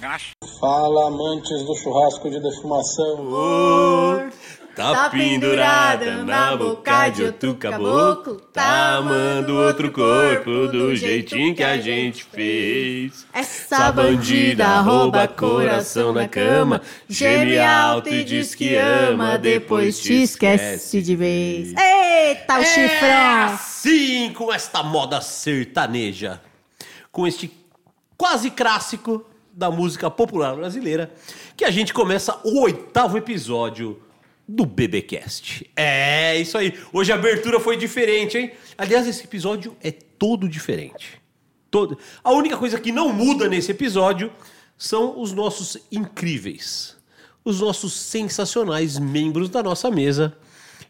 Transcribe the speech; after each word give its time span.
negócio? 0.00 0.30
Fala, 0.60 1.08
amantes 1.08 1.64
do 1.64 1.74
churrasco 1.76 2.30
de 2.30 2.40
defumação. 2.40 3.26
Oh, 3.30 4.30
tá 4.74 5.10
pendurada 5.10 6.22
na 6.24 6.56
boca 6.56 7.08
de 7.08 7.24
outro 7.24 7.54
caboclo, 7.56 8.36
tá 8.52 8.96
amando 8.96 9.56
outro 9.56 9.90
corpo 9.90 10.68
do 10.68 10.94
jeitinho 10.94 11.54
que 11.54 11.62
a 11.64 11.78
gente 11.78 12.24
fez. 12.24 13.26
Essa 13.32 13.90
bandida 13.90 14.80
rouba 14.80 15.26
coração 15.26 16.12
na 16.12 16.28
cama, 16.28 16.80
geme 17.08 17.58
alto 17.58 18.08
e 18.08 18.24
diz 18.24 18.54
que 18.54 18.76
ama, 18.76 19.36
depois 19.36 19.98
te 20.00 20.22
esquece 20.22 21.02
de 21.02 21.16
vez. 21.16 21.74
Eita, 21.76 22.58
o 22.58 22.62
É 22.62 22.64
chifrão! 22.64 23.54
assim 23.54 24.32
com 24.32 24.52
esta 24.52 24.82
moda 24.82 25.20
sertaneja, 25.20 26.40
com 27.10 27.26
este 27.26 27.50
quase 28.16 28.50
clássico 28.50 29.24
da 29.58 29.72
música 29.72 30.08
popular 30.08 30.54
brasileira, 30.54 31.12
que 31.56 31.64
a 31.64 31.70
gente 31.70 31.92
começa 31.92 32.40
o 32.44 32.60
oitavo 32.60 33.18
episódio 33.18 34.00
do 34.46 34.64
BBcast. 34.64 35.68
É, 35.74 36.38
isso 36.38 36.56
aí. 36.56 36.78
Hoje 36.92 37.10
a 37.10 37.16
abertura 37.16 37.58
foi 37.58 37.76
diferente, 37.76 38.38
hein? 38.38 38.52
Aliás, 38.78 39.08
esse 39.08 39.24
episódio 39.24 39.76
é 39.82 39.90
todo 39.90 40.48
diferente. 40.48 41.20
Todo. 41.72 41.98
A 42.22 42.30
única 42.30 42.56
coisa 42.56 42.78
que 42.78 42.92
não 42.92 43.12
muda 43.12 43.48
nesse 43.48 43.72
episódio 43.72 44.32
são 44.76 45.20
os 45.20 45.32
nossos 45.32 45.76
incríveis, 45.90 46.96
os 47.44 47.60
nossos 47.60 47.94
sensacionais 47.94 48.96
membros 48.96 49.50
da 49.50 49.60
nossa 49.60 49.90
mesa. 49.90 50.38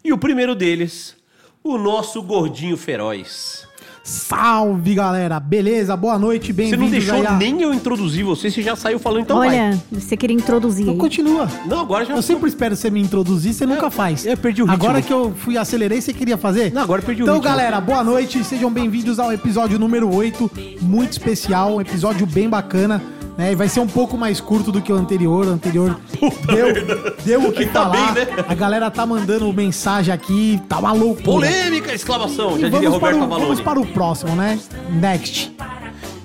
E 0.04 0.12
o 0.12 0.18
primeiro 0.18 0.54
deles, 0.54 1.16
o 1.64 1.78
nosso 1.78 2.22
gordinho 2.22 2.76
feroz. 2.76 3.67
Salve 4.08 4.94
galera, 4.94 5.38
beleza? 5.38 5.94
Boa 5.94 6.18
noite, 6.18 6.50
Você 6.50 6.74
não 6.76 6.86
bem-vindos 6.86 6.90
deixou 7.06 7.26
a... 7.28 7.36
nem 7.36 7.60
eu 7.60 7.74
introduzir 7.74 8.24
você, 8.24 8.50
você 8.50 8.62
já 8.62 8.74
saiu 8.74 8.98
falando, 8.98 9.20
então 9.24 9.36
vai. 9.36 9.48
Olha, 9.48 9.82
você 9.92 10.16
queria 10.16 10.34
introduzir 10.34 10.80
Então 10.82 10.94
aí. 10.94 10.98
continua. 10.98 11.46
Não, 11.66 11.80
agora 11.80 12.06
já 12.06 12.14
Eu 12.16 12.22
sempre 12.22 12.48
espero 12.48 12.74
você 12.74 12.88
me 12.88 13.02
introduzir, 13.02 13.52
você 13.52 13.66
nunca 13.66 13.90
faz. 13.90 14.24
eu 14.24 14.34
perdi 14.38 14.62
o 14.62 14.64
ritmo. 14.64 14.82
Agora 14.82 15.02
que 15.02 15.12
eu 15.12 15.34
fui 15.36 15.58
acelerei, 15.58 16.00
você 16.00 16.14
queria 16.14 16.38
fazer? 16.38 16.72
Não, 16.72 16.80
agora 16.80 17.02
eu 17.02 17.04
perdi 17.06 17.20
o 17.22 17.24
Então, 17.24 17.34
ritmo. 17.34 17.50
galera, 17.50 17.78
boa 17.82 18.02
noite, 18.02 18.42
sejam 18.44 18.70
bem-vindos 18.72 19.18
ao 19.18 19.30
episódio 19.30 19.78
número 19.78 20.10
8, 20.14 20.50
muito 20.80 21.12
especial, 21.12 21.74
um 21.76 21.80
episódio 21.82 22.26
bem 22.26 22.48
bacana, 22.48 23.02
né? 23.38 23.52
E 23.52 23.54
vai 23.54 23.68
ser 23.68 23.78
um 23.78 23.86
pouco 23.86 24.18
mais 24.18 24.40
curto 24.40 24.72
do 24.72 24.82
que 24.82 24.92
o 24.92 24.96
anterior. 24.96 25.46
O 25.46 25.50
anterior 25.50 25.98
deu, 26.44 27.14
deu 27.24 27.48
o 27.48 27.52
que 27.52 27.60
Ainda 27.62 27.72
falar. 27.72 28.12
bem, 28.12 28.24
né? 28.26 28.44
A 28.48 28.54
galera 28.54 28.90
tá 28.90 29.06
mandando 29.06 29.50
mensagem 29.52 30.12
aqui, 30.12 30.60
tá 30.68 30.80
uma 30.80 30.92
loucura. 30.92 31.22
Polêmica, 31.22 31.94
exclamação, 31.94 32.58
E 32.58 32.62
já 32.62 32.68
diria 32.68 32.90
vamos 32.90 32.98
para, 32.98 33.16
Roberto 33.16 33.32
o, 33.32 33.40
vamos 33.40 33.60
para 33.60 33.80
o 33.80 33.86
próximo, 33.86 34.34
né? 34.34 34.58
Next. 34.90 35.54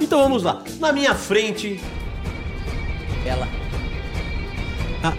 Então 0.02 0.24
vamos 0.24 0.42
lá. 0.42 0.64
Na 0.80 0.92
minha 0.92 1.14
frente, 1.14 1.80
ela. 3.24 3.48
A, 5.04 5.14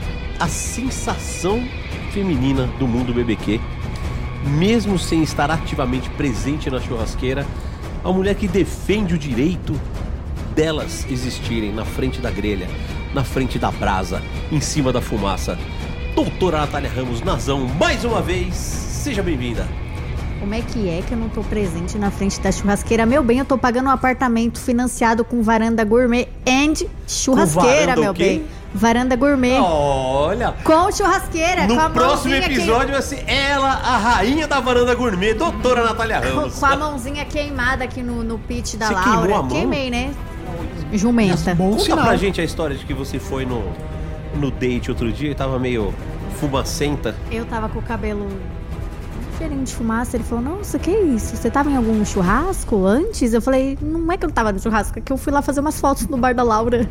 a 0.45 0.49
sensação 0.49 1.63
feminina 2.11 2.67
do 2.79 2.89
mundo 2.89 3.15
BBQ, 3.15 3.61
mesmo 4.59 4.99
sem 4.99 5.23
estar 5.23 5.49
ativamente 5.51 6.11
presente 6.11 6.69
na 6.71 6.81
churrasqueira, 6.81 7.47
a 8.03 8.11
mulher 8.11 8.35
que 8.35 8.49
defende 8.49 9.15
o 9.15 9.19
direito 9.19 9.79
delas 10.55 11.07
existirem 11.11 11.73
na 11.73 11.85
frente 11.85 12.21
da 12.21 12.31
grelha, 12.31 12.69
na 13.13 13.25
frente 13.25 13.59
da 13.59 13.71
brasa, 13.71 14.23
em 14.51 14.61
cima 14.61 14.93
da 14.93 15.01
fumaça. 15.01 15.59
Doutora 16.15 16.59
Natália 16.59 16.91
Ramos 16.95 17.21
Nazão, 17.23 17.67
mais 17.79 18.05
uma 18.05 18.23
vez, 18.23 18.55
seja 18.55 19.23
bem-vinda. 19.23 19.67
Como 20.39 20.55
é 20.55 20.61
que 20.61 20.89
é 20.89 21.01
que 21.01 21.13
eu 21.13 21.19
não 21.19 21.29
tô 21.29 21.43
presente 21.43 21.97
na 21.97 22.11
frente 22.11 22.39
da 22.41 22.53
churrasqueira? 22.53 23.07
Meu 23.07 23.23
bem, 23.23 23.39
eu 23.39 23.45
tô 23.45 23.57
pagando 23.57 23.87
um 23.87 23.91
apartamento 23.93 24.61
financiado 24.61 25.25
com 25.25 25.43
varanda 25.43 25.83
gourmet 25.85 26.29
and 26.47 26.87
churrasqueira, 27.09 27.87
varanda 27.95 28.01
meu 28.01 28.13
bem. 28.13 28.45
Varanda 28.77 29.17
gourmet. 29.17 29.59
Olha, 29.61 30.53
Com 30.65 30.91
churrasqueira, 30.93 31.67
No 31.67 31.77
com 31.77 31.81
a 31.81 31.89
próximo 31.91 32.35
episódio 32.35 32.93
vai 32.93 33.03
ser 33.03 33.25
ela, 33.29 33.69
a 33.71 33.97
rainha 33.97 34.47
da 34.49 34.59
varanda 34.61 34.95
gourmet, 34.95 35.33
doutora 35.33 35.85
Natália 35.85 36.19
Ramos. 36.21 36.59
Com 36.59 36.67
a 36.67 36.77
mãozinha 36.77 37.25
queimada 37.25 37.85
aqui 37.85 38.03
no, 38.03 38.23
no 38.25 38.39
pitch 38.39 38.75
da 38.75 38.89
Você 38.89 38.95
Laura. 38.95 39.11
queimou 39.21 39.37
a 39.39 39.43
mão? 39.43 39.49
Queimei, 39.49 39.91
né? 39.91 40.13
Jumenta. 40.99 41.55
Bom 41.55 41.71
Conta 41.71 41.83
sinal. 41.83 42.05
pra 42.05 42.17
gente 42.17 42.41
a 42.41 42.45
história 42.45 42.77
de 42.77 42.85
que 42.85 42.95
você 42.95 43.19
foi 43.19 43.45
no, 43.45 43.63
no 44.37 44.51
date 44.51 44.91
outro 44.91 45.13
dia 45.13 45.31
e 45.31 45.35
tava 45.35 45.59
meio 45.59 45.93
fumacenta. 46.39 47.15
Eu 47.31 47.45
tava 47.45 47.69
com 47.69 47.79
o 47.79 47.83
cabelo 47.83 48.29
cheirinho 49.39 49.65
de 49.65 49.73
fumaça. 49.75 50.17
Ele 50.17 50.25
falou: 50.25 50.45
Nossa, 50.45 50.79
que 50.79 50.91
isso? 50.91 51.37
Você 51.37 51.51
tava 51.51 51.71
em 51.71 51.77
algum 51.77 52.05
churrasco 52.05 52.85
antes? 52.87 53.33
Eu 53.33 53.43
falei: 53.43 53.79
Não 53.81 54.11
é 54.13 54.17
que 54.17 54.25
eu 54.25 54.29
não 54.29 54.35
tava 54.35 54.53
no 54.53 54.59
churrasco, 54.59 54.99
é 54.99 55.03
que 55.03 55.13
eu 55.13 55.17
fui 55.17 55.33
lá 55.33 55.43
fazer 55.43 55.61
umas 55.61 55.81
fotos 55.81 56.07
no 56.09 56.17
bar 56.17 56.35
da 56.35 56.43
Laura. 56.43 56.89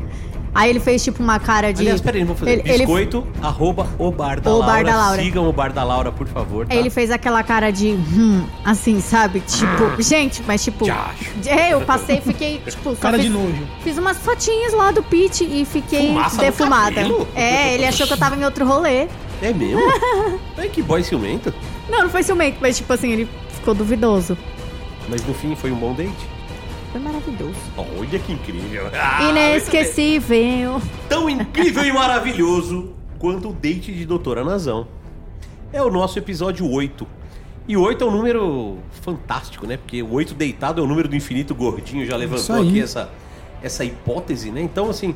Aí 0.56 0.70
ele 0.70 0.80
fez 0.80 1.04
tipo 1.04 1.24
uma 1.24 1.40
cara 1.40 1.74
de. 1.74 1.82
Aliás, 1.82 2.00
peraí, 2.00 2.24
vamos 2.24 2.38
fazer 2.40 2.52
Ele- 2.52 2.62
ele- 2.66 2.78
biscoito, 2.86 3.26
arroba 3.42 3.88
o 3.98 4.12
bar 4.12 4.40
da 4.40 4.52
O 4.52 4.60
Laura. 4.60 4.74
Bar 4.74 4.84
da 4.86 4.96
Laura. 4.96 5.22
Sigam 5.24 5.50
o 5.50 5.52
bar 5.52 5.74
da 5.74 5.84
Laura, 5.84 6.12
por 6.12 6.28
favor. 6.28 6.68
Tá? 6.68 6.74
Aí 6.76 6.80
ele 6.80 6.92
fez 6.92 7.10
aquela 7.10 7.42
cara 7.42 7.72
de. 7.72 7.88
Hum, 7.88 8.46
assim, 8.64 9.02
sabe? 9.02 9.40
Tipo. 9.40 10.00
gente, 10.00 10.44
mas 10.46 10.64
tipo. 10.64 10.86
Já 10.86 11.10
acho. 11.10 11.50
É, 11.50 11.74
eu 11.74 11.82
passei 11.82 12.20
e 12.20 12.22
fiquei, 12.22 12.60
tipo. 12.70 12.96
Cara 12.98 13.18
de 13.18 13.24
fiz- 13.24 13.34
nojo. 13.34 13.68
Fiz 13.84 13.98
umas 13.98 14.18
fotinhas 14.20 14.74
lá 14.74 14.92
do 14.92 15.02
pitch 15.02 15.42
e 15.42 15.66
fiquei 15.66 16.10
Fumaça 16.10 16.38
defumada. 16.40 17.02
É, 17.36 17.74
ele 17.74 17.86
achou 17.88 18.06
que 18.06 18.14
eu 18.14 18.18
tava 18.18 18.36
em 18.36 18.46
outro 18.46 18.64
rolê. 18.64 19.08
É 19.42 19.52
mesmo? 19.52 19.82
Ai, 20.56 20.70
que 20.70 20.84
boy 20.84 21.02
ciumento. 21.04 21.52
Não, 21.90 22.04
não 22.04 22.10
foi 22.10 22.24
ciumento, 22.24 22.58
mas 22.62 22.78
tipo 22.78 22.92
assim, 22.94 23.12
ele 23.12 23.30
ficou 23.50 23.74
duvidoso. 23.74 24.38
Mas 25.10 25.26
no 25.26 25.34
fim 25.34 25.56
foi 25.56 25.72
um 25.72 25.76
bom 25.76 25.94
date. 25.94 26.34
Foi 26.92 27.02
maravilhoso. 27.02 27.56
Olha 27.76 28.20
que 28.20 28.32
incrível. 28.32 28.90
Ah, 28.94 29.24
Inesquecível. 29.30 30.82
tão 31.10 31.30
incrível 31.30 31.84
e 31.84 31.92
maravilhoso 31.92 32.94
quanto 33.20 33.50
o 33.50 33.54
date 33.54 33.92
de 33.92 34.06
Doutora 34.06 34.44
Nazão. 34.44 34.88
É 35.72 35.82
o 35.82 35.90
nosso 35.90 36.20
episódio 36.20 36.70
8. 36.70 37.08
E 37.68 37.76
8 37.76 38.04
é 38.04 38.08
um 38.08 38.12
número 38.12 38.78
fantástico, 39.02 39.66
né? 39.66 39.78
Porque 39.78 40.04
o 40.04 40.12
8 40.14 40.34
deitado 40.34 40.82
é 40.82 40.84
o 40.84 40.88
número 40.88 41.08
do 41.08 41.16
infinito 41.16 41.56
gordinho, 41.56 42.06
já 42.06 42.16
levantou 42.16 42.62
aqui 42.62 42.82
essa, 42.82 43.10
essa 43.62 43.84
hipótese, 43.86 44.52
né? 44.52 44.62
Então, 44.62 44.90
assim, 44.90 45.16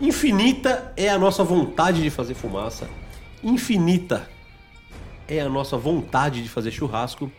infinita 0.00 0.92
é 0.96 1.08
a 1.08 1.18
nossa 1.18 1.42
vontade 1.42 2.02
de 2.02 2.10
fazer 2.10 2.34
fumaça. 2.34 2.88
Infinita 3.42 4.28
é 5.36 5.40
a 5.40 5.48
nossa 5.48 5.76
vontade 5.76 6.42
de 6.42 6.48
fazer 6.48 6.70
churrasco. 6.70 7.30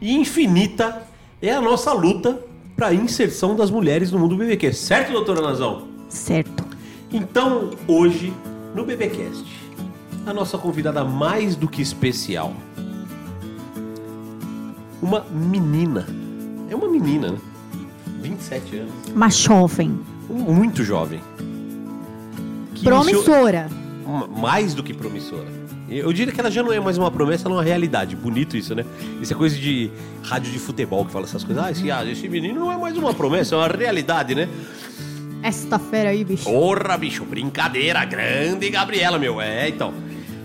E 0.00 0.14
infinita 0.16 1.02
é 1.40 1.52
a 1.52 1.60
nossa 1.60 1.92
luta 1.92 2.40
para 2.76 2.88
a 2.88 2.94
inserção 2.94 3.54
das 3.56 3.70
mulheres 3.70 4.10
no 4.12 4.18
mundo 4.18 4.36
BBQ. 4.36 4.72
Certo, 4.72 5.12
doutora 5.12 5.40
Nazão? 5.40 5.88
Certo. 6.08 6.64
Então, 7.12 7.70
hoje, 7.86 8.32
no 8.74 8.84
BBcast, 8.84 9.44
a 10.26 10.32
nossa 10.32 10.56
convidada 10.58 11.04
mais 11.04 11.56
do 11.56 11.66
que 11.68 11.80
especial. 11.82 12.52
Uma 15.00 15.24
menina. 15.30 16.06
É 16.70 16.74
uma 16.76 16.88
menina, 16.88 17.32
né? 17.32 17.38
27 18.22 18.76
anos. 18.78 18.92
Uma 19.14 19.30
jovem. 19.30 19.98
Muito 20.28 20.82
jovem. 20.84 21.20
Que 22.74 22.86
iniciou- 22.86 23.22
Promissora. 23.22 23.68
Ma- 24.06 24.26
mais 24.26 24.74
do 24.74 24.82
que 24.82 24.92
promissora. 24.92 25.46
Eu 25.90 26.12
diria 26.12 26.32
que 26.32 26.38
ela 26.38 26.50
já 26.50 26.62
não 26.62 26.72
é 26.72 26.78
mais 26.78 26.98
uma 26.98 27.10
promessa, 27.10 27.48
ela 27.48 27.54
é 27.54 27.58
uma 27.58 27.64
realidade. 27.64 28.14
Bonito 28.14 28.56
isso, 28.56 28.74
né? 28.74 28.84
Isso 29.22 29.32
é 29.32 29.36
coisa 29.36 29.56
de 29.56 29.90
rádio 30.22 30.52
de 30.52 30.58
futebol 30.58 31.04
que 31.04 31.12
fala 31.12 31.24
essas 31.24 31.42
coisas. 31.42 31.64
Ah, 31.64 31.70
esse, 31.70 31.90
ah, 31.90 32.04
esse 32.04 32.28
menino 32.28 32.60
não 32.60 32.72
é 32.72 32.76
mais 32.76 32.96
uma 32.96 33.14
promessa, 33.14 33.54
é 33.54 33.58
uma 33.58 33.68
realidade, 33.68 34.34
né? 34.34 34.48
Esta 35.42 35.78
fera 35.78 36.10
aí, 36.10 36.24
bicho. 36.24 36.44
Porra, 36.44 36.96
bicho, 36.98 37.24
brincadeira 37.24 38.04
grande, 38.04 38.68
Gabriela, 38.68 39.18
meu. 39.18 39.40
É, 39.40 39.68
então. 39.68 39.94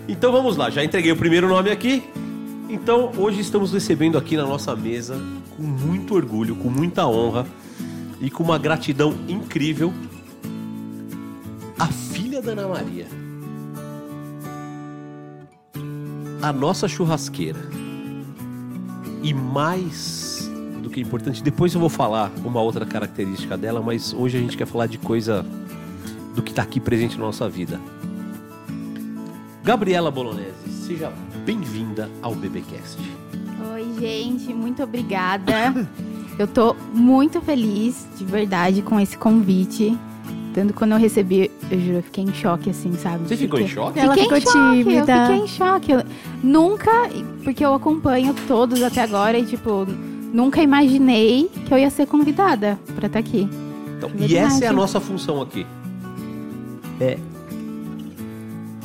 Então 0.08 0.32
vamos 0.32 0.56
lá, 0.56 0.70
já 0.70 0.84
entreguei 0.84 1.12
o 1.12 1.16
primeiro 1.16 1.48
nome 1.48 1.70
aqui. 1.70 2.02
Então 2.68 3.12
hoje 3.16 3.40
estamos 3.40 3.72
recebendo 3.72 4.16
aqui 4.16 4.36
na 4.36 4.44
nossa 4.44 4.74
mesa, 4.74 5.20
com 5.56 5.62
muito 5.62 6.14
orgulho, 6.14 6.56
com 6.56 6.70
muita 6.70 7.06
honra 7.06 7.46
e 8.20 8.30
com 8.30 8.42
uma 8.42 8.58
gratidão 8.58 9.14
incrível, 9.28 9.92
a 11.78 11.86
filha 11.86 12.40
da 12.40 12.52
Ana 12.52 12.68
Maria. 12.68 13.23
A 16.44 16.52
nossa 16.52 16.86
churrasqueira. 16.86 17.58
E 19.22 19.32
mais 19.32 20.46
do 20.82 20.90
que 20.90 21.00
importante, 21.00 21.42
depois 21.42 21.72
eu 21.72 21.80
vou 21.80 21.88
falar 21.88 22.30
uma 22.44 22.60
outra 22.60 22.84
característica 22.84 23.56
dela, 23.56 23.80
mas 23.80 24.12
hoje 24.12 24.36
a 24.36 24.40
gente 24.42 24.54
quer 24.54 24.66
falar 24.66 24.86
de 24.86 24.98
coisa 24.98 25.42
do 26.34 26.42
que 26.42 26.50
está 26.50 26.60
aqui 26.60 26.78
presente 26.78 27.16
na 27.16 27.24
nossa 27.24 27.48
vida. 27.48 27.80
Gabriela 29.62 30.10
Bolognese, 30.10 30.68
seja 30.86 31.10
bem-vinda 31.46 32.10
ao 32.20 32.34
BBcast. 32.34 33.00
Oi, 33.72 33.94
gente, 33.98 34.52
muito 34.52 34.82
obrigada. 34.82 35.88
Eu 36.38 36.46
tô 36.46 36.76
muito 36.92 37.40
feliz, 37.40 38.06
de 38.18 38.24
verdade, 38.26 38.82
com 38.82 39.00
esse 39.00 39.16
convite. 39.16 39.98
Tanto 40.54 40.72
quando 40.72 40.92
eu 40.92 40.98
recebi, 40.98 41.50
eu 41.68 41.80
juro, 41.80 41.96
eu 41.96 42.02
fiquei 42.04 42.22
em 42.22 42.32
choque, 42.32 42.70
assim, 42.70 42.92
sabe? 42.94 43.28
Você 43.28 43.36
ficou 43.36 43.58
em 43.58 43.66
choque? 43.66 43.98
Ela 43.98 44.14
fiquei 44.14 44.22
ficou 44.22 44.38
em 44.38 44.40
choque, 44.40 44.84
tímida. 44.84 45.12
Eu 45.12 45.26
fiquei 45.26 45.44
em 45.44 45.48
choque. 45.48 45.92
Eu 45.92 46.02
nunca, 46.44 47.10
porque 47.42 47.64
eu 47.64 47.74
acompanho 47.74 48.32
todos 48.46 48.80
até 48.80 49.02
agora 49.02 49.36
e, 49.36 49.44
tipo, 49.44 49.84
nunca 50.32 50.62
imaginei 50.62 51.50
que 51.66 51.74
eu 51.74 51.78
ia 51.78 51.90
ser 51.90 52.06
convidada 52.06 52.78
pra 52.94 53.08
estar 53.08 53.18
aqui. 53.18 53.48
Então, 53.98 54.08
e 54.16 54.36
essa 54.36 54.64
é 54.64 54.68
a 54.68 54.72
nossa 54.72 55.00
função 55.00 55.42
aqui. 55.42 55.66
é 57.00 57.18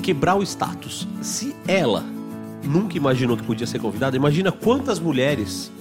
quebrar 0.02 0.36
o 0.36 0.42
status. 0.42 1.08
Se 1.22 1.56
ela 1.68 2.04
nunca 2.64 2.98
imaginou 2.98 3.38
que 3.38 3.44
podia 3.44 3.68
ser 3.68 3.78
convidada, 3.80 4.16
imagina 4.16 4.52
quantas 4.52 5.00
mulheres 5.00 5.72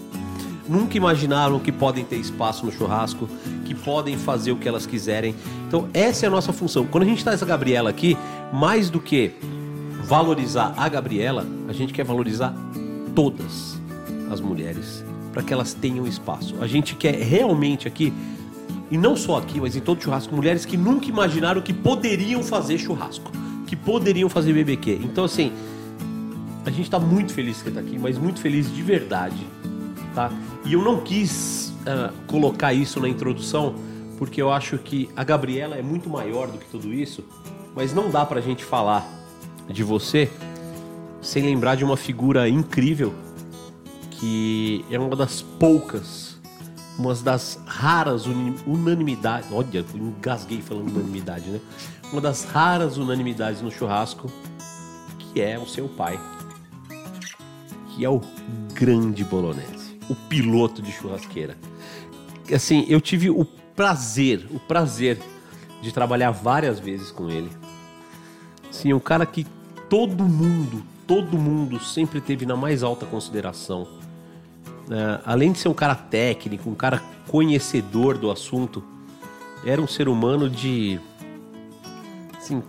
nunca 0.68 0.96
imaginaram 0.96 1.58
que 1.58 1.72
podem 1.72 2.04
ter 2.04 2.16
espaço 2.16 2.66
no 2.66 2.72
churrasco, 2.72 3.28
que 3.64 3.74
podem 3.74 4.16
fazer 4.16 4.52
o 4.52 4.56
que 4.56 4.68
elas 4.68 4.86
quiserem. 4.86 5.34
Então, 5.66 5.88
essa 5.94 6.26
é 6.26 6.28
a 6.28 6.30
nossa 6.30 6.52
função. 6.52 6.86
Quando 6.86 7.04
a 7.04 7.06
gente 7.06 7.24
traz 7.24 7.42
a 7.42 7.46
Gabriela 7.46 7.90
aqui, 7.90 8.16
mais 8.52 8.90
do 8.90 9.00
que 9.00 9.32
valorizar 10.04 10.74
a 10.76 10.88
Gabriela, 10.88 11.46
a 11.68 11.72
gente 11.72 11.92
quer 11.92 12.04
valorizar 12.04 12.54
todas 13.14 13.78
as 14.30 14.40
mulheres 14.40 15.04
para 15.32 15.42
que 15.42 15.52
elas 15.52 15.74
tenham 15.74 16.06
espaço. 16.06 16.56
A 16.60 16.66
gente 16.66 16.94
quer 16.94 17.14
realmente 17.14 17.86
aqui, 17.86 18.12
e 18.90 18.96
não 18.96 19.16
só 19.16 19.38
aqui, 19.38 19.60
mas 19.60 19.76
em 19.76 19.80
todo 19.80 20.02
churrasco, 20.02 20.34
mulheres 20.34 20.64
que 20.64 20.76
nunca 20.76 21.06
imaginaram 21.06 21.60
que 21.60 21.72
poderiam 21.72 22.42
fazer 22.42 22.78
churrasco, 22.78 23.30
que 23.66 23.76
poderiam 23.76 24.28
fazer 24.28 24.52
BBQ. 24.52 25.00
Então, 25.04 25.24
assim, 25.24 25.52
a 26.64 26.70
gente 26.70 26.84
está 26.84 26.98
muito 26.98 27.32
feliz 27.32 27.62
que 27.62 27.68
está 27.68 27.80
aqui, 27.80 27.98
mas 27.98 28.18
muito 28.18 28.40
feliz 28.40 28.74
de 28.74 28.82
verdade, 28.82 29.46
tá? 30.14 30.30
E 30.68 30.74
eu 30.74 30.82
não 30.82 31.00
quis 31.00 31.72
uh, 31.80 32.12
colocar 32.26 32.74
isso 32.74 33.00
na 33.00 33.08
introdução, 33.08 33.74
porque 34.18 34.40
eu 34.40 34.52
acho 34.52 34.76
que 34.76 35.08
a 35.16 35.24
Gabriela 35.24 35.76
é 35.76 35.82
muito 35.82 36.10
maior 36.10 36.48
do 36.48 36.58
que 36.58 36.66
tudo 36.66 36.92
isso, 36.92 37.24
mas 37.74 37.94
não 37.94 38.10
dá 38.10 38.26
pra 38.26 38.42
gente 38.42 38.62
falar 38.62 39.08
de 39.66 39.82
você 39.82 40.30
sem 41.22 41.42
lembrar 41.42 41.74
de 41.74 41.84
uma 41.84 41.96
figura 41.96 42.48
incrível 42.48 43.14
que 44.10 44.84
é 44.90 44.98
uma 44.98 45.14
das 45.14 45.40
poucas, 45.40 46.38
uma 46.98 47.14
das 47.14 47.58
raras 47.64 48.26
unanimidades. 48.66 49.48
Olha, 49.52 49.84
engasguei 49.94 50.60
falando 50.60 50.90
unanimidade, 50.90 51.48
né? 51.48 51.60
Uma 52.12 52.20
das 52.20 52.44
raras 52.44 52.98
unanimidades 52.98 53.62
no 53.62 53.70
churrasco, 53.70 54.30
que 55.18 55.40
é 55.40 55.58
o 55.58 55.66
seu 55.66 55.88
pai, 55.88 56.18
que 57.88 58.04
é 58.04 58.10
o 58.10 58.20
grande 58.74 59.24
Bolonese, 59.24 59.77
o 60.08 60.14
piloto 60.14 60.82
de 60.82 60.92
churrasqueira. 60.92 61.56
Assim, 62.52 62.86
eu 62.88 63.00
tive 63.00 63.30
o 63.30 63.44
prazer, 63.44 64.46
o 64.50 64.58
prazer 64.58 65.18
de 65.80 65.92
trabalhar 65.92 66.30
várias 66.30 66.80
vezes 66.80 67.10
com 67.10 67.30
ele. 67.30 67.50
Sim, 68.70 68.92
um 68.92 69.00
cara 69.00 69.24
que 69.24 69.46
todo 69.88 70.24
mundo, 70.24 70.82
todo 71.06 71.38
mundo 71.38 71.78
sempre 71.80 72.20
teve 72.20 72.44
na 72.44 72.56
mais 72.56 72.82
alta 72.82 73.06
consideração. 73.06 73.86
É, 74.90 75.20
além 75.24 75.52
de 75.52 75.58
ser 75.58 75.68
um 75.68 75.74
cara 75.74 75.94
técnico, 75.94 76.68
um 76.68 76.74
cara 76.74 77.02
conhecedor 77.26 78.16
do 78.16 78.30
assunto, 78.30 78.82
era 79.64 79.80
um 79.80 79.86
ser 79.86 80.08
humano 80.08 80.48
de. 80.48 80.98
Assim, 82.36 82.62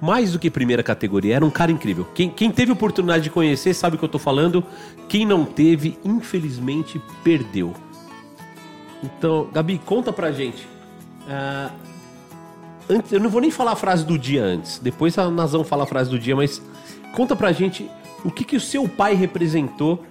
mais 0.00 0.32
do 0.32 0.38
que 0.38 0.50
primeira 0.50 0.82
categoria, 0.82 1.36
era 1.36 1.44
um 1.44 1.50
cara 1.50 1.72
incrível. 1.72 2.06
Quem, 2.14 2.30
quem 2.30 2.50
teve 2.50 2.72
oportunidade 2.72 3.24
de 3.24 3.30
conhecer 3.30 3.74
sabe 3.74 3.96
o 3.96 3.98
que 3.98 4.04
eu 4.04 4.08
tô 4.08 4.18
falando. 4.18 4.64
Quem 5.08 5.24
não 5.24 5.44
teve, 5.44 5.98
infelizmente, 6.04 7.00
perdeu. 7.24 7.72
Então, 9.02 9.48
Gabi, 9.52 9.80
conta 9.84 10.12
pra 10.12 10.32
gente. 10.32 10.66
Uh, 11.26 11.72
antes, 12.88 13.12
eu 13.12 13.20
não 13.20 13.30
vou 13.30 13.40
nem 13.40 13.50
falar 13.50 13.72
a 13.72 13.76
frase 13.76 14.04
do 14.04 14.18
dia 14.18 14.42
antes. 14.42 14.78
Depois 14.78 15.16
a 15.18 15.30
Nazão 15.30 15.64
fala 15.64 15.84
a 15.84 15.86
frase 15.86 16.10
do 16.10 16.18
dia, 16.18 16.36
mas 16.36 16.60
conta 17.12 17.34
pra 17.34 17.52
gente 17.52 17.88
o 18.24 18.30
que, 18.30 18.44
que 18.44 18.56
o 18.56 18.60
seu 18.60 18.88
pai 18.88 19.14
representou 19.14 20.04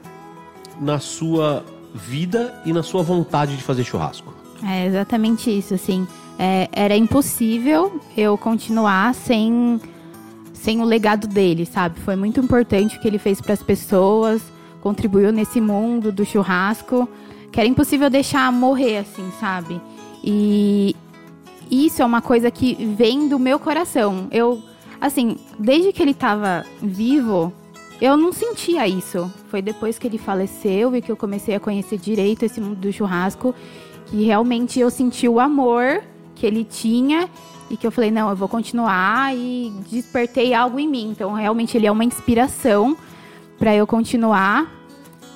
na 0.80 1.00
sua 1.00 1.64
vida 1.94 2.62
e 2.66 2.74
na 2.74 2.84
sua 2.84 3.02
vontade 3.02 3.56
de 3.56 3.64
fazer 3.64 3.84
churrasco. 3.84 4.34
É 4.64 4.86
exatamente 4.86 5.50
isso, 5.50 5.74
assim. 5.74 6.08
É, 6.38 6.68
era 6.72 6.96
impossível 6.96 8.00
eu 8.16 8.38
continuar 8.38 9.14
sem, 9.16 9.80
sem 10.54 10.82
o 10.82 10.84
legado 10.84 11.28
dele, 11.28 11.66
sabe? 11.66 12.00
Foi 12.02 12.16
muito 12.16 12.40
importante 12.40 12.98
o 12.98 13.00
que 13.00 13.08
ele 13.08 13.18
fez 13.18 13.40
para 13.40 13.54
as 13.54 13.64
pessoas, 13.64 14.42
contribuiu 14.82 15.32
nesse 15.32 15.62
mundo 15.62 16.12
do 16.12 16.26
churrasco, 16.26 17.08
que 17.52 17.60
era 17.60 17.70
impossível 17.70 18.10
deixar 18.10 18.52
morrer, 18.52 18.98
assim, 18.98 19.32
sabe? 19.40 19.80
E 20.24 20.96
isso 21.72 22.02
é 22.02 22.06
uma 22.06 22.22
coisa 22.22 22.52
que 22.52 22.76
vem 22.98 23.28
do 23.30 23.40
meu 23.40 23.58
coração. 23.58 24.28
Eu, 24.32 24.62
assim, 25.00 25.38
desde 25.58 25.94
que 25.94 26.02
ele 26.02 26.12
estava 26.12 26.66
vivo, 26.82 27.54
eu 28.02 28.18
não 28.18 28.34
sentia 28.34 28.88
isso. 28.88 29.32
Foi 29.50 29.62
depois 29.62 29.98
que 29.98 30.06
ele 30.06 30.18
faleceu 30.18 30.96
e 30.96 31.02
que 31.02 31.12
eu 31.12 31.16
comecei 31.16 31.56
a 31.56 31.60
conhecer 31.60 31.98
direito 31.98 32.44
esse 32.44 32.60
mundo 32.60 32.76
do 32.76 32.92
churrasco 32.92 33.56
que 34.08 34.24
realmente 34.24 34.80
eu 34.80 34.92
senti 34.92 35.28
o 35.28 35.40
amor 35.40 36.04
que 36.36 36.46
ele 36.46 36.64
tinha 36.64 37.30
e 37.70 37.78
que 37.78 37.88
eu 37.88 37.92
falei, 37.92 38.12
não, 38.12 38.30
eu 38.30 38.36
vou 38.36 38.48
continuar 38.48 39.36
e 39.36 39.74
despertei 39.90 40.54
algo 40.54 40.80
em 40.80 40.88
mim. 40.88 41.10
Então, 41.10 41.34
realmente, 41.34 41.76
ele 41.76 41.88
é 41.88 41.92
uma 41.92 42.04
inspiração 42.04 42.96
para 43.58 43.74
eu 43.74 43.88
continuar. 43.88 44.72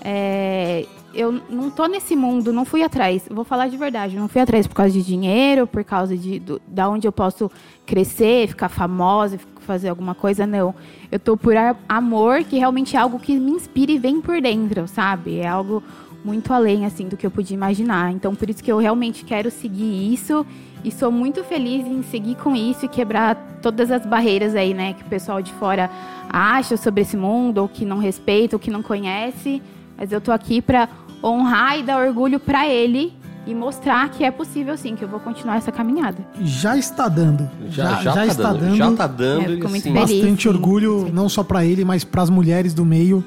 É, 0.02 0.86
eu 1.14 1.42
não 1.50 1.70
tô 1.72 1.88
nesse 1.88 2.16
mundo, 2.16 2.54
não 2.54 2.66
fui 2.66 2.84
atrás. 2.84 3.28
Vou 3.30 3.44
falar 3.44 3.68
de 3.68 3.78
verdade, 3.78 4.16
não 4.16 4.28
fui 4.28 4.42
atrás 4.42 4.68
por 4.68 4.76
causa 4.76 4.92
de 4.92 5.04
dinheiro, 5.04 5.66
por 5.66 5.84
causa 5.84 6.16
de 6.16 6.40
do, 6.40 6.62
da 6.68 6.88
onde 6.88 7.08
eu 7.08 7.12
posso 7.12 7.50
crescer, 7.86 8.48
ficar 8.48 8.70
famosa, 8.70 9.40
fazer 9.62 9.90
alguma 9.90 10.14
coisa, 10.14 10.46
não. 10.46 10.74
Eu 11.12 11.20
tô 11.20 11.36
por 11.36 11.56
amor, 11.88 12.44
que 12.44 12.58
realmente 12.58 12.96
é 12.96 13.00
algo 13.00 13.20
que 13.20 13.40
me 13.40 13.52
inspira 13.52 13.92
e 13.92 13.98
vem 13.98 14.22
por 14.22 14.40
dentro, 14.42 14.88
sabe? 14.88 15.40
É 15.40 15.48
algo 15.48 15.84
muito 16.24 16.54
além 16.54 16.86
assim 16.86 17.08
do 17.08 17.18
que 17.18 17.26
eu 17.26 17.32
podia 17.32 17.56
imaginar. 17.56 18.12
Então 18.12 18.36
por 18.36 18.50
isso 18.50 18.64
que 18.64 18.72
eu 18.72 18.78
realmente 18.78 19.24
quero 19.24 19.50
seguir 19.50 20.14
isso 20.14 20.46
e 20.84 20.92
sou 20.92 21.12
muito 21.12 21.44
feliz 21.44 21.86
em 21.86 22.02
seguir 22.04 22.36
com 22.36 22.56
isso 22.56 22.86
e 22.86 22.88
quebrar 22.88 23.36
todas 23.62 23.92
as 23.92 24.06
barreiras 24.06 24.56
aí, 24.56 24.74
né, 24.74 24.94
que 24.94 25.04
o 25.04 25.08
pessoal 25.08 25.42
de 25.42 25.52
fora 25.54 25.90
acha 26.30 26.78
sobre 26.78 27.02
esse 27.02 27.18
mundo 27.18 27.60
ou 27.60 27.68
que 27.68 27.86
não 27.86 27.98
respeita, 27.98 28.56
ou 28.56 28.60
que 28.60 28.72
não 28.72 28.82
conhece. 28.82 29.62
Mas 29.98 30.12
eu 30.12 30.22
tô 30.22 30.32
aqui 30.32 30.62
para 30.62 30.88
honrar 31.24 31.80
e 31.80 31.84
dar 31.84 32.06
orgulho 32.06 32.40
para 32.40 32.68
ele 32.68 33.14
e 33.46 33.54
mostrar 33.54 34.10
que 34.10 34.24
é 34.24 34.32
possível 34.32 34.78
sim, 34.78 34.96
que 34.96 35.04
eu 35.04 35.08
vou 35.08 35.20
continuar 35.20 35.58
essa 35.58 35.72
caminhada. 35.72 36.18
Já 36.42 36.78
está 36.78 37.10
dando. 37.10 37.50
Já, 37.70 37.96
já, 37.96 38.02
já 38.02 38.14
tá 38.14 38.26
está 38.26 38.54
dando, 38.54 38.60
dando. 38.60 38.76
Já 38.76 38.92
está 38.92 39.08
dando. 39.08 39.64
É, 39.64 39.66
assim, 39.66 39.94
bastante 39.94 40.44
sim. 40.44 40.50
orgulho, 40.50 41.10
não 41.12 41.28
só 41.28 41.44
para 41.44 41.66
ele, 41.66 41.84
mas 41.84 42.04
para 42.04 42.22
as 42.22 42.30
mulheres 42.30 42.74
do 42.74 42.86
meio. 42.86 43.24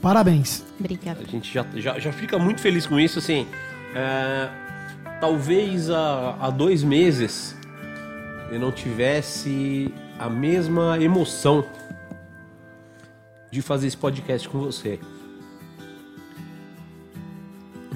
Parabéns. 0.00 0.64
Obrigada. 0.78 1.20
A 1.26 1.30
gente 1.30 1.52
já, 1.52 1.64
já, 1.74 1.98
já 1.98 2.12
fica 2.12 2.38
muito 2.38 2.60
feliz 2.60 2.86
com 2.86 2.98
isso, 2.98 3.18
assim. 3.18 3.46
É, 3.94 4.48
talvez 5.20 5.90
há, 5.90 6.36
há 6.40 6.50
dois 6.50 6.82
meses 6.82 7.56
eu 8.50 8.60
não 8.60 8.70
tivesse 8.70 9.92
a 10.18 10.30
mesma 10.30 10.98
emoção 10.98 11.64
de 13.50 13.60
fazer 13.60 13.88
esse 13.88 13.96
podcast 13.96 14.48
com 14.48 14.58
você. 14.58 15.00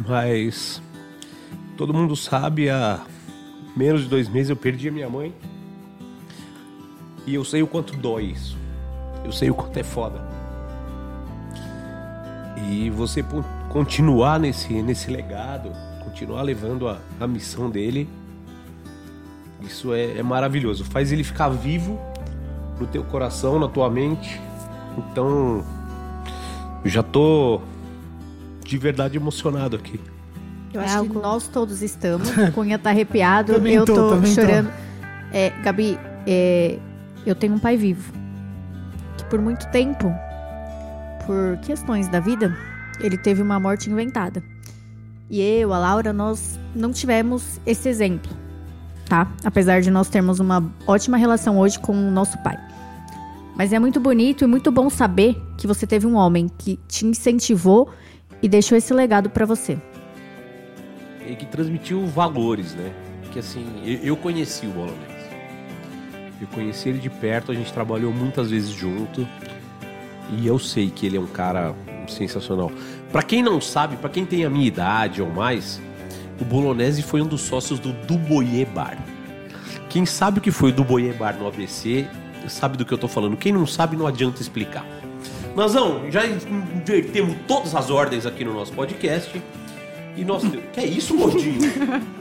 Mas 0.08 0.82
todo 1.76 1.94
mundo 1.94 2.16
sabe, 2.16 2.68
há 2.68 3.00
menos 3.76 4.02
de 4.02 4.08
dois 4.08 4.28
meses 4.28 4.50
eu 4.50 4.56
perdi 4.56 4.88
a 4.88 4.92
minha 4.92 5.08
mãe. 5.08 5.34
E 7.26 7.34
eu 7.34 7.44
sei 7.44 7.62
o 7.62 7.66
quanto 7.66 7.96
dói 7.96 8.24
isso. 8.24 8.58
Eu 9.24 9.32
sei 9.32 9.50
o 9.50 9.54
quanto 9.54 9.76
é 9.76 9.82
foda. 9.82 10.20
E 12.68 12.90
você 12.90 13.24
continuar 13.68 14.40
nesse, 14.40 14.82
nesse 14.82 15.10
legado, 15.10 15.72
continuar 16.11 16.43
levando 16.43 16.88
a, 16.88 16.99
a 17.21 17.26
missão 17.26 17.71
dele, 17.71 18.09
isso 19.62 19.95
é, 19.95 20.19
é 20.19 20.23
maravilhoso. 20.23 20.85
Faz 20.85 21.12
ele 21.12 21.23
ficar 21.23 21.49
vivo 21.49 21.99
no 22.79 22.87
teu 22.87 23.05
coração, 23.05 23.59
na 23.59 23.69
tua 23.69 23.88
mente. 23.88 24.40
Então, 24.99 25.64
eu 26.85 26.90
já 26.90 27.02
tô 27.02 27.61
de 28.64 28.76
verdade 28.76 29.17
emocionado 29.17 29.76
aqui. 29.76 30.00
Eu 30.75 30.81
acho 30.81 31.02
que 31.05 31.19
nós 31.19 31.49
todos 31.49 31.83
estamos. 31.83 32.29
O 32.37 32.52
Cunha 32.52 32.79
tá 32.79 32.90
arrepiado, 32.90 33.52
eu 33.67 33.85
tô, 33.85 33.95
tô 33.95 34.26
chorando. 34.26 34.71
É, 35.33 35.50
Gabi, 35.62 35.99
é, 36.26 36.79
eu 37.25 37.35
tenho 37.35 37.55
um 37.55 37.59
pai 37.59 37.76
vivo. 37.76 38.12
Que 39.17 39.25
por 39.25 39.40
muito 39.40 39.67
tempo 39.71 40.12
por 41.26 41.59
questões 41.59 42.09
da 42.09 42.19
vida, 42.19 42.57
ele 43.00 43.17
teve 43.17 43.43
uma 43.43 43.61
morte 43.61 43.90
inventada. 43.90 44.43
E 45.30 45.40
eu, 45.40 45.72
a 45.72 45.78
Laura, 45.78 46.12
nós 46.12 46.58
não 46.75 46.90
tivemos 46.90 47.60
esse 47.64 47.88
exemplo, 47.88 48.32
tá? 49.08 49.32
Apesar 49.44 49.80
de 49.80 49.88
nós 49.88 50.08
termos 50.08 50.40
uma 50.40 50.75
ótima 50.88 51.16
relação 51.16 51.56
hoje 51.56 51.78
com 51.78 51.92
o 51.92 52.10
nosso 52.10 52.37
pai. 52.42 52.58
Mas 53.54 53.72
é 53.72 53.78
muito 53.78 54.00
bonito 54.00 54.42
e 54.42 54.46
muito 54.49 54.72
bom 54.72 54.90
saber 54.90 55.40
que 55.56 55.68
você 55.68 55.87
teve 55.87 56.04
um 56.04 56.16
homem 56.16 56.49
que 56.58 56.80
te 56.88 57.06
incentivou 57.06 57.90
e 58.42 58.49
deixou 58.49 58.76
esse 58.76 58.92
legado 58.92 59.30
para 59.30 59.46
você. 59.46 59.78
E 61.25 61.37
que 61.37 61.46
transmitiu 61.46 62.04
valores, 62.08 62.75
né? 62.75 62.92
Que 63.30 63.38
assim, 63.38 63.64
eu 64.02 64.16
conheci 64.16 64.66
o 64.66 64.70
Bolonês. 64.70 65.20
Eu 66.40 66.49
conheci 66.49 66.88
ele 66.88 66.99
de 66.99 67.10
perto, 67.10 67.52
a 67.52 67.54
gente 67.54 67.72
trabalhou 67.72 68.12
muitas 68.12 68.50
vezes 68.50 68.70
junto. 68.70 69.25
E 70.32 70.44
eu 70.44 70.58
sei 70.58 70.90
que 70.90 71.06
ele 71.06 71.16
é 71.16 71.20
um 71.20 71.26
cara 71.26 71.72
sensacional. 72.08 72.72
Para 73.12 73.23
quem 73.23 73.43
não 73.43 73.61
sabe, 73.61 73.97
para 73.97 74.09
quem 74.09 74.25
tem 74.25 74.45
a 74.45 74.50
minha 74.50 74.67
idade 74.67 75.21
ou 75.21 75.29
mais, 75.29 75.81
o 76.40 76.45
Bolognese 76.45 77.02
foi 77.02 77.21
um 77.21 77.26
dos 77.26 77.40
sócios 77.40 77.81
do 77.81 77.93
Duboye 77.93 78.64
Bar. 78.64 78.97
Quem 79.88 80.07
sabe 80.07 80.38
o 80.38 80.40
que 80.40 80.52
foi 80.52 80.71
do 80.71 80.85
Boiê 80.85 81.12
Bar 81.12 81.37
no 81.37 81.49
ABC, 81.49 82.07
sabe 82.49 82.76
do 82.76 82.85
que 82.85 82.95
eu 82.95 82.99
tô 82.99 83.09
falando. 83.09 83.37
Quem 83.37 83.52
não 83.52 83.67
sabe, 83.67 83.97
não 83.97 84.07
adianta 84.07 84.40
explicar. 84.40 84.87
Nazão, 85.57 86.09
já 86.12 86.25
invertemos 86.25 87.37
todas 87.49 87.75
as 87.75 87.90
ordens 87.90 88.25
aqui 88.25 88.45
no 88.45 88.55
nosso 88.55 88.73
podcast. 88.73 89.43
E 90.17 90.25
nós. 90.25 90.45
que 90.73 90.81
é 90.81 90.87
isso, 90.87 91.17
gordinho? 91.17 91.59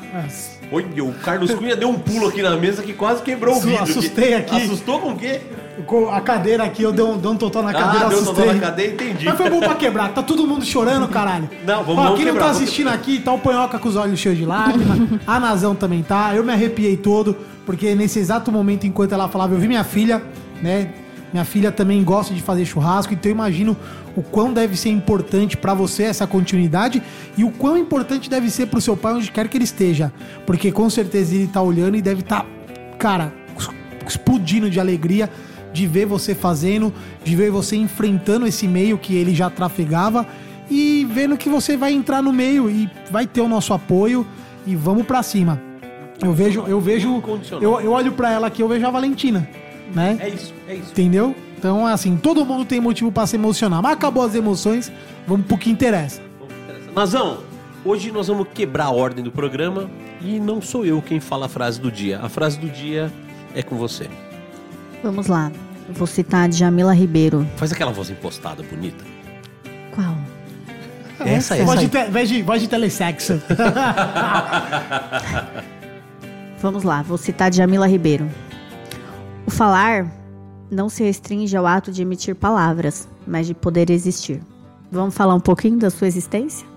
Olha, 0.71 1.03
o 1.03 1.13
Carlos 1.13 1.51
Cunha 1.53 1.75
deu 1.75 1.89
um 1.89 1.97
pulo 1.97 2.27
aqui 2.27 2.41
na 2.41 2.55
mesa 2.55 2.83
que 2.83 2.93
quase 2.93 3.21
quebrou 3.23 3.57
o 3.57 3.59
vidro. 3.61 3.83
assustei 3.83 4.33
aqui. 4.35 4.55
Assustou 4.63 4.99
com 4.99 5.09
o 5.11 5.15
quê? 5.15 5.41
Com 5.85 6.09
a 6.11 6.19
cadeira 6.21 6.63
aqui, 6.63 6.83
eu 6.83 6.91
dei 6.91 7.03
um, 7.03 7.17
dei 7.17 7.31
um 7.31 7.35
totó 7.37 7.61
na 7.61 7.71
cadeira, 7.73 8.05
ah, 8.05 8.09
deu 8.09 8.19
assustei. 8.19 8.45
totó 8.45 8.53
na 8.53 8.59
cadeia, 8.59 8.91
entendi. 8.91 9.25
Mas 9.25 9.37
foi 9.37 9.49
bom 9.49 9.59
pra 9.61 9.75
quebrar, 9.75 10.09
tá 10.09 10.21
todo 10.21 10.45
mundo 10.45 10.63
chorando, 10.65 11.07
caralho. 11.09 11.49
Não, 11.65 11.83
vamos- 11.83 11.99
Ó, 11.99 12.03
vamos 12.03 12.17
quem 12.17 12.25
não 12.25 12.33
quebrar, 12.33 12.45
tá 12.47 12.51
vamos 12.51 12.61
assistindo 12.63 12.89
aqui, 12.89 13.19
tá 13.19 13.31
o 13.33 13.39
Panhoca 13.39 13.79
com 13.79 13.87
os 13.89 13.95
olhos 13.95 14.19
cheios 14.19 14.37
de 14.37 14.45
lágrimas, 14.45 14.99
a 15.25 15.39
Nazão 15.39 15.73
também 15.73 16.03
tá, 16.03 16.35
eu 16.35 16.43
me 16.43 16.51
arrepiei 16.51 16.97
todo, 16.97 17.35
porque 17.65 17.95
nesse 17.95 18.19
exato 18.19 18.51
momento, 18.51 18.85
enquanto 18.85 19.13
ela 19.13 19.27
falava, 19.29 19.53
eu 19.55 19.59
vi 19.59 19.67
minha 19.69 19.83
filha, 19.85 20.21
né, 20.61 20.89
minha 21.31 21.45
filha 21.45 21.71
também 21.71 22.03
gosta 22.03 22.33
de 22.33 22.41
fazer 22.41 22.65
churrasco, 22.65 23.13
então 23.13 23.29
eu 23.31 23.35
imagino 23.35 23.77
o 24.15 24.23
quão 24.23 24.53
deve 24.53 24.75
ser 24.75 24.89
importante 24.89 25.55
pra 25.55 25.73
você 25.73 26.03
essa 26.03 26.25
continuidade 26.27 27.01
e 27.37 27.43
o 27.43 27.51
quão 27.51 27.77
importante 27.77 28.29
deve 28.29 28.49
ser 28.49 28.67
pro 28.67 28.81
seu 28.81 28.97
pai 28.97 29.13
onde 29.13 29.31
quer 29.31 29.47
que 29.47 29.57
ele 29.57 29.63
esteja, 29.63 30.11
porque 30.45 30.71
com 30.71 30.89
certeza 30.89 31.35
ele 31.35 31.47
tá 31.47 31.61
olhando 31.61 31.95
e 31.95 32.01
deve 32.01 32.21
estar, 32.21 32.45
cara, 32.97 33.33
explodindo 34.07 34.69
de 34.69 34.79
alegria 34.79 35.29
de 35.71 35.85
ver 35.85 36.05
você 36.05 36.33
fazendo, 36.33 36.93
de 37.23 37.35
ver 37.35 37.51
você 37.51 37.75
enfrentando 37.75 38.47
esse 38.47 38.67
meio 38.67 38.97
que 38.97 39.15
ele 39.15 39.35
já 39.35 39.49
trafegava 39.49 40.25
e 40.69 41.07
vendo 41.11 41.37
que 41.37 41.49
você 41.49 41.77
vai 41.77 41.93
entrar 41.93 42.21
no 42.21 42.33
meio 42.33 42.69
e 42.69 42.89
vai 43.11 43.25
ter 43.25 43.41
o 43.41 43.47
nosso 43.47 43.73
apoio 43.73 44.25
e 44.65 44.75
vamos 44.75 45.05
pra 45.05 45.23
cima. 45.23 45.61
Eu 46.21 46.33
vejo, 46.33 46.65
eu 46.67 46.81
vejo, 46.81 47.23
eu, 47.61 47.79
eu 47.79 47.91
olho 47.91 48.11
pra 48.11 48.31
ela 48.31 48.47
aqui, 48.47 48.61
eu 48.61 48.67
vejo 48.67 48.85
a 48.85 48.91
Valentina, 48.91 49.47
né? 49.93 50.17
É 50.19 50.27
isso, 50.27 50.53
é 50.67 50.75
isso. 50.75 50.91
Entendeu? 50.91 51.33
Então, 51.59 51.85
assim, 51.85 52.15
todo 52.15 52.45
mundo 52.45 52.63
tem 52.63 52.79
motivo 52.79 53.11
pra 53.11 53.27
se 53.27 53.35
emocionar, 53.35 53.81
mas 53.83 53.91
acabou 53.91 54.23
as 54.23 54.33
emoções, 54.33 54.89
vamos 55.27 55.45
pro 55.45 55.57
que 55.57 55.69
interessa. 55.69 56.21
Nazão, 56.95 57.39
hoje 57.83 58.13
nós 58.13 58.29
vamos 58.29 58.47
quebrar 58.53 58.85
a 58.85 58.91
ordem 58.91 59.21
do 59.21 59.29
programa 59.29 59.91
e 60.21 60.39
não 60.39 60.61
sou 60.61 60.85
eu 60.85 61.01
quem 61.01 61.19
fala 61.19 61.47
a 61.47 61.49
frase 61.49 61.77
do 61.81 61.91
dia. 61.91 62.21
A 62.21 62.29
frase 62.29 62.57
do 62.57 62.69
dia 62.69 63.11
é 63.53 63.61
com 63.61 63.75
você. 63.75 64.09
Vamos 65.03 65.27
lá. 65.27 65.51
Eu 65.85 65.93
Vou 65.95 66.07
citar 66.07 66.45
a 66.45 66.47
Djamila 66.47 66.93
Ribeiro. 66.93 67.45
Faz 67.57 67.73
aquela 67.73 67.91
voz 67.91 68.09
impostada, 68.09 68.63
bonita. 68.63 69.03
Qual? 69.93 70.15
Essa, 71.19 71.57
essa. 71.57 71.65
Voz 71.65 71.81
de, 71.81 71.89
te, 71.89 72.05
voz 72.05 72.29
de, 72.29 72.41
voz 72.41 72.61
de 72.61 72.69
telesexo. 72.69 73.41
Vamos 76.61 76.83
lá, 76.83 77.01
vou 77.01 77.17
citar 77.17 77.51
Djamila 77.51 77.85
Ribeiro. 77.85 78.29
O 79.45 79.51
falar 79.51 80.18
não 80.69 80.89
se 80.89 81.03
restringe 81.03 81.55
ao 81.55 81.65
ato 81.65 81.91
de 81.91 82.01
emitir 82.01 82.35
palavras, 82.35 83.07
mas 83.25 83.47
de 83.47 83.53
poder 83.53 83.89
existir. 83.89 84.41
Vamos 84.91 85.15
falar 85.15 85.35
um 85.35 85.39
pouquinho 85.39 85.77
da 85.77 85.89
sua 85.89 86.07
existência? 86.07 86.67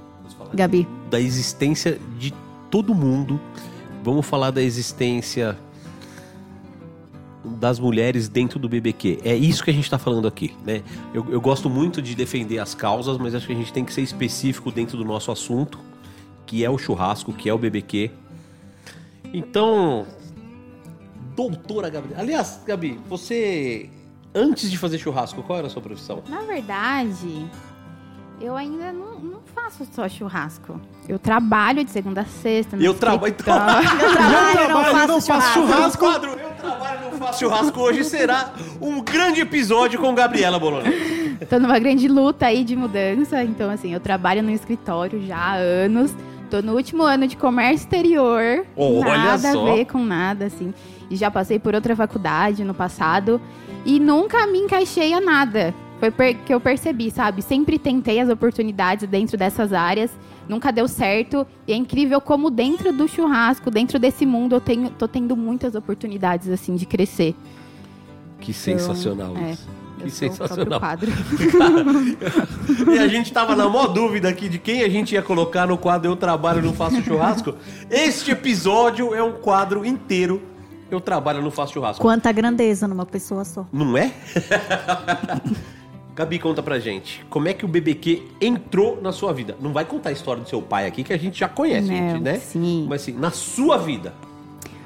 Gabi, 0.54 0.86
Da 1.10 1.20
existência 1.20 1.98
de 2.18 2.32
todo 2.70 2.94
mundo. 2.94 3.40
Vamos 4.02 4.26
falar 4.26 4.50
da 4.50 4.62
existência 4.62 5.56
das 7.44 7.78
mulheres 7.78 8.28
dentro 8.28 8.58
do 8.58 8.68
BBQ. 8.68 9.20
É 9.24 9.34
isso 9.34 9.64
que 9.64 9.70
a 9.70 9.74
gente 9.74 9.84
está 9.84 9.98
falando 9.98 10.28
aqui, 10.28 10.54
né? 10.64 10.82
Eu, 11.12 11.26
eu 11.30 11.40
gosto 11.40 11.68
muito 11.68 12.00
de 12.00 12.14
defender 12.14 12.58
as 12.58 12.74
causas, 12.74 13.18
mas 13.18 13.34
acho 13.34 13.46
que 13.46 13.52
a 13.52 13.56
gente 13.56 13.72
tem 13.72 13.84
que 13.84 13.92
ser 13.92 14.02
específico 14.02 14.70
dentro 14.70 14.96
do 14.96 15.04
nosso 15.04 15.30
assunto, 15.30 15.78
que 16.46 16.64
é 16.64 16.70
o 16.70 16.78
churrasco, 16.78 17.32
que 17.32 17.48
é 17.48 17.54
o 17.54 17.58
BBQ. 17.58 18.10
Então, 19.32 20.06
doutora 21.34 21.88
Gabi. 21.90 22.14
Aliás, 22.16 22.60
Gabi, 22.66 22.98
você 23.08 23.88
antes 24.34 24.70
de 24.70 24.78
fazer 24.78 24.98
churrasco, 24.98 25.42
qual 25.42 25.58
era 25.58 25.66
a 25.66 25.70
sua 25.70 25.82
profissão? 25.82 26.22
Na 26.28 26.40
verdade, 26.42 27.46
eu 28.40 28.56
ainda 28.56 28.92
não, 28.92 29.18
não 29.18 29.40
faço 29.54 29.86
só 29.92 30.08
churrasco. 30.08 30.80
Eu 31.08 31.18
trabalho 31.18 31.84
de 31.84 31.90
segunda 31.90 32.22
a 32.22 32.24
sexta. 32.24 32.76
Eu 32.76 32.94
trabalho- 32.94 33.30
escritório. 33.32 33.88
eu 34.00 34.12
trabalho, 34.12 34.58
eu 34.58 34.68
não 34.68 34.82
trabalho, 34.82 34.98
eu 35.02 35.08
não 35.08 35.20
faço 35.20 35.52
churrasco. 35.52 35.98
quadro 35.98 36.30
Eu 36.30 36.52
Trabalho 36.62 37.10
Não 37.10 37.18
Faço 37.18 37.40
Churrasco 37.40 37.80
hoje 37.80 38.04
será 38.04 38.52
um 38.80 39.00
grande 39.02 39.40
episódio 39.40 39.98
com 39.98 40.14
Gabriela 40.14 40.60
Bolonese. 40.60 41.36
Tô 41.50 41.58
numa 41.58 41.78
grande 41.78 42.06
luta 42.06 42.46
aí 42.46 42.62
de 42.62 42.76
mudança. 42.76 43.42
Então, 43.42 43.68
assim, 43.68 43.92
eu 43.92 43.98
trabalho 43.98 44.42
no 44.44 44.50
escritório 44.50 45.20
já 45.26 45.36
há 45.36 45.54
anos. 45.54 46.14
Tô 46.48 46.62
no 46.62 46.74
último 46.74 47.02
ano 47.02 47.26
de 47.26 47.36
comércio 47.36 47.84
exterior. 47.84 48.64
Olha 48.76 49.18
nada 49.18 49.52
só. 49.52 49.66
a 49.68 49.74
ver 49.74 49.86
com 49.86 50.04
nada, 50.04 50.44
assim. 50.46 50.72
Já 51.16 51.30
passei 51.30 51.58
por 51.58 51.74
outra 51.74 51.94
faculdade 51.94 52.64
no 52.64 52.74
passado. 52.74 53.40
E 53.84 53.98
nunca 53.98 54.46
me 54.46 54.58
encaixei 54.58 55.12
a 55.12 55.20
nada. 55.20 55.74
Foi 56.10 56.34
que 56.34 56.52
eu 56.52 56.60
percebi, 56.60 57.10
sabe? 57.12 57.42
Sempre 57.42 57.78
tentei 57.78 58.18
as 58.18 58.28
oportunidades 58.28 59.08
dentro 59.08 59.36
dessas 59.36 59.72
áreas. 59.72 60.10
Nunca 60.48 60.72
deu 60.72 60.88
certo. 60.88 61.46
E 61.66 61.72
é 61.72 61.76
incrível 61.76 62.20
como 62.20 62.50
dentro 62.50 62.92
do 62.92 63.06
churrasco, 63.06 63.70
dentro 63.70 63.98
desse 63.98 64.26
mundo, 64.26 64.56
eu 64.56 64.60
tenho, 64.60 64.90
tô 64.90 65.06
tendo 65.06 65.36
muitas 65.36 65.76
oportunidades, 65.76 66.48
assim, 66.48 66.74
de 66.74 66.86
crescer. 66.86 67.36
Que 68.40 68.52
sensacional 68.52 69.36
é, 69.36 69.52
isso. 69.52 69.68
Eu 69.98 70.04
Que 70.04 70.10
sensacional. 70.10 70.80
quadro. 70.80 71.12
E 72.92 72.98
a 72.98 73.06
gente 73.06 73.32
tava 73.32 73.54
na 73.54 73.68
maior 73.68 73.86
dúvida 73.86 74.28
aqui 74.28 74.48
de 74.48 74.58
quem 74.58 74.82
a 74.82 74.88
gente 74.88 75.14
ia 75.14 75.22
colocar 75.22 75.66
no 75.68 75.78
quadro 75.78 76.10
Eu 76.10 76.16
Trabalho 76.16 76.60
Não 76.60 76.72
Faço 76.72 77.00
Churrasco. 77.02 77.54
Este 77.88 78.32
episódio 78.32 79.14
é 79.14 79.22
um 79.22 79.32
quadro 79.32 79.86
inteiro 79.86 80.42
Eu 80.94 81.00
Trabalho 81.00 81.42
Não 81.42 81.50
Faço 81.50 81.72
Churrasco. 81.72 82.02
Quanta 82.02 82.30
grandeza 82.32 82.86
numa 82.86 83.06
pessoa 83.06 83.44
só. 83.44 83.66
Não 83.72 83.96
é? 83.96 84.12
Gabi, 86.14 86.38
conta 86.38 86.62
pra 86.62 86.78
gente. 86.78 87.24
Como 87.30 87.48
é 87.48 87.54
que 87.54 87.64
o 87.64 87.68
BBQ 87.68 88.22
entrou 88.40 89.00
na 89.00 89.12
sua 89.12 89.32
vida? 89.32 89.56
Não 89.60 89.72
vai 89.72 89.84
contar 89.86 90.10
a 90.10 90.12
história 90.12 90.42
do 90.42 90.48
seu 90.48 90.60
pai 90.60 90.86
aqui, 90.86 91.02
que 91.02 91.12
a 91.12 91.16
gente 91.18 91.40
já 91.40 91.48
conhece, 91.48 91.88
Não, 91.88 91.96
gente, 91.96 92.20
né? 92.20 92.38
sim. 92.38 92.86
Mas 92.88 93.02
assim, 93.02 93.12
na 93.12 93.30
sua 93.30 93.78
vida. 93.78 94.12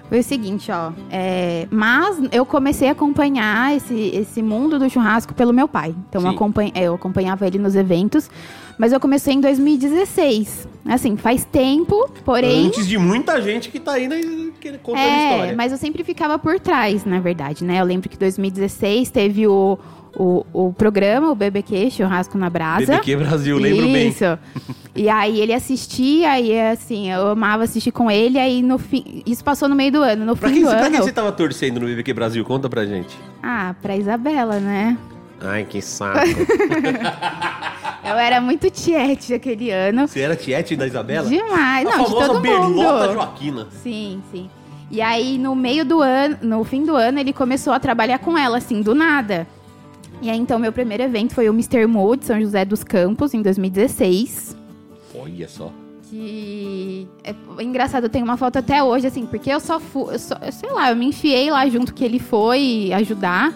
Foi 0.08 0.20
o 0.20 0.22
seguinte, 0.22 0.70
ó. 0.70 0.92
é, 1.10 1.66
mas 1.70 2.18
eu 2.30 2.46
comecei 2.46 2.88
a 2.88 2.92
acompanhar 2.92 3.76
esse, 3.76 3.94
esse 4.14 4.40
mundo 4.42 4.78
do 4.78 4.88
churrasco 4.88 5.34
pelo 5.34 5.52
meu 5.52 5.66
pai. 5.66 5.94
Então 6.08 6.22
eu, 6.22 6.28
acompanha- 6.28 6.70
é, 6.74 6.82
eu 6.84 6.94
acompanhava 6.94 7.46
ele 7.46 7.58
nos 7.58 7.74
eventos. 7.74 8.30
Mas 8.78 8.92
eu 8.92 9.00
comecei 9.00 9.32
em 9.34 9.40
2016. 9.40 10.68
Assim, 10.86 11.16
faz 11.16 11.44
tempo, 11.44 12.08
porém. 12.24 12.66
Antes 12.66 12.86
de 12.86 12.96
muita 12.98 13.40
gente 13.42 13.70
que 13.70 13.80
tá 13.80 13.92
aí 13.92 14.06
né, 14.06 14.20
que- 14.60 14.78
contando 14.78 15.02
É, 15.02 15.30
história. 15.32 15.56
mas 15.56 15.72
eu 15.72 15.78
sempre 15.78 16.04
ficava 16.04 16.38
por 16.38 16.60
trás, 16.60 17.04
na 17.04 17.18
verdade, 17.18 17.64
né? 17.64 17.80
Eu 17.80 17.84
lembro 17.84 18.08
que 18.08 18.14
em 18.14 18.18
2016 18.18 19.10
teve 19.10 19.46
o, 19.46 19.78
o, 20.18 20.44
o 20.52 20.72
programa, 20.72 21.30
o 21.30 21.34
BBQ, 21.34 21.90
Churrasco 21.90 22.38
na 22.38 22.48
Brasa. 22.48 22.86
BBQ 22.86 23.16
Brasil, 23.16 23.58
lembro 23.58 23.86
bem. 23.86 24.08
Isso. 24.08 24.24
E 24.94 25.08
aí 25.10 25.40
ele 25.40 25.52
assistia, 25.52 26.40
e 26.40 26.58
assim, 26.58 27.10
eu 27.12 27.28
amava 27.28 27.64
assistir 27.64 27.92
com 27.92 28.10
ele, 28.10 28.38
aí 28.38 28.62
no 28.62 28.78
fim. 28.78 29.22
Isso 29.26 29.44
passou 29.44 29.68
no 29.68 29.74
meio 29.76 29.92
do 29.92 30.02
ano. 30.02 30.24
No 30.24 30.34
Pra 30.36 30.48
fim 30.48 30.54
quem, 30.56 30.64
do 30.64 30.70
pra 30.70 30.80
ano. 30.80 30.90
quem 30.90 31.00
você 31.02 31.12
tava 31.12 31.30
torcendo 31.32 31.78
no 31.80 31.86
BBQ 31.86 32.14
Brasil? 32.14 32.44
Conta 32.44 32.68
pra 32.68 32.86
gente. 32.86 33.14
Ah, 33.42 33.74
pra 33.82 33.94
Isabela, 33.96 34.58
né? 34.58 34.96
Ai, 35.42 35.64
que 35.64 35.82
saco. 35.82 36.18
Eu 38.04 38.14
era 38.16 38.40
muito 38.40 38.70
tiete 38.70 39.34
aquele 39.34 39.70
ano. 39.70 40.06
você 40.06 40.20
era 40.20 40.36
tiete 40.36 40.76
da 40.76 40.86
Isabela? 40.86 41.28
Demais. 41.28 41.86
A 41.86 41.90
Não, 41.90 42.04
de 42.04 42.10
famosa 42.10 42.26
todo 42.28 42.40
Berlota 42.40 42.68
mundo. 43.06 43.12
Joaquina. 43.14 43.66
Sim, 43.82 44.22
sim. 44.30 44.48
E 44.90 45.02
aí, 45.02 45.36
no 45.36 45.54
meio 45.56 45.84
do 45.84 46.00
ano, 46.00 46.38
no 46.42 46.62
fim 46.64 46.84
do 46.84 46.94
ano, 46.94 47.18
ele 47.18 47.32
começou 47.32 47.72
a 47.72 47.80
trabalhar 47.80 48.18
com 48.20 48.38
ela, 48.38 48.58
assim, 48.58 48.80
do 48.80 48.94
nada. 48.94 49.46
E 50.22 50.30
aí, 50.30 50.38
então, 50.38 50.58
meu 50.58 50.72
primeiro 50.72 51.02
evento 51.02 51.34
foi 51.34 51.48
o 51.48 51.52
Mr. 51.52 51.86
Mood, 51.86 52.24
São 52.24 52.40
José 52.40 52.64
dos 52.64 52.82
Campos, 52.82 53.34
em 53.34 53.42
2016. 53.42 54.56
Olha 55.14 55.48
só. 55.48 55.70
Que 56.08 57.06
é 57.24 57.62
engraçado, 57.62 58.04
eu 58.04 58.08
tenho 58.10 58.24
uma 58.24 58.36
foto 58.36 58.56
até 58.58 58.82
hoje, 58.82 59.06
assim, 59.08 59.26
porque 59.26 59.50
eu 59.50 59.58
só 59.60 59.78
fui, 59.80 60.14
eu 60.14 60.18
só- 60.18 60.36
sei 60.52 60.70
lá, 60.70 60.90
eu 60.90 60.96
me 60.96 61.06
enfiei 61.06 61.50
lá 61.50 61.68
junto 61.68 61.92
que 61.92 62.04
ele 62.04 62.18
foi 62.18 62.90
ajudar. 62.94 63.52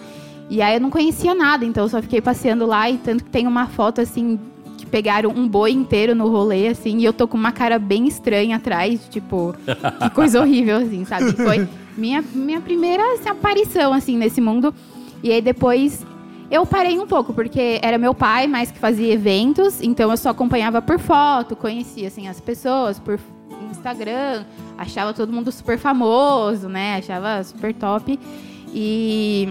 E 0.49 0.61
aí 0.61 0.75
eu 0.75 0.81
não 0.81 0.89
conhecia 0.89 1.33
nada, 1.33 1.63
então 1.65 1.83
eu 1.85 1.89
só 1.89 2.01
fiquei 2.01 2.19
passeando 2.21 2.65
lá 2.65 2.89
e 2.89 2.97
tanto 2.97 3.23
que 3.23 3.29
tem 3.29 3.47
uma 3.47 3.67
foto 3.67 4.01
assim 4.01 4.37
que 4.77 4.85
pegaram 4.85 5.29
um 5.29 5.47
boi 5.47 5.71
inteiro 5.71 6.13
no 6.13 6.27
rolê, 6.27 6.67
assim, 6.67 6.97
e 6.97 7.05
eu 7.05 7.13
tô 7.13 7.25
com 7.27 7.37
uma 7.37 7.53
cara 7.53 7.79
bem 7.79 8.05
estranha 8.07 8.57
atrás, 8.57 8.99
tipo, 9.09 9.55
que 10.01 10.09
coisa 10.09 10.39
horrível, 10.41 10.75
assim, 10.77 11.05
sabe? 11.05 11.31
Foi 11.31 11.65
minha, 11.97 12.21
minha 12.33 12.59
primeira 12.59 13.01
assim, 13.13 13.29
aparição, 13.29 13.93
assim, 13.93 14.17
nesse 14.17 14.41
mundo. 14.41 14.73
E 15.23 15.31
aí 15.31 15.41
depois 15.41 16.05
eu 16.51 16.65
parei 16.65 16.99
um 16.99 17.07
pouco, 17.07 17.33
porque 17.33 17.79
era 17.81 17.97
meu 17.97 18.13
pai 18.13 18.45
mais 18.45 18.69
que 18.69 18.77
fazia 18.77 19.13
eventos, 19.13 19.81
então 19.81 20.11
eu 20.11 20.17
só 20.17 20.29
acompanhava 20.29 20.81
por 20.81 20.99
foto, 20.99 21.55
conhecia, 21.55 22.09
assim, 22.09 22.27
as 22.27 22.41
pessoas 22.41 22.99
por 22.99 23.17
Instagram, 23.71 24.43
achava 24.77 25.13
todo 25.13 25.31
mundo 25.31 25.51
super 25.51 25.77
famoso, 25.77 26.67
né? 26.67 26.97
Achava 26.97 27.41
super 27.43 27.73
top. 27.73 28.19
E 28.73 29.49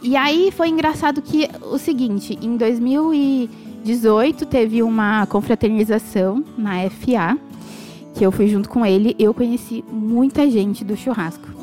e 0.00 0.16
aí 0.16 0.52
foi 0.52 0.68
engraçado 0.68 1.22
que 1.22 1.48
o 1.62 1.78
seguinte, 1.78 2.38
em 2.42 2.58
2018 2.58 4.44
teve 4.44 4.82
uma 4.82 5.26
confraternização 5.26 6.44
na 6.58 6.88
FA, 6.90 7.38
que 8.14 8.24
eu 8.24 8.30
fui 8.30 8.46
junto 8.46 8.68
com 8.68 8.84
ele, 8.84 9.16
eu 9.18 9.32
conheci 9.32 9.82
muita 9.90 10.48
gente 10.50 10.84
do 10.84 10.94
churrasco. 10.94 11.53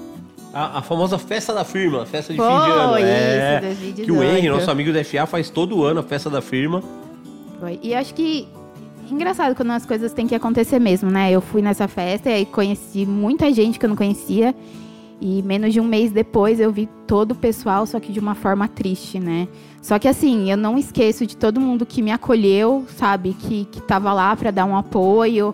A, 0.54 0.80
a 0.80 0.82
famosa 0.82 1.18
festa 1.18 1.54
da 1.54 1.64
firma, 1.64 2.04
a 2.04 2.06
festa 2.06 2.34
de 2.34 2.38
Foi, 2.38 2.48
fim 2.48 2.66
de 2.66 2.72
ano. 2.72 2.98
isso, 2.98 3.08
é, 3.08 3.60
2018. 3.62 4.06
que 4.06 4.12
o 4.12 4.24
Henry, 4.24 4.50
nosso 4.50 4.70
amigo 4.70 4.92
do 4.92 5.04
FA, 5.06 5.26
faz 5.26 5.50
todo 5.50 5.84
ano 5.84 6.02
a 6.02 6.04
festa 6.04 6.30
da 6.30 6.42
firma. 6.42 6.84
Foi. 7.60 7.80
E 7.82 7.94
acho 7.94 8.14
que 8.14 8.48
engraçado 9.10 9.56
quando 9.56 9.72
as 9.72 9.86
coisas 9.86 10.14
têm 10.14 10.28
que 10.28 10.36
acontecer 10.36 10.80
mesmo, 10.80 11.10
né? 11.10 11.32
Eu 11.32 11.42
fui 11.42 11.62
nessa 11.62 11.88
festa 11.88 12.30
e 12.30 12.46
conheci 12.46 13.06
muita 13.06 13.52
gente 13.54 13.80
que 13.80 13.86
eu 13.86 13.90
não 13.90 13.96
conhecia. 13.96 14.56
E 15.24 15.44
menos 15.44 15.72
de 15.72 15.80
um 15.80 15.84
mês 15.84 16.12
depois 16.12 16.60
eu 16.60 16.72
vi 16.72 16.90
todo 17.06 17.34
o 17.34 17.36
pessoal, 17.36 17.86
só 17.86 18.00
que 18.00 18.12
de 18.12 18.20
uma 18.20 18.34
forma 18.34 18.68
triste, 18.68 19.20
né? 19.20 19.48
Só 19.80 20.00
que 20.00 20.08
assim, 20.08 20.50
eu 20.50 20.58
não 20.58 20.78
esqueço 20.78 21.28
de 21.28 21.38
todo 21.38 21.62
mundo 21.62 21.86
que 21.86 22.02
me 22.02 22.12
acolheu, 22.12 22.86
sabe? 22.98 23.36
Que, 23.40 23.66
que 23.66 23.82
tava 23.82 24.12
lá 24.14 24.36
para 24.36 24.50
dar 24.50 24.66
um 24.66 24.76
apoio. 24.76 25.54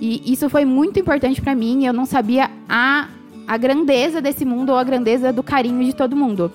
E 0.00 0.30
isso 0.30 0.50
foi 0.50 0.64
muito 0.66 1.00
importante 1.00 1.40
para 1.40 1.54
mim. 1.54 1.86
Eu 1.86 1.94
não 1.94 2.04
sabia 2.04 2.50
a, 2.68 3.08
a 3.50 3.56
grandeza 3.56 4.22
desse 4.22 4.44
mundo 4.44 4.70
ou 4.70 4.76
a 4.76 4.84
grandeza 4.84 5.32
do 5.32 5.42
carinho 5.42 5.84
de 5.84 5.92
todo 5.92 6.14
mundo. 6.14 6.52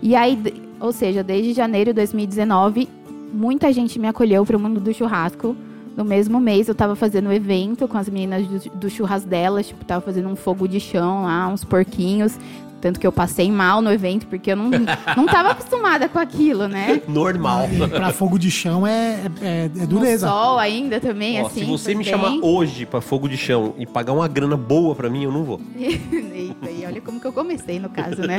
E 0.00 0.16
aí, 0.16 0.42
ou 0.80 0.90
seja, 0.90 1.22
desde 1.22 1.52
janeiro 1.52 1.90
de 1.90 1.96
2019, 1.96 2.88
muita 3.30 3.70
gente 3.70 3.98
me 3.98 4.08
acolheu 4.08 4.46
para 4.46 4.56
o 4.56 4.60
mundo 4.60 4.80
do 4.80 4.90
churrasco. 4.94 5.54
No 5.94 6.02
mesmo 6.02 6.40
mês, 6.40 6.66
eu 6.66 6.74
tava 6.74 6.96
fazendo 6.96 7.28
um 7.28 7.32
evento 7.32 7.86
com 7.86 7.98
as 7.98 8.08
meninas 8.08 8.46
do, 8.46 8.70
do 8.70 8.88
churras 8.88 9.22
delas, 9.22 9.68
tipo, 9.68 9.84
tava 9.84 10.00
fazendo 10.00 10.30
um 10.30 10.34
fogo 10.34 10.66
de 10.66 10.80
chão 10.80 11.24
lá, 11.24 11.46
uns 11.46 11.62
porquinhos. 11.62 12.38
Tanto 12.80 12.98
que 12.98 13.06
eu 13.06 13.12
passei 13.12 13.50
mal 13.52 13.82
no 13.82 13.92
evento, 13.92 14.26
porque 14.26 14.52
eu 14.52 14.56
não, 14.56 14.70
não 15.16 15.26
tava 15.26 15.50
acostumada 15.52 16.08
com 16.08 16.18
aquilo, 16.18 16.66
né? 16.66 17.02
Normal. 17.06 17.68
E 17.70 17.86
pra 17.88 18.10
fogo 18.12 18.38
de 18.38 18.50
chão 18.50 18.86
é, 18.86 19.20
é, 19.42 19.64
é 19.66 19.86
dureza. 19.86 20.26
No 20.26 20.32
sol 20.32 20.58
ainda 20.58 20.98
também, 20.98 21.42
Ó, 21.42 21.46
assim. 21.46 21.60
se 21.60 21.66
você 21.66 21.94
me 21.94 22.02
bem- 22.02 22.10
chamar 22.12 22.32
hoje 22.42 22.86
pra 22.86 23.00
fogo 23.00 23.28
de 23.28 23.36
chão 23.36 23.74
e 23.78 23.86
pagar 23.86 24.12
uma 24.12 24.26
grana 24.26 24.56
boa 24.56 24.94
pra 24.94 25.10
mim, 25.10 25.24
eu 25.24 25.32
não 25.32 25.44
vou. 25.44 25.60
Eita, 25.76 26.70
e 26.70 26.84
olha 26.86 27.00
como 27.00 27.20
que 27.20 27.26
eu 27.26 27.32
comecei 27.32 27.78
no 27.78 27.88
caso, 27.90 28.22
né? 28.22 28.38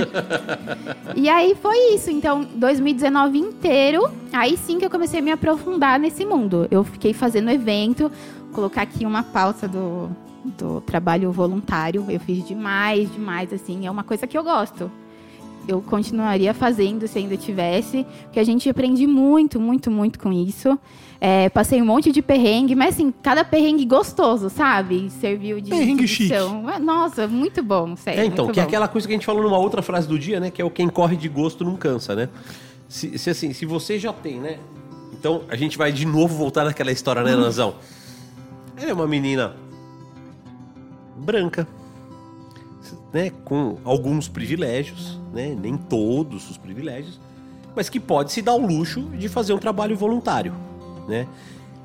e 1.16 1.30
aí 1.30 1.56
foi 1.62 1.94
isso. 1.94 2.10
Então, 2.10 2.46
2019 2.56 3.38
inteiro, 3.38 4.10
aí 4.34 4.58
sim 4.58 4.80
que 4.80 4.86
eu 4.86 4.90
comecei 4.90 5.20
a 5.20 5.24
me 5.24 5.32
aprofundar 5.32 6.00
nesse 6.00 6.26
mundo. 6.26 6.68
Eu 6.72 6.84
fiquei 6.84 7.14
fazendo 7.14 7.50
evento, 7.52 8.12
vou 8.46 8.54
colocar 8.54 8.82
aqui 8.82 9.06
uma 9.06 9.24
pauta 9.24 9.68
do, 9.68 10.10
do 10.44 10.82
trabalho 10.82 11.32
voluntário. 11.32 12.06
Eu 12.10 12.20
fiz 12.20 12.46
demais, 12.46 13.12
demais, 13.12 13.54
assim. 13.54 13.86
É 13.86 13.92
uma 13.92 14.04
coisa 14.04 14.26
que 14.28 14.38
eu 14.38 14.44
gosto. 14.44 14.92
Eu 15.68 15.82
continuaria 15.82 16.54
fazendo 16.54 17.08
se 17.08 17.20
ainda 17.20 17.38
tivesse, 17.38 18.06
porque 18.24 18.40
a 18.40 18.44
gente 18.44 18.68
aprende 18.68 19.06
muito, 19.06 19.60
muito, 19.60 19.92
muito 19.92 20.20
com 20.20 20.34
isso. 20.34 20.78
É, 21.20 21.50
passei 21.50 21.80
um 21.80 21.86
monte 21.86 22.12
de 22.12 22.20
perrengue, 22.20 22.74
mas 22.74 22.96
assim, 22.96 23.14
cada 23.22 23.44
perrengue 23.44 23.86
gostoso, 23.86 24.50
sabe? 24.50 25.08
Serviu 25.12 25.62
de 25.62 25.70
Perrengue 25.70 26.08
chique. 26.08 26.34
lição. 26.34 26.64
Nossa, 26.80 27.28
muito 27.28 27.62
bom, 27.62 27.96
sério. 27.96 28.22
É, 28.22 28.26
então, 28.26 28.46
muito 28.46 28.56
que 28.56 28.60
é 28.60 28.64
bom. 28.64 28.68
aquela 28.68 28.88
coisa 28.88 29.08
que 29.08 29.14
a 29.14 29.16
gente 29.18 29.26
falou 29.26 29.44
numa 29.44 29.60
outra 29.60 29.84
frase 29.84 30.08
do 30.08 30.18
dia, 30.18 30.40
né? 30.40 30.50
Que 30.50 30.64
é 30.64 30.66
o 30.66 30.72
quem 30.72 30.90
corre 30.90 31.16
de 31.16 31.30
gosto 31.30 31.64
não 31.64 31.76
cansa, 31.76 32.16
né? 32.16 32.28
Se, 32.90 33.20
se, 33.20 33.30
assim, 33.30 33.54
se 33.54 33.68
você 33.68 34.00
já 34.00 34.12
tem, 34.12 34.40
né? 34.40 34.58
Então, 35.14 35.44
a 35.48 35.56
gente 35.56 35.78
vai 35.78 35.92
de 35.92 36.08
novo 36.08 36.36
voltar 36.36 36.66
naquela 36.66 36.92
história, 36.92 37.22
né, 37.22 37.36
Nazão? 37.38 37.76
Ela 38.76 38.90
é 38.90 38.94
uma 38.94 39.08
menina 39.08 39.56
branca, 41.22 41.68
né? 43.14 43.32
Com 43.46 43.78
alguns 43.84 44.28
privilégios, 44.28 45.20
né? 45.34 45.56
Nem 45.60 45.78
todos 45.78 46.50
os 46.50 46.58
privilégios, 46.58 47.20
mas 47.76 47.90
que 47.90 48.00
pode 48.00 48.32
se 48.32 48.42
dar 48.42 48.54
o 48.54 48.66
luxo 48.66 49.02
de 49.18 49.30
fazer 49.30 49.54
um 49.54 49.60
trabalho 49.60 49.96
voluntário, 49.96 50.54
né? 51.08 51.28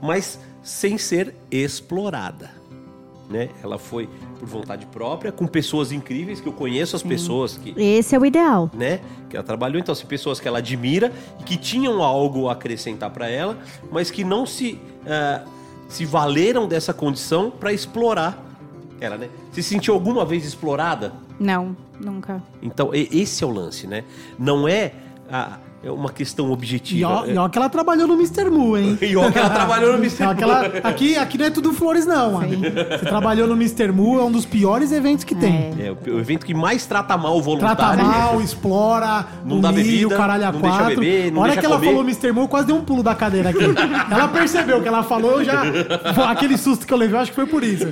Mas 0.02 0.38
sem 0.62 0.98
ser 0.98 1.34
explorada 1.50 2.50
né? 3.28 3.49
Ela 3.62 3.78
foi 3.78 4.08
por 4.38 4.46
vontade 4.46 4.86
própria, 4.86 5.32
com 5.32 5.46
pessoas 5.46 5.92
incríveis, 5.92 6.40
que 6.40 6.49
eu 6.49 6.52
conheço 6.52 6.96
as 6.96 7.02
pessoas 7.02 7.56
que, 7.56 7.75
Esse 7.76 8.14
é 8.14 8.18
o 8.18 8.25
ideal. 8.25 8.70
né, 8.75 9.00
que 9.28 9.36
ela 9.36 9.44
trabalhou, 9.44 9.80
então, 9.80 9.92
assim, 9.92 10.06
pessoas 10.06 10.38
que 10.38 10.46
ela 10.46 10.58
admira 10.58 11.12
e 11.40 11.42
que 11.42 11.56
tinham 11.56 12.02
algo 12.02 12.49
a 12.49 12.52
acrescentar 12.52 13.10
para 13.10 13.28
ela, 13.28 13.58
mas 13.90 14.10
que 14.10 14.25
não 14.25 14.46
se, 14.46 14.78
ah, 15.06 15.44
se 15.88 16.04
valeram 16.04 16.68
dessa 16.68 16.92
condição 16.92 17.50
para 17.50 17.72
explorar 17.72 18.44
ela, 19.00 19.17
né? 19.17 19.28
Se 19.52 19.63
sentiu 19.63 19.95
alguma 19.95 20.25
vez 20.25 20.45
explorada? 20.47 21.13
Não, 21.39 21.76
nunca. 22.00 22.43
Então, 22.63 22.91
esse 22.93 23.43
é 23.45 23.47
o 23.47 23.50
lance, 23.50 23.87
né? 23.87 24.04
Não 24.39 24.67
é, 24.67 24.93
a- 25.30 25.59
é 25.86 25.90
uma 25.90 26.10
questão 26.10 26.49
E 26.49 26.52
objetiva. 26.52 27.08
ó, 27.08 27.26
e 27.26 27.36
ó 27.36 27.49
que 27.49 27.58
ela 27.58 27.68
trabalhou 27.68 28.06
no 28.06 28.14
Mr. 28.14 28.50
Mu, 28.50 28.76
hein? 28.76 28.99
E 29.06 29.16
ó 29.16 29.30
que 29.30 29.38
ela 29.38 29.50
trabalhou 29.50 29.92
no 29.92 29.99
Mr. 29.99 30.22
Ela- 30.42 30.66
aqui, 30.82 31.16
aqui 31.16 31.38
não 31.38 31.46
é 31.46 31.50
tudo 31.50 31.72
flores, 31.72 32.04
não. 32.06 32.32
mano. 32.32 32.49
Você 32.58 33.04
trabalhou 33.06 33.46
no 33.46 33.54
Mr. 33.54 33.92
Mu, 33.92 34.18
é 34.18 34.25
um 34.25 34.30
dos 34.32 34.44
piores 34.44 34.90
eventos 34.92 35.25
que 35.25 35.34
tem. 35.34 35.72
É, 35.78 35.90
o 36.10 36.16
o 36.16 36.20
evento 36.20 36.44
que 36.46 36.54
mais 36.54 36.86
trata 36.86 37.16
mal 37.16 37.38
o 37.38 37.56
Trata 37.58 37.84
voluntário. 37.94 38.04
mal, 38.04 38.40
explora, 38.40 39.26
Não 39.44 39.60
dá 39.60 39.70
bebida, 39.70 40.06
o 40.08 40.16
caralho 40.16 40.46
a 40.46 40.52
não 40.52 40.60
deixa 40.60 40.76
quatro. 40.78 41.00
beber, 41.00 41.30
não 41.32 41.38
a 41.40 41.42
hora 41.44 41.52
deixa 41.52 41.60
que 41.60 41.66
ela 41.66 41.76
comer. 41.76 41.86
falou 41.88 42.02
Mr. 42.02 42.32
Mu, 42.32 42.40
eu 42.42 42.49
quase 42.49 42.66
dei 42.66 42.75
um 42.76 42.80
pulo 42.84 43.02
da 43.02 43.14
cadeira 43.14 43.50
aqui. 43.50 43.58
ela 44.10 44.28
percebeu 44.28 44.80
que 44.82 44.88
ela 44.88 45.02
falou, 45.02 45.38
eu 45.40 45.44
já... 45.44 45.62
Aquele 46.28 46.56
susto 46.56 46.86
que 46.86 46.92
eu 46.92 46.96
levei, 46.99 47.16
eu 47.16 47.20
acho 47.22 47.30
que 47.30 47.36
foi 47.36 47.46
por 47.46 47.62
isso. 47.62 47.86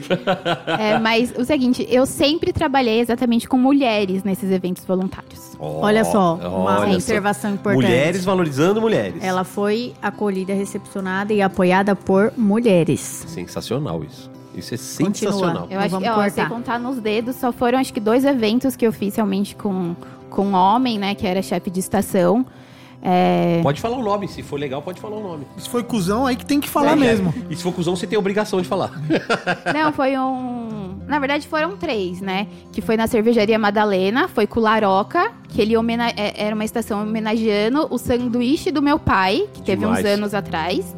É, 0.79 0.99
mas 0.99 1.33
o 1.37 1.45
seguinte, 1.45 1.87
eu 1.91 2.07
sempre 2.07 2.53
trabalhei 2.53 3.01
exatamente 3.01 3.49
com 3.49 3.57
mulheres 3.57 4.25
nesses 4.25 4.51
eventos 4.51 4.85
voluntários. 4.85 5.55
Olha 5.59 6.05
só, 6.05 6.35
uma 6.35 6.81
olha 6.81 6.89
só. 6.89 6.95
observação 6.95 7.55
importante. 7.55 7.84
Mulheres 7.85 8.25
valorizando 8.25 8.81
mulheres. 8.81 9.23
Ela 9.23 9.45
foi 9.45 9.95
acolhida, 10.03 10.53
recepcionada 10.55 11.33
e 11.33 11.41
apoiada 11.43 11.95
por 11.95 12.33
mulheres. 12.37 13.01
Sensacional 13.27 14.03
isso. 14.05 14.31
Isso 14.55 14.75
é 14.75 14.79
Continua. 14.79 15.33
sensacional. 15.33 15.67
Eu 15.69 15.79
Não 15.79 15.87
acho 15.87 15.99
que, 15.99 16.09
ó, 16.09 16.29
sem 16.29 16.49
contar 16.49 16.79
nos 16.79 16.99
dedos, 17.01 17.37
só 17.37 17.53
foram 17.53 17.79
acho 17.79 17.93
que 17.93 18.01
dois 18.01 18.25
eventos 18.25 18.77
que 18.77 18.87
eu 18.87 18.93
fiz 18.93 19.17
realmente 19.17 19.57
com, 19.57 19.97
com 20.31 20.47
um 20.47 20.55
homem, 20.55 20.99
né, 20.99 21.15
que 21.15 21.27
era 21.27 21.43
chefe 21.43 21.71
de 21.71 21.81
estação. 21.81 22.47
É, 23.07 23.61
Pode 23.63 23.83
falar 23.83 23.99
o 23.99 24.03
nome, 24.03 24.27
se 24.27 24.43
for 24.43 24.59
legal, 24.59 24.81
pode 24.81 24.99
falar 24.99 25.17
o 25.19 25.23
nome. 25.23 25.47
Se 25.59 25.69
foi 25.69 25.83
cuzão, 25.83 26.25
aí 26.25 26.37
que 26.37 26.47
tem 26.47 26.59
que 26.59 26.69
falar 26.71 26.93
É, 26.93 26.97
mesmo. 26.97 27.35
E 27.51 27.55
se 27.57 27.63
for 27.63 27.71
cuzão, 27.73 27.95
você 27.95 28.07
tem 28.07 28.17
a 28.17 28.19
obrigação 28.19 28.63
de 28.63 28.67
falar. 28.67 28.91
Não, 29.75 29.93
foi 29.93 30.19
um. 30.19 30.99
Na 31.07 31.19
verdade, 31.19 31.47
foram 31.47 31.77
três, 31.77 32.23
né? 32.23 32.47
Que 32.73 32.81
foi 32.81 32.97
na 32.97 33.07
cervejaria 33.07 33.59
Madalena, 33.59 34.27
foi 34.27 34.47
com 34.47 34.59
o 34.59 34.63
Laroca, 34.63 35.31
que 35.51 35.61
ele 35.61 35.77
homena... 35.77 36.09
é- 36.17 36.33
era 36.47 36.55
uma 36.55 36.65
estação 36.65 37.03
homenageando 37.03 37.87
o 37.91 37.99
sanduíche 37.99 38.71
do 38.71 38.81
meu 38.81 38.99
pai, 38.99 39.47
que 39.53 39.61
teve 39.61 39.83
Demais. 39.83 40.03
uns 40.03 40.09
anos 40.11 40.33
atrás. 40.35 40.97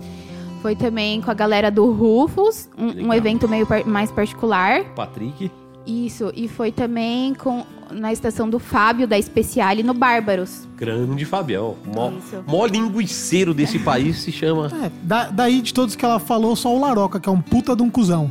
Foi 0.63 0.77
também 0.77 1.21
com 1.21 1.31
a 1.31 1.35
galera 1.35 1.71
do 1.73 1.91
Rufus, 1.93 2.69
um, 2.79 3.09
um 3.09 3.13
evento 3.13 3.49
meio 3.49 3.67
par- 3.67 3.85
mais 3.85 4.13
particular. 4.13 4.85
Patrick. 4.95 5.51
Isso, 5.87 6.33
e 6.35 6.49
foi 6.49 6.73
também 6.73 7.33
com 7.35 7.65
na 7.93 8.13
estação 8.13 8.51
do 8.51 8.59
Fábio, 8.59 9.07
da 9.07 9.21
Speciale, 9.23 9.85
no 9.85 9.95
Bárbaros. 9.95 10.67
Grande 10.77 11.25
Fabião. 11.25 11.77
Mó, 11.95 12.11
Isso. 12.11 12.43
mó 12.45 12.67
linguiceiro 12.67 13.55
desse 13.55 13.79
país 13.79 14.19
se 14.23 14.33
chama. 14.33 14.69
É, 14.85 14.91
da- 15.05 15.29
daí 15.31 15.63
de 15.63 15.73
todos 15.73 15.95
que 15.95 16.05
ela 16.05 16.19
falou, 16.19 16.57
só 16.57 16.75
o 16.75 16.81
Laroca, 16.81 17.21
que 17.21 17.29
é 17.29 17.33
um 17.33 17.41
puta 17.41 17.77
de 17.77 17.83
um 17.85 17.89
cuzão. 17.91 18.29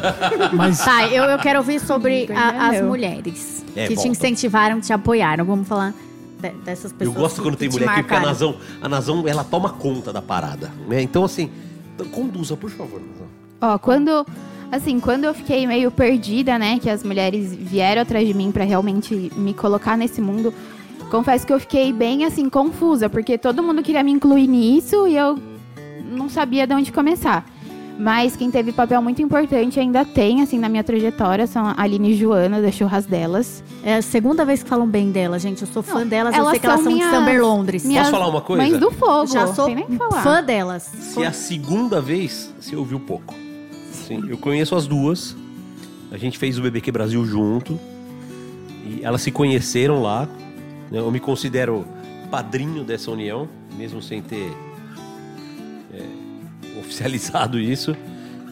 Mas 0.52 0.78
Tá, 0.84 1.06
eu, 1.08 1.24
eu 1.24 1.38
quero 1.38 1.58
ouvir 1.60 1.80
sobre 1.80 2.28
a- 2.30 2.68
as 2.68 2.82
mulheres 2.82 3.64
É, 3.74 3.86
que 3.86 3.94
volta. 3.94 4.02
te 4.02 4.08
incentivaram, 4.10 4.78
te 4.78 4.92
apoiaram. 4.92 5.44
Vamos 5.46 5.66
falar 5.66 5.94
de- 6.38 6.50
dessas 6.62 6.90
Eu 6.92 6.98
pessoas. 6.98 7.16
gosto 7.16 7.36
que- 7.36 7.42
quando 7.42 7.54
que 7.54 7.60
tem 7.60 7.68
te 7.70 7.72
mulher 7.72 7.88
aqui, 7.88 8.02
porque 8.02 8.14
a 8.14 8.20
marcaram. 8.20 8.32
Nazão, 8.50 8.56
a 8.82 8.88
Nazão, 8.90 9.24
ela 9.26 9.42
toma 9.42 9.70
conta 9.70 10.12
da 10.12 10.20
parada. 10.20 10.70
Né? 10.86 11.00
Então, 11.00 11.24
assim, 11.24 11.50
conduza, 12.12 12.58
por 12.58 12.68
favor, 12.70 13.00
Nazão. 13.00 13.26
Ó, 13.62 13.78
quando. 13.78 14.26
Assim, 14.70 15.00
quando 15.00 15.24
eu 15.24 15.32
fiquei 15.32 15.66
meio 15.66 15.90
perdida, 15.90 16.58
né? 16.58 16.78
Que 16.78 16.90
as 16.90 17.02
mulheres 17.02 17.54
vieram 17.54 18.02
atrás 18.02 18.26
de 18.26 18.34
mim 18.34 18.52
pra 18.52 18.64
realmente 18.64 19.32
me 19.36 19.54
colocar 19.54 19.96
nesse 19.96 20.20
mundo. 20.20 20.52
Confesso 21.10 21.46
que 21.46 21.52
eu 21.52 21.58
fiquei 21.60 21.90
bem, 21.92 22.24
assim, 22.26 22.50
confusa. 22.50 23.08
Porque 23.08 23.38
todo 23.38 23.62
mundo 23.62 23.82
queria 23.82 24.02
me 24.02 24.10
incluir 24.12 24.46
nisso 24.46 25.06
e 25.06 25.16
eu 25.16 25.38
não 26.12 26.28
sabia 26.28 26.66
de 26.66 26.74
onde 26.74 26.92
começar. 26.92 27.46
Mas 27.98 28.36
quem 28.36 28.48
teve 28.50 28.70
papel 28.70 29.02
muito 29.02 29.20
importante 29.22 29.80
ainda 29.80 30.04
tem, 30.04 30.40
assim, 30.42 30.56
na 30.58 30.68
minha 30.68 30.84
trajetória, 30.84 31.46
são 31.48 31.66
a 31.66 31.74
Aline 31.82 32.10
e 32.12 32.14
Joana, 32.14 32.60
da 32.62 32.70
Churras 32.70 33.06
Delas. 33.06 33.64
É 33.82 33.96
a 33.96 34.02
segunda 34.02 34.44
vez 34.44 34.62
que 34.62 34.68
falam 34.68 34.86
bem 34.86 35.10
dela, 35.10 35.36
gente. 35.38 35.62
Eu 35.62 35.66
sou 35.66 35.82
fã 35.82 36.00
Não, 36.00 36.06
delas, 36.06 36.34
eu 36.34 36.40
elas 36.40 36.50
sei 36.52 36.60
que 36.60 36.66
elas 36.66 36.80
são 36.80 36.84
são 36.84 36.92
de 36.92 36.98
minhas- 37.04 37.16
Summer 37.16 37.42
Londres. 37.42 37.84
minhas 37.84 38.08
Posso 38.08 38.16
falar 38.20 38.30
uma 38.30 38.40
coisa? 38.42 38.62
Mães 38.62 38.78
do 38.78 38.90
fogo. 38.92 39.26
Já 39.26 39.46
sou 39.52 39.64
tem 39.66 39.74
nem 39.76 39.86
que 39.86 39.96
falar. 39.96 40.22
fã 40.22 40.44
delas. 40.44 40.82
Se 40.82 41.22
é 41.22 41.26
a 41.26 41.32
segunda 41.32 42.00
vez, 42.00 42.54
você 42.60 42.76
ouviu 42.76 43.00
pouco. 43.00 43.34
Sim, 44.08 44.24
eu 44.26 44.38
conheço 44.38 44.74
as 44.74 44.86
duas. 44.86 45.36
A 46.10 46.16
gente 46.16 46.38
fez 46.38 46.58
o 46.58 46.62
BBQ 46.62 46.90
Brasil 46.90 47.26
junto. 47.26 47.78
E 48.86 49.04
elas 49.04 49.20
se 49.20 49.30
conheceram 49.30 50.00
lá. 50.00 50.26
né? 50.90 50.98
Eu 50.98 51.10
me 51.10 51.20
considero 51.20 51.86
padrinho 52.30 52.84
dessa 52.84 53.10
união, 53.10 53.46
mesmo 53.76 54.00
sem 54.00 54.22
ter 54.22 54.50
é, 55.92 56.02
oficializado 56.80 57.60
isso. 57.60 57.94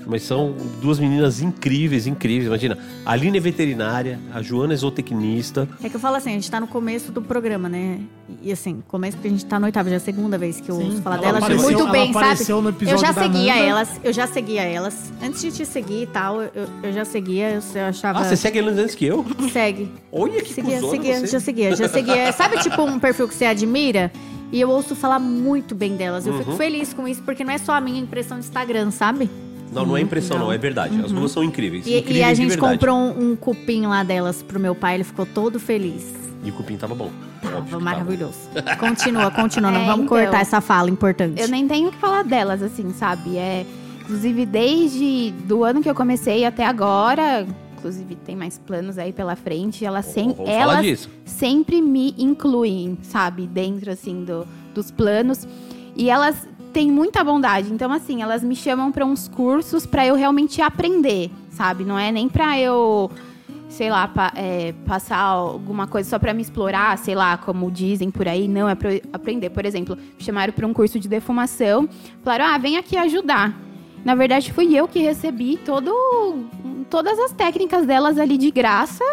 Mas 0.08 0.22
são 0.22 0.54
duas 0.80 1.00
meninas 1.00 1.40
incríveis, 1.42 2.06
incríveis. 2.06 2.46
Imagina, 2.46 2.78
a 3.04 3.10
Aline 3.12 3.38
é 3.38 3.40
veterinária, 3.40 4.20
a 4.32 4.40
Joana 4.40 4.72
é 4.72 4.76
zootecnista. 4.76 5.68
É 5.82 5.88
que 5.88 5.96
eu 5.96 6.00
falo 6.00 6.14
assim, 6.16 6.30
a 6.30 6.34
gente 6.34 6.48
tá 6.48 6.60
no 6.60 6.68
começo 6.68 7.10
do 7.10 7.20
programa, 7.20 7.68
né? 7.68 7.98
E 8.40 8.52
assim, 8.52 8.82
começo 8.86 9.16
porque 9.16 9.26
a 9.28 9.30
gente 9.32 9.44
tá 9.44 9.58
no 9.58 9.66
oitavo, 9.66 9.88
já 9.88 9.94
é 9.94 9.98
a 9.98 10.00
segunda 10.00 10.38
vez 10.38 10.60
que 10.60 10.68
eu 10.70 10.76
ouço 10.76 11.02
falar 11.02 11.16
Ela 11.16 11.24
delas. 11.26 11.42
apareceu- 11.42 11.64
muito 11.64 11.80
ela 11.82 11.90
bem, 11.90 12.12
sabe? 12.12 12.44
Eu 12.88 12.98
já 12.98 13.12
seguia 13.12 13.54
Nanda. 13.54 13.66
elas, 13.66 14.00
eu 14.04 14.12
já 14.12 14.26
seguia 14.28 14.62
elas. 14.62 15.12
Antes 15.22 15.40
de 15.42 15.50
te 15.52 15.66
seguir 15.66 16.02
e 16.02 16.06
tal, 16.06 16.40
eu, 16.40 16.50
eu 16.84 16.92
já 16.92 17.04
seguia, 17.04 17.50
eu, 17.50 17.60
eu 17.74 17.86
achava. 17.86 18.20
Ah, 18.20 18.24
você 18.24 18.36
segue 18.36 18.58
eles 18.58 18.78
antes 18.78 18.94
que 18.94 19.06
eu? 19.06 19.24
segue. 19.52 19.90
Olha 20.12 20.40
que 20.40 20.52
Seguia, 20.54 20.76
cuzona 20.76 20.92
seguia, 20.92 21.20
você. 21.20 21.26
já 21.26 21.40
seguia, 21.40 21.76
já 21.76 21.88
seguia. 21.88 22.30
Sabe, 22.32 22.58
tipo, 22.60 22.80
um 22.82 22.98
perfil 23.00 23.26
que 23.26 23.34
você 23.34 23.44
admira? 23.46 24.12
E 24.52 24.60
eu 24.60 24.70
ouço 24.70 24.94
falar 24.94 25.18
muito 25.18 25.74
bem 25.74 25.96
delas. 25.96 26.24
Eu 26.26 26.32
Uhum. 26.32 26.38
fico 26.38 26.52
feliz 26.52 26.92
com 26.94 27.08
isso, 27.08 27.20
porque 27.22 27.42
não 27.42 27.52
é 27.52 27.58
só 27.58 27.72
a 27.72 27.80
minha 27.80 28.00
impressão 28.00 28.36
do 28.38 28.40
Instagram, 28.44 28.92
sabe? 28.92 29.28
Não, 29.72 29.84
não 29.84 29.96
é 29.96 30.00
impressão, 30.00 30.38
não, 30.38 30.52
é 30.52 30.58
verdade. 30.58 30.98
As 31.04 31.12
duas 31.12 31.30
são 31.32 31.42
incríveis. 31.42 31.86
Uhum. 31.86 31.92
E, 31.92 31.98
incríveis 31.98 32.20
e 32.20 32.30
a 32.30 32.34
gente 32.34 32.56
comprou 32.56 32.96
um, 32.96 33.32
um 33.32 33.36
cupim 33.36 33.86
lá 33.86 34.02
delas 34.02 34.42
pro 34.42 34.58
meu 34.58 34.74
pai, 34.74 34.94
ele 34.94 35.04
ficou 35.04 35.26
todo 35.26 35.58
feliz. 35.60 36.14
E 36.42 36.50
o 36.50 36.52
cupim 36.52 36.76
tava 36.76 36.94
bom. 36.94 37.10
Tava 37.42 37.80
maravilhoso. 37.80 38.38
Continua, 38.78 39.30
continua. 39.30 39.70
Não 39.70 39.80
É, 39.80 39.86
vamos 39.86 40.06
então. 40.06 40.18
cortar 40.18 40.40
essa 40.40 40.60
fala 40.60 40.88
importante. 40.90 41.40
Eu 41.40 41.48
nem 41.48 41.66
tenho 41.66 41.88
o 41.88 41.92
que 41.92 41.98
falar 41.98 42.22
delas, 42.22 42.62
assim, 42.62 42.92
sabe? 42.92 43.36
É, 43.36 43.66
inclusive, 44.02 44.46
desde 44.46 45.32
do 45.44 45.64
ano 45.64 45.82
que 45.82 45.90
eu 45.90 45.94
comecei 45.94 46.44
até 46.44 46.64
agora, 46.64 47.46
inclusive 47.76 48.14
tem 48.16 48.36
mais 48.36 48.58
planos 48.58 48.98
aí 48.98 49.12
pela 49.12 49.36
frente, 49.36 49.84
elas, 49.84 50.06
sem, 50.06 50.34
elas 50.46 51.08
sempre 51.24 51.82
me 51.82 52.14
incluem, 52.16 52.98
sabe? 53.02 53.46
Dentro, 53.46 53.90
assim, 53.90 54.24
do, 54.24 54.46
dos 54.74 54.90
planos. 54.90 55.46
E 55.96 56.10
elas 56.10 56.46
têm 56.76 56.90
muita 56.92 57.24
bondade. 57.24 57.72
Então, 57.72 57.90
assim, 57.90 58.20
elas 58.20 58.44
me 58.44 58.54
chamam 58.54 58.92
para 58.92 59.02
uns 59.06 59.28
cursos 59.28 59.86
para 59.86 60.06
eu 60.06 60.14
realmente 60.14 60.60
aprender, 60.60 61.30
sabe? 61.48 61.84
Não 61.84 61.98
é 61.98 62.12
nem 62.12 62.28
para 62.28 62.58
eu 62.60 63.10
sei 63.70 63.90
lá, 63.90 64.06
pa- 64.06 64.32
é, 64.36 64.72
passar 64.86 65.18
alguma 65.18 65.86
coisa 65.86 66.08
só 66.08 66.18
pra 66.18 66.32
me 66.34 66.40
explorar, 66.42 66.96
sei 66.98 67.14
lá, 67.14 67.36
como 67.38 67.70
dizem 67.70 68.10
por 68.10 68.28
aí, 68.28 68.46
não, 68.46 68.68
é 68.68 68.72
eu 68.72 69.00
aprender. 69.12 69.48
Por 69.50 69.64
exemplo, 69.64 69.96
me 69.96 70.22
chamaram 70.22 70.52
pra 70.52 70.66
um 70.66 70.72
curso 70.74 71.00
de 71.00 71.08
defumação, 71.08 71.88
falaram, 72.22 72.44
ah, 72.46 72.58
vem 72.58 72.76
aqui 72.76 72.94
ajudar. 72.96 73.58
Na 74.04 74.14
verdade, 74.14 74.52
fui 74.52 74.74
eu 74.74 74.86
que 74.86 74.98
recebi 74.98 75.56
todo, 75.58 75.92
todas 76.90 77.18
as 77.18 77.32
técnicas 77.32 77.86
delas 77.86 78.18
ali 78.18 78.36
de 78.38 78.50
graça 78.50 79.04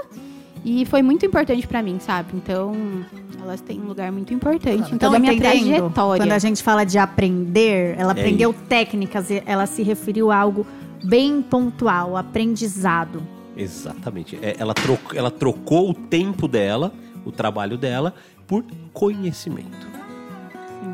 e 0.63 0.85
foi 0.85 1.01
muito 1.01 1.25
importante 1.25 1.67
pra 1.67 1.81
mim, 1.83 1.97
sabe? 1.99 2.29
Então, 2.33 2.73
elas 3.41 3.59
têm 3.61 3.79
um 3.81 3.85
lugar 3.85 4.11
muito 4.11 4.33
importante 4.33 4.93
em 4.93 4.97
toda 4.97 5.17
a 5.17 5.19
minha 5.19 5.33
entendendo? 5.33 5.77
trajetória. 5.77 6.23
Quando 6.23 6.31
a 6.31 6.39
gente 6.39 6.63
fala 6.63 6.85
de 6.85 6.97
aprender, 6.97 7.95
ela 7.97 8.11
É 8.11 8.19
aprendeu 8.19 8.53
técnicas, 8.69 9.29
e 9.29 9.43
ela 9.45 9.65
se 9.65 9.83
referiu 9.83 10.31
a 10.31 10.37
algo 10.37 10.65
bem 11.03 11.41
pontual, 11.41 12.15
aprendizado. 12.15 13.21
Exatamente. 13.57 14.39
É, 14.41 14.55
ela, 14.57 14.73
trocou, 14.73 15.17
ela 15.17 15.29
trocou 15.29 15.89
o 15.89 15.93
tempo 15.93 16.47
dela, 16.47 16.93
o 17.25 17.31
trabalho 17.31 17.77
dela, 17.77 18.13
por 18.47 18.63
conhecimento. 18.93 19.93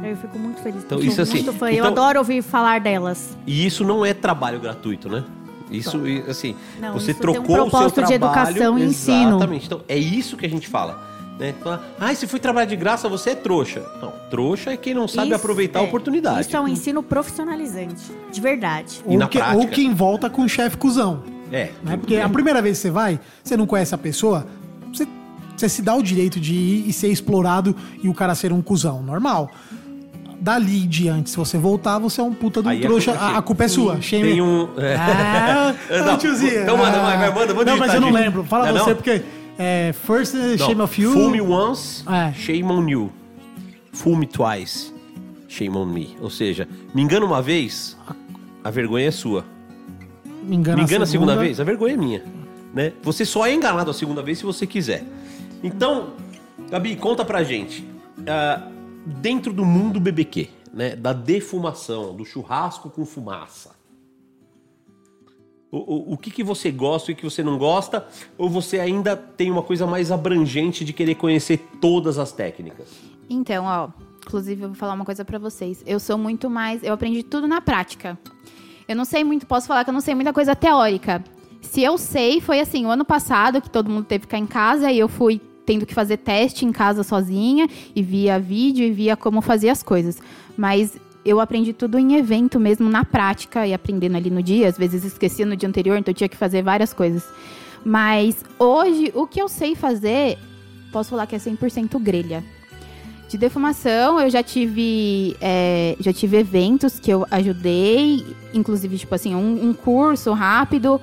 Eu 0.04 0.16
fico 0.16 0.40
muito 0.40 0.62
feliz. 0.62 0.84
Então, 0.84 1.00
isso 1.00 1.22
assim, 1.22 1.44
muito 1.44 1.54
fã. 1.54 1.68
eu 1.70 1.74
então- 1.86 1.88
adoro 1.88 2.20
ouvir 2.20 2.42
falar 2.42 2.80
delas. 2.80 3.38
E 3.46 3.66
isso 3.66 3.84
não 3.84 4.06
é 4.06 4.14
trabalho 4.14 4.60
gratuito, 4.60 5.10
né? 5.10 5.24
Isso, 5.70 6.08
e, 6.08 6.22
assim, 6.28 6.56
Não, 6.80 6.94
você 6.94 7.12
isso 7.12 7.22
tem 7.22 7.30
um 7.30 7.34
trocou 7.34 7.56
o 7.56 7.60
seu 7.60 7.70
propósito 7.70 8.02
de 8.02 8.18
trabalho... 8.18 8.50
educação 8.52 8.80
e 8.80 8.84
ensino. 8.84 9.30
Exatamente. 9.30 9.66
Então, 9.66 9.82
é 9.88 9.98
isso 9.98 10.36
que 10.38 10.46
a 10.46 10.50
gente 10.50 10.68
fala. 10.68 11.10
Né? 11.40 11.56
Ah, 11.98 12.14
se 12.14 12.28
foi 12.28 12.38
trabalhar 12.38 12.66
de 12.66 12.76
graça, 12.76 13.08
você 13.08 13.30
é 13.30 13.36
trouxa. 13.36 13.82
Não, 14.02 14.12
trouxa 14.30 14.72
é 14.72 14.78
quem 14.78 14.94
não 14.94 15.08
sabe 15.08 15.28
Isso 15.28 15.38
aproveitar 15.38 15.80
a 15.80 15.84
é- 15.84 15.86
oportunidade. 15.86 16.42
Isso 16.42 16.56
é 16.56 16.60
um 16.60 16.68
ensino 16.68 17.02
profissionalizante, 17.02 18.12
de 18.30 18.42
verdade. 18.42 19.02
E 19.08 19.16
na 19.16 19.26
Ou, 19.26 19.30
que, 19.30 19.38
prática? 19.38 19.58
ou 19.58 19.68
quem 19.68 19.94
volta 19.94 20.30
com 20.30 20.42
o 20.42 20.50
chefe 20.50 20.76
cuzão. 20.76 21.24
É. 21.50 21.72
Né? 21.82 21.96
Porque 21.96 22.18
a 22.18 22.28
primeira 22.28 22.62
vez 22.62 22.78
que 22.78 22.82
você 22.84 22.92
vai, 22.92 23.20
você 23.42 23.56
não 23.56 23.66
conhece 23.66 23.96
a 23.96 23.98
pessoa, 23.98 24.46
você, 24.92 25.08
você 25.56 25.70
se 25.70 25.82
dá 25.82 25.96
o 25.96 26.04
direito 26.04 26.42
de 26.42 26.54
ir 26.54 26.90
e 26.90 26.94
ser 26.94 27.08
explorado 27.08 27.74
e 28.04 28.10
o 28.10 28.14
cara 28.14 28.36
ser 28.36 28.52
um 28.52 28.62
cuzão. 28.62 29.02
Normal. 29.02 29.50
Dali 30.42 30.84
em 30.84 30.88
diante, 30.88 31.30
se 31.30 31.38
você 31.38 31.58
voltar, 31.58 32.00
você 32.00 32.22
é 32.22 32.24
um 32.24 32.34
puta 32.34 32.62
do 32.62 32.70
Aí 32.70 32.80
a 32.80 32.82
trouxa. 32.82 33.12
culpa 33.12 33.26
é 33.26 33.28
A, 33.34 33.38
a 33.38 33.42
culpa 33.42 33.64
é 33.64 33.68
sua. 33.68 34.02
Shame- 34.02 34.30
Tem 34.32 34.42
um... 34.42 34.70
é. 34.78 34.96
Ah, 34.96 35.76
Não, 36.06 36.14
ô, 36.14 36.18
tiozinho. 36.18 36.62
então 36.62 36.78
manda, 36.78 36.98
Ah. 36.98 37.32
manda, 37.32 37.54
manda 37.54 37.72
Não, 37.72 37.78
mas 37.78 37.94
eu 37.94 38.00
não 38.02 38.12
lembro. 38.12 38.44
Fala 38.46 38.68
Não 38.72 38.78
é 38.78 38.80
você, 38.80 38.90
não? 38.92 38.96
porque 38.96 39.22
é, 39.58 39.94
First 40.06 40.34
Não, 40.36 40.58
Shame 40.58 40.82
of 40.82 41.02
You. 41.02 41.12
Fool 41.12 41.30
me 41.30 41.42
once, 41.42 42.04
É. 42.10 42.32
shame 42.34 42.64
on 42.72 42.88
you. 42.90 43.12
Fool 43.92 44.16
me 44.16 44.26
twice, 44.28 44.94
shame 45.50 45.76
on 45.76 45.86
me. 45.88 46.16
Ou 46.22 46.30
seja, 46.30 46.68
me 46.94 47.02
engana 47.02 47.26
uma 47.26 47.42
vez, 47.42 47.98
a 48.64 48.70
vergonha 48.72 49.08
é 49.08 49.12
sua. 49.12 49.44
Me 50.44 50.56
engana, 50.56 50.78
Me 50.78 50.84
engana 50.84 51.04
a 51.04 51.08
segunda 51.08 51.36
vez, 51.36 51.60
a 51.60 51.64
vergonha 51.66 51.96
é 51.96 51.98
minha. 51.98 52.24
Né? 52.74 52.94
Você 53.04 53.26
só 53.26 53.46
é 53.46 53.54
enganado 53.54 53.92
a 53.92 53.94
segunda 53.94 54.22
vez 54.22 54.38
se 54.38 54.46
você 54.46 54.66
quiser. 54.66 55.04
Então, 55.62 56.12
Gabi, 56.72 56.96
conta 56.96 57.26
pra 57.26 57.44
gente. 57.44 57.84
ah, 58.26 58.62
dentro 59.06 59.54
do 59.54 59.66
mundo 59.66 60.00
BBQ, 60.00 60.50
né? 60.74 60.96
Da 60.96 61.14
defumação, 61.14 62.16
do 62.16 62.26
churrasco 62.26 62.90
com 62.90 63.06
fumaça. 63.06 63.78
O, 65.72 65.78
o, 65.78 66.14
o 66.14 66.18
que, 66.18 66.32
que 66.32 66.44
você 66.44 66.72
gosta 66.72 67.12
e 67.12 67.14
o 67.14 67.18
que 67.18 67.24
você 67.24 67.44
não 67.44 67.58
gosta? 67.58 68.08
Ou 68.38 68.50
você 68.50 68.80
ainda 68.80 69.16
tem 69.16 69.52
uma 69.52 69.62
coisa 69.62 69.86
mais 69.86 70.12
abrangente 70.12 70.84
de 70.84 70.92
querer 70.94 71.16
conhecer 71.16 71.58
todas 71.80 72.18
as 72.18 72.32
técnicas? 72.32 72.88
Então, 73.30 73.66
ó, 73.66 73.90
inclusive 74.26 74.64
eu 74.64 74.70
vou 74.70 74.76
falar 74.76 74.94
uma 74.94 75.06
coisa 75.06 75.24
pra 75.24 75.38
vocês. 75.38 75.84
Eu 75.86 76.00
sou 76.00 76.18
muito 76.18 76.50
mais, 76.50 76.84
eu 76.84 76.94
aprendi 76.94 77.22
tudo 77.22 77.48
na 77.48 77.62
prática. 77.62 78.18
Eu 78.88 78.96
não 78.96 79.06
sei 79.06 79.24
muito, 79.24 79.46
posso 79.46 79.68
falar 79.68 79.84
que 79.84 79.92
eu 79.92 79.94
não 79.94 80.02
sei 80.02 80.16
muita 80.16 80.34
coisa 80.34 80.56
teórica. 80.56 81.24
Se 81.62 81.84
eu 81.84 81.98
sei, 82.00 82.42
foi 82.42 82.60
assim, 82.60 82.88
o 82.88 82.90
ano 82.90 83.06
passado 83.06 83.62
que 83.62 83.70
todo 83.70 83.92
mundo 83.92 84.06
teve 84.06 84.22
que 84.22 84.28
ficar 84.28 84.40
em 84.40 84.48
casa 84.48 84.92
e 84.92 84.98
eu 84.98 85.08
fui 85.08 85.40
tendo 85.70 85.86
que 85.86 85.94
fazer 85.94 86.18
teste 86.18 86.66
em 86.66 86.72
casa 86.72 87.04
sozinha 87.04 87.70
e 87.96 88.02
via 88.02 88.40
vídeo 88.40 88.84
e 88.84 88.92
via 88.92 89.16
como 89.16 89.40
fazer 89.40 89.70
as 89.70 89.84
coisas. 89.84 90.18
Mas 90.58 90.98
eu 91.24 91.40
aprendi 91.40 91.74
tudo 91.74 92.00
em 92.00 92.16
evento 92.16 92.60
mesmo, 92.60 92.90
na 92.90 93.06
prática 93.06 93.68
e 93.68 93.72
aprendendo 93.72 94.18
ali 94.18 94.32
no 94.32 94.42
dia. 94.42 94.68
Às 94.68 94.80
vezes 94.80 95.06
esquecia 95.06 95.46
no 95.46 95.56
dia 95.56 95.70
anterior, 95.70 95.96
então 95.96 96.12
eu 96.12 96.16
tinha 96.16 96.28
que 96.28 96.36
fazer 96.36 96.64
várias 96.64 96.92
coisas. 96.92 97.24
Mas 97.86 98.44
hoje, 98.58 99.12
o 99.14 99.28
que 99.28 99.40
eu 99.40 99.48
sei 99.48 99.76
fazer, 99.76 100.40
posso 100.92 101.12
falar 101.12 101.28
que 101.28 101.36
é 101.36 101.40
100% 101.40 102.02
grelha. 102.02 102.44
De 103.30 103.38
defumação, 103.38 104.20
eu 104.20 104.28
já 104.32 104.42
tive, 104.42 105.38
é, 105.40 105.96
já 106.00 106.12
tive 106.12 106.38
eventos 106.38 107.00
que 107.00 107.14
eu 107.14 107.28
ajudei, 107.30 108.26
inclusive, 108.56 108.98
tipo 108.98 109.14
assim, 109.14 109.36
um, 109.36 109.70
um 109.70 109.74
curso 109.76 110.34
rápido 110.34 111.00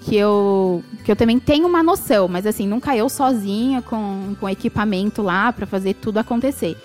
que 0.00 0.16
eu, 0.16 0.82
que 1.04 1.12
eu 1.12 1.16
também 1.16 1.38
tenho 1.38 1.66
uma 1.66 1.82
noção, 1.82 2.26
mas 2.26 2.46
assim, 2.46 2.66
nunca 2.66 2.96
eu 2.96 3.08
sozinha 3.08 3.82
com, 3.82 4.34
com 4.40 4.48
equipamento 4.48 5.22
lá 5.22 5.52
para 5.52 5.66
fazer 5.66 5.94
tudo 5.94 6.18
acontecer. 6.18 6.76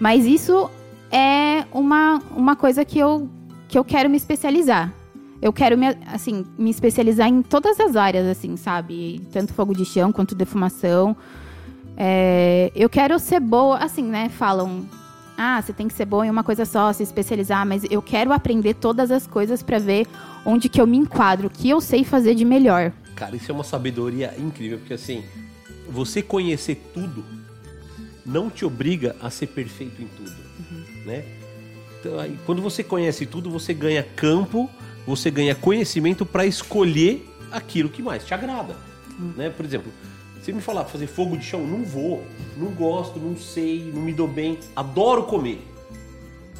Mas 0.00 0.26
isso 0.26 0.68
é 1.10 1.64
uma, 1.72 2.20
uma 2.36 2.56
coisa 2.56 2.84
que 2.84 2.98
eu, 2.98 3.28
que 3.68 3.78
eu 3.78 3.84
quero 3.84 4.10
me 4.10 4.16
especializar. 4.16 4.92
Eu 5.40 5.52
quero 5.52 5.76
me, 5.78 5.88
assim, 6.12 6.44
me 6.58 6.70
especializar 6.70 7.28
em 7.28 7.42
todas 7.42 7.78
as 7.78 7.96
áreas, 7.96 8.26
assim, 8.26 8.56
sabe? 8.56 9.20
Tanto 9.32 9.52
fogo 9.52 9.74
de 9.74 9.84
chão 9.84 10.10
quanto 10.10 10.34
defumação. 10.34 11.16
É, 11.96 12.72
eu 12.74 12.88
quero 12.88 13.18
ser 13.18 13.40
boa, 13.40 13.78
assim, 13.78 14.02
né? 14.02 14.28
Falam, 14.30 14.88
ah, 15.36 15.60
você 15.60 15.72
tem 15.72 15.88
que 15.88 15.94
ser 15.94 16.04
boa 16.04 16.26
em 16.26 16.30
uma 16.30 16.44
coisa 16.44 16.64
só, 16.64 16.92
se 16.92 17.02
especializar, 17.02 17.66
mas 17.66 17.84
eu 17.90 18.00
quero 18.00 18.32
aprender 18.32 18.74
todas 18.74 19.10
as 19.10 19.26
coisas 19.26 19.62
para 19.62 19.78
ver 19.78 20.06
onde 20.44 20.68
que 20.68 20.80
eu 20.80 20.86
me 20.86 20.96
enquadro, 20.96 21.48
o 21.48 21.50
que 21.50 21.68
eu 21.68 21.80
sei 21.80 22.04
fazer 22.04 22.34
de 22.34 22.44
melhor. 22.44 22.92
Cara, 23.16 23.34
isso 23.36 23.50
é 23.50 23.54
uma 23.54 23.64
sabedoria 23.64 24.34
incrível, 24.38 24.78
porque 24.78 24.94
assim, 24.94 25.24
você 25.88 26.22
conhecer 26.22 26.76
tudo 26.92 27.24
não 28.24 28.48
te 28.48 28.64
obriga 28.64 29.16
a 29.20 29.28
ser 29.28 29.48
perfeito 29.48 30.00
em 30.00 30.06
tudo, 30.06 30.32
né? 31.04 31.24
Então, 32.00 32.18
aí, 32.18 32.38
quando 32.46 32.62
você 32.62 32.82
conhece 32.82 33.26
tudo, 33.26 33.50
você 33.50 33.74
ganha 33.74 34.02
campo, 34.02 34.68
você 35.06 35.30
ganha 35.30 35.54
conhecimento 35.54 36.24
para 36.24 36.46
escolher 36.46 37.26
aquilo 37.50 37.88
que 37.88 38.02
mais 38.02 38.24
te 38.24 38.34
agrada, 38.34 38.76
né? 39.36 39.50
Por 39.50 39.64
exemplo, 39.64 39.92
se 40.44 40.52
me 40.52 40.60
falar 40.60 40.84
fazer 40.84 41.06
fogo 41.06 41.38
de 41.38 41.44
chão, 41.46 41.66
não 41.66 41.82
vou, 41.82 42.22
não 42.54 42.66
gosto, 42.66 43.18
não 43.18 43.34
sei, 43.34 43.90
não 43.94 44.02
me 44.02 44.12
dou 44.12 44.28
bem, 44.28 44.58
adoro 44.76 45.22
comer. 45.24 45.66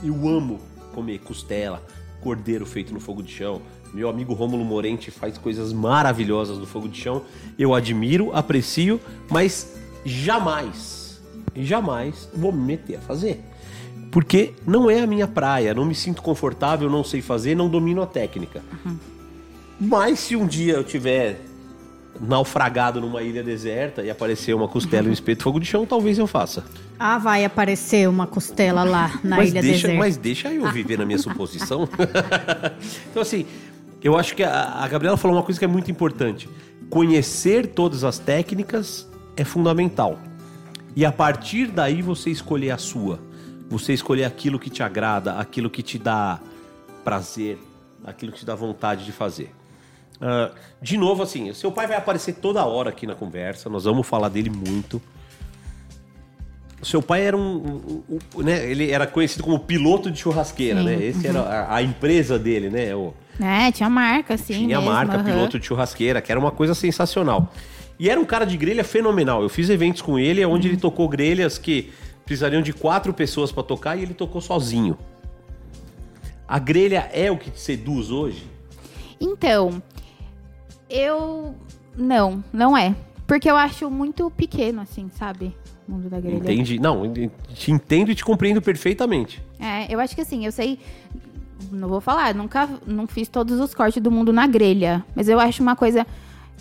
Eu 0.02 0.26
amo 0.26 0.58
comer 0.94 1.18
costela, 1.18 1.84
cordeiro 2.22 2.64
feito 2.64 2.94
no 2.94 2.98
fogo 2.98 3.22
de 3.22 3.30
chão. 3.30 3.60
Meu 3.92 4.08
amigo 4.08 4.32
Rômulo 4.32 4.64
Morente 4.64 5.10
faz 5.10 5.36
coisas 5.36 5.70
maravilhosas 5.70 6.56
no 6.56 6.64
fogo 6.64 6.88
de 6.88 6.98
chão. 6.98 7.24
Eu 7.58 7.74
admiro, 7.74 8.34
aprecio, 8.34 8.98
mas 9.30 9.76
jamais, 10.02 11.20
jamais 11.54 12.26
vou 12.34 12.52
me 12.52 12.64
meter 12.64 12.96
a 12.96 13.00
fazer. 13.02 13.44
Porque 14.10 14.54
não 14.66 14.88
é 14.88 15.00
a 15.00 15.06
minha 15.06 15.28
praia, 15.28 15.74
não 15.74 15.84
me 15.84 15.94
sinto 15.94 16.22
confortável, 16.22 16.88
não 16.88 17.04
sei 17.04 17.20
fazer, 17.20 17.54
não 17.54 17.68
domino 17.68 18.00
a 18.00 18.06
técnica. 18.06 18.62
Mas 19.78 20.20
se 20.20 20.36
um 20.36 20.46
dia 20.46 20.72
eu 20.72 20.84
tiver 20.84 21.38
naufragado 22.20 23.00
numa 23.00 23.22
ilha 23.22 23.42
deserta 23.42 24.02
e 24.02 24.10
aparecer 24.10 24.54
uma 24.54 24.68
costela 24.68 25.06
e 25.06 25.10
um 25.10 25.12
espeto 25.12 25.38
de 25.38 25.44
fogo 25.44 25.60
de 25.60 25.66
chão, 25.66 25.84
talvez 25.84 26.18
eu 26.18 26.26
faça. 26.26 26.64
Ah, 26.98 27.18
vai 27.18 27.44
aparecer 27.44 28.08
uma 28.08 28.26
costela 28.26 28.84
lá 28.84 29.18
na 29.22 29.36
mas 29.36 29.50
ilha 29.50 29.60
deixa, 29.60 29.88
deserta. 29.88 29.98
Mas 29.98 30.16
deixa 30.16 30.52
eu 30.52 30.70
viver 30.70 30.98
na 30.98 31.04
minha 31.04 31.18
suposição. 31.18 31.88
então, 33.10 33.22
assim, 33.22 33.46
Eu 34.04 34.18
acho 34.18 34.36
que 34.36 34.42
a, 34.42 34.84
a 34.84 34.86
Gabriela 34.86 35.16
falou 35.16 35.34
uma 35.34 35.42
coisa 35.42 35.58
que 35.58 35.64
é 35.64 35.68
muito 35.68 35.90
importante. 35.90 36.46
Conhecer 36.90 37.68
todas 37.68 38.04
as 38.04 38.18
técnicas 38.18 39.08
é 39.34 39.44
fundamental. 39.44 40.18
E 40.94 41.06
a 41.06 41.10
partir 41.10 41.68
daí 41.68 42.02
você 42.02 42.28
escolher 42.28 42.70
a 42.70 42.76
sua. 42.76 43.18
Você 43.70 43.94
escolher 43.94 44.24
aquilo 44.24 44.58
que 44.58 44.68
te 44.68 44.82
agrada, 44.82 45.38
aquilo 45.38 45.70
que 45.70 45.82
te 45.82 45.98
dá 45.98 46.38
prazer, 47.02 47.58
aquilo 48.04 48.30
que 48.30 48.40
te 48.40 48.46
dá 48.46 48.54
vontade 48.54 49.06
de 49.06 49.10
fazer. 49.10 49.54
Ah, 50.26 50.50
de 50.80 50.96
novo, 50.96 51.22
assim, 51.22 51.52
seu 51.52 51.70
pai 51.70 51.86
vai 51.86 51.98
aparecer 51.98 52.36
toda 52.36 52.64
hora 52.64 52.88
aqui 52.88 53.06
na 53.06 53.14
conversa, 53.14 53.68
nós 53.68 53.84
vamos 53.84 54.06
falar 54.06 54.30
dele 54.30 54.48
muito. 54.48 55.00
Seu 56.82 57.02
pai 57.02 57.22
era 57.26 57.36
um, 57.36 58.02
um- 58.08 58.18
um- 58.36 58.42
né, 58.42 58.70
ele 58.70 58.90
era 58.90 59.06
conhecido 59.06 59.42
como 59.42 59.58
piloto 59.58 60.10
de 60.10 60.18
churrasqueira, 60.18 60.80
Sim, 60.80 60.86
né? 60.86 61.02
Esse 61.04 61.26
era 61.26 61.40
a, 61.40 61.76
a 61.76 61.82
empresa 61.82 62.38
dele, 62.38 62.68
né? 62.70 62.94
O, 62.94 63.12
É, 63.40 63.70
tinha 63.72 63.88
marca, 63.90 64.34
assim. 64.34 64.54
tinha 64.54 64.78
mesmo, 64.78 64.92
marca 64.92 65.14
aham. 65.16 65.24
piloto 65.24 65.58
de 65.58 65.66
churrasqueira, 65.66 66.20
que 66.22 66.30
era 66.32 66.38
uma 66.40 66.50
coisa 66.50 66.74
sensacional. 66.74 67.52
E 67.98 68.08
era 68.10 68.18
um 68.20 68.24
cara 68.24 68.44
de 68.46 68.56
grelha 68.56 68.82
fenomenal. 68.84 69.42
Eu 69.42 69.48
fiz 69.48 69.68
eventos 69.70 70.00
com 70.02 70.18
ele 70.18 70.44
onde 70.44 70.68
ele 70.68 70.76
tocou 70.76 71.08
grelhas 71.08 71.58
que 71.58 71.92
precisariam 72.24 72.60
de 72.62 72.72
quatro 72.72 73.12
pessoas 73.14 73.52
para 73.52 73.62
tocar 73.62 73.96
e 73.96 74.02
ele 74.02 74.14
tocou 74.14 74.40
sozinho. 74.40 74.98
A 76.48 76.58
grelha 76.58 77.08
é 77.12 77.30
o 77.30 77.36
que 77.38 77.50
te 77.50 77.60
seduz 77.60 78.10
hoje? 78.10 78.46
Então, 79.20 79.82
eu. 80.88 81.54
Não, 81.96 82.42
não 82.52 82.76
é. 82.76 82.94
Porque 83.26 83.50
eu 83.50 83.56
acho 83.56 83.90
muito 83.90 84.30
pequeno, 84.30 84.80
assim, 84.82 85.08
sabe? 85.16 85.54
O 85.88 85.92
mundo 85.92 86.08
da 86.10 86.20
grelha. 86.20 86.36
Entendi. 86.38 86.78
Não, 86.78 87.10
te 87.54 87.70
entendo 87.70 88.10
e 88.10 88.14
te 88.14 88.24
compreendo 88.24 88.60
perfeitamente. 88.60 89.42
É, 89.58 89.92
eu 89.92 89.98
acho 90.00 90.14
que 90.14 90.20
assim, 90.20 90.44
eu 90.44 90.52
sei. 90.52 90.78
Não 91.70 91.88
vou 91.88 92.00
falar, 92.00 92.34
nunca 92.34 92.68
não 92.86 93.06
fiz 93.06 93.28
todos 93.28 93.58
os 93.58 93.74
cortes 93.74 94.02
do 94.02 94.10
mundo 94.10 94.32
na 94.32 94.46
grelha. 94.46 95.04
Mas 95.14 95.28
eu 95.28 95.40
acho 95.40 95.62
uma 95.62 95.74
coisa. 95.74 96.06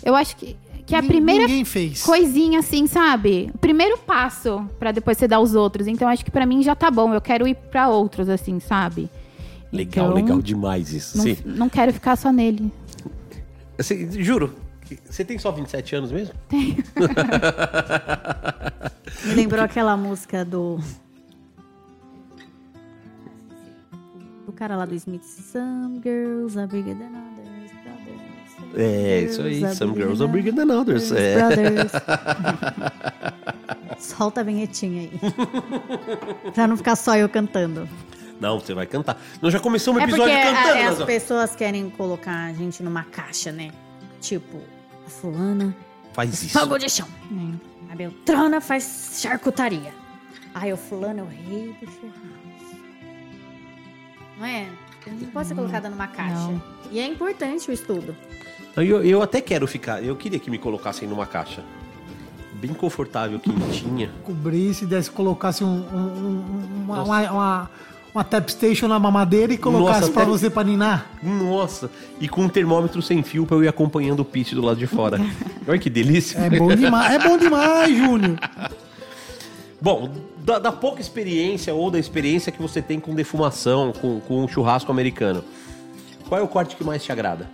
Eu 0.02 0.14
acho 0.14 0.36
que, 0.36 0.56
que 0.86 0.94
é 0.94 0.98
a 0.98 1.02
primeira 1.02 1.46
Ninguém 1.46 1.64
fez. 1.64 2.02
coisinha, 2.02 2.60
assim, 2.60 2.86
sabe? 2.86 3.50
O 3.54 3.58
primeiro 3.58 3.98
passo 3.98 4.66
pra 4.78 4.90
depois 4.92 5.18
você 5.18 5.28
dar 5.28 5.40
os 5.40 5.54
outros. 5.54 5.86
Então 5.86 6.08
acho 6.08 6.24
que 6.24 6.30
pra 6.30 6.46
mim 6.46 6.62
já 6.62 6.74
tá 6.74 6.90
bom. 6.90 7.12
Eu 7.12 7.20
quero 7.20 7.46
ir 7.46 7.54
pra 7.54 7.88
outros, 7.88 8.28
assim, 8.28 8.58
sabe? 8.60 9.10
Legal, 9.72 10.06
Então, 10.06 10.14
legal 10.16 10.40
demais 10.42 10.92
isso. 10.92 11.18
Não, 11.18 11.24
Sim. 11.24 11.36
não 11.44 11.68
quero 11.68 11.92
ficar 11.92 12.16
só 12.16 12.30
nele. 12.32 12.72
Assim, 13.78 14.10
juro. 14.22 14.54
Você 15.08 15.24
tem 15.24 15.38
só 15.38 15.50
27 15.50 15.96
anos 15.96 16.12
mesmo? 16.12 16.34
Me 19.24 19.34
lembrou 19.34 19.64
aquela 19.64 19.96
música 19.96 20.44
do. 20.44 20.78
Do 24.46 24.52
cara 24.52 24.76
lá 24.76 24.84
do 24.84 24.94
Smith. 24.94 25.24
Some 25.24 26.00
girls 26.02 26.58
are 26.58 26.68
bigger 26.68 26.94
than 26.94 27.06
others, 27.06 27.72
brothers. 27.82 28.20
É, 28.78 29.20
isso 29.22 29.40
aí. 29.42 29.74
Some 29.74 29.94
girls 29.94 30.22
are 30.22 30.30
bigger 30.30 30.54
than 30.54 30.70
others. 30.70 31.10
others, 31.10 31.12
É. 31.12 31.34
brothers. 31.36 31.92
Solta 33.98 34.42
a 34.42 34.44
vinhetinha 34.44 35.02
aí. 35.02 35.10
pra 36.52 36.66
não 36.66 36.76
ficar 36.76 36.94
só 36.96 37.16
eu 37.16 37.28
cantando. 37.28 37.88
Não, 38.44 38.60
você 38.60 38.74
vai 38.74 38.86
cantar. 38.86 39.18
Nós 39.40 39.52
já 39.52 39.58
começamos 39.58 40.00
o 40.00 40.04
É 40.04 40.06
porque 40.06 40.20
episódio 40.22 40.38
a- 40.48 40.52
cantando. 40.54 40.78
as 40.78 40.84
Nazão. 40.90 41.06
pessoas 41.06 41.56
querem 41.56 41.88
colocar 41.88 42.44
a 42.46 42.52
gente 42.52 42.82
numa 42.82 43.02
caixa, 43.04 43.50
né? 43.50 43.70
Tipo, 44.20 44.60
a 45.06 45.08
fulana 45.08 45.74
Faz 46.12 46.42
isso. 46.42 46.58
fogo 46.58 46.76
de 46.78 46.90
chão. 46.90 47.08
A 47.90 47.94
Beltrana 47.96 48.60
faz 48.60 49.18
charcutaria. 49.22 49.92
Ai, 50.54 50.72
o 50.72 50.76
fulano 50.76 51.20
é 51.20 51.22
o 51.22 51.26
rei 51.26 51.74
do 51.80 51.86
churrasco. 51.86 52.76
Não 54.38 54.44
é? 54.46 54.66
Não 55.06 55.30
pode 55.30 55.48
ser 55.48 55.54
colocada 55.54 55.88
numa 55.88 56.06
caixa. 56.06 56.34
Não. 56.34 56.62
E 56.90 56.98
é 56.98 57.06
importante 57.06 57.70
o 57.70 57.72
estudo. 57.72 58.14
Eu, 58.76 59.02
eu 59.04 59.22
até 59.22 59.40
quero 59.40 59.66
ficar. 59.66 60.02
Eu 60.02 60.16
queria 60.16 60.38
que 60.38 60.50
me 60.50 60.58
colocassem 60.58 61.06
numa 61.08 61.26
caixa. 61.26 61.62
Bem 62.54 62.72
confortável, 62.74 63.38
quentinha. 63.38 64.10
Cobrisse, 64.22 64.86
desse, 64.86 65.10
colocasse 65.10 65.62
um, 65.62 65.68
um- 65.68 65.96
um- 65.96 66.84
uma, 66.84 67.02
uma, 67.02 67.30
uma, 67.30 67.70
uma 68.14 68.22
tap 68.22 68.48
station 68.48 68.86
na 68.86 68.98
mamadeira 68.98 69.52
e 69.52 69.58
colocasse 69.58 70.00
Nossa, 70.02 70.12
pra 70.12 70.22
até- 70.22 70.30
você 70.30 70.48
pra 70.48 70.62
ninar. 70.64 71.06
Nossa! 71.22 71.90
E 72.20 72.28
com 72.28 72.42
um 72.42 72.48
termômetro 72.48 73.02
sem 73.02 73.22
fio 73.22 73.44
pra 73.44 73.56
eu 73.56 73.64
ir 73.64 73.68
acompanhando 73.68 74.20
o 74.20 74.24
pitch 74.24 74.52
do 74.52 74.62
lado 74.62 74.76
de 74.78 74.86
fora. 74.86 75.18
Olha 75.66 75.78
que 75.78 75.90
delícia. 75.90 76.38
É 76.38 76.50
bom 76.50 76.74
demais. 76.74 77.12
É 77.12 77.18
bom 77.18 77.36
demais, 77.36 77.96
Júnior. 77.96 78.38
Bom, 79.80 80.10
da, 80.38 80.58
da 80.58 80.72
pouca 80.72 81.00
experiência 81.00 81.74
ou 81.74 81.90
da 81.90 81.98
experiência 81.98 82.50
que 82.52 82.62
você 82.62 82.80
tem 82.80 82.98
com 83.00 83.14
defumação, 83.14 83.92
com, 83.92 84.20
com 84.20 84.44
um 84.44 84.48
churrasco 84.48 84.90
americano, 84.90 85.44
qual 86.28 86.40
é 86.40 86.44
o 86.44 86.48
corte 86.48 86.76
que 86.76 86.84
mais 86.84 87.02
te 87.04 87.12
agrada? 87.12 87.50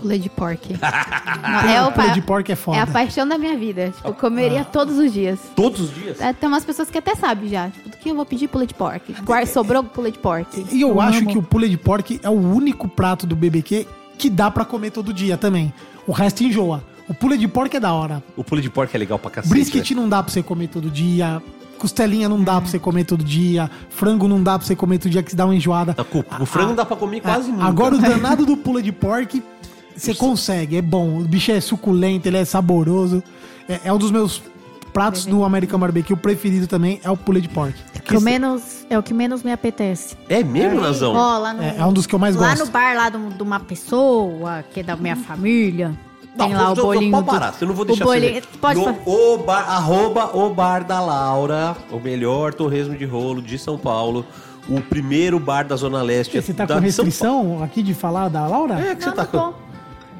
Pula 0.00 0.18
de 0.18 0.28
pork. 0.28 0.74
Não, 1.42 1.70
é, 1.70 1.82
o 1.84 1.92
Pula 1.92 2.10
de 2.10 2.20
porco 2.22 2.50
é 2.50 2.56
foda. 2.56 2.78
é 2.78 2.80
a 2.80 2.86
paixão 2.86 3.26
da 3.26 3.38
minha 3.38 3.56
vida. 3.56 3.92
Tipo, 3.96 4.08
eu 4.08 4.14
comeria 4.14 4.64
todos 4.64 4.98
os 4.98 5.12
dias. 5.12 5.38
Todos 5.54 5.80
os 5.80 5.94
dias? 5.94 6.20
É, 6.20 6.32
Tem 6.32 6.48
umas 6.48 6.64
pessoas 6.64 6.90
que 6.90 6.98
até 6.98 7.14
sabem 7.14 7.48
já. 7.48 7.68
Tipo, 7.70 7.93
que 8.04 8.10
eu 8.10 8.14
vou 8.14 8.26
pedir 8.26 8.48
pula 8.48 8.66
de 8.66 8.74
pork. 8.74 9.14
Guarda, 9.24 9.46
sobrou 9.46 9.82
pula 9.82 10.10
de 10.10 10.18
pork. 10.18 10.66
E 10.70 10.82
eu 10.82 11.00
acho 11.00 11.20
amo. 11.20 11.30
que 11.30 11.38
o 11.38 11.42
pule 11.42 11.68
de 11.70 11.78
porco 11.78 12.14
é 12.22 12.28
o 12.28 12.32
único 12.32 12.86
prato 12.86 13.26
do 13.26 13.34
BBQ 13.34 13.86
que 14.18 14.28
dá 14.28 14.50
pra 14.50 14.64
comer 14.64 14.90
todo 14.90 15.12
dia 15.12 15.38
também. 15.38 15.72
O 16.06 16.12
resto 16.12 16.44
enjoa. 16.44 16.84
O 17.08 17.14
pule 17.14 17.38
de 17.38 17.48
porco 17.48 17.74
é 17.76 17.80
da 17.80 17.94
hora. 17.94 18.22
O 18.36 18.44
pulo 18.44 18.60
de 18.60 18.68
porco 18.68 18.94
é 18.94 18.98
legal 18.98 19.18
pra 19.18 19.30
cacete. 19.30 19.50
Brisket 19.52 19.90
né? 19.90 19.96
não 20.00 20.08
dá 20.08 20.22
pra 20.22 20.30
você 20.30 20.42
comer 20.42 20.68
todo 20.68 20.90
dia. 20.90 21.42
Costelinha 21.78 22.28
não 22.28 22.42
dá 22.42 22.60
pra 22.60 22.70
você 22.70 22.78
comer 22.78 23.04
todo 23.04 23.24
dia. 23.24 23.70
Frango 23.88 24.28
não 24.28 24.42
dá 24.42 24.58
pra 24.58 24.66
você 24.66 24.76
comer 24.76 24.98
todo 24.98 25.10
dia 25.10 25.22
que 25.22 25.30
se 25.30 25.36
dá 25.36 25.46
uma 25.46 25.54
enjoada. 25.54 25.94
Tá, 25.94 26.04
O 26.40 26.46
frango 26.46 26.74
dá 26.74 26.84
pra 26.84 26.96
comer 26.96 27.20
quase 27.20 27.48
Ah, 27.50 27.52
nunca. 27.52 27.64
Agora 27.64 27.94
o 27.94 27.98
danado 28.00 28.44
do 28.44 28.56
pula 28.56 28.82
de 28.82 28.92
porco, 28.92 29.42
você 29.96 30.14
consegue. 30.14 30.76
É 30.76 30.82
bom. 30.82 31.20
O 31.20 31.24
bicho 31.24 31.50
é 31.52 31.60
suculento, 31.60 32.28
ele 32.28 32.36
é 32.36 32.44
saboroso. 32.44 33.22
É, 33.68 33.80
é 33.84 33.92
um 33.92 33.98
dos 33.98 34.10
meus 34.10 34.42
pratos 34.94 35.26
do 35.26 35.44
American 35.44 35.78
Barbecue 35.78 36.16
preferido 36.16 36.66
também, 36.66 37.00
é 37.04 37.10
o 37.10 37.16
pula 37.16 37.40
de 37.40 37.48
porco. 37.48 37.74
Que 38.04 38.16
o 38.16 38.20
menos, 38.20 38.86
é 38.88 38.98
o 38.98 39.02
que 39.02 39.12
menos 39.12 39.42
me 39.42 39.50
apetece. 39.52 40.16
É 40.28 40.42
mesmo, 40.42 40.80
Nazão? 40.80 41.12
Ó, 41.14 41.38
lá 41.38 41.52
no, 41.52 41.62
É, 41.62 41.76
é 41.78 41.84
um 41.84 41.92
dos 41.92 42.06
que 42.06 42.14
eu 42.14 42.18
mais 42.18 42.36
lá 42.36 42.50
gosto. 42.50 42.64
no 42.66 42.70
bar 42.70 42.94
lá 42.94 43.08
do- 43.08 43.30
de 43.34 43.42
uma 43.42 43.58
pessoa, 43.60 44.62
que 44.72 44.80
é 44.80 44.82
da 44.82 44.96
minha 44.96 45.16
família. 45.16 45.92
Não, 46.36 46.46
Tem 46.46 46.56
lá 46.56 46.72
o 46.72 46.74
bolinho. 46.74 47.10
Pode 47.12 47.24
do- 47.26 47.30
parar, 47.30 47.52
você 47.52 47.64
não 47.66 47.74
vou 47.74 47.82
o 47.84 47.86
deixar 47.86 48.04
bolinho, 48.04 48.34
você. 48.34 48.58
Pode 48.60 48.78
no, 48.80 48.84
falar. 48.86 48.98
o 49.06 49.38
bar, 49.38 49.68
arroba 49.70 50.36
o 50.36 50.50
bar 50.54 50.84
da 50.84 51.00
Laura, 51.00 51.76
o 51.90 51.98
melhor 52.00 52.54
torresmo 52.54 52.96
de 52.96 53.04
rolo 53.04 53.40
de 53.42 53.56
São 53.58 53.76
Paulo, 53.78 54.24
o 54.68 54.80
primeiro 54.80 55.38
bar 55.38 55.64
da 55.66 55.76
Zona 55.76 56.02
Leste 56.02 56.40
Você 56.40 56.52
tá 56.54 56.64
da 56.64 56.74
com 56.76 56.80
de 56.80 56.90
São 56.92 57.04
restrição 57.04 57.62
aqui 57.62 57.82
de 57.82 57.94
falar 57.94 58.28
da 58.28 58.46
Laura? 58.46 58.74
Paulo. 58.74 58.88
É 58.90 58.94
que 58.94 59.02
você 59.04 59.10
Não, 59.10 59.16
tá 59.16 59.22
não 59.22 59.30
com... 59.30 59.52
tô. 59.58 59.63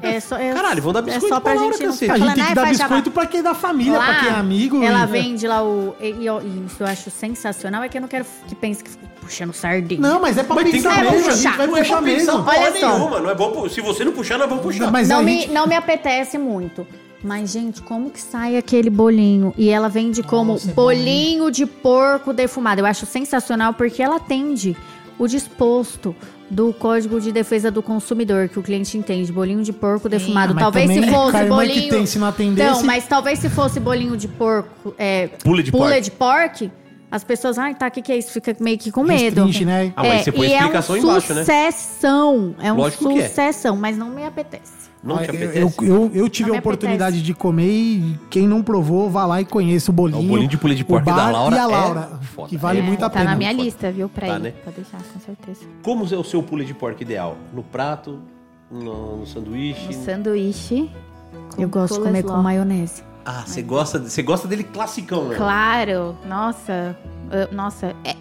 É 0.01 0.19
só, 0.19 0.37
é, 0.37 0.53
Caralho, 0.53 0.81
vão 0.81 0.93
dar 0.93 1.01
biscoito 1.01 1.25
É 1.25 1.29
só 1.29 1.39
pra 1.39 1.51
pra 1.53 1.61
Laura, 1.61 1.77
gente 1.77 1.85
não 1.87 1.93
a 1.93 1.95
gente 1.95 2.07
falando, 2.07 2.25
tem 2.35 2.35
que 2.35 2.49
"Ai, 2.49 2.55
dar 2.55 2.61
faz 2.65 2.77
jabá". 2.77 2.95
biscoito 2.95 3.11
pra 3.11 3.25
quem 3.25 3.39
é 3.39 3.43
da 3.43 3.53
família, 3.55 3.97
pra 3.99 4.15
quem 4.19 4.27
é 4.29 4.31
amigo. 4.33 4.83
Ela 4.83 5.03
e- 5.03 5.07
vende 5.07 5.47
lá 5.47 5.63
o. 5.63 5.95
E, 5.99 6.05
e 6.09 6.27
e 6.27 6.65
isso 6.65 6.83
eu 6.83 6.87
acho 6.87 7.09
sensacional, 7.09 7.81
é 7.83 7.89
que 7.89 7.97
eu 7.97 8.01
não 8.01 8.07
quero 8.07 8.25
que 8.47 8.53
pense 8.55 8.83
que 8.83 8.89
fico 8.91 9.03
puxando 9.21 9.53
sardinha. 9.53 9.99
Não, 9.99 10.19
mas 10.21 10.37
é 10.37 10.43
pra 10.43 10.55
Mas 10.55 10.69
pensar 10.71 10.99
É, 11.03 11.11
mesmo. 11.11 11.29
A 11.29 11.33
gente 11.33 11.57
vai 11.57 11.67
Não 11.67 11.77
é 11.77 11.79
puxar 11.79 12.01
pensar 12.03 12.33
mesmo. 12.33 12.45
Olha 12.47 12.79
só. 12.79 12.97
nenhuma, 12.97 13.19
não 13.21 13.29
é 13.29 13.35
bom, 13.35 13.67
se 13.69 13.81
você 13.81 14.05
não 14.05 14.11
puxar, 14.11 14.37
nós 14.37 14.47
vamos 14.49 14.63
puxar. 14.63 14.91
Mas 14.91 15.07
não, 15.09 15.23
me, 15.23 15.41
gente... 15.41 15.51
não 15.51 15.65
me 15.65 15.75
apetece 15.75 16.37
muito. 16.37 16.85
Mas, 17.23 17.51
gente, 17.53 17.81
como 17.81 18.11
que 18.11 18.21
sai 18.21 18.55
aquele 18.55 18.89
bolinho? 18.91 19.51
E 19.57 19.69
ela 19.71 19.89
vende 19.89 20.21
como 20.21 20.53
Nossa, 20.53 20.69
é 20.69 20.73
bolinho 20.73 21.49
de 21.49 21.65
porco 21.65 22.31
defumado. 22.31 22.81
Eu 22.81 22.85
acho 22.85 23.07
sensacional 23.07 23.73
porque 23.73 24.03
ela 24.03 24.17
atende 24.17 24.77
o 25.17 25.27
disposto 25.27 26.15
do 26.49 26.71
Código 26.73 27.19
de 27.19 27.31
Defesa 27.31 27.71
do 27.71 27.81
Consumidor, 27.81 28.47
que 28.49 28.59
o 28.59 28.63
cliente 28.63 28.97
entende. 28.97 29.31
Bolinho 29.31 29.63
de 29.63 29.73
porco 29.73 30.07
defumado. 30.07 30.53
mas 30.53 30.63
talvez 30.63 30.89
se 30.89 30.95
também, 30.95 31.09
fosse 31.11 31.37
que 31.37 31.45
bolinho. 31.45 31.89
tem, 31.89 32.05
se 32.05 32.19
não 32.19 32.27
atendesse- 32.27 32.69
Então, 32.71 32.83
mas 32.85 33.07
talvez 33.07 33.39
se 33.39 33.49
fosse 33.49 33.79
bolinho 33.79 34.15
de 34.15 34.27
porco. 34.27 34.93
É, 34.97 35.27
Pule 35.43 35.63
de 35.63 35.71
porco. 35.71 36.01
de 36.01 36.11
porco, 36.11 36.69
as 37.11 37.23
pessoas, 37.23 37.57
ai, 37.57 37.73
tá, 37.73 37.87
o 37.87 37.91
que, 37.91 38.01
que 38.01 38.11
é 38.11 38.17
isso? 38.17 38.31
Fica 38.31 38.55
meio 38.59 38.77
que 38.77 38.91
com 38.91 39.03
medo. 39.03 39.43
Restringe, 39.45 39.65
né? 39.65 39.93
Ah, 39.95 40.03
mas 40.03 40.23
você 40.23 40.31
põe 40.31 40.47
e 40.47 40.53
explicação 40.53 40.95
é 40.95 40.99
um 40.99 41.01
embaixo, 41.03 41.33
né? 41.33 41.39
sucessão. 41.41 42.55
É 42.59 42.73
um 42.73 42.77
Lógico 42.77 43.09
que 43.09 43.19
é. 43.19 43.27
sucessão, 43.27 43.75
mas 43.77 43.97
não 43.97 44.09
me 44.09 44.23
apetece. 44.25 44.85
Não 45.03 45.17
te 45.17 45.29
Eu, 45.29 45.35
apetece? 45.35 45.59
eu, 45.59 45.73
eu, 45.87 46.11
eu 46.15 46.29
tive 46.29 46.49
Não 46.49 46.55
a 46.55 46.59
oportunidade 46.59 47.17
apetece. 47.17 47.23
de 47.23 47.33
comer 47.35 47.69
e 47.71 48.19
quem 48.29 48.47
não 48.47 48.63
provou, 48.63 49.07
vá 49.07 49.23
lá 49.25 49.39
e 49.39 49.45
conheça 49.45 49.91
o 49.91 49.93
bolinho. 49.93 50.19
O 50.19 50.23
bolinho 50.23 50.49
de 50.49 50.57
pule 50.57 50.73
de 50.73 50.83
porco 50.83 51.05
da 51.05 51.29
Laura 51.29 51.55
e 51.55 51.59
a 51.59 51.61
é 51.61 51.65
Laura, 51.67 52.14
foda. 52.35 52.49
que 52.49 52.57
vale 52.57 52.79
É, 52.79 52.81
muito 52.83 53.03
a 53.05 53.09
Tá 53.09 53.19
pena. 53.19 53.31
na 53.31 53.35
minha 53.37 53.51
Pode- 53.51 53.63
lista, 53.63 53.91
viu? 53.91 54.09
Pra 54.09 54.27
Tá, 54.27 54.35
ir. 54.35 54.39
né? 54.41 54.51
Pode 54.63 54.75
deixar, 54.75 55.01
com 55.01 55.19
certeza. 55.19 55.61
Como 55.81 56.03
é 56.05 56.17
o 56.17 56.23
seu 56.23 56.43
pulo 56.43 56.63
de 56.65 56.73
porco 56.73 57.01
ideal? 57.01 57.37
No 57.53 57.63
prato? 57.63 58.19
No, 58.69 59.17
no 59.17 59.25
sanduíche? 59.25 59.87
No 59.87 59.93
sanduíche. 59.93 60.89
com 61.55 61.61
Eu 61.61 61.69
gosto 61.69 61.95
de 61.95 61.99
comer 62.01 62.23
com 62.23 62.37
maionese. 62.37 63.03
Ah, 63.25 63.43
você 63.45 63.61
gosta, 63.61 63.99
você 63.99 64.21
gosta 64.21 64.47
dele 64.47 64.63
classicão, 64.63 65.25
né? 65.29 65.35
Claro, 65.35 66.15
nossa, 66.27 66.95
nossa, 67.51 67.95
é- 68.03 68.15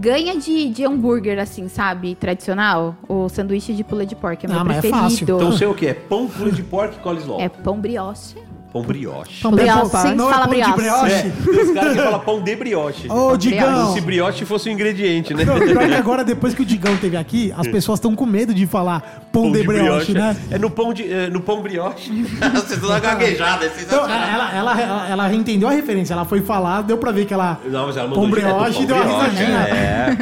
ganha 0.00 0.38
de, 0.38 0.70
de 0.70 0.84
hambúrguer 0.84 1.38
assim, 1.38 1.68
sabe, 1.68 2.14
tradicional. 2.14 2.96
O 3.08 3.28
sanduíche 3.28 3.74
de 3.74 3.84
pula 3.84 4.04
de 4.06 4.14
porco 4.16 4.46
é 4.46 4.48
meu 4.48 4.58
Ah, 4.58 4.64
mas 4.64 4.78
é 4.78 4.80
preferido. 4.80 5.02
fácil. 5.10 5.24
Então 5.24 5.48
o 5.48 5.52
seu 5.52 5.70
o 5.70 5.74
quê? 5.74 5.86
É 5.88 5.94
pão, 5.94 6.26
pulo 6.28 6.50
de 6.50 6.62
porco 6.62 6.94
e 6.96 6.98
coleslaw. 7.02 7.40
É 7.40 7.48
pão 7.48 7.78
brioche 7.78 8.36
Pão 8.72 8.80
brioche. 8.82 9.42
Pão 9.42 9.50
brioche, 9.52 9.90
pão- 9.90 10.00
sim, 10.00 10.14
não 10.14 10.30
é 10.30 10.32
fala 10.32 10.46
pão 10.48 10.54
de 10.54 10.72
brioche. 10.72 10.76
brioche? 10.76 11.14
É, 11.58 11.62
os 11.62 11.70
caras 11.74 11.92
que 11.92 12.02
falam 12.02 12.20
pão 12.20 12.40
de 12.42 12.56
brioche. 12.56 13.12
Ô, 13.12 13.36
Digão. 13.36 13.82
Como 13.82 13.92
se 13.92 14.00
brioche 14.00 14.44
fosse 14.46 14.68
um 14.70 14.72
ingrediente, 14.72 15.34
né? 15.34 15.44
Não, 15.44 15.58
pior 15.58 15.86
que 15.86 15.94
agora, 15.94 16.24
depois 16.24 16.54
que 16.54 16.62
o 16.62 16.64
Digão 16.64 16.96
teve 16.96 17.16
aqui, 17.18 17.52
as 17.56 17.66
pessoas 17.68 17.98
estão 17.98 18.14
com 18.16 18.24
medo 18.24 18.54
de 18.54 18.66
falar 18.66 19.26
pão, 19.30 19.52
de 19.52 19.62
brioche, 19.62 20.12
né? 20.14 20.34
É 20.50 20.58
no 20.58 20.70
pão, 20.70 20.94
de, 20.94 21.12
é 21.12 21.28
no 21.28 21.40
pão 21.42 21.60
brioche. 21.60 22.10
Vocês 22.54 22.72
estão 22.72 22.88
na 22.88 22.98
gaguejada, 22.98 23.64
é 23.66 23.68
Então, 23.68 24.04
sensacional. 24.04 24.28
ela, 24.28 24.54
ela, 24.54 24.80
ela, 24.80 25.08
ela 25.10 25.34
entendeu 25.34 25.68
a 25.68 25.72
referência, 25.72 26.14
ela 26.14 26.24
foi 26.24 26.40
falar, 26.40 26.80
deu 26.82 26.96
pra 26.96 27.12
ver 27.12 27.26
que 27.26 27.34
ela. 27.34 27.60
Não, 27.66 27.86
mas 27.86 27.96
ela 27.98 28.08
mandou 28.08 28.22
pão 28.22 28.30
brioche 28.30 28.72
pão 28.74 28.82
e 28.82 28.86
deu 28.86 28.96
uma 28.96 29.04
brioche, 29.04 29.30
risadinha. 29.30 29.58
É. 29.68 30.16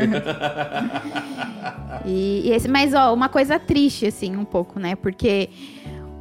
E, 2.07 2.49
e 2.49 2.53
esse, 2.53 2.67
mas, 2.67 2.95
ó, 2.95 3.13
uma 3.13 3.29
coisa 3.29 3.59
triste, 3.59 4.07
assim, 4.07 4.35
um 4.37 4.45
pouco, 4.45 4.81
né? 4.81 4.97
Porque 4.97 5.51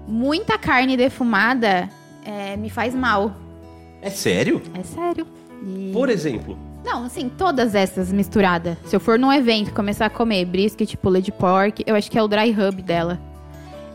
muita 0.08 0.58
carne 0.58 0.98
defumada 0.98 1.90
é, 2.30 2.56
me 2.58 2.70
faz 2.70 2.94
mal. 2.94 3.34
é 4.02 4.10
sério? 4.10 4.62
É 4.74 4.84
sério. 4.84 5.26
E- 5.66 5.92
Por 5.94 6.10
exemplo, 6.10 6.58
Não, 6.86 7.04
assim, 7.06 7.30
todas 7.30 7.76
essas 7.76 8.12
misturadas. 8.12 8.78
Se 8.86 8.96
eu 8.96 9.00
for 9.00 9.20
num 9.20 9.32
evento 9.34 9.70
e 9.70 9.72
começar 9.74 10.06
a 10.06 10.10
comer 10.10 10.46
brisket, 10.46 10.96
pulled 10.96 11.30
pork, 11.34 11.84
eu 11.86 11.96
acho 11.96 12.10
que 12.10 12.18
é 12.18 12.24
o 12.24 12.28
dry 12.28 12.52
rub 12.52 12.82
dela. 12.82 13.20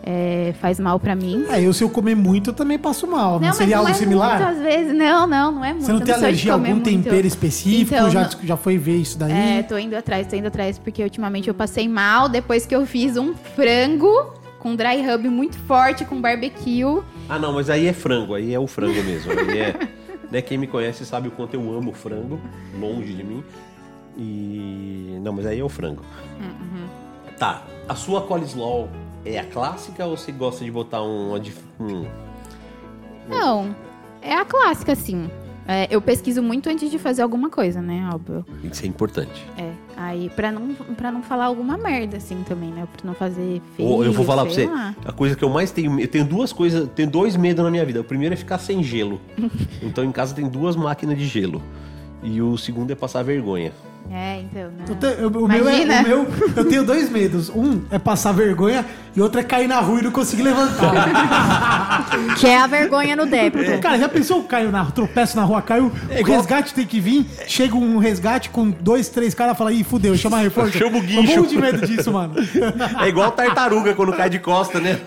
É, 0.06 0.52
faz 0.60 0.78
mal 0.78 1.00
pra 1.00 1.16
mim. 1.16 1.46
É, 1.48 1.62
eu 1.62 1.72
se 1.72 1.82
eu 1.82 1.88
comer 1.88 2.14
muito, 2.14 2.50
eu 2.50 2.54
também 2.54 2.78
passo 2.78 3.06
mal. 3.06 3.40
Não, 3.40 3.48
mas 3.48 3.56
seria 3.56 3.78
algo 3.78 3.88
é 3.90 3.94
similar? 3.94 4.36
Muito, 4.38 4.50
às 4.50 4.62
vezes. 4.62 4.94
Não, 4.94 5.26
não, 5.26 5.50
não 5.52 5.64
é 5.64 5.70
muito. 5.72 5.86
Você 5.86 5.92
não 5.92 5.98
tem 6.00 6.06
de 6.06 6.12
alergia 6.12 6.52
a 6.52 6.54
algum 6.56 6.68
muito. 6.72 6.84
tempero 6.84 7.26
específico? 7.26 7.94
Então, 7.94 8.10
já, 8.10 8.20
não- 8.24 8.46
já 8.46 8.56
foi 8.58 8.76
ver 8.76 8.96
isso 8.98 9.16
daí? 9.18 9.32
É, 9.32 9.62
tô 9.62 9.78
indo 9.78 9.96
atrás, 9.96 10.26
tô 10.26 10.36
indo 10.36 10.48
atrás, 10.48 10.78
porque 10.78 11.02
ultimamente 11.02 11.48
eu 11.48 11.54
passei 11.54 11.88
mal 11.88 12.28
depois 12.28 12.66
que 12.66 12.76
eu 12.76 12.84
fiz 12.84 13.16
um 13.16 13.32
frango 13.34 14.34
com 14.58 14.76
dry 14.76 15.00
rub 15.10 15.26
muito 15.30 15.56
forte, 15.60 16.04
com 16.04 16.20
barbecue. 16.20 16.84
Ah, 17.28 17.38
não, 17.38 17.52
mas 17.52 17.70
aí 17.70 17.86
é 17.86 17.92
frango, 17.92 18.34
aí 18.34 18.52
é 18.54 18.58
o 18.58 18.66
frango 18.66 19.02
mesmo. 19.02 19.32
Aí 19.32 19.58
é, 19.58 19.88
né, 20.30 20.42
quem 20.42 20.58
me 20.58 20.66
conhece 20.66 21.04
sabe 21.06 21.28
o 21.28 21.30
quanto 21.30 21.54
eu 21.54 21.60
amo 21.76 21.92
frango, 21.92 22.38
longe 22.78 23.14
de 23.14 23.24
mim. 23.24 23.42
E. 24.16 25.18
Não, 25.22 25.32
mas 25.32 25.46
aí 25.46 25.58
é 25.60 25.64
o 25.64 25.68
frango. 25.68 26.02
Tá, 27.38 27.62
a 27.88 27.94
sua 27.94 28.20
coleslaw 28.22 28.88
é 29.24 29.38
a 29.38 29.44
clássica 29.44 30.04
ou 30.06 30.16
você 30.16 30.30
gosta 30.32 30.64
de 30.64 30.70
botar 30.70 31.02
um. 31.02 31.34
um- 31.80 32.06
Não, 33.28 33.74
é 34.22 34.34
a 34.34 34.44
clássica, 34.44 34.92
assim. 34.92 35.30
É, 35.66 35.88
eu 35.90 36.00
pesquiso 36.00 36.42
muito 36.42 36.68
antes 36.68 36.90
de 36.90 36.98
fazer 36.98 37.22
alguma 37.22 37.48
coisa, 37.48 37.80
né? 37.80 38.08
Óbvio. 38.12 38.44
Isso 38.62 38.84
é 38.84 38.88
importante. 38.88 39.46
É. 39.56 39.72
Aí, 39.96 40.30
pra 40.36 40.52
não, 40.52 40.74
pra 40.96 41.10
não 41.10 41.22
falar 41.22 41.46
alguma 41.46 41.78
merda, 41.78 42.18
assim, 42.18 42.42
também, 42.46 42.70
né? 42.70 42.86
Pra 42.92 43.06
não 43.06 43.14
fazer 43.14 43.62
feio, 43.76 43.88
Ou 43.88 44.04
eu 44.04 44.12
vou 44.12 44.24
falar 44.24 44.44
pra 44.44 44.52
você, 44.52 44.66
lá. 44.66 44.94
a 45.04 45.12
coisa 45.12 45.34
que 45.34 45.42
eu 45.42 45.48
mais 45.48 45.70
tenho. 45.70 45.98
Eu 45.98 46.08
tenho 46.08 46.24
duas 46.24 46.52
coisas, 46.52 46.88
tenho 46.94 47.08
dois 47.08 47.36
medos 47.36 47.64
na 47.64 47.70
minha 47.70 47.84
vida. 47.84 48.00
O 48.00 48.04
primeiro 48.04 48.34
é 48.34 48.36
ficar 48.36 48.58
sem 48.58 48.82
gelo. 48.82 49.20
então 49.82 50.04
em 50.04 50.12
casa 50.12 50.34
tem 50.34 50.48
duas 50.48 50.76
máquinas 50.76 51.16
de 51.16 51.26
gelo. 51.26 51.62
E 52.22 52.42
o 52.42 52.56
segundo 52.58 52.90
é 52.90 52.94
passar 52.94 53.22
vergonha. 53.22 53.72
É, 54.10 54.40
então, 54.42 54.62
Eu 54.62 54.70
não. 54.88 54.94
te- 54.96 55.20
eu- 55.20 55.28
o, 55.44 55.48
meu 55.48 55.68
é, 55.68 55.82
o 56.00 56.02
meu, 56.08 56.26
eu 56.56 56.64
tenho 56.66 56.84
dois 56.84 57.10
medos. 57.10 57.48
Um 57.48 57.82
é 57.90 57.98
passar 57.98 58.32
vergonha 58.32 58.84
e 59.16 59.20
outro 59.20 59.40
é 59.40 59.42
cair 59.42 59.66
na 59.66 59.80
rua 59.80 60.00
e 60.00 60.02
não 60.02 60.10
conseguir 60.10 60.42
levantar. 60.42 62.04
Que 62.38 62.46
é 62.46 62.58
a 62.58 62.66
vergonha 62.66 63.16
no 63.16 63.26
débito. 63.26 63.78
Cara, 63.80 63.98
já 63.98 64.08
pensou? 64.08 64.42
Caiu 64.44 64.70
na 64.70 64.84
tropeço 64.86 65.36
na 65.36 65.42
rua, 65.44 65.62
caiu. 65.62 65.90
o 66.10 66.12
igual- 66.18 66.38
resgate 66.38 66.74
tem 66.74 66.86
que 66.86 67.00
vir. 67.00 67.26
Chega 67.46 67.74
um 67.76 67.98
resgate 67.98 68.50
com 68.50 68.70
dois, 68.70 69.08
três 69.08 69.34
caras 69.34 69.56
fala, 69.56 69.72
ih, 69.72 69.82
fudeu, 69.84 70.16
chama 70.16 70.38
reforço. 70.38 70.72
Chama 70.78 70.96
o 70.98 71.00
Eu 71.00 71.02
guincho. 71.02 71.36
morro 71.36 71.46
de 71.48 71.56
medo 71.58 71.86
disso, 71.86 72.12
mano. 72.12 72.34
É 73.02 73.08
igual 73.08 73.30
tartaruga 73.32 73.94
quando 73.94 74.12
cai 74.12 74.28
de 74.30 74.38
costa, 74.38 74.80
né? 74.80 74.98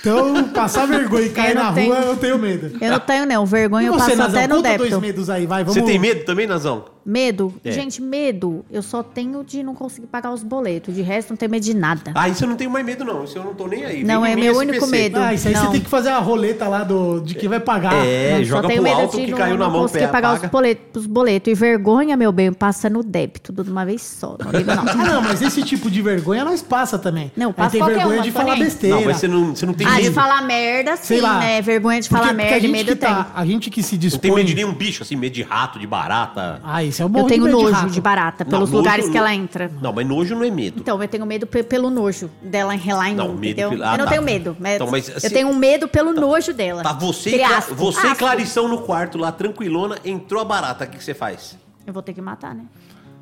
Então, 0.00 0.44
passar 0.44 0.86
vergonha 0.86 1.26
e 1.26 1.30
cair 1.30 1.50
Eu 1.56 1.62
na 1.62 1.72
tenho- 1.72 1.92
rua, 1.94 2.04
eu 2.04 2.16
tenho 2.16 2.38
medo. 2.38 2.76
Eu 2.80 2.90
não 2.90 3.00
tenho, 3.00 3.26
não. 3.26 3.44
Vergonha 3.46 3.84
E 3.84 3.86
eu 3.88 3.96
passo 3.96 4.16
Nazão, 4.16 4.38
até 4.38 4.46
no 4.48 4.56
conta 4.56 4.68
dois 4.68 4.78
débito. 4.90 5.00
medos 5.00 5.28
aí, 5.30 5.46
vai. 5.46 5.62
Vamos... 5.62 5.74
Você 5.78 5.82
tem 5.86 5.98
medo 5.98 6.24
também, 6.24 6.46
Nazão? 6.46 6.86
Medo? 7.04 7.54
É. 7.64 7.72
Gente, 7.72 8.00
medo. 8.02 8.64
Eu 8.70 8.82
só 8.82 9.02
tenho 9.02 9.42
de 9.42 9.62
não 9.62 9.74
conseguir 9.74 10.06
pagar 10.06 10.32
os 10.32 10.42
boletos. 10.42 10.94
De 10.94 11.02
resto, 11.02 11.30
não 11.30 11.36
tenho 11.36 11.50
medo 11.50 11.64
de 11.64 11.74
nada. 11.74 12.12
Ah, 12.14 12.28
isso 12.28 12.44
eu 12.44 12.48
não 12.48 12.56
tenho 12.56 12.70
mais 12.70 12.84
medo, 12.84 13.04
não. 13.04 13.24
Isso 13.24 13.38
eu 13.38 13.44
não 13.44 13.54
tô 13.54 13.66
nem 13.66 13.84
aí. 13.84 14.04
Não, 14.04 14.22
Vem 14.22 14.32
é 14.32 14.36
meu 14.36 14.52
esse 14.52 14.60
único 14.60 14.86
medo. 14.86 15.18
Ah, 15.18 15.34
isso 15.34 15.48
aí 15.48 15.54
Não. 15.54 15.66
você 15.66 15.72
tem 15.72 15.80
que 15.80 15.88
fazer 15.88 16.10
a 16.10 16.18
roleta 16.18 16.68
lá 16.68 16.84
do, 16.84 17.20
de 17.20 17.34
quem 17.34 17.48
vai 17.48 17.60
pagar. 17.60 17.94
É, 17.94 18.36
Não, 18.36 18.44
joga 18.44 18.62
só 18.62 18.68
tenho 18.68 18.82
pro 18.82 18.90
medo 18.90 19.00
alto 19.02 19.16
de 19.18 19.24
que 19.24 19.30
não, 19.30 19.38
caiu 19.38 19.56
na 19.56 19.64
não 19.64 19.70
mão, 19.72 19.82
conseguir 19.82 20.04
pé, 20.06 20.10
pagar 20.12 20.28
apaga. 20.30 20.46
os 20.46 20.50
boletos, 20.50 21.02
os 21.02 21.06
boletos. 21.06 21.50
E 21.52 21.54
vergonha, 21.54 22.16
meu 22.16 22.32
bem, 22.32 22.52
passa 22.52 22.88
no 22.90 23.02
débito, 23.02 23.52
tudo 23.52 23.64
de 23.64 23.70
uma 23.70 23.84
vez 23.84 24.02
só. 24.02 24.36
Não 24.38 24.50
ligo, 24.50 24.74
não. 24.74 24.80
Ah, 24.90 24.94
não, 25.14 25.22
mas 25.22 25.40
esse 25.40 25.62
tipo 25.62 25.90
de 25.90 26.02
vergonha 26.02 26.44
nós 26.44 26.60
passa 26.62 26.98
também. 26.98 27.32
Não, 27.36 27.52
passa 27.52 27.70
tem 27.70 27.82
vergonha 27.82 28.16
uma, 28.16 28.22
de 28.22 28.30
falar 28.30 28.54
nem 28.54 28.64
besteira. 28.64 28.96
Não, 28.96 29.04
mas 29.04 29.16
você 29.16 29.28
não, 29.28 29.54
você 29.54 29.66
não 29.66 29.72
tem 29.72 29.86
ah, 29.86 29.92
medo. 29.92 30.02
de 30.02 30.10
falar 30.10 30.42
merda, 30.42 30.96
sim, 30.96 31.04
Sei 31.04 31.20
lá. 31.20 31.38
né? 31.38 31.62
Vergonha 31.62 32.00
de 32.00 32.08
falar 32.08 32.32
merda, 32.32 32.68
medo 32.68 32.96
tá- 32.96 33.30
A 33.34 33.46
gente 33.46 33.70
que 33.70 33.82
se 33.82 33.94
Não 33.94 34.00
dispõe... 34.00 34.20
tem 34.20 34.34
medo 34.34 34.46
de 34.46 34.54
nenhum 34.54 34.74
bicho, 34.74 35.02
assim, 35.02 35.16
medo 35.16 35.32
de 35.32 35.42
rato, 35.42 35.78
de 35.78 35.86
barata. 35.86 36.60
Ah, 36.62 36.84
isso 36.90 37.02
é 37.02 37.06
o 37.06 37.08
morro 37.08 37.24
Eu 37.24 37.28
tenho 37.28 37.42
de 37.44 37.48
medo 37.50 37.62
nojo 37.62 37.72
rato. 37.74 37.90
de 37.90 38.00
barata, 38.00 38.44
Não, 38.44 38.50
pelos 38.50 38.70
nojo 38.70 38.76
lugares 38.78 39.04
que 39.06 39.10
não- 39.12 39.18
ela 39.20 39.34
entra. 39.34 39.70
Não, 39.80 39.92
mas 39.92 40.06
nojo 40.06 40.34
não 40.34 40.44
é 40.44 40.50
medo. 40.50 40.80
Então, 40.80 41.02
eu 41.02 41.08
tenho 41.08 41.24
medo 41.24 41.46
pe- 41.46 41.62
pelo 41.62 41.88
nojo 41.90 42.30
dela 42.42 42.74
enrelar 42.74 43.08
em 43.10 43.14
Não, 43.14 43.28
mim, 43.28 43.34
medo 43.40 43.46
entendeu? 43.46 43.70
pelo- 43.70 43.82
ah, 43.84 43.92
eu 43.94 43.98
não 43.98 44.04
tá. 44.04 44.10
tenho 44.10 44.22
medo. 44.22 44.56
Mas 44.60 44.74
Então, 44.74 44.88
mas, 44.90 45.08
assim- 45.08 45.26
eu 45.26 45.32
tenho 45.32 45.48
um 45.48 45.54
medo 45.56 45.88
pelo 45.88 46.12
nojo 46.12 46.52
dela. 46.52 46.82
Tá 46.82 46.92
você, 46.92 47.36
e 47.36 47.74
você. 47.74 48.14
Clarição 48.14 48.68
no 48.68 48.82
quarto 48.82 49.16
lá, 49.16 49.32
tranquilona, 49.32 49.96
entrou 50.04 50.40
a 50.42 50.44
barata. 50.44 50.84
O 50.84 50.86
que, 50.88 50.98
que 50.98 51.04
você 51.04 51.14
faz? 51.14 51.56
Eu 51.86 51.92
vou 51.92 52.02
ter 52.02 52.12
que 52.12 52.20
matar, 52.20 52.54
né? 52.54 52.64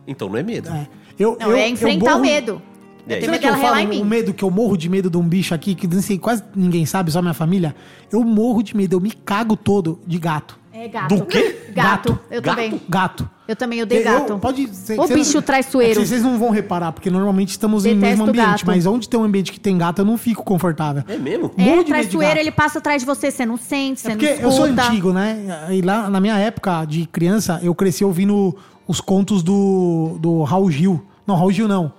Então 0.06 0.28
não 0.28 0.36
é 0.36 0.42
medo. 0.42 0.68
É. 0.70 0.88
Eu, 1.18 1.36
Não, 1.40 1.50
eu, 1.50 1.56
é 1.56 1.68
enfrentar 1.68 2.12
eu 2.12 2.16
o 2.16 2.20
medo. 2.20 2.52
Aí? 2.54 3.14
Eu 3.14 3.20
tenho 3.20 3.20
Será 3.20 3.32
medo 3.32 3.40
que 3.40 3.46
eu 3.48 3.54
relar 3.54 3.86
falo 3.86 4.02
o 4.02 4.04
medo 4.04 4.34
que 4.34 4.44
eu 4.44 4.50
morro 4.50 4.76
de 4.76 4.88
medo 4.88 5.08
de 5.08 5.16
um 5.16 5.22
bicho 5.26 5.54
aqui, 5.54 5.74
que 5.74 5.86
não 5.86 6.02
sei, 6.02 6.18
quase 6.18 6.42
ninguém 6.54 6.84
sabe, 6.84 7.10
só 7.10 7.22
minha 7.22 7.32
família? 7.32 7.74
Eu 8.12 8.22
morro 8.22 8.62
de 8.62 8.76
medo, 8.76 8.96
eu 8.96 9.00
me 9.00 9.10
cago 9.10 9.56
todo 9.56 9.98
de 10.06 10.18
gato. 10.18 10.58
É 10.80 10.86
gato. 10.88 11.16
Do 11.16 11.26
quê? 11.26 11.56
Gato. 11.74 12.18
Eu 12.30 12.40
Gato? 12.40 12.54
também. 12.56 12.80
Gato. 12.88 13.30
Eu 13.48 13.56
também 13.56 13.82
odeio 13.82 14.04
gato. 14.04 14.38
pode 14.38 14.68
ser, 14.74 14.96
cê- 15.06 15.14
bicho 15.14 15.42
traiçoeiro. 15.42 16.00
é 16.00 16.04
Vocês 16.04 16.22
não 16.22 16.38
vão 16.38 16.50
reparar, 16.50 16.92
porque 16.92 17.10
normalmente 17.10 17.48
estamos 17.50 17.84
em 17.84 17.94
Detesto 17.94 18.06
mesmo 18.18 18.24
ambiente, 18.28 18.46
gato. 18.64 18.66
mas 18.66 18.86
onde 18.86 19.08
tem 19.08 19.18
um 19.18 19.24
ambiente 19.24 19.50
que 19.50 19.58
tem 19.58 19.76
gato, 19.76 20.00
eu 20.00 20.04
não 20.04 20.16
fico 20.16 20.44
confortável. 20.44 21.02
É 21.08 21.16
mesmo? 21.16 21.44
morro 21.44 21.52
É, 21.56 21.62
de 21.62 21.70
medo 21.70 21.84
de 21.84 21.90
traiçoeiro, 21.90 22.34
gato. 22.34 22.40
ele 22.40 22.50
passa 22.52 22.78
atrás 22.78 23.02
de 23.02 23.06
você, 23.06 23.30
você 23.30 23.44
não 23.46 23.56
sente, 23.56 24.00
você 24.00 24.08
É 24.08 24.10
não 24.10 24.16
porque 24.18 24.32
escuta. 24.34 24.46
eu 24.46 24.52
sou 24.52 24.64
antigo, 24.66 25.12
né? 25.12 25.66
E 25.70 25.80
lá 25.82 26.08
na 26.08 26.20
minha 26.20 26.36
época 26.38 26.84
de 26.84 27.06
criança, 27.06 27.58
eu 27.62 27.74
cresci 27.74 28.04
ouvindo 28.04 28.54
os 28.86 29.00
contos 29.00 29.42
do, 29.42 30.16
do 30.20 30.42
Raul 30.44 30.70
Gil. 30.70 31.02
Não, 31.26 31.34
Raul 31.34 31.50
Gil 31.50 31.66
não. 31.66 31.92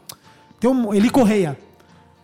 Tem 0.60 0.70
um 0.70 0.94
Eli 0.94 1.10
Correia. 1.10 1.58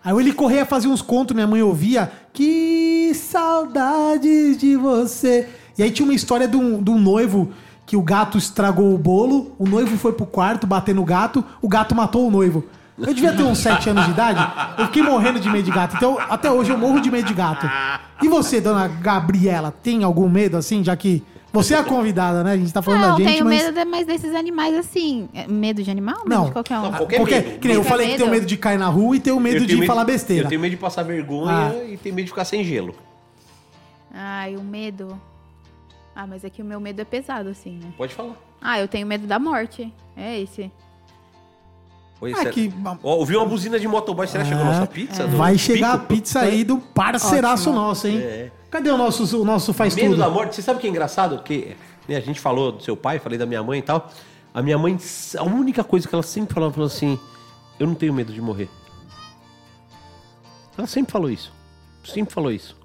Aí 0.04 0.14
o 0.14 0.22
Eli 0.22 0.32
Correia 0.34 0.66
fazia 0.66 0.90
uns 0.90 1.02
contos, 1.02 1.34
minha 1.34 1.48
mãe 1.48 1.62
ouvia. 1.64 2.12
Que 2.32 3.12
saudades 3.16 4.58
de 4.58 4.76
você. 4.76 5.48
E 5.78 5.84
aí 5.84 5.92
tinha 5.92 6.06
uma 6.06 6.14
história 6.14 6.48
de 6.48 6.56
um, 6.58 6.82
de 6.82 6.90
um 6.90 7.00
noivo 7.00 7.52
que 7.86 7.96
o 7.98 8.02
gato 8.02 8.38
estragou 8.38 8.94
o 8.94 8.98
bolo, 8.98 9.52
o 9.60 9.68
noivo 9.68 9.96
foi 9.98 10.14
pro 10.14 10.26
quarto 10.26 10.66
bater 10.66 10.96
no 10.96 11.04
gato, 11.04 11.44
o 11.62 11.68
gato 11.68 11.94
matou 11.94 12.28
o 12.28 12.32
noivo. 12.32 12.64
Eu 12.98 13.14
devia 13.14 13.34
ter 13.34 13.44
uns 13.44 13.58
7 13.60 13.90
anos 13.90 14.06
de 14.06 14.12
idade, 14.12 14.40
eu 14.78 14.86
fiquei 14.86 15.04
morrendo 15.04 15.38
de 15.40 15.50
medo 15.50 15.64
de 15.66 15.72
gato. 15.72 15.96
Então, 15.98 16.18
até 16.30 16.50
hoje 16.50 16.72
eu 16.72 16.78
morro 16.78 17.00
de 17.02 17.12
medo 17.12 17.28
de 17.28 17.34
gato. 17.34 17.70
E 18.24 18.28
você, 18.30 18.62
dona 18.62 18.88
Gabriela, 18.88 19.70
tem 19.84 20.04
algum 20.06 20.30
medo 20.30 20.56
assim, 20.56 20.82
já 20.82 20.96
que 20.96 21.22
você 21.52 21.74
é 21.74 21.78
a 21.80 21.84
convidada, 21.84 22.42
né? 22.44 22.54
A 22.54 22.58
gente 22.58 22.72
tá 22.74 22.82
falando 22.82 23.02
Não, 23.02 23.10
da 23.12 23.18
gente, 23.18 23.28
tenho 23.34 23.46
mas... 23.46 23.64
medo 23.64 23.76
de- 23.76 23.86
mais 23.86 24.08
desses 24.08 24.34
animais 24.34 24.76
assim. 24.76 25.30
É, 25.34 25.46
Medo 25.48 25.84
de 25.84 25.92
animal? 25.92 26.16
Medo 26.26 26.30
Não. 26.30 26.46
de 26.46 26.52
qualquer 26.52 26.80
um. 26.80 26.82
Não, 26.84 26.92
qualquer 26.94 27.18
Porque, 27.18 27.36
medo. 27.36 27.60
que 27.60 27.68
nem 27.68 27.76
eu 27.78 27.82
Qualquer 27.82 27.90
falei 27.92 28.08
que 28.12 28.18
tenho 28.18 28.30
medo. 28.30 28.40
medo 28.42 28.46
de 28.50 28.58
cair 28.58 28.78
na 28.80 28.88
rua 28.88 29.16
e 29.16 29.20
tenho 29.20 29.40
medo 29.40 29.58
Eu 29.58 29.62
de 29.66 29.76
tenho 29.76 29.86
falar 29.86 30.04
besteira. 30.06 30.44
Eu 30.46 30.50
tenho 30.50 30.60
medo 30.62 30.72
de 30.72 30.78
passar 30.78 31.04
vergonha 31.04 31.52
Ah. 31.54 31.84
e 31.86 31.98
tenho 31.98 32.16
medo 32.16 32.26
de 32.26 32.32
ficar 32.32 32.44
sem 32.46 32.64
gelo. 32.64 32.94
Ai, 34.14 34.56
o 34.56 34.64
medo. 34.64 35.20
Ah, 36.16 36.26
mas 36.26 36.44
é 36.46 36.50
que 36.50 36.62
o 36.62 36.66
meu 36.66 36.80
medo 36.80 37.02
é 37.02 37.06
pesado, 37.06 37.50
assim, 37.50 37.72
né? 37.84 37.92
Pode 37.98 38.14
falar. 38.16 38.36
Ah, 38.62 38.80
eu 38.80 38.88
tenho 38.88 39.06
medo 39.06 39.28
da 39.28 39.38
morte. 39.38 39.94
É 40.16 40.40
esse. 40.40 40.72
Oi, 42.22 42.32
Ah, 42.34 42.46
que- 42.46 42.72
Ó, 43.04 43.16
ouviu 43.18 43.40
uma 43.40 43.46
buzina 43.46 43.78
de 43.78 43.88
motoboy, 43.88 44.26
será 44.26 44.44
que 44.44 44.50
chegou 44.50 44.64
a 44.64 44.68
nossa 44.68 44.88
pizza? 44.88 45.28
do 45.28 45.36
Vai 45.36 45.58
chegar 45.58 45.94
a 45.94 45.98
pico? 45.98 46.08
pizza 46.14 46.40
aí 46.40 46.64
do 46.64 46.78
parceiraço 46.78 47.70
Ótimo. 47.70 47.76
nosso, 47.86 48.08
hein? 48.08 48.20
É. 48.20 48.52
Cadê 48.72 48.90
o 48.90 48.98
nosso, 48.98 49.42
o 49.42 49.46
nosso 49.46 49.74
faz 49.74 49.94
Medo 49.96 50.12
tudo? 50.12 50.20
da 50.20 50.30
morte, 50.30 50.56
você 50.56 50.62
sabe 50.62 50.78
o 50.78 50.82
que 50.82 50.88
é 50.88 50.90
engraçado? 50.90 51.44
Que 51.44 51.76
né, 52.08 52.16
a 52.16 52.22
gente 52.22 52.40
falou 52.40 52.72
do 52.72 52.82
seu 52.82 52.96
pai, 52.96 53.20
falei 53.20 53.38
da 53.38 53.46
minha 53.46 53.62
mãe 53.62 53.80
e 53.80 53.82
tal. 53.82 54.10
A 54.54 54.62
minha 54.62 54.78
mãe, 54.78 54.98
a 55.38 55.44
única 55.44 55.84
coisa 55.84 56.08
que 56.08 56.16
ela 56.16 56.24
sempre 56.24 56.54
falava 56.54 56.72
falou 56.74 56.88
assim: 56.88 57.20
Eu 57.78 57.86
não 57.88 57.94
tenho 57.96 58.14
medo 58.14 58.32
de 58.32 58.40
morrer. 58.42 58.70
Ela 60.78 60.88
sempre 60.88 61.12
falou 61.12 61.30
isso. 61.30 61.52
Sempre 62.04 62.34
falou 62.34 62.52
isso. 62.52 62.78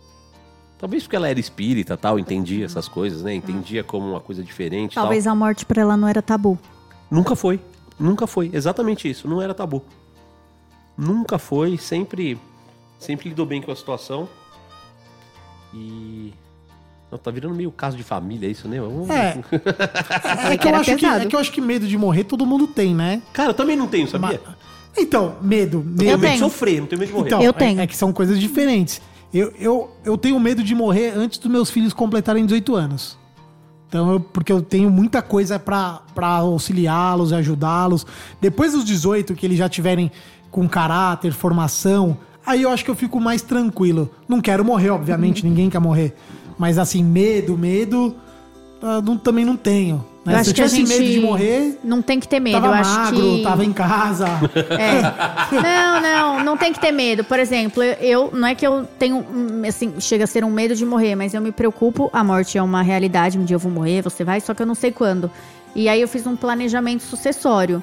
Talvez 0.81 1.03
porque 1.03 1.15
ela 1.17 1.29
era 1.29 1.39
espírita 1.39 1.95
tal, 1.97 2.19
entendia 2.19 2.65
essas 2.65 2.89
coisas, 2.89 3.23
né? 3.23 3.35
Entendia 3.35 3.85
como 3.85 4.09
uma 4.13 4.21
coisa 4.21 4.43
diferente 4.43 4.93
e 4.93 4.95
tal. 4.95 5.05
Talvez 5.05 5.27
a 5.27 5.35
morte 5.35 5.67
pra 5.67 5.83
ela 5.83 5.95
não 5.97 6.09
era 6.09 6.23
tabu. 6.23 6.59
Nunca 7.11 7.37
foi. 7.37 7.61
Nunca 7.99 8.27
foi. 8.27 8.51
Exatamente 8.53 9.09
isso. 9.09 9.29
Não 9.29 9.43
era 9.43 9.53
tabu. 9.53 9.83
Nunca 10.97 11.39
foi. 11.39 11.77
Sempre, 11.77 12.39
sempre 12.99 13.29
lidou 13.29 13.45
bem 13.45 13.61
com 13.61 13.71
a 13.71 13.77
situação. 13.77 14.27
E. 15.75 16.33
Não, 17.11 17.19
tá 17.19 17.31
virando 17.31 17.55
meio 17.55 17.71
caso 17.73 17.97
de 17.97 18.03
família 18.03 18.49
isso, 18.49 18.69
né? 18.69 18.81
Vamos- 18.81 19.11
É. 19.11 19.37
É 20.53 20.57
que, 20.57 20.67
eu 20.69 20.75
acho 20.77 20.97
que, 20.97 21.07
é 21.07 21.27
que 21.27 21.37
eu 21.37 21.41
acho 21.41 21.53
que 21.53 21.61
medo 21.61 21.87
de 21.87 21.99
morrer 21.99 22.25
todo 22.25 22.47
mundo 22.47 22.67
tem, 22.67 22.95
né? 22.95 23.21
Cara, 23.33 23.51
eu 23.51 23.55
também 23.55 23.77
não 23.77 23.87
tenho, 23.89 24.09
sabia? 24.09 24.41
Mas- 24.47 24.57
Então, 24.97 25.37
medo. 25.43 25.79
Eu 25.79 25.85
medo 25.85 25.97
tenho 25.99 26.19
medo 26.19 26.33
de 26.33 26.39
sofrer, 26.39 26.81
não 26.81 26.87
tenho 26.87 26.99
medo 27.01 27.09
de 27.09 27.15
morrer. 27.15 27.29
Então, 27.29 27.43
Eu 27.43 27.51
é- 27.51 27.53
tenho. 27.53 27.81
É, 27.81 27.87
que 27.87 27.97
são 27.97 28.13
coisas 28.13 28.39
diferentes. 28.39 29.01
Eu, 29.33 29.53
eu, 29.59 29.91
eu 30.05 30.19
tenho 30.19 30.39
medo 30.41 30.63
de 30.63 30.75
morrer 30.75 31.13
antes 31.17 31.39
dos 31.39 31.51
meus 31.51 31.71
filhos 31.71 31.93
completarem 31.93 32.45
18 32.45 32.75
anos. 32.75 33.17
Então, 33.89 34.13
eu- 34.13 34.21
porque 34.21 34.53
eu 34.53 34.61
tenho 34.63 34.91
muita 34.91 35.21
coisa 35.23 35.59
pra 35.59 36.01
pra 36.15 36.27
auxiliá-los 36.29 37.31
e 37.31 37.35
ajudá-los. 37.35 38.07
Depois 38.41 38.73
dos 38.73 38.85
18, 38.85 39.35
que 39.35 39.47
eles 39.47 39.59
já 39.59 39.69
tiverem 39.69 40.11
com 40.51 40.69
caráter, 40.69 41.33
formação, 41.33 42.17
aí 42.45 42.63
eu 42.63 42.71
acho 42.71 42.85
que 42.85 42.91
eu 42.91 42.95
fico 42.97 43.21
mais 43.21 43.41
tranquilo. 43.43 44.11
Não 44.29 44.41
quero 44.41 44.65
morrer, 44.65 44.91
obviamente, 44.91 45.45
ninguém 45.47 45.71
quer 45.71 45.79
morrer. 45.81 46.15
Mas 46.59 46.77
assim, 46.79 47.03
medo, 47.03 47.57
medo, 47.57 48.15
ah, 48.83 49.01
não- 49.01 49.17
também 49.17 49.45
não 49.45 49.57
tenho. 49.57 50.05
Né? 50.25 50.35
Eu 50.35 50.45
Se 50.45 50.51
acho 50.51 50.55
que 50.55 50.63
a 50.63 50.67
gente 50.67 50.89
medo 50.89 51.05
de 51.05 51.21
morrer, 51.21 51.79
não 51.83 52.03
tem 52.03 52.21
que 52.21 52.29
ter 52.29 52.41
medo. 52.41 52.61
tava 52.61 52.67
eu 52.67 52.73
acho 52.75 52.95
magro, 52.95 53.21
que 53.21 53.43
tava 53.43 53.65
em 53.65 53.73
casa. 53.73 54.27
É. 54.79 55.51
Não, 55.51 56.01
não, 56.01 56.45
não 56.45 56.57
tem 56.57 56.73
que 56.73 56.81
ter 56.81 56.93
medo. 56.93 57.25
Por 57.25 57.39
exemplo, 57.39 57.83
eu, 57.83 58.31
não 58.33 58.47
é 58.49 58.55
que 58.55 58.67
eu 58.67 58.87
tenho, 58.99 59.25
assim, 59.67 59.95
chega 59.99 60.25
a 60.25 60.27
ser 60.27 60.45
um 60.45 60.51
medo 60.51 60.75
de 60.75 60.85
morrer, 60.85 61.15
mas 61.15 61.35
eu 61.35 61.41
me 61.41 61.53
preocupo. 61.53 62.11
A 62.13 62.23
morte 62.23 62.59
é 62.59 62.63
uma 62.63 62.83
realidade, 62.83 63.39
um 63.39 63.45
dia 63.45 63.55
eu 63.55 63.59
vou 63.61 63.73
morrer, 63.73 64.03
você 64.03 64.23
vai, 64.23 64.41
só 64.41 64.53
que 64.55 64.63
eu 64.63 64.67
não 64.67 64.75
sei 64.75 64.93
quando. 64.93 65.31
E 65.75 65.89
aí 65.89 66.01
eu 66.01 66.09
fiz 66.09 66.27
um 66.27 66.37
planejamento 66.37 67.03
sucessório. 67.03 67.83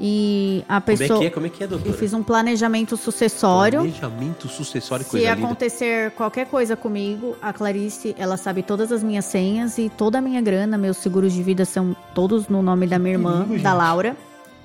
E 0.00 0.64
a 0.68 0.80
Como 0.80 0.94
é 0.94 0.96
pessoa. 0.98 1.20
que 1.20 1.26
é? 1.26 1.30
Como 1.30 1.46
é 1.46 1.48
que 1.48 1.62
é, 1.62 1.66
doutora? 1.66 1.90
Eu 1.90 1.96
fiz 1.96 2.12
um 2.12 2.22
planejamento 2.22 2.96
sucessório. 2.96 3.80
Planejamento 3.80 4.48
sucessório, 4.48 5.04
Se 5.04 5.10
coisa 5.12 5.30
linda. 5.34 5.46
acontecer 5.46 6.10
qualquer 6.12 6.46
coisa 6.46 6.76
comigo, 6.76 7.36
a 7.40 7.52
Clarice, 7.52 8.14
ela 8.18 8.36
sabe 8.36 8.62
todas 8.62 8.90
as 8.90 9.02
minhas 9.02 9.24
senhas 9.24 9.78
e 9.78 9.88
toda 9.88 10.18
a 10.18 10.20
minha 10.20 10.40
grana, 10.42 10.76
meus 10.76 10.96
seguros 10.96 11.32
de 11.32 11.42
vida 11.42 11.64
são 11.64 11.94
todos 12.14 12.48
no 12.48 12.60
nome 12.60 12.86
da 12.86 12.98
minha 12.98 13.14
irmã, 13.14 13.44
Perigo, 13.44 13.62
da 13.62 13.70
gente. 13.70 13.78
Laura. 13.78 14.16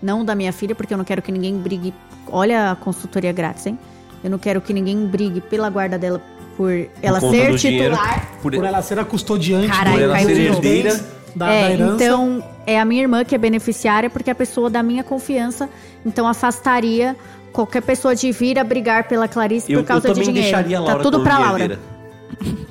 Não 0.02 0.24
da 0.26 0.34
minha 0.34 0.52
filha, 0.54 0.74
porque 0.74 0.94
eu 0.94 0.98
não 0.98 1.06
quero 1.06 1.22
que 1.22 1.32
ninguém 1.32 1.56
brigue. 1.58 1.94
Olha 2.28 2.72
a 2.72 2.76
consultoria 2.76 3.32
grátis, 3.32 3.68
hein? 3.68 3.78
Eu 4.24 4.30
não 4.30 4.40
quero 4.40 4.62
que 4.62 4.74
ninguém 4.74 5.06
brigue 5.06 5.42
pela 5.42 5.70
guarda 5.70 5.98
dela 6.00 6.22
por 6.58 6.72
ela 7.02 7.20
conta 7.22 7.38
ser 7.38 7.52
do 7.52 7.58
dinheiro, 7.58 7.96
titular. 7.96 8.32
por, 8.42 8.52
Por 8.54 8.66
ela 8.66 8.82
ser 8.82 8.98
a 9.00 9.06
custodiante 9.06 9.68
Caralho, 9.68 9.92
por 9.92 10.02
ela 10.02 10.14
caiu 10.16 10.28
ser 10.28 10.36
de 10.36 10.42
novo. 10.50 10.56
herdeira. 10.58 11.19
Da, 11.36 11.52
é, 11.52 11.62
da 11.62 11.72
herança. 11.72 12.04
então 12.04 12.44
é 12.66 12.80
a 12.80 12.86
minha 12.86 13.02
irmã 13.02 13.24
que 13.24 13.34
é 13.36 13.38
beneficiária, 13.38 14.10
porque 14.10 14.30
é 14.30 14.34
a 14.34 14.36
pessoa 14.36 14.70
da 14.70 14.82
minha 14.84 15.04
confiança, 15.04 15.70
então 16.06 16.28
afastaria 16.28 17.16
qualquer 17.52 17.82
pessoa 17.82 18.16
de 18.16 18.32
vir 18.32 18.60
a 18.60 18.64
brigar 18.64 19.08
pela 19.08 19.28
Clarice 19.28 19.72
Eu, 19.72 19.82
por 19.82 19.88
causa 19.88 20.08
eu 20.08 20.14
de 20.14 20.20
também 20.20 20.34
dinheiro. 20.34 20.58
deixaria 20.58 20.78
a 20.78 20.82
Laura 20.82 20.98
tá 20.98 21.04
tudo 21.04 21.24
pra 21.24 21.40
Laura. 21.40 21.80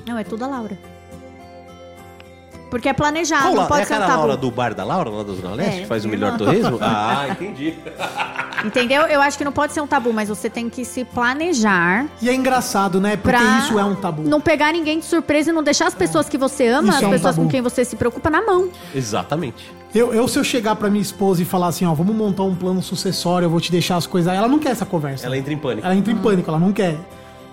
Não, 0.07 0.17
é 0.19 0.25
tudo 0.25 0.45
a 0.45 0.49
Laura. 0.49 0.79
Porque 2.71 2.89
é 2.89 2.93
planejado, 2.93 3.45
Qual 3.45 3.55
não 3.55 3.67
pode 3.67 3.83
é 3.83 3.85
ser 3.87 3.95
um 3.95 4.01
tabu. 4.01 4.13
Laura 4.19 4.37
do 4.37 4.51
bar 4.51 4.75
da 4.75 4.85
Laura, 4.85 5.09
lá 5.11 5.23
da 5.23 5.33
Zona 5.33 5.55
Leste, 5.55 5.79
É, 5.79 5.81
que 5.83 5.87
faz 5.87 6.05
o 6.05 6.09
melhor 6.09 6.33
irmã. 6.35 6.39
torresmo? 6.39 6.79
Ah, 6.83 7.29
entendi. 7.31 7.75
Entendeu? 8.65 9.03
Eu 9.03 9.21
acho 9.21 9.39
que 9.39 9.45
não 9.45 9.53
pode 9.53 9.73
ser 9.73 9.81
um 9.81 9.87
tabu, 9.87 10.13
mas 10.13 10.29
você 10.29 10.51
tem 10.51 10.69
que 10.69 10.85
se 10.85 11.05
planejar 11.05 12.07
E 12.21 12.29
é 12.29 12.35
engraçado, 12.35 13.01
né? 13.01 13.17
Porque 13.17 13.37
isso 13.61 13.79
é 13.79 13.85
um 13.85 13.95
tabu. 13.95 14.23
não 14.23 14.41
pegar 14.41 14.73
ninguém 14.73 14.99
de 14.99 15.05
surpresa 15.05 15.51
e 15.51 15.53
não 15.53 15.63
deixar 15.63 15.87
as 15.87 15.95
pessoas 15.95 16.29
que 16.29 16.37
você 16.37 16.67
ama, 16.67 16.89
Isso 16.89 16.97
as 16.99 17.03
é 17.03 17.07
um 17.07 17.11
pessoas 17.11 17.35
tabu. 17.37 17.47
com 17.47 17.51
quem 17.51 17.63
você 17.63 17.85
se 17.85 17.97
preocupa, 17.97 18.29
na 18.31 18.43
mão. 18.45 18.69
Exatamente. 18.95 19.73
Eu, 19.95 20.13
eu, 20.13 20.29
se 20.29 20.39
eu 20.39 20.45
chegar 20.45 20.77
pra 20.77 20.91
minha 20.91 21.01
esposa 21.01 21.41
e 21.41 21.45
falar 21.47 21.69
assim, 21.69 21.87
ó, 21.87 21.95
vamos 21.95 22.15
montar 22.15 22.43
um 22.43 22.55
plano 22.55 22.83
sucessório, 22.83 23.47
eu 23.47 23.51
vou 23.51 23.61
te 23.61 23.71
deixar 23.73 23.97
as 23.97 24.07
coisas. 24.07 24.33
Ela 24.33 24.47
não 24.49 24.59
quer 24.59 24.71
essa 24.71 24.85
conversa. 24.85 25.25
Ela 25.25 25.39
entra 25.39 25.53
em 25.53 25.57
pânico. 25.59 25.87
Ela 25.87 25.97
entra 25.97 26.13
em 26.13 26.17
pânico, 26.17 26.51
ela 26.51 26.59
não 26.59 26.73
quer. 26.73 26.97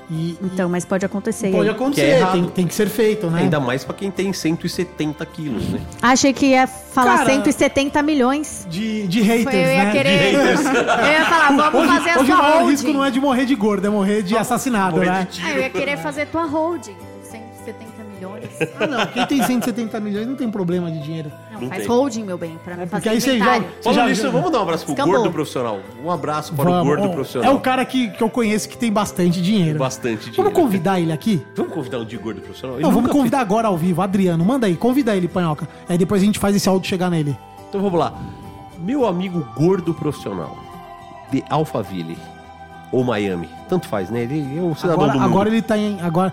E 0.10 0.38
Então, 0.42 0.70
mas 0.70 0.86
pode 0.86 1.04
acontecer. 1.06 1.50
pode 1.52 1.64
aí? 1.64 1.68
É 1.68 1.72
acontecer, 1.72 2.08
errado. 2.18 2.32
tem, 2.34 2.46
tem 2.46 2.68
que 2.68 2.76
ser 2.76 2.88
feito, 2.90 3.28
né? 3.30 3.42
Ainda 3.42 3.60
mais 3.60 3.84
pra 3.84 3.94
quem 3.96 4.12
tem 4.12 4.32
170 4.32 5.26
quilos, 5.26 5.68
né? 5.70 5.82
Achei 6.02 6.32
que 6.32 6.48
ia 6.48 6.68
falar 6.68 7.18
Cara, 7.20 7.30
170 7.32 8.02
milhões. 8.04 8.68
De, 8.70 9.08
de 9.08 9.22
haters, 9.22 9.44
Foi, 9.44 9.56
eu 9.56 9.60
ia 9.72 9.84
né? 9.86 9.92
querer. 9.92 10.20
De 10.30 10.36
haters. 10.36 10.60
Eu 11.06 11.12
ia 11.12 11.26
falar, 11.26 11.52
vamos 11.72 11.82
Hoje, 11.82 11.98
fazer 11.98 12.10
a 12.12 12.14
hoje 12.20 12.24
o 12.24 12.26
sua 12.36 12.38
maior 12.44 12.58
holding. 12.60 12.72
risco 12.72 12.94
não 12.94 13.06
é 13.06 13.12
de 13.12 13.20
morrer 13.20 13.46
de 13.46 13.56
gordo, 13.56 13.88
é 13.88 13.90
morrer 13.90 14.22
de 14.22 14.38
assassinado, 14.38 14.98
Morrer 14.98 15.10
né? 15.12 15.28
de 15.30 15.42
Ah, 15.44 15.52
eu 15.52 15.60
ia 15.62 15.70
querer 15.70 15.98
fazer 15.98 16.28
tua 16.28 16.46
holding. 16.46 16.96
170 17.24 18.04
milhões. 18.16 18.46
Ah, 18.80 18.88
não. 18.88 19.06
Quem 19.08 19.26
tem 19.26 19.42
170 19.44 20.00
milhões 20.00 20.28
não 20.28 20.36
tem 20.36 20.50
problema 20.50 20.90
de 20.92 21.00
dinheiro. 21.02 21.32
Não, 21.56 21.62
Não 21.62 21.70
faz 21.70 21.82
tem. 21.82 21.90
holding, 21.90 22.24
meu 22.24 22.38
bem, 22.38 22.60
pra 22.64 22.76
porque 22.76 22.88
fazer 22.90 23.10
aí 23.10 23.22
você 23.22 23.36
inventário. 23.36 23.62
joga- 23.64 23.74
Falando 23.84 23.96
já- 24.00 24.06
nisso, 24.08 24.22
já- 24.22 24.30
vamos 24.30 24.52
dar 24.52 24.60
um 24.60 24.62
abraço 24.62 24.84
pro 24.86 24.94
Escambou. 24.94 25.16
gordo 25.16 25.32
profissional. 25.32 25.80
Um 26.04 26.12
abraço 26.12 26.54
para 26.54 26.70
o 26.70 26.74
Vamos. 26.74 26.88
gordo 26.88 27.04
Ó, 27.04 27.14
profissional. 27.14 27.52
É 27.52 27.56
o 27.56 27.60
cara 27.60 27.86
que, 27.86 28.10
que 28.10 28.22
eu 28.24 28.30
conheço 28.30 28.70
que 28.70 28.78
tem 28.78 28.92
bastante 28.92 29.42
dinheiro. 29.42 29.80
Bastante 29.80 30.18
dinheiro. 30.30 30.44
Vamos 30.44 30.54
convidar 30.54 31.00
ele 31.00 31.12
aqui? 31.12 31.42
Vamos 31.56 31.74
convidar 31.74 32.00
um 32.00 32.06
de 32.06 32.18
gordo 32.18 32.42
profissional? 32.42 32.76
Ele 32.78 32.84
Não, 32.84 32.90
vamos 32.92 33.04
nunca 33.06 33.16
convidar 33.18 33.40
agora 33.40 33.68
ao 33.68 33.78
vivo. 33.78 34.02
Adriano, 34.02 34.44
manda 34.46 34.68
aí, 34.68 34.76
convida 34.76 35.16
ele, 35.16 35.28
Panhoca. 35.28 35.68
Aí 35.90 35.98
depois 35.98 36.22
a 36.22 36.26
gente 36.26 36.38
faz 36.40 36.56
esse 36.56 36.68
áudio 36.70 36.88
chegar 36.88 37.10
nele. 37.10 37.36
Então 37.70 37.82
vamos 37.82 38.00
lá. 38.00 38.14
Meu 38.80 39.06
amigo 39.08 39.46
gordo 39.56 39.94
profissional 39.94 40.58
de 41.32 41.44
Alphaville 41.50 42.18
ou 42.92 43.04
Miami, 43.04 43.50
tanto 43.68 43.88
faz, 43.88 44.10
né? 44.10 44.22
Ele 44.24 44.58
é 44.58 44.62
um 44.62 44.76
cidadão 44.76 44.96
Agora, 45.04 45.12
do 45.14 45.20
mundo. 45.20 45.30
agora 45.32 45.50
ele 45.50 45.62
tá 45.62 45.78
em. 45.78 46.00
Agora, 46.02 46.32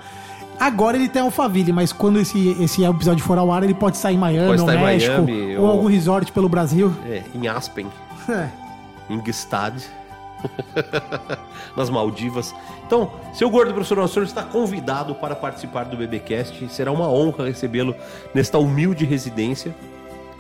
agora 0.67 0.97
ele 0.97 1.09
tá 1.09 1.21
em 1.21 1.23
Alphaville, 1.23 1.73
mas 1.73 1.93
quando 1.93 2.19
esse, 2.19 2.51
esse 2.63 2.85
episódio 2.85 3.25
for 3.25 3.39
ao 3.39 3.51
ar, 3.53 3.63
ele 3.63 3.75
pode 3.75 3.97
estar 3.97 4.13
em 4.13 4.17
Miami, 4.19 4.47
Pode 4.59 4.61
ou 4.63 4.67
México, 4.67 5.23
Miami, 5.23 5.57
ou 5.57 5.65
ou- 5.65 5.71
algum 5.71 5.87
resort 5.87 6.31
pelo 6.33 6.49
Brasil. 6.49 6.93
É, 7.07 7.23
em 7.35 7.49
Aspen, 7.49 7.87
É. 8.29 8.49
em 9.11 9.21
Gstad, 9.25 9.75
nas 11.77 11.89
Maldivas. 11.91 12.55
Então, 12.87 13.13
seu 13.33 13.49
gordo 13.51 13.73
profissional, 13.73 14.05
o 14.05 14.09
senhor 14.09 14.25
está 14.25 14.43
convidado 14.43 15.15
para 15.15 15.35
participar 15.35 15.85
do 15.85 15.97
BBcast. 15.97 16.69
Será 16.69 16.91
uma 16.93 17.09
honra 17.09 17.47
recebê-lo 17.47 17.95
nesta 18.35 18.59
humilde 18.59 19.05
residência, 19.05 19.75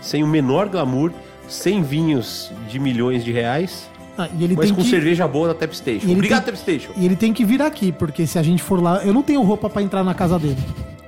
sem 0.00 0.22
o 0.22 0.26
menor 0.26 0.68
glamour, 0.68 1.12
sem 1.48 1.82
vinhos 1.82 2.50
de 2.68 2.78
milhões 2.78 3.24
de 3.24 3.32
reais, 3.32 3.88
Ah, 4.18 4.28
mas 4.30 4.66
tem 4.66 4.74
com 4.74 4.82
que, 4.82 4.90
cerveja 4.90 5.26
boa 5.26 5.48
da 5.48 5.54
Tap 5.54 5.72
Station. 5.72 6.10
Obrigado, 6.12 6.44
tem- 6.44 6.52
Tap 6.54 6.60
Station. 6.62 6.92
E 6.96 7.04
ele 7.06 7.16
tem 7.16 7.32
que 7.32 7.44
vir 7.44 7.62
aqui, 7.62 7.90
porque 7.92 8.26
se 8.26 8.38
a 8.38 8.42
gente 8.42 8.62
for 8.62 8.82
lá, 8.82 9.02
eu 9.04 9.12
não 9.12 9.22
tenho 9.22 9.42
roupa 9.42 9.70
pra 9.70 9.80
entrar 9.82 10.04
na 10.04 10.12
casa 10.14 10.38
dele, 10.38 10.58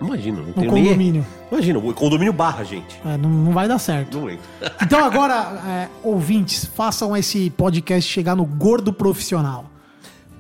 Imagina, 0.01 0.39
não 0.39 0.47
no 0.49 0.53
tenho 0.55 0.73
nem... 0.73 0.85
condomínio. 0.85 1.27
Imagina, 1.53 1.79
o 1.79 1.95
condomínio 1.95 2.33
barra, 2.33 2.65
gente. 2.65 3.01
É, 3.05 3.17
não, 3.17 3.29
não 3.31 3.53
vai 3.53 3.69
dar 3.69 3.79
certo. 3.79 4.19
Não 4.19 4.29
entra. 4.31 4.45
Então 4.83 5.05
agora, 5.05 5.63
é, 5.67 5.89
ouvintes, 6.03 6.65
façam 6.65 7.17
esse 7.17 7.51
podcast 7.51 8.11
chegar 8.11 8.35
no 8.35 8.45
gordo 8.45 8.93
profissional. 8.93 9.71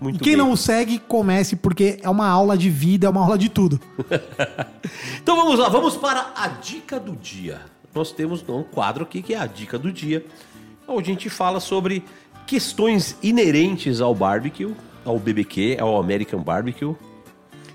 Muito 0.01 0.17
E 0.17 0.19
quem 0.19 0.33
bem. 0.33 0.37
não 0.37 0.51
o 0.53 0.57
segue, 0.57 0.99
comece, 0.99 1.57
porque 1.57 1.99
é 2.03 2.11
uma 2.11 2.29
aula 2.29 2.59
de 2.59 2.69
vida, 2.69 3.07
é 3.07 3.11
uma 3.11 3.23
aula 3.23 3.39
de 3.39 3.49
tudo. 3.49 3.81
Então 5.23 5.37
vamos 5.37 5.59
lá, 5.59 5.69
vamos 5.69 5.97
para 5.97 6.33
a 6.37 6.49
dica 6.49 7.01
do 7.01 7.13
dia. 7.17 7.61
Nós 7.95 8.13
temos 8.13 8.45
um 8.49 8.63
quadro 8.63 9.05
aqui 9.05 9.23
que 9.23 9.35
é 9.35 9.39
a 9.39 9.47
dica 9.47 9.79
do 9.79 9.91
dia, 9.93 10.25
onde 10.87 11.11
a 11.11 11.15
gente 11.15 11.31
fala 11.31 11.61
sobre 11.61 12.05
questões 12.47 13.17
inerentes 13.23 14.01
ao 14.01 14.15
barbecue, 14.15 14.75
ao 15.05 15.19
BBQ, 15.19 15.79
ao 15.81 15.99
American 16.01 16.41
Barbecue. 16.43 16.95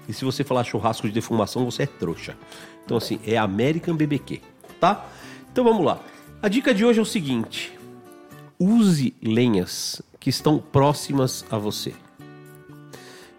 E 0.07 0.13
se 0.13 0.26
você 0.26 0.43
falar 0.43 0.63
churrasco 0.63 1.07
de 1.07 1.13
defumação, 1.13 1.65
você 1.65 1.84
é 1.84 1.86
trouxa. 1.86 2.36
Então 2.84 2.97
assim, 2.97 3.20
é 3.26 3.38
American 3.38 3.95
BBQ, 3.95 4.41
tá? 4.80 5.05
Então 5.51 5.63
vamos 5.63 5.86
lá. 5.86 6.01
A 6.41 6.47
dica 6.47 6.74
de 6.74 6.84
hoje 6.86 6.99
é 6.99 7.01
o 7.01 7.05
seguinte: 7.05 7.78
use 8.57 9.13
lenhas 9.22 10.01
que 10.20 10.30
estão 10.30 10.59
próximas 10.59 11.45
a 11.49 11.57
você. 11.57 11.93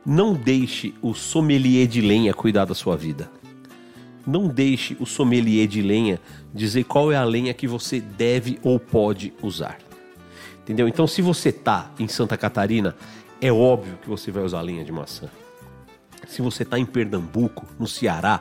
Não 0.05 0.33
deixe 0.33 0.95
o 1.03 1.15
sommelier 1.15 1.87
de 1.87 2.01
lenha 2.01 2.33
cuidar 2.33 2.65
da 2.65 2.75
sua 2.75 2.97
vida. 2.97 3.31
Não 4.27 4.47
deixe 4.49 4.97
o 5.01 5.07
sommelier 5.07 5.67
de 5.67 5.83
lenha 5.83 6.21
dizer 6.55 6.85
qual 6.85 7.11
é 7.11 7.17
a 7.17 7.25
lenha 7.25 7.53
que 7.53 7.67
você 7.67 8.01
deve 8.01 8.59
ou 8.63 8.79
pode 8.79 9.33
usar. 9.43 9.79
Entendeu? 10.71 10.87
Então, 10.87 11.05
se 11.05 11.21
você 11.21 11.51
tá 11.51 11.91
em 11.99 12.07
Santa 12.07 12.37
Catarina, 12.37 12.95
é 13.41 13.51
óbvio 13.51 13.99
que 14.01 14.09
você 14.09 14.31
vai 14.31 14.45
usar 14.45 14.61
lenha 14.61 14.85
de 14.85 14.93
maçã. 14.93 15.29
Se 16.29 16.41
você 16.41 16.65
tá 16.65 16.79
em 16.79 16.87
Pernambuco, 16.87 17.67
no 17.77 17.89
Ceará, 17.89 18.41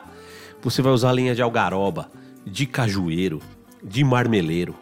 você 0.62 0.80
vai 0.80 0.92
usar 0.92 1.10
lenha 1.10 1.34
de 1.34 1.42
algaroba, 1.42 2.08
de 2.46 2.66
cajueiro, 2.66 3.42
de 3.82 4.04
marmeleiro. 4.04 4.76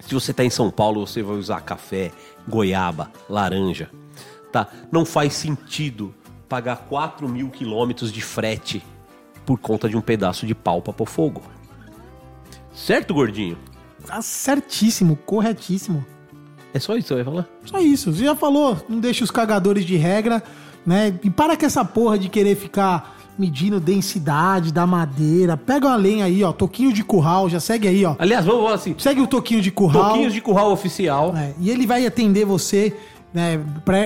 Se 0.00 0.12
você 0.12 0.32
está 0.32 0.44
em 0.44 0.50
São 0.50 0.72
Paulo, 0.72 1.06
você 1.06 1.22
vai 1.22 1.36
usar 1.36 1.60
café, 1.60 2.10
goiaba, 2.48 3.12
laranja. 3.30 3.88
Tá? 4.50 4.66
Não 4.90 5.04
faz 5.04 5.34
sentido 5.34 6.12
pagar 6.48 6.78
4 6.88 7.28
mil 7.28 7.48
quilômetros 7.48 8.12
de 8.12 8.20
frete 8.20 8.82
por 9.46 9.56
conta 9.60 9.88
de 9.88 9.96
um 9.96 10.00
pedaço 10.00 10.48
de 10.48 10.54
pau 10.54 10.82
para 10.82 10.92
pôr 10.92 11.06
fogo. 11.06 11.42
Certo, 12.74 13.14
gordinho? 13.14 13.56
Tá 14.04 14.20
certíssimo, 14.20 15.14
corretíssimo. 15.14 16.04
É 16.74 16.80
só 16.80 16.96
isso 16.96 17.02
que 17.02 17.08
você 17.14 17.22
vai 17.22 17.24
falar? 17.24 17.46
Só 17.64 17.78
isso. 17.78 18.12
Você 18.12 18.24
já 18.24 18.34
falou, 18.34 18.76
não 18.88 18.98
deixe 18.98 19.22
os 19.22 19.30
cagadores 19.30 19.86
de 19.86 19.96
regra, 19.96 20.42
né? 20.84 21.14
E 21.22 21.30
para 21.30 21.56
com 21.56 21.64
essa 21.64 21.84
porra 21.84 22.18
de 22.18 22.28
querer 22.28 22.56
ficar 22.56 23.16
medindo 23.38 23.78
densidade 23.78 24.72
da 24.72 24.84
madeira. 24.84 25.56
Pega 25.56 25.86
uma 25.86 25.96
lenha 25.96 26.24
aí, 26.24 26.42
ó, 26.42 26.52
toquinho 26.52 26.92
de 26.92 27.04
curral, 27.04 27.48
já 27.48 27.60
segue 27.60 27.86
aí, 27.86 28.04
ó. 28.04 28.16
Aliás, 28.18 28.44
vamos 28.44 28.62
falar 28.62 28.74
assim: 28.74 28.94
Segue 28.98 29.20
o 29.20 29.26
toquinho 29.26 29.62
de 29.62 29.70
curral. 29.70 30.10
toquinhos 30.10 30.32
de 30.32 30.40
curral 30.40 30.72
oficial. 30.72 31.32
É, 31.36 31.54
e 31.60 31.70
ele 31.70 31.86
vai 31.86 32.04
atender 32.06 32.44
você 32.44 32.92
né, 33.32 33.60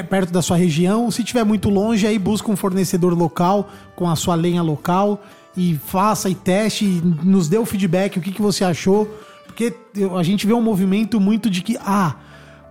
perto 0.09 0.31
da 0.31 0.43
sua 0.43 0.57
região. 0.57 1.11
Se 1.11 1.25
tiver 1.25 1.45
muito 1.45 1.71
longe, 1.71 2.07
aí 2.07 2.19
busca 2.19 2.51
um 2.51 2.57
fornecedor 2.57 3.17
local 3.17 3.69
com 3.97 4.09
a 4.09 4.15
sua 4.15 4.35
lenha 4.35 4.63
local 4.63 5.23
e 5.57 5.79
faça 5.87 6.31
e 6.31 6.35
teste, 6.35 6.85
e 6.85 7.03
nos 7.25 7.49
dê 7.49 7.59
o 7.59 7.65
feedback, 7.65 8.19
o 8.19 8.23
que, 8.23 8.31
que 8.31 8.43
você 8.43 8.65
achou. 8.65 9.09
Porque 9.47 9.75
a 10.17 10.23
gente 10.23 10.47
vê 10.47 10.53
um 10.53 10.63
movimento 10.63 11.19
muito 11.19 11.51
de 11.51 11.63
que, 11.63 11.77
ah, 11.81 12.15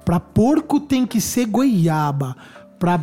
pra 0.08 0.22
porco 0.22 0.80
tem 0.80 1.06
que 1.06 1.20
ser 1.20 1.46
goiaba, 1.48 2.34
pra 2.80 2.98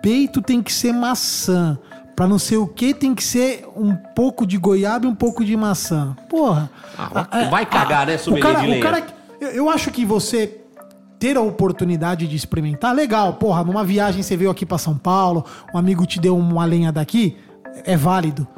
peito 0.00 0.40
tem 0.40 0.62
que 0.62 0.72
ser 0.72 0.94
maçã. 0.94 1.78
Pra 2.16 2.26
não 2.26 2.38
sei 2.38 2.56
o 2.56 2.66
que 2.66 2.94
tem 2.94 3.14
que 3.14 3.22
ser 3.22 3.68
um 3.76 3.94
pouco 3.94 4.46
de 4.46 4.56
goiaba 4.56 5.04
e 5.04 5.08
um 5.10 5.14
pouco 5.14 5.44
de 5.44 5.54
maçã. 5.54 6.16
Porra. 6.30 6.70
Ah, 6.96 7.44
vai 7.50 7.66
cagar, 7.66 8.06
né, 8.06 8.14
o 8.14 8.18
sommelier 8.18 8.50
cara, 8.50 8.60
de 8.60 8.66
o 8.66 8.70
lenha? 8.70 8.82
cara, 8.82 9.06
eu, 9.38 9.48
eu 9.50 9.68
acho 9.68 9.90
que 9.90 10.06
você 10.06 10.62
ter 11.18 11.36
a 11.36 11.42
oportunidade 11.42 12.26
de 12.26 12.34
experimentar, 12.34 12.94
legal. 12.94 13.34
Porra, 13.34 13.62
numa 13.62 13.84
viagem 13.84 14.22
você 14.22 14.34
veio 14.34 14.50
aqui 14.50 14.64
pra 14.64 14.78
São 14.78 14.96
Paulo, 14.96 15.44
um 15.74 15.76
amigo 15.76 16.06
te 16.06 16.18
deu 16.18 16.34
uma 16.34 16.64
lenha 16.64 16.90
daqui, 16.90 17.36
é 17.84 17.94
válido. 17.94 18.48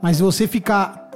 Mas 0.00 0.20
você 0.20 0.46
ficar 0.46 1.09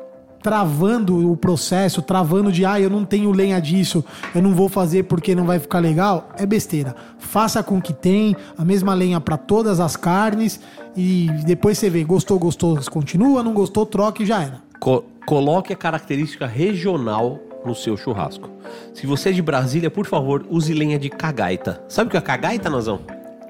travando 0.45 1.33
o 1.33 1.35
processo, 1.39 2.03
travando 2.03 2.53
de, 2.53 2.67
ah, 2.67 2.79
eu 2.79 2.91
não 2.91 3.03
tenho 3.03 3.33
lenha 3.33 3.59
disso, 3.59 4.05
eu 4.35 4.43
não 4.43 4.53
vou 4.55 4.69
fazer 4.69 5.05
porque 5.05 5.35
não 5.35 5.47
vai 5.47 5.59
ficar 5.59 5.79
legal, 5.79 6.29
é 6.37 6.45
besteira. 6.45 6.95
Faça 7.19 7.63
com 7.63 7.81
que 7.81 7.95
tem 7.95 8.37
a 8.59 8.63
mesma 8.63 8.93
lenha 8.93 9.19
pra 9.19 9.39
todas 9.39 9.81
as 9.81 9.97
carnes 9.97 10.61
e 10.95 11.31
depois 11.47 11.79
você 11.79 11.89
vê, 11.89 12.05
gostou, 12.05 12.39
gostou, 12.39 12.79
continua, 12.91 13.43
não 13.43 13.55
gostou, 13.55 13.87
troca 13.87 14.23
e 14.23 14.27
já 14.27 14.43
era. 14.43 14.61
Co- 14.79 15.03
coloque 15.25 15.73
a 15.73 15.77
característica 15.77 16.47
regional 16.47 17.39
no 17.65 17.75
seu 17.75 17.97
churrasco. 17.97 18.51
Se 18.93 19.07
você 19.07 19.31
é 19.31 19.33
de 19.33 19.41
Brasília, 19.41 19.91
por 19.91 20.05
favor, 20.05 20.45
use 20.51 20.75
lenha 20.75 20.99
de 20.99 21.09
cagaita. 21.09 21.83
Sabe 21.89 22.09
o 22.09 22.11
que 22.11 22.19
é 22.19 22.21
cagaita, 22.21 22.69
Nazão? 22.69 23.01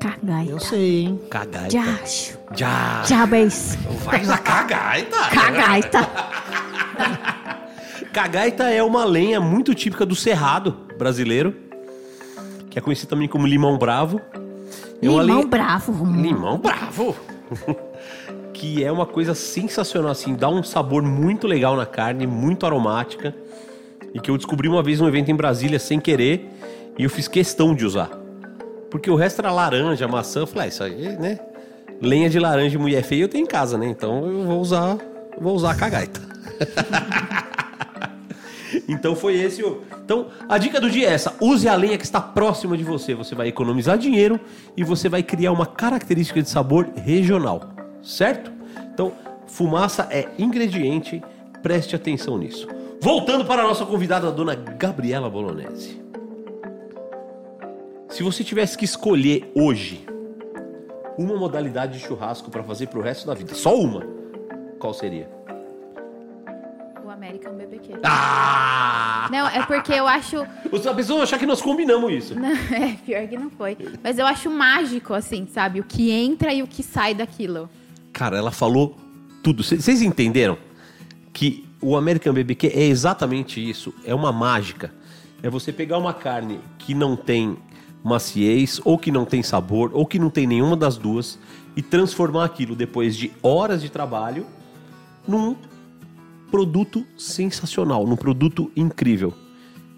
Cagaita. 0.09 0.50
Eu 0.50 0.61
sei, 0.61 1.05
hein? 1.07 1.20
Cagaita. 1.30 1.70
Jacho. 1.70 2.38
Já. 2.55 3.02
Diabês. 3.07 3.78
Vai 4.05 4.20
usar 4.20 4.38
cagaita. 4.38 5.16
Cagaita. 5.32 6.00
Cagaita 8.12 8.64
é 8.64 8.82
uma 8.82 9.05
lenha 9.05 9.40
muito 9.40 9.74
típica 9.74 10.05
do 10.07 10.14
cerrado 10.14 10.76
brasileiro, 10.98 11.55
que 12.70 12.78
é 12.78 12.82
conhecido 12.82 13.09
também 13.09 13.26
como 13.26 13.46
limão 13.46 13.76
bravo. 13.78 14.20
É 15.02 15.07
Limão 15.07 15.24
lenha- 15.24 15.46
bravo. 15.46 16.07
Limão 16.20 16.59
bravo. 16.59 17.16
que 18.52 18.84
é 18.84 18.92
uma 18.92 19.07
coisa 19.07 19.34
sensacional, 19.34 20.12
assim, 20.12 20.34
dá 20.34 20.48
um 20.48 20.62
sabor 20.62 21.02
muito 21.02 21.46
legal 21.46 21.76
na 21.76 21.86
carne, 21.86 22.26
muito 22.26 22.64
aromática. 22.66 23.34
E 24.12 24.20
que 24.20 24.30
eu 24.30 24.36
descobri 24.36 24.68
uma 24.68 24.82
vez 24.82 25.00
num 25.00 25.09
evento 25.09 25.30
em 25.30 25.34
Brasília 25.34 25.78
sem 25.78 25.98
querer, 25.98 26.48
e 26.96 27.02
eu 27.02 27.11
fiz 27.11 27.26
questão 27.26 27.74
de 27.74 27.84
usar. 27.84 28.11
Porque 28.95 29.11
o 29.11 29.16
resto 29.16 29.40
era 29.40 29.51
laranja, 29.51 30.07
maçã, 30.07 30.38
eu 30.38 30.47
falei, 30.47 30.66
ah, 30.66 30.68
isso 30.68 30.84
aí, 30.84 31.18
né? 31.18 31.40
Lenha 32.01 32.30
de 32.30 32.38
laranja 32.38 32.76
e 32.76 32.78
mulher 32.78 33.03
feia 33.03 33.22
eu 33.22 33.28
tenho 33.28 33.42
em 33.42 33.47
casa, 33.47 33.76
né? 33.76 33.86
Então 33.88 34.24
eu 34.24 34.45
vou 34.45 34.61
usar, 34.61 34.97
vou 35.36 35.53
usar 35.53 35.72
a 35.72 35.74
cagaita. 35.74 36.20
Então 38.88 39.14
foi 39.14 39.36
esse 39.36 39.62
o. 39.62 39.82
Então, 40.05 40.26
a 40.49 40.59
dica 40.59 40.80
do 40.80 40.90
dia 40.90 41.09
é 41.09 41.12
essa: 41.12 41.32
use 41.40 41.68
a 41.68 41.76
lenha 41.76 41.97
que 41.97 42.05
está 42.05 42.20
próxima 42.20 42.76
de 42.76 42.82
você. 42.82 43.14
Você 43.14 43.34
vai 43.34 43.47
economizar 43.47 43.97
dinheiro 43.97 44.38
e 44.76 44.82
você 44.82 45.09
vai 45.09 45.22
criar 45.22 45.53
uma 45.53 45.64
característica 45.64 46.42
de 46.42 46.51
sabor 46.51 46.90
regional, 46.97 47.70
certo? 48.03 48.53
Então, 48.92 49.12
fumaça 49.47 50.09
é 50.11 50.28
ingrediente, 50.36 51.22
preste 51.62 51.95
atenção 51.95 52.36
nisso. 52.36 52.66
Voltando 53.01 53.45
para 53.45 53.62
a 53.62 53.66
nossa 53.66 53.86
convidada, 53.86 54.26
a 54.26 54.30
dona 54.32 54.57
Gabriela 54.57 55.30
Bolognese. 55.30 56.03
Se 58.14 58.22
você 58.22 58.44
tivesse 58.44 58.78
que 58.78 58.84
escolher 58.84 59.50
hoje 59.56 60.06
uma 61.18 61.36
modalidade 61.36 61.98
de 61.98 62.06
churrasco 62.06 62.48
para 62.48 62.62
fazer 62.62 62.86
pro 62.86 63.00
resto 63.00 63.26
da 63.26 63.34
vida, 63.34 63.56
só 63.56 63.76
uma, 63.76 64.06
qual 64.78 64.94
seria? 64.94 65.28
O 67.04 67.10
American 67.10 67.54
BBQ. 67.54 67.94
Ah! 68.04 69.28
Não, 69.32 69.48
é 69.48 69.66
porque 69.66 69.92
eu 69.92 70.06
acho. 70.06 70.40
A 70.42 70.94
pessoa 70.94 71.18
vai 71.18 71.22
achar 71.24 71.40
que 71.40 71.44
nós 71.44 71.60
combinamos 71.60 72.12
isso. 72.12 72.38
Não, 72.38 72.50
é, 72.72 72.96
pior 73.04 73.26
que 73.26 73.36
não 73.36 73.50
foi. 73.50 73.76
Mas 74.00 74.16
eu 74.16 74.26
acho 74.26 74.48
mágico, 74.48 75.12
assim, 75.12 75.48
sabe? 75.48 75.80
O 75.80 75.84
que 75.84 76.12
entra 76.12 76.54
e 76.54 76.62
o 76.62 76.68
que 76.68 76.84
sai 76.84 77.14
daquilo. 77.14 77.68
Cara, 78.12 78.38
ela 78.38 78.52
falou 78.52 78.96
tudo. 79.42 79.64
Vocês 79.64 80.00
entenderam 80.02 80.56
que 81.32 81.68
o 81.80 81.96
American 81.96 82.32
BBQ 82.32 82.68
é 82.68 82.84
exatamente 82.84 83.68
isso? 83.68 83.92
É 84.04 84.14
uma 84.14 84.30
mágica. 84.30 84.94
É 85.42 85.50
você 85.50 85.72
pegar 85.72 85.98
uma 85.98 86.14
carne 86.14 86.60
que 86.78 86.94
não 86.94 87.16
tem 87.16 87.58
maciez, 88.05 88.80
ou 88.84 88.98
que 88.98 89.11
não 89.11 89.24
tem 89.24 89.42
sabor, 89.42 89.90
ou 89.94 90.05
que 90.05 90.18
não 90.18 90.28
tem 90.28 90.46
nenhuma 90.46 90.76
das 90.76 90.98
duas, 90.98 91.38
e 91.74 91.82
transformar 91.82 92.44
aquilo, 92.44 92.76
depois 92.76 93.16
de 93.16 93.32
horas 93.42 93.80
de 93.80 93.88
trabalho, 93.88 94.46
num 95.26 95.57
produto 96.50 97.05
sensacional, 97.16 98.07
num 98.07 98.14
produto 98.14 98.70
incrível. 98.76 99.32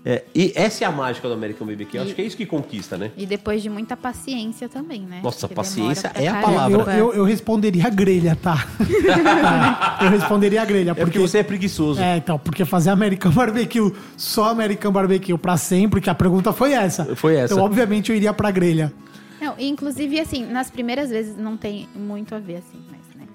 É, 0.09 0.23
e 0.33 0.53
essa 0.55 0.85
é 0.85 0.87
a 0.87 0.93
mágica 0.93 1.27
do 1.27 1.35
American 1.35 1.67
BBQ. 1.67 1.99
Eu 1.99 2.03
acho 2.05 2.15
que 2.15 2.23
é 2.23 2.25
isso 2.25 2.37
que 2.37 2.47
conquista, 2.47 2.97
né? 2.97 3.11
E 3.17 3.27
depois 3.27 3.61
de 3.61 3.69
muita 3.69 3.97
paciência 3.97 4.69
também, 4.69 5.01
né? 5.01 5.19
Nossa, 5.21 5.49
Porque 5.49 5.57
paciência 5.57 6.13
é 6.15 6.29
a 6.29 6.41
palavra. 6.41 6.93
Eu, 6.93 7.09
eu, 7.09 7.15
eu 7.15 7.25
responderia 7.25 7.91
grelha, 7.91 8.39
tá? 8.41 8.69
eu 10.01 10.09
responderia 10.11 10.65
grelha, 10.65 10.93
É 10.93 10.95
porque 10.95 11.05
porque... 11.05 11.19
você 11.19 11.39
é 11.39 11.43
preguiçoso. 11.43 12.01
É, 12.01 12.19
então, 12.19 12.39
porque 12.39 12.65
fazer 12.65 12.91
American 12.91 13.33
Barbecue, 13.33 13.93
só 14.17 14.51
American 14.51 14.93
Barbecue 14.93 15.37
pra 15.37 15.57
sempre, 15.57 16.01
que 16.01 16.09
a 16.09 16.15
pergunta 16.15 16.53
foi 16.53 16.73
essa. 16.73 17.17
Foi 17.17 17.35
essa. 17.35 17.55
Então, 17.55 17.65
obviamente, 17.65 18.11
eu 18.11 18.17
iria 18.17 18.33
pra 18.33 18.53
grelha. 18.53 18.93
Não, 19.41 19.57
inclusive, 19.59 20.21
assim, 20.21 20.47
nas 20.47 20.71
primeiras 20.71 21.11
vezes 21.11 21.37
não 21.37 21.57
tem 21.57 21.89
muito 21.97 22.33
a 22.33 22.39
ver, 22.39 22.59
assim, 22.59 22.81
mas, 22.89 23.01
né? 23.17 23.27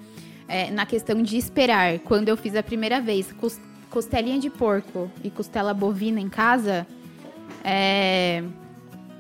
É, 0.48 0.72
na 0.72 0.86
questão 0.86 1.22
de 1.22 1.36
esperar, 1.36 2.00
quando 2.00 2.30
eu 2.30 2.38
fiz 2.38 2.56
a 2.56 2.64
primeira 2.64 3.02
vez 3.02 3.30
cos- 3.34 3.60
costelinha 3.92 4.40
de 4.40 4.50
porco 4.50 5.12
e 5.24 5.30
costela 5.30 5.74
bovina 5.74 6.20
em 6.20 6.30
casa, 6.30 6.88
é, 7.64 8.42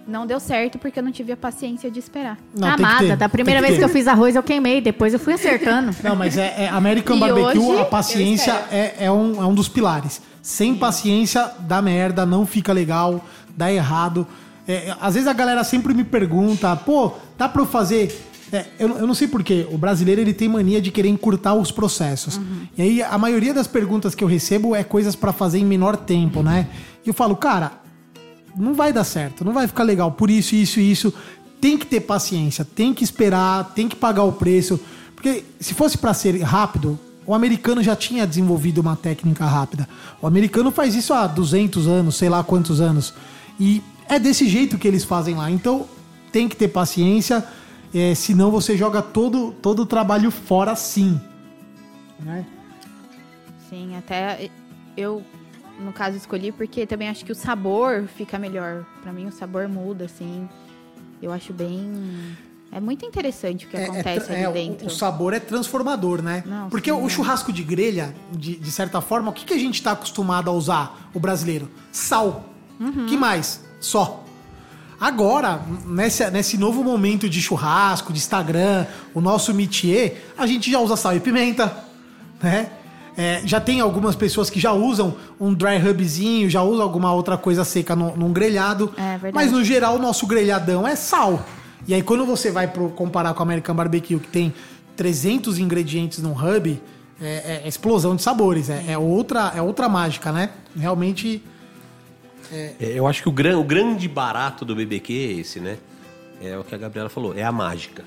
não 0.08 0.26
deu 0.26 0.40
certo 0.40 0.80
porque 0.80 0.98
eu 0.98 1.04
não 1.04 1.12
tive 1.12 1.34
a 1.34 1.38
paciência 1.38 1.92
de 1.92 2.00
esperar. 2.00 2.38
Não, 2.56 2.76
que 2.76 2.82
Amada, 2.82 3.16
da 3.16 3.30
primeira 3.30 3.60
tem 3.60 3.68
vez 3.68 3.80
que 3.80 3.86
ter. 3.86 3.90
eu 3.90 3.94
fiz 3.94 4.08
arroz 4.08 4.36
eu 4.36 4.42
queimei, 4.42 4.82
depois 4.82 5.14
eu 5.14 5.20
fui 5.20 5.34
acertando. 5.34 5.96
Não, 6.02 6.16
mas 6.16 6.38
é, 6.38 6.64
é 6.64 6.70
American 6.70 7.18
E 7.18 7.20
Barbecue, 7.20 7.80
a 7.80 7.86
paciência 7.86 8.54
é, 8.72 8.96
é, 9.06 9.12
um, 9.12 9.42
é 9.42 9.46
um 9.46 9.54
dos 9.54 9.68
pilares. 9.68 10.22
Sem 10.42 10.74
paciência, 10.74 11.52
dá 11.60 11.82
merda, 11.82 12.26
não 12.26 12.46
fica 12.46 12.74
legal, 12.74 13.24
dá 13.56 13.72
errado. 13.72 14.26
É, 14.68 14.96
às 15.00 15.14
vezes 15.14 15.28
a 15.28 15.34
galera 15.34 15.64
sempre 15.64 15.94
me 15.94 16.04
pergunta, 16.04 16.76
pô, 16.78 17.12
dá 17.38 17.48
pra 17.48 17.62
eu 17.62 17.66
fazer. 17.66 18.31
É, 18.52 18.66
eu, 18.78 18.89
eu 18.97 19.08
não 19.08 19.14
sei 19.14 19.28
porquê, 19.28 19.66
o 19.72 19.78
brasileiro 19.78 20.20
ele 20.20 20.34
tem 20.34 20.49
mania 20.49 20.82
de 20.82 20.91
querer 20.91 21.08
encurtar 21.08 21.54
os 21.54 21.72
processos. 21.72 22.39
E 22.78 22.82
aí 22.82 23.02
a 23.02 23.18
maioria 23.18 23.54
das 23.54 23.66
perguntas 23.66 24.14
que 24.14 24.24
eu 24.24 24.28
recebo 24.28 24.76
é 24.76 24.84
coisas 24.84 25.16
pra 25.16 25.32
fazer 25.32 25.60
em 25.60 25.66
menor 25.66 25.95
tempo, 25.95 26.43
né? 26.43 26.68
E 27.06 27.10
eu 27.10 27.14
falo, 27.14 27.36
cara, 27.36 27.72
não 28.56 28.74
vai 28.74 28.91
dar 28.91 29.04
certo, 29.04 29.45
não 29.45 29.54
vai 29.54 29.68
ficar 29.68 29.84
legal 29.84 30.12
por 30.12 30.30
isso, 30.30 30.56
isso 30.56 30.80
e 30.80 30.91
isso. 30.91 31.14
Tem 31.62 31.78
que 31.78 31.86
ter 31.86 32.02
paciência, 32.02 32.66
tem 32.66 32.93
que 32.93 33.04
esperar, 33.04 33.72
tem 33.74 33.88
que 33.88 33.95
pagar 33.95 34.24
o 34.24 34.34
preço. 34.34 34.80
Porque 35.16 35.45
se 35.60 35.74
fosse 35.74 35.97
pra 35.97 36.14
ser 36.14 36.41
rápido, 36.41 36.99
o 37.26 37.34
americano 37.34 37.84
já 37.84 37.95
tinha 37.95 38.26
desenvolvido 38.26 38.82
uma 38.82 38.95
técnica 38.95 39.45
rápida. 39.45 39.88
O 40.22 40.28
americano 40.28 40.72
faz 40.72 40.95
isso 40.95 41.14
há 41.14 41.28
200 41.28 41.88
anos, 41.88 42.16
sei 42.16 42.28
lá 42.28 42.43
quantos 42.43 42.82
anos. 42.82 43.14
E 43.60 43.82
é 44.10 44.20
desse 44.20 44.49
jeito 44.49 44.78
que 44.78 44.88
eles 44.88 45.04
fazem 45.04 45.36
lá. 45.36 45.49
Então 45.49 45.86
tem 46.32 46.49
que 46.49 46.56
ter 46.56 46.70
paciência, 46.70 47.45
é, 47.94 48.14
senão 48.16 48.52
você 48.52 48.78
joga 48.78 49.02
todo, 49.02 49.52
todo 49.62 49.82
o 49.84 49.86
trabalho 49.86 50.32
fora 50.32 50.76
sim. 50.76 51.20
Né? 52.20 52.46
Sim, 53.70 53.96
até 53.98 54.50
eu, 54.98 55.24
no 55.80 55.92
caso, 55.94 56.18
escolhi 56.18 56.52
porque 56.52 56.86
também 56.86 57.10
acho 57.10 57.24
que 57.26 57.32
o 57.32 57.36
sabor 57.36 58.08
fica 58.16 58.38
melhor. 58.38 58.86
Pra 59.02 59.12
mim, 59.12 59.26
o 59.28 59.32
sabor 59.32 59.68
muda, 59.68 60.06
assim. 60.06 60.48
Eu 61.22 61.32
acho 61.32 61.54
bem. 61.54 62.36
É 62.72 62.80
muito 62.80 63.06
interessante 63.06 63.66
o 63.66 63.70
que 63.70 63.76
É- 63.78 63.82
é 63.82 63.84
acontece 63.86 64.32
ali 64.32 64.42
é, 64.44 64.50
o- 64.50 64.54
dentro. 64.54 64.88
O 64.88 64.89
sabor 64.89 65.34
é 65.34 65.39
transformador, 65.39 66.22
né? 66.22 66.44
Não, 66.46 66.70
Porque 66.70 66.92
sim, 66.92 66.98
o 66.98 67.06
é. 67.06 67.10
churrasco 67.10 67.52
de 67.52 67.64
grelha, 67.64 68.16
de, 68.32 68.56
de 68.56 68.72
certa 68.72 69.02
forma, 69.02 69.30
o 69.30 69.34
que, 69.34 69.46
que 69.46 69.54
a 69.54 69.58
gente 69.58 69.82
tá 69.84 69.92
acostumado 69.92 70.50
a 70.50 70.54
usar, 70.54 71.10
o 71.14 71.20
brasileiro? 71.20 71.70
Sal. 71.92 72.46
Uhum. 72.80 73.06
que 73.06 73.16
mais? 73.16 73.64
Só. 73.80 74.24
Agora, 75.02 75.60
nesse, 75.88 76.30
nesse 76.30 76.58
novo 76.60 76.84
momento 76.84 77.28
de 77.28 77.41
churrasco, 77.41 78.14
de 78.14 78.20
Instagram, 78.20 78.86
o 79.16 79.20
nosso 79.20 79.52
métier, 79.52 80.32
a 80.38 80.45
gente 80.45 80.70
já 80.72 80.80
usa 80.80 80.95
sal 80.95 81.16
e 81.16 81.20
pimenta, 81.20 81.76
né? 82.39 82.68
É, 83.18 83.41
já 83.43 83.60
tem 83.60 83.82
algumas 83.82 84.16
pessoas 84.16 84.47
que 84.47 84.60
já 84.60 84.72
usam 84.74 85.16
um 85.39 85.56
dry 85.56 85.78
rubzinho, 85.80 86.47
já 86.52 86.62
usam 86.62 86.84
alguma 86.84 87.12
outra 87.12 87.36
coisa 87.36 87.66
seca 87.66 87.95
no- 87.95 88.16
num 88.16 88.32
grelhado. 88.32 88.93
É 88.95 89.18
verdade. 89.18 89.34
Mas 89.34 89.52
no 89.52 89.64
geral, 89.64 89.95
o 89.95 89.99
nosso 89.99 90.28
grelhadão 90.28 90.88
é 90.88 90.95
sal. 90.95 91.43
E 91.88 91.95
aí, 91.95 92.04
quando 92.04 92.24
você 92.24 92.52
vai 92.52 92.68
pro, 92.68 92.89
comparar 92.89 93.34
com 93.34 93.39
o 93.39 93.43
American 93.43 93.74
Barbecue, 93.76 94.20
que 94.20 94.28
tem 94.28 94.54
300 94.95 95.58
ingredientes 95.58 96.20
num 96.20 96.32
hub, 96.34 96.80
é, 97.20 97.62
é 97.66 97.68
explosão 97.68 98.16
de 98.16 98.22
sabores. 98.22 98.70
É, 98.70 98.86
é 98.89 98.97
outra, 98.99 99.52
é 99.56 99.62
outra 99.64 99.89
mágica, 99.89 100.32
né? 100.32 100.52
Realmente. 100.78 101.43
É, 102.52 102.74
Eu 102.80 103.08
acho 103.08 103.22
que 103.24 103.30
o, 103.30 103.32
gran- 103.32 103.58
o 103.58 103.64
grande 103.64 104.08
barato 104.08 104.66
do 104.66 104.76
BBQ 104.76 105.14
é 105.14 105.39
esse, 105.39 105.60
né? 105.60 105.78
É 106.41 106.58
o 106.58 106.64
que 106.64 106.74
a 106.74 106.78
Gabriela 106.78 107.10
falou, 107.10 107.34
é 107.38 107.43
a 107.43 107.52
mágica. 107.52 108.04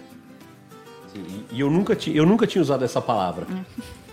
Assim, 1.07 1.25
e, 1.51 1.57
e 1.57 1.61
eu, 1.61 1.71
nunca 1.71 1.95
ti, 1.95 2.15
eu 2.17 2.27
nunca 2.27 2.47
tinha 2.47 2.61
usado 2.61 2.85
essa 2.85 3.01
palavra. 3.01 3.47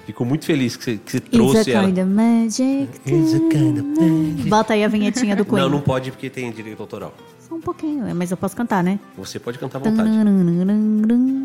Fico 0.06 0.24
muito 0.26 0.46
feliz 0.46 0.76
que 0.76 0.84
você, 0.84 0.98
que 0.98 1.12
você 1.12 1.18
It's 1.18 1.28
a 1.28 1.32
trouxe 1.32 1.72
ela. 1.72 1.86
kind 1.88 1.98
of 2.00 2.08
magic. 2.10 2.90
It's 3.06 3.34
a 3.34 3.40
kind 3.50 3.78
of 3.80 3.84
magic. 4.00 4.50
Bota 4.50 4.74
aí 4.74 4.84
a 4.84 4.88
vinhetinha 4.88 5.36
do 5.36 5.46
Queen. 5.46 5.58
Não, 5.62 5.70
não 5.70 5.82
pode 5.82 6.12
porque 6.12 6.30
tem 6.30 6.52
direito 6.52 6.82
autoral. 6.82 7.14
Um 7.52 7.60
pouquinho, 7.60 8.08
é, 8.08 8.14
mas 8.14 8.32
eu 8.32 8.38
posso 8.38 8.56
cantar, 8.56 8.82
né? 8.82 8.98
Você 9.18 9.38
pode 9.38 9.60
cantar 9.60 9.80
à 9.80 9.82
vontade. 9.82 10.10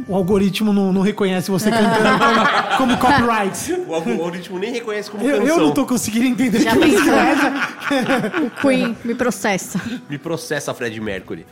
O 0.09 0.15
algoritmo 0.15 0.73
não, 0.73 0.93
não 0.93 1.03
reconhece 1.03 1.51
você 1.51 1.69
cantando 1.69 2.19
como, 2.79 2.97
como 2.97 2.99
copyright. 2.99 3.73
O 3.89 3.95
algoritmo 3.95 4.59
nem 4.59 4.73
reconhece 4.73 5.11
como 5.11 5.25
Eu, 5.25 5.41
canção. 5.41 5.57
eu 5.57 5.63
não 5.65 5.73
tô 5.73 5.85
conseguindo 5.85 6.27
entender 6.27 6.61
Já 6.61 6.75
pensou? 6.77 7.13
é 7.13 7.33
essa. 7.33 8.43
O 8.45 8.51
Queen 8.63 8.97
me 9.05 9.15
processa. 9.17 9.81
Me 10.09 10.17
processa 10.17 10.73
Fred 10.73 11.01
Mercury. 11.01 11.45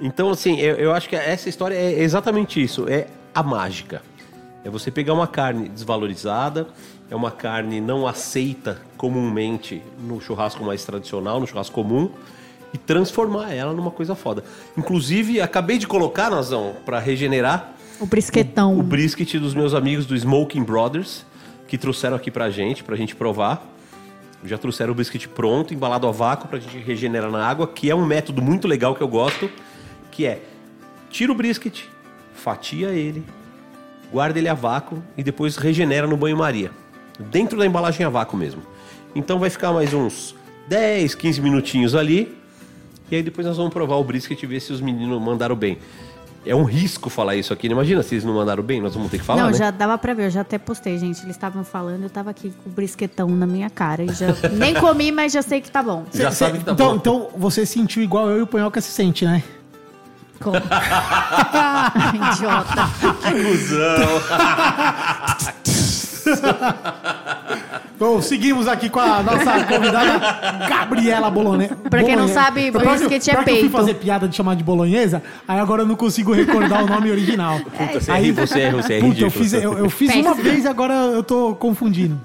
Então, 0.00 0.28
assim, 0.30 0.58
eu, 0.60 0.74
eu 0.76 0.92
acho 0.92 1.08
que 1.08 1.16
essa 1.16 1.48
história 1.48 1.74
é 1.74 2.02
exatamente 2.02 2.62
isso. 2.62 2.86
É 2.88 3.06
a 3.34 3.42
mágica. 3.42 4.02
É 4.64 4.68
você 4.70 4.90
pegar 4.90 5.14
uma 5.14 5.26
carne 5.26 5.68
desvalorizada, 5.68 6.68
é 7.10 7.16
uma 7.16 7.30
carne 7.30 7.80
não 7.80 8.06
aceita 8.06 8.80
comumente 8.96 9.82
no 9.98 10.20
churrasco 10.20 10.62
mais 10.62 10.84
tradicional, 10.84 11.40
no 11.40 11.46
churrasco 11.46 11.74
comum, 11.74 12.10
e 12.72 12.78
transformar 12.78 13.52
ela 13.52 13.72
numa 13.72 13.90
coisa 13.90 14.14
foda. 14.14 14.42
Inclusive, 14.76 15.40
acabei 15.40 15.78
de 15.78 15.86
colocar, 15.86 16.30
Nazão, 16.30 16.74
pra 16.84 16.98
regenerar, 16.98 17.72
O 18.00 18.06
brisquetão. 18.06 18.78
o 18.78 18.82
brisket 18.82 19.34
dos 19.38 19.54
meus 19.54 19.74
amigos 19.74 20.06
do 20.06 20.16
Smoking 20.16 20.62
Brothers, 20.62 21.24
que 21.68 21.76
trouxeram 21.76 22.16
aqui 22.16 22.30
pra 22.30 22.50
gente, 22.50 22.82
pra 22.82 22.96
gente 22.96 23.14
provar. 23.14 23.66
Já 24.44 24.58
trouxeram 24.58 24.92
o 24.92 24.94
brisket 24.94 25.26
pronto, 25.28 25.72
embalado 25.72 26.06
a 26.08 26.10
vácuo, 26.10 26.48
pra 26.48 26.58
gente 26.58 26.76
regenerar 26.78 27.30
na 27.30 27.46
água, 27.46 27.66
que 27.66 27.88
é 27.90 27.94
um 27.94 28.04
método 28.04 28.42
muito 28.42 28.66
legal 28.66 28.94
que 28.94 29.02
eu 29.02 29.08
gosto, 29.08 29.48
que 30.10 30.26
é 30.26 30.40
tira 31.10 31.30
o 31.30 31.34
brisket, 31.34 31.84
fatia 32.34 32.88
ele, 32.88 33.22
guarda 34.10 34.38
ele 34.38 34.48
a 34.48 34.54
vácuo 34.54 35.02
e 35.16 35.22
depois 35.22 35.56
regenera 35.56 36.06
no 36.06 36.16
banho-maria. 36.16 36.70
Dentro 37.30 37.58
da 37.58 37.66
embalagem 37.66 38.04
a 38.04 38.08
vácuo 38.08 38.36
mesmo. 38.36 38.62
Então 39.14 39.38
vai 39.38 39.50
ficar 39.50 39.72
mais 39.72 39.92
uns 39.94 40.34
10, 40.68 41.14
15 41.14 41.40
minutinhos 41.40 41.94
ali. 41.94 42.36
E 43.12 43.16
aí 43.16 43.22
depois 43.22 43.46
nós 43.46 43.58
vamos 43.58 43.74
provar 43.74 43.96
o 43.96 44.04
brisket 44.04 44.42
e 44.42 44.46
ver 44.46 44.58
se 44.58 44.72
os 44.72 44.80
meninos 44.80 45.20
mandaram 45.20 45.54
bem. 45.54 45.76
É 46.46 46.56
um 46.56 46.64
risco 46.64 47.10
falar 47.10 47.36
isso 47.36 47.52
aqui, 47.52 47.68
né? 47.68 47.74
Imagina 47.74 48.02
se 48.02 48.14
eles 48.14 48.24
não 48.24 48.32
mandaram 48.34 48.62
bem, 48.62 48.80
nós 48.80 48.94
vamos 48.94 49.10
ter 49.10 49.18
que 49.18 49.24
falar, 49.24 49.42
não, 49.42 49.50
né? 49.50 49.56
já 49.56 49.70
dava 49.70 49.98
pra 49.98 50.14
ver, 50.14 50.24
eu 50.24 50.30
já 50.30 50.40
até 50.40 50.56
postei, 50.56 50.96
gente. 50.96 51.22
Eles 51.22 51.36
estavam 51.36 51.62
falando, 51.62 52.04
eu 52.04 52.10
tava 52.10 52.30
aqui 52.30 52.50
com 52.64 52.70
o 52.70 52.72
brisquetão 52.72 53.28
na 53.28 53.46
minha 53.46 53.68
cara. 53.68 54.02
E 54.02 54.08
já 54.08 54.28
nem 54.56 54.72
comi, 54.74 55.12
mas 55.12 55.30
já 55.30 55.42
sei 55.42 55.60
que 55.60 55.70
tá 55.70 55.82
bom. 55.82 56.06
Já 56.14 56.30
sabe 56.30 56.60
que 56.60 56.64
tá 56.64 56.72
então, 56.72 56.88
bom. 56.88 56.96
então 56.96 57.28
você 57.36 57.66
sentiu 57.66 58.02
igual 58.02 58.30
eu 58.30 58.38
e 58.38 58.42
o 58.42 58.46
Panhoca 58.46 58.80
se 58.80 58.90
sente, 58.90 59.26
né? 59.26 59.42
Como? 60.40 60.56
Idiota. 62.32 62.88
Bom, 68.02 68.20
seguimos 68.20 68.66
aqui 68.66 68.88
com 68.90 68.98
a 68.98 69.22
nossa 69.22 69.64
convidada, 69.64 70.18
Gabriela 70.68 71.30
Bolonesa. 71.30 71.76
Pra 71.88 72.02
quem 72.02 72.16
não 72.16 72.26
sabe, 72.26 72.68
brisket 72.72 73.28
é 73.28 73.30
Eu 73.30 73.36
fui 73.36 73.44
peito. 73.44 73.70
fazer 73.70 73.94
piada 73.94 74.26
de 74.26 74.34
chamar 74.34 74.56
de 74.56 74.64
bolonhesa, 74.64 75.22
aí 75.46 75.60
agora 75.60 75.82
eu 75.82 75.86
não 75.86 75.94
consigo 75.94 76.32
recordar 76.32 76.82
o 76.82 76.86
nome 76.88 77.12
original. 77.12 77.60
Puta, 77.78 78.00
você 78.00 78.10
é 78.10 78.18
ri- 78.18 78.32
você 78.32 78.60
é- 78.60 78.72
você 78.72 78.94
é 78.94 79.00
Puta, 79.00 79.20
eu 79.20 79.28
ridículo. 79.28 79.30
fiz, 79.30 79.52
eu, 79.52 79.78
eu 79.78 79.88
fiz 79.88 80.12
uma 80.16 80.34
vez 80.34 80.64
e 80.64 80.68
agora 80.68 80.94
eu 80.94 81.22
tô 81.22 81.54
confundindo. 81.54 82.20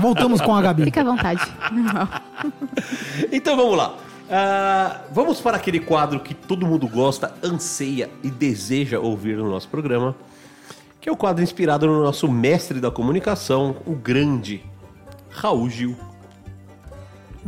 Voltamos 0.00 0.40
com 0.40 0.54
a 0.54 0.62
Gabi. 0.62 0.84
Fica 0.84 1.00
à 1.00 1.04
vontade. 1.04 1.42
Então 3.32 3.56
vamos 3.56 3.76
lá. 3.76 3.94
Ah, 4.30 5.00
vamos 5.12 5.40
para 5.40 5.56
aquele 5.56 5.80
quadro 5.80 6.20
que 6.20 6.32
todo 6.32 6.64
mundo 6.66 6.86
gosta, 6.86 7.34
anseia 7.42 8.08
e 8.22 8.30
deseja 8.30 8.98
ouvir 9.00 9.36
no 9.36 9.50
nosso 9.50 9.68
programa, 9.68 10.14
que 11.00 11.08
é 11.08 11.12
o 11.12 11.16
quadro 11.16 11.42
inspirado 11.42 11.86
no 11.88 12.02
nosso 12.04 12.30
mestre 12.30 12.78
da 12.80 12.90
comunicação, 12.90 13.76
o 13.84 13.94
grande 13.94 14.62
Raul 15.32 15.68
Gil. 15.68 15.96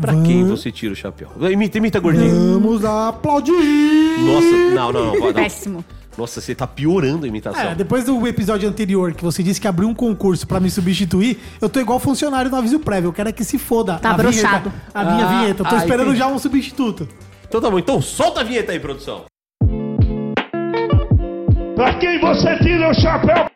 Pra 0.01 0.12
quem 0.22 0.45
você 0.45 0.72
tira 0.72 0.93
o 0.93 0.97
chapéu? 0.97 1.30
Imita, 1.51 1.78
imita, 1.78 2.01
gordinho. 2.01 2.55
Vamos 2.55 2.85
aplaudir! 2.85 3.53
Nossa, 3.53 4.74
não, 4.74 4.93
não, 4.93 5.05
não. 5.14 5.20
não. 5.20 5.32
Péssimo. 5.32 5.85
Nossa, 6.18 6.41
você 6.41 6.55
tá 6.55 6.66
piorando 6.66 7.24
a 7.24 7.28
imitação. 7.28 7.61
É, 7.61 7.74
depois 7.74 8.05
do 8.05 8.26
episódio 8.26 8.68
anterior 8.68 9.12
que 9.14 9.22
você 9.22 9.43
disse 9.43 9.61
que 9.61 9.68
abriu 9.68 9.89
um 9.89 9.95
concurso 9.95 10.47
pra 10.47 10.61
me 10.61 10.70
substituir, 10.70 11.39
eu 11.61 11.68
tô 11.68 11.80
igual 11.80 11.99
funcionário 11.99 12.51
no 12.51 12.57
aviso 12.57 12.78
prévio. 12.80 13.09
Eu 13.09 13.12
quero 13.12 13.28
é 13.28 13.32
que 13.32 13.45
se 13.45 13.59
foda. 13.59 13.99
Tá 13.99 14.11
a 14.11 14.16
vinheta-. 14.16 14.72
A 14.93 15.05
minha 15.05 15.26
Ah, 15.26 15.39
vinheta. 15.41 15.62
Eu 15.62 15.66
tô 15.68 15.74
ah, 15.74 15.78
esperando 15.78 16.07
entendi. 16.09 16.18
já 16.18 16.26
um 16.28 16.39
substituto. 16.39 17.09
Então 17.49 17.61
tá 17.61 17.70
bom, 17.70 17.78
então 17.78 18.01
solta 18.01 18.41
a 18.41 18.45
vinheta 18.45 18.72
aí, 18.72 18.80
produção. 18.80 19.24
Pra 21.76 21.99
quem 21.99 22.20
você 22.20 22.57
tira 22.59 22.91
o 22.91 22.95
chapéu? 22.95 23.53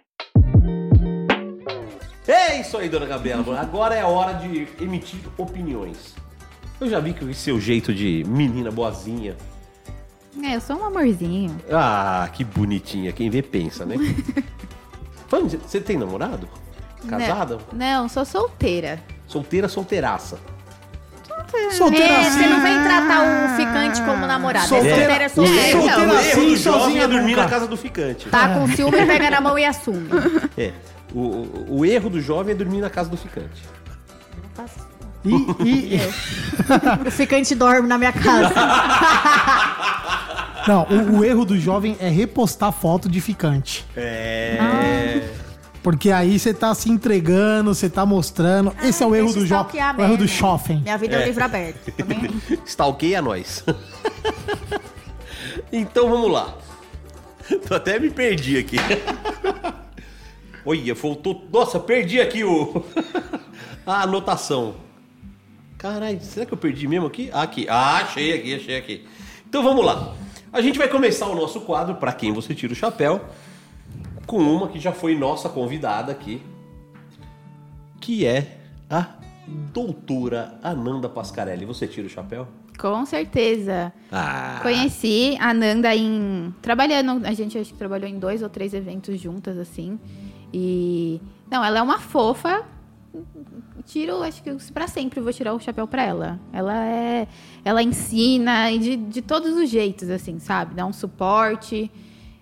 É 2.29 2.61
isso 2.61 2.77
aí, 2.77 2.89
dona 2.89 3.07
Gabriela. 3.07 3.59
Agora 3.61 3.95
é 3.95 4.03
a 4.03 4.07
hora 4.07 4.35
de 4.35 4.69
emitir 4.81 5.19
opiniões. 5.39 6.15
Eu 6.81 6.89
já 6.89 7.01
vi 7.01 7.13
que 7.15 7.25
o 7.25 7.35
seu 7.35 7.59
jeito 7.61 7.93
de 7.93 8.23
menina 8.29 8.71
boazinha. 8.71 9.35
É, 10.45 10.55
eu 10.55 10.61
sou 10.61 10.77
um 10.77 10.85
amorzinho. 10.85 11.57
Ah, 11.73 12.29
que 12.33 12.45
bonitinha. 12.45 13.11
Quem 13.13 13.29
vê 13.31 13.43
pensa, 13.43 13.85
né? 13.85 13.97
Você 15.67 15.81
tem 15.81 15.97
namorado? 15.99 16.49
Casada? 17.09 17.59
Não, 17.73 18.03
não, 18.03 18.09
sou 18.09 18.25
solteira. 18.25 18.99
Solteira, 19.27 19.69
solteiraça. 19.69 20.39
Solteira 21.73 22.05
É, 22.13 22.25
você 22.25 22.39
assim. 22.41 22.49
não 22.49 22.63
vem 22.63 22.83
tratar 22.83 23.23
o 23.23 23.57
ficante 23.57 24.03
como 24.03 24.27
namorado. 24.27 24.67
É 24.67 24.69
Solteira- 24.69 24.97
solteira, 24.99 25.25
é 25.25 25.29
solteira. 25.29 25.69
Então, 25.69 25.81
Solteira 25.83 26.01
o 26.13 26.15
erro 26.15 26.19
assim, 26.21 26.41
do 26.49 26.57
jovem 26.57 26.81
sozinha 26.83 27.03
é 27.05 27.09
dormir 27.09 27.37
na 27.37 27.49
casa 27.49 27.67
do 27.67 27.77
ficante. 27.77 28.29
Tá 28.29 28.55
com 28.55 28.69
ciúme, 28.69 29.07
pega 29.07 29.31
na 29.31 29.41
mão 29.41 29.59
e 29.59 29.65
assume. 29.65 30.09
É. 30.57 30.73
O, 31.15 31.21
o, 31.21 31.67
o 31.79 31.85
erro 31.85 32.11
do 32.11 32.21
jovem 32.21 32.53
é 32.53 32.57
dormir 32.57 32.81
na 32.81 32.91
casa 32.91 33.09
do 33.09 33.17
ficante. 33.17 33.63
E, 35.25 35.97
e- 35.97 36.01
O 37.07 37.11
ficante 37.11 37.55
dorme 37.55 37.89
na 37.89 37.99
minha 37.99 38.13
casa. 38.13 38.55
não, 40.67 40.83
o, 40.85 41.19
o 41.19 41.25
erro 41.25 41.45
do 41.45 41.59
jovem 41.59 41.97
é 42.01 42.09
repostar 42.09 42.73
foto 42.73 43.09
de 43.09 43.21
ficante. 43.21 43.87
É. 43.97 44.59
Porque 45.83 46.11
aí 46.11 46.39
você 46.39 46.53
tá 46.53 46.75
se 46.75 46.91
entregando, 46.91 47.75
você 47.75 47.89
tá 47.89 48.05
mostrando. 48.05 48.75
Esse 48.83 49.03
é 49.03 49.07
o 49.07 49.15
erro 49.15 49.33
do 49.33 49.47
jovem. 49.47 49.81
O 49.97 50.03
erro 50.03 50.17
do 50.17 50.27
jovem. 50.27 50.81
Minha 50.83 50.99
vida 50.99 51.17
é, 51.17 51.23
um 51.23 51.27
livro 51.27 51.45
aberto. 51.45 51.93
Também. 51.93 52.31
Stalkeia 52.67 53.23
nós. 53.23 53.65
então 55.73 56.11
vamos 56.11 56.31
lá. 56.31 56.55
Tô 57.67 57.75
até 57.75 57.99
me 57.99 58.11
perdi 58.11 58.59
aqui. 58.59 58.77
Olha, 60.69 60.95
faltou. 60.95 61.49
Nossa, 61.51 61.81
perdi 61.81 62.21
aqui 62.21 62.45
o. 62.45 62.85
a 63.87 64.03
anotação. 64.03 64.75
Caralho, 65.79 66.21
será 66.21 66.45
que 66.45 66.53
eu 66.53 66.59
perdi 66.59 66.87
mesmo 66.87 67.07
aqui? 67.07 67.31
Ah, 67.33 67.41
aqui. 67.41 67.67
Ah, 67.71 67.97
achei 68.03 68.35
aqui, 68.35 68.55
achei 68.55 68.77
aqui. 68.77 69.09
Então 69.49 69.63
vamos 69.63 69.83
lá. 69.83 70.15
A 70.53 70.61
gente 70.61 70.79
vai 70.79 70.87
começar 70.87 71.27
o 71.27 71.35
nosso 71.35 71.63
quadro, 71.63 71.95
pra 71.95 72.13
quem 72.13 72.35
você 72.35 72.55
tira 72.55 72.75
o 72.75 72.77
chapéu, 72.77 73.25
com 74.27 74.37
uma 74.41 74.69
que 74.69 74.79
já 74.79 74.93
foi 74.93 75.17
nossa 75.17 75.49
convidada 75.49 76.13
aqui, 76.13 76.43
que 77.99 78.27
é 78.27 78.59
a 78.91 79.15
doutora 79.73 80.59
Ananda 80.63 81.09
Pascarelli. 81.09 81.65
Você 81.65 81.87
tira 81.87 82.07
o 82.07 82.11
chapéu? 82.11 82.47
Com 82.79 83.07
certeza. 83.07 83.91
Ah, 84.13 84.61
Conheci 84.63 85.35
a 85.41 85.55
Nanda 85.55 85.97
em. 85.97 86.55
Trabalhando. 86.61 87.27
A 87.27 87.33
gente 87.33 87.57
acho 87.57 87.73
que 87.73 87.79
trabalhou 87.79 88.07
em 88.07 88.19
dois 88.19 88.43
ou 88.43 88.51
três 88.51 88.75
eventos 88.75 89.19
juntas, 89.19 89.57
assim. 89.57 89.99
E. 90.53 91.21
Não, 91.51 91.65
ela 91.65 91.79
é 91.79 91.83
uma 91.83 91.99
fofa. 91.99 92.65
Tiro, 93.85 94.23
acho 94.23 94.43
que 94.43 94.55
pra 94.73 94.87
sempre 94.87 95.21
vou 95.21 95.33
tirar 95.33 95.55
o 95.55 95.61
chapéu 95.61 95.87
pra 95.87 96.03
ela. 96.03 96.39
Ela 96.53 96.87
é. 96.87 97.29
Ela 97.65 97.83
ensina 97.83 98.71
de, 98.71 98.97
de 98.97 99.23
todos 99.23 99.57
os 99.57 99.69
jeitos, 99.69 100.11
assim, 100.11 100.39
sabe? 100.39 100.75
Dá 100.75 100.85
um 100.85 100.93
suporte. 100.93 101.91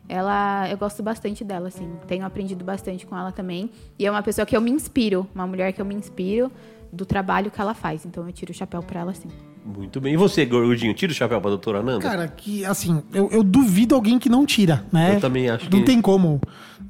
Ela. 0.09 0.69
Eu 0.71 0.77
gosto 0.77 1.03
bastante 1.03 1.45
dela, 1.45 1.69
assim. 1.69 1.91
Tenho 2.07 2.25
aprendido 2.25 2.65
bastante 2.65 3.07
com 3.07 3.17
ela 3.17 3.33
também. 3.33 3.71
E 3.99 4.07
é 4.07 4.11
uma 4.11 4.23
pessoa 4.23 4.45
que 4.45 4.57
eu 4.57 4.61
me 4.61 4.71
inspiro. 4.71 5.29
Uma 5.35 5.47
mulher 5.47 5.73
que 5.73 5.81
eu 5.81 5.85
me 5.85 5.95
inspiro 5.95 6.51
do 6.93 7.07
trabalho 7.07 7.51
que 7.51 7.61
ela 7.61 7.75
faz. 7.75 8.05
Então 8.05 8.27
eu 8.27 8.33
tiro 8.33 8.53
o 8.53 8.55
chapéu 8.55 8.83
pra 8.83 9.01
ela, 9.01 9.15
sim. 9.15 9.29
Muito 9.67 10.01
bem. 10.01 10.15
E 10.15 10.17
você, 10.17 10.45
Gordinho, 10.45 10.95
tira 10.95 11.11
o 11.13 11.15
chapéu 11.15 11.41
pra 11.41 11.51
doutora 11.51 11.81
Ananda? 11.81 12.01
Cara, 12.01 12.29
que 12.29 12.65
assim, 12.65 13.03
eu, 13.13 13.29
eu 13.33 13.43
duvido 13.43 13.95
alguém 13.95 14.19
que 14.19 14.29
não 14.29 14.47
tira, 14.47 14.85
né? 14.93 15.17
Eu 15.17 15.21
também 15.21 15.49
acho 15.51 15.65
Não 15.65 15.81
que- 15.81 15.85
tem 15.87 16.01
como 16.01 16.41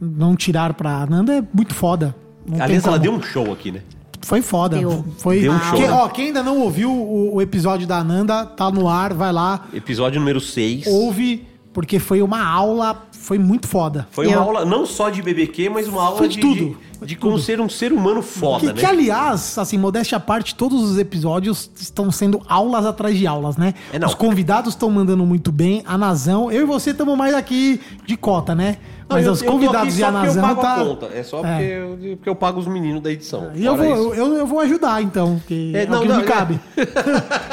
não 0.01 0.37
tirar 0.37 0.75
pra 0.75 1.07
Nanda, 1.07 1.35
é 1.39 1.43
muito 1.55 1.75
foda. 1.75 2.15
Não 2.47 2.63
Aliás, 2.63 2.85
ela 2.85 2.99
como. 2.99 3.03
deu 3.03 3.13
um 3.13 3.23
show 3.23 3.53
aqui, 3.53 3.73
né? 3.73 3.81
Foi 4.23 4.43
foda. 4.43 4.77
Deu. 4.79 5.05
Foi. 5.19 5.41
Deu 5.41 5.53
um 5.53 5.59
show. 5.61 5.79
Quem, 5.79 5.91
ó, 5.91 6.09
quem 6.09 6.27
ainda 6.27 6.43
não 6.43 6.59
ouviu 6.61 6.91
o, 6.93 7.37
o 7.37 7.43
episódio 7.43 7.87
da 7.87 7.99
Ananda, 7.99 8.45
tá 8.45 8.71
no 8.71 8.89
ar, 8.89 9.15
vai 9.15 9.33
lá, 9.33 9.67
Episódio 9.73 10.19
número 10.21 10.41
6. 10.41 10.87
ouve, 10.87 11.47
porque 11.73 11.99
foi 11.99 12.21
uma 12.23 12.45
aula, 12.45 13.07
foi 13.13 13.39
muito 13.39 13.67
foda. 13.69 14.07
Foi 14.11 14.27
uma 14.27 14.37
Eu- 14.37 14.43
aula 14.43 14.65
não 14.65 14.85
só 14.85 15.11
de 15.11 15.23
BBQ, 15.23 15.69
mas 15.71 15.87
uma 15.89 16.03
aula 16.03 16.19
Foi 16.19 16.29
de, 16.29 16.35
de 16.37 16.41
tudo. 16.41 16.79
De, 17.03 17.17
como 17.17 17.39
ser 17.39 17.61
um 17.61 17.69
ser 17.69 17.93
humano 17.93 18.23
foda, 18.23 18.61
que, 18.61 18.67
né? 18.67 18.73
que, 18.75 18.87
aliás, 18.87 19.59
assim, 19.59 19.77
modéstia 19.79 20.17
à 20.17 20.21
parte, 20.21 20.55
todos 20.55 20.83
os 20.83 20.99
episódios 20.99 21.71
estão 21.77 22.11
sendo 22.11 22.41
aulas 22.49 22.87
atrás 22.87 23.17
de 23.19 23.27
aulas, 23.27 23.57
né? 23.57 23.75
É. 23.93 24.05
Os 24.05 24.15
convidados 24.15 24.75
estão 24.75 24.91
mandando 24.91 25.25
muito 25.27 25.53
bem, 25.53 25.83
a 25.87 25.97
Nazão, 25.99 26.51
eu 26.51 26.63
e 26.63 26.65
você 26.65 26.91
estamos 26.91 27.17
mais 27.17 27.35
aqui 27.35 27.81
de 28.07 28.17
cota, 28.17 28.55
né? 28.55 28.79
Mas 29.09 29.25
eu- 29.25 29.33
os 29.33 29.43
eu 29.43 29.53
convidados 29.53 29.97
e 29.99 30.03
a 30.03 30.09
eu 30.09 30.13
Nazão 30.13 30.57
tá. 30.57 30.75
a 30.75 30.85
conta. 30.85 31.07
É 31.15 31.23
só 31.23 31.37
porque, 31.41 31.63
Eu, 31.63 32.17
porque 32.17 32.29
eu 32.29 32.35
pago 32.35 32.59
os 32.59 32.67
meninos 32.67 33.01
da 33.01 33.13
edição. 33.13 33.53
E 33.55 33.65
eu 33.65 33.77
vou, 33.77 33.87
isso. 33.87 34.15
eu, 34.15 34.35
eu 34.35 34.47
vou 34.49 34.59
ajudar, 34.61 35.01
então, 35.01 35.37
porque 35.39 35.71
é, 35.75 35.83
É, 35.83 35.87
não, 35.87 35.99
o 35.99 36.03
que 36.03 36.09
não, 36.09 36.17
me 36.17 36.23
é. 36.23 36.27
cabe. 36.27 36.61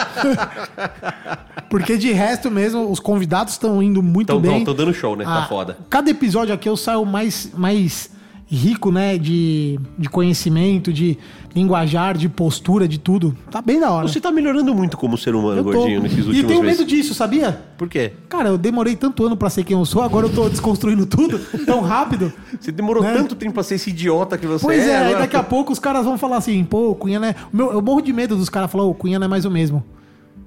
porque 1.69 1.97
de 1.97 2.11
resto 2.11 2.51
mesmo, 2.51 2.89
os 2.91 2.99
convidados 2.99 3.53
estão 3.53 3.81
indo 3.81 4.01
muito 4.01 4.27
Tão- 4.27 4.39
bem. 4.39 4.63
tão- 4.63 4.65
tão 4.65 4.75
dando 4.85 4.93
show, 4.93 5.15
né? 5.15 5.23
Tá 5.25 5.43
Ah, 5.43 5.47
foda. 5.47 5.77
Cada 5.89 6.09
episódio 6.09 6.53
aqui 6.53 6.69
eu 6.69 6.77
saio 6.77 7.05
mais, 7.05 7.49
mais 7.55 8.09
rico, 8.55 8.91
né? 8.91 9.17
De, 9.17 9.79
de 9.97 10.09
conhecimento, 10.09 10.91
de 10.93 11.17
linguajar, 11.55 12.17
de 12.17 12.27
postura, 12.29 12.87
de 12.87 12.97
tudo. 12.97 13.35
Tá 13.51 13.61
bem 13.61 13.79
da 13.79 13.91
hora. 13.91 14.07
Você 14.07 14.19
tá 14.19 14.31
melhorando 14.31 14.73
muito 14.73 14.97
como 14.97 15.17
ser 15.17 15.35
humano, 15.35 15.59
Eu 15.59 15.63
tô- 15.63 15.71
gordinho, 15.73 16.01
nesses 16.01 16.19
últimos 16.25 16.39
E 16.39 16.43
tenho 16.43 16.61
meses. 16.63 16.79
medo 16.79 16.89
disso, 16.89 17.13
sabia? 17.13 17.61
Por 17.77 17.87
quê? 17.87 18.13
Cara, 18.29 18.49
eu 18.49 18.57
demorei 18.57 18.95
tanto 18.95 19.25
ano 19.25 19.37
pra 19.37 19.49
ser 19.49 19.63
quem 19.63 19.77
eu 19.77 19.85
sou, 19.85 20.01
agora 20.01 20.25
eu 20.27 20.33
tô 20.33 20.49
desconstruindo 20.49 21.05
tudo 21.05 21.39
tão 21.65 21.81
rápido. 21.81 22.31
Você 22.59 22.71
demorou 22.71 23.03
Né? 23.03 23.13
tanto 23.13 23.35
tempo 23.35 23.53
pra 23.53 23.63
ser 23.63 23.75
esse 23.75 23.89
idiota 23.89 24.37
que 24.37 24.47
você 24.47 24.65
Pois 24.65 24.79
é, 24.87 24.97
aí 24.97 25.03
agora- 25.07 25.19
daqui 25.19 25.35
a 25.35 25.43
pouco 25.43 25.71
os 25.71 25.79
caras 25.79 26.05
vão 26.05 26.17
falar 26.17 26.37
assim, 26.37 26.63
pô, 26.63 26.89
o 26.91 26.95
Cunha 26.95 27.19
não 27.19 27.27
é. 27.27 27.35
o 27.51 27.55
meu- 27.55 27.71
eu 27.71 27.81
morro 27.81 28.01
de 28.01 28.11
medo 28.13 28.35
dos 28.35 28.49
caras 28.49 28.71
falar, 28.71 28.83
"Ô, 28.85 28.89
o 28.89 28.95
Cunha 28.95 29.19
não 29.19 29.25
é 29.25 29.27
mais 29.27 29.45
o 29.45 29.51
mesmo. 29.51 29.83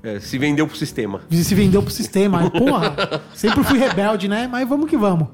É, 0.02 0.20
se 0.20 0.38
vendeu 0.38 0.66
pro 0.68 0.76
sistema. 0.76 1.20
Se 1.30 1.54
vendeu 1.54 1.82
pro 1.82 1.92
sistema. 1.92 2.40
Aí, 2.42 2.50
Porra, 2.50 2.94
sempre 3.34 3.64
fui 3.64 3.78
rebelde, 3.78 4.28
né? 4.28 4.48
Mas 4.50 4.68
vamos 4.68 4.88
que 4.88 4.96
vamos. 4.96 5.26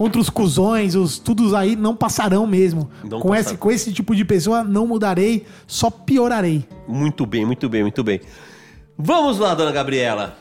Contra 0.00 0.18
os 0.18 0.30
cuzões, 0.30 0.94
os 0.94 1.18
tudos 1.18 1.52
aí 1.52 1.76
não 1.76 1.94
passarão 1.94 2.46
mesmo. 2.46 2.90
Não 3.04 3.20
com, 3.20 3.28
passarão. 3.28 3.50
esse, 3.50 3.56
com 3.58 3.70
esse 3.70 3.92
tipo 3.92 4.16
de 4.16 4.24
pessoa 4.24 4.64
não 4.64 4.86
mudarei, 4.86 5.44
só 5.66 5.90
piorarei. 5.90 6.66
Muito 6.88 7.26
bem, 7.26 7.44
muito 7.44 7.68
bem, 7.68 7.82
muito 7.82 8.02
bem. 8.02 8.18
Vamos 8.96 9.38
lá, 9.38 9.54
dona 9.54 9.70
Gabriela. 9.70 10.38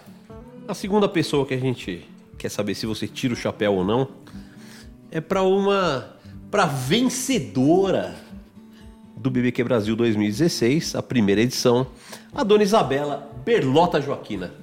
A 0.66 0.74
segunda 0.74 1.10
pessoa 1.10 1.45
que 1.45 1.53
a 1.53 1.57
gente 1.57 2.07
quer 2.38 2.47
saber 2.47 2.74
se 2.74 2.86
você 2.86 3.05
tira 3.05 3.34
o 3.34 3.36
chapéu 3.36 3.74
ou 3.74 3.84
não 3.84 4.07
é 5.12 5.20
pra 5.20 5.43
uma. 5.43 6.07
pra 6.49 6.66
vencedora 6.66 8.16
do 9.18 9.30
BBQ 9.30 9.62
Brasil 9.66 9.93
2016, 9.93 10.95
a 10.95 11.03
primeira 11.03 11.41
edição, 11.41 11.86
a 12.34 12.45
dona 12.45 12.64
Isabela 12.64 13.30
Berlota 13.43 13.99
Joaquina. 13.99 14.53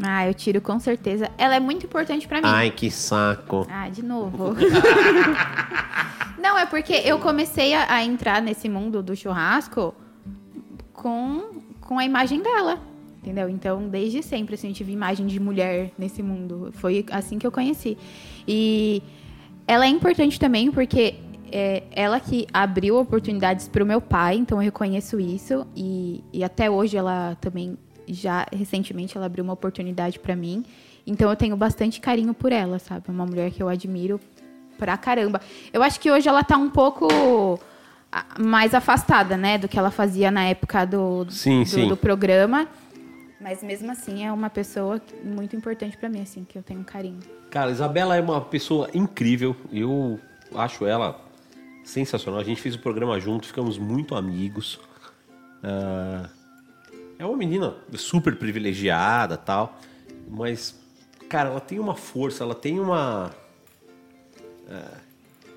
Ah, 0.00 0.26
eu 0.26 0.34
tiro 0.34 0.60
com 0.60 0.78
certeza. 0.78 1.30
Ela 1.36 1.56
é 1.56 1.60
muito 1.60 1.84
importante 1.86 2.26
pra 2.26 2.38
mim. 2.38 2.46
Ai, 2.46 2.70
que 2.70 2.90
saco. 2.90 3.66
Ah, 3.70 3.88
de 3.88 4.02
novo. 4.02 4.54
Não, 6.40 6.58
é 6.58 6.66
porque 6.66 6.94
eu 7.04 7.18
comecei 7.18 7.74
a, 7.74 7.92
a 7.92 8.04
entrar 8.04 8.40
nesse 8.40 8.68
mundo 8.68 9.02
do 9.02 9.14
churrasco 9.14 9.94
com, 10.92 11.60
com 11.80 11.98
a 11.98 12.04
imagem 12.04 12.42
dela. 12.42 12.78
Entendeu? 13.22 13.48
Então, 13.48 13.88
desde 13.88 14.22
sempre, 14.22 14.56
assim, 14.56 14.68
eu 14.68 14.74
tive 14.74 14.92
imagem 14.92 15.26
de 15.26 15.38
mulher 15.38 15.92
nesse 15.96 16.22
mundo. 16.22 16.70
Foi 16.72 17.06
assim 17.10 17.38
que 17.38 17.46
eu 17.46 17.52
conheci. 17.52 17.96
E 18.48 19.00
ela 19.66 19.84
é 19.84 19.88
importante 19.88 20.40
também 20.40 20.72
porque 20.72 21.14
é 21.52 21.84
ela 21.92 22.18
que 22.18 22.46
abriu 22.52 22.98
oportunidades 22.98 23.68
para 23.68 23.84
o 23.84 23.86
meu 23.86 24.00
pai, 24.00 24.36
então 24.36 24.58
eu 24.58 24.64
reconheço 24.64 25.20
isso. 25.20 25.66
E, 25.76 26.24
e 26.32 26.42
até 26.42 26.68
hoje 26.68 26.96
ela 26.96 27.36
também, 27.40 27.78
já 28.12 28.46
recentemente, 28.52 29.16
ela 29.16 29.26
abriu 29.26 29.42
uma 29.44 29.52
oportunidade 29.52 30.18
para 30.18 30.36
mim. 30.36 30.64
Então 31.06 31.28
eu 31.28 31.36
tenho 31.36 31.56
bastante 31.56 32.00
carinho 32.00 32.32
por 32.34 32.52
ela, 32.52 32.78
sabe? 32.78 33.04
É 33.08 33.10
uma 33.10 33.26
mulher 33.26 33.50
que 33.50 33.62
eu 33.62 33.68
admiro 33.68 34.20
pra 34.78 34.96
caramba. 34.96 35.40
Eu 35.72 35.82
acho 35.82 35.98
que 35.98 36.10
hoje 36.10 36.28
ela 36.28 36.44
tá 36.44 36.56
um 36.56 36.70
pouco 36.70 37.08
ah, 38.10 38.24
mais 38.38 38.74
afastada, 38.74 39.36
né, 39.36 39.58
do 39.58 39.68
que 39.68 39.78
ela 39.78 39.90
fazia 39.90 40.30
na 40.30 40.44
época 40.44 40.84
do, 40.84 41.26
Sim, 41.30 41.62
do, 41.62 41.68
sim. 41.68 41.88
do 41.88 41.96
programa. 41.96 42.68
Mas 43.40 43.62
mesmo 43.62 43.90
assim 43.90 44.24
é 44.24 44.32
uma 44.32 44.48
pessoa 44.48 45.00
muito 45.24 45.56
importante 45.56 45.96
pra 45.96 46.08
mim, 46.08 46.20
assim, 46.20 46.44
que 46.44 46.56
eu 46.56 46.62
tenho 46.62 46.84
carinho. 46.84 47.18
Cara, 47.50 47.72
Isabela 47.72 48.16
é 48.16 48.20
uma 48.20 48.40
pessoa 48.40 48.88
incrível. 48.94 49.56
Eu 49.72 50.20
acho 50.54 50.86
ela 50.86 51.20
sensacional. 51.84 52.40
A 52.40 52.44
gente 52.44 52.60
fez 52.60 52.76
o 52.76 52.78
programa 52.78 53.18
junto, 53.18 53.46
ficamos 53.46 53.78
muito 53.78 54.14
amigos. 54.14 54.78
Ah, 55.62 56.28
é 57.22 57.26
uma 57.26 57.36
menina 57.36 57.76
super 57.94 58.36
privilegiada 58.36 59.36
tal. 59.36 59.78
Mas, 60.28 60.74
cara, 61.28 61.50
ela 61.50 61.60
tem 61.60 61.78
uma 61.78 61.94
força, 61.94 62.42
ela 62.42 62.54
tem 62.54 62.80
uma. 62.80 63.32
ah, 64.68 64.98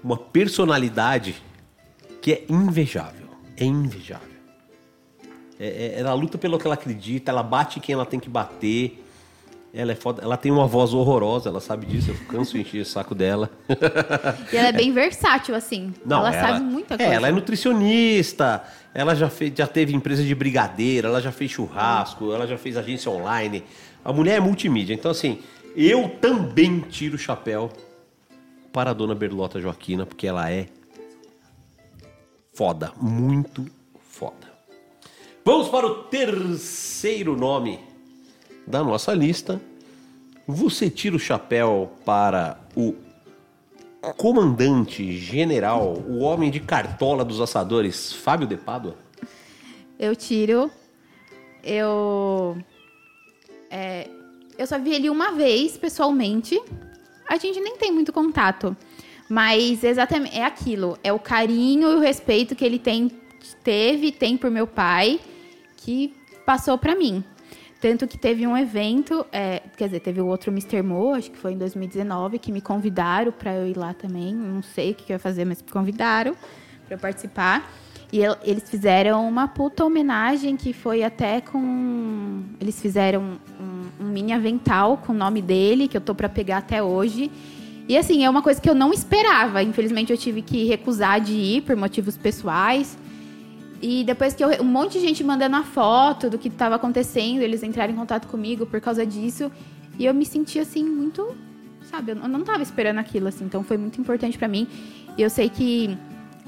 uma 0.04 0.18
personalidade 0.18 1.42
que 2.22 2.32
é 2.32 2.46
invejável. 2.48 3.28
É 3.58 3.66
invejável. 3.66 4.36
É- 5.60 5.96
é- 5.96 6.00
ela 6.00 6.14
luta 6.14 6.38
pelo 6.38 6.60
que 6.60 6.68
ela 6.68 6.76
acredita, 6.76 7.32
ela 7.32 7.42
bate 7.42 7.80
em 7.80 7.82
quem 7.82 7.94
ela 7.94 8.06
tem 8.06 8.20
que 8.20 8.30
bater. 8.30 9.04
Ela 9.78 9.92
é 9.92 9.96
foda. 9.96 10.24
Ela 10.24 10.38
tem 10.38 10.54
uma 10.54 10.66
voz 10.66 10.94
horrorosa, 10.94 11.50
ela 11.50 11.60
sabe 11.60 11.86
disso. 11.86 12.10
Eu 12.10 12.16
canso 12.30 12.54
de 12.54 12.62
encher 12.62 12.82
o 12.82 12.86
saco 12.86 13.14
dela. 13.14 13.52
E 14.54 14.56
ela 14.56 14.70
é 14.70 14.72
bem 14.72 14.94
versátil, 14.94 15.54
assim. 15.54 15.94
ela, 16.10 16.32
sabe 16.32 16.64
muita 16.64 16.98
coisa. 16.98 17.12
É, 17.12 17.16
ela 17.16 17.28
é 17.28 17.32
nutricionista. 17.32 18.64
Ela 18.94 19.14
já, 19.14 19.30
fez, 19.30 19.52
já 19.54 19.68
teve 19.68 19.94
empresa 19.94 20.24
de 20.24 20.34
brigadeiro, 20.34 21.08
ela 21.08 21.20
já 21.20 21.32
fez 21.32 21.52
churrasco, 21.52 22.32
ela 22.32 22.48
já 22.48 22.58
fez 22.58 22.78
agência 22.78 23.12
online. 23.12 23.64
A 24.04 24.14
mulher 24.14 24.38
é 24.38 24.40
multimídia. 24.40 24.94
Então, 24.94 25.12
assim, 25.12 25.40
eu 25.76 26.08
também 26.22 26.80
tiro 26.80 27.16
o 27.16 27.20
chapéu 27.20 27.70
para 28.72 28.92
a 28.92 28.94
dona 28.94 29.14
Berlota 29.14 29.60
Joaquina, 29.60 30.06
porque 30.06 30.26
ela 30.26 30.50
é 30.50 30.68
foda. 32.54 32.94
Muito 33.02 33.66
foda. 34.10 34.54
Vamos 35.44 35.68
para 35.68 35.86
o 35.86 36.04
terceiro 36.04 37.36
nome 37.36 37.95
da 38.66 38.84
nossa 38.84 39.14
lista. 39.14 39.62
Você 40.48 40.90
tira 40.90 41.16
o 41.16 41.20
chapéu 41.20 41.92
para 42.06 42.60
o 42.76 42.96
comandante 44.18 45.18
general, 45.18 45.94
o 46.08 46.20
homem 46.20 46.52
de 46.52 46.60
cartola 46.60 47.26
dos 47.26 47.42
assadores, 47.42 48.14
Fábio 48.14 48.48
de 48.48 48.56
Pádua? 48.56 48.96
Eu 49.98 50.16
tiro. 50.16 50.70
Eu. 51.64 52.58
é, 53.72 54.08
eu 54.58 54.68
só 54.68 54.78
vi 54.78 54.94
ele 54.94 55.10
uma 55.10 55.32
vez, 55.32 55.78
pessoalmente. 55.78 56.62
A 57.28 57.38
gente 57.38 57.60
nem 57.60 57.78
tem 57.78 57.92
muito 57.92 58.14
contato. 58.14 58.76
Mas 59.28 59.84
exatamente 59.84 60.38
é 60.38 60.44
aquilo. 60.44 60.98
É 61.04 61.12
o 61.12 61.18
carinho 61.18 61.92
e 61.92 61.96
o 61.96 62.00
respeito 62.00 62.56
que 62.56 62.64
ele 62.64 62.78
tem, 62.78 63.10
teve 63.64 64.08
e 64.08 64.12
tem 64.12 64.38
por 64.38 64.52
meu 64.52 64.68
pai 64.68 65.20
que 65.78 66.14
passou 66.46 66.78
pra 66.78 66.96
mim. 66.96 67.24
Tanto 67.88 68.08
que 68.08 68.18
teve 68.18 68.48
um 68.48 68.58
evento, 68.58 69.24
é, 69.32 69.62
quer 69.78 69.86
dizer, 69.86 70.00
teve 70.00 70.20
o 70.20 70.26
outro 70.26 70.50
Mr. 70.52 70.82
Mo, 70.82 71.14
acho 71.14 71.30
que 71.30 71.38
foi 71.38 71.54
em 71.54 71.58
2019, 71.60 72.40
que 72.40 72.52
me 72.52 72.60
convidaram 72.60 73.32
pra 73.32 73.54
eu 73.54 73.68
ir 73.68 73.78
lá 73.78 73.94
também. 73.94 74.34
Não 74.34 74.64
sei 74.64 74.90
o 74.90 74.96
que, 74.96 75.04
que 75.04 75.12
eu 75.14 75.16
ia 75.18 75.20
fazer, 75.20 75.46
mas 75.46 75.62
me 75.62 75.70
convidaram 75.72 76.36
eu 76.90 76.98
participar. 76.98 77.72
E 78.12 78.24
el- 78.24 78.38
eles 78.44 78.68
fizeram 78.68 79.28
uma 79.30 79.48
puta 79.48 79.86
homenagem 79.86 80.58
que 80.58 80.74
foi 80.74 81.04
até 81.04 81.42
com. 81.42 82.42
Eles 82.60 82.82
fizeram 82.82 83.38
um, 83.62 84.04
um 84.04 84.08
mini 84.08 84.34
avental 84.34 84.98
com 84.98 85.14
o 85.14 85.16
nome 85.16 85.40
dele, 85.40 85.88
que 85.88 85.96
eu 85.96 86.02
tô 86.02 86.16
pra 86.16 86.28
pegar 86.28 86.58
até 86.58 86.82
hoje. 86.82 87.30
E 87.88 87.96
assim, 87.96 88.26
é 88.26 88.30
uma 88.32 88.42
coisa 88.42 88.60
que 88.60 88.68
eu 88.68 88.74
não 88.74 88.92
esperava. 88.92 89.62
Infelizmente 89.62 90.12
eu 90.12 90.18
tive 90.18 90.42
que 90.42 90.64
recusar 90.66 91.22
de 91.22 91.34
ir 91.34 91.62
por 91.62 91.76
motivos 91.76 92.18
pessoais. 92.18 92.98
E 93.88 94.04
depois 94.04 94.34
que 94.34 94.44
eu, 94.44 94.50
um 94.64 94.66
monte 94.66 94.94
de 94.94 95.00
gente 95.00 95.24
mandando 95.24 95.58
a 95.58 95.62
foto 95.62 96.28
do 96.28 96.40
que 96.40 96.48
estava 96.48 96.74
acontecendo, 96.74 97.42
eles 97.42 97.62
entraram 97.62 97.94
em 97.94 97.96
contato 97.96 98.28
comigo 98.28 98.66
por 98.66 98.82
causa 98.82 99.06
disso. 99.06 99.52
E 100.00 100.06
eu 100.08 100.12
me 100.12 100.26
senti 100.26 100.58
assim 100.58 100.84
muito, 100.84 101.38
sabe, 101.84 102.14
eu 102.14 102.16
não 102.16 102.44
tava 102.44 102.64
esperando 102.64 102.98
aquilo 102.98 103.28
assim, 103.28 103.46
então 103.46 103.64
foi 103.64 103.78
muito 103.78 104.02
importante 104.02 104.40
pra 104.40 104.48
mim. 104.48 104.68
E 105.16 105.22
eu 105.22 105.30
sei 105.30 105.50
que 105.50 105.96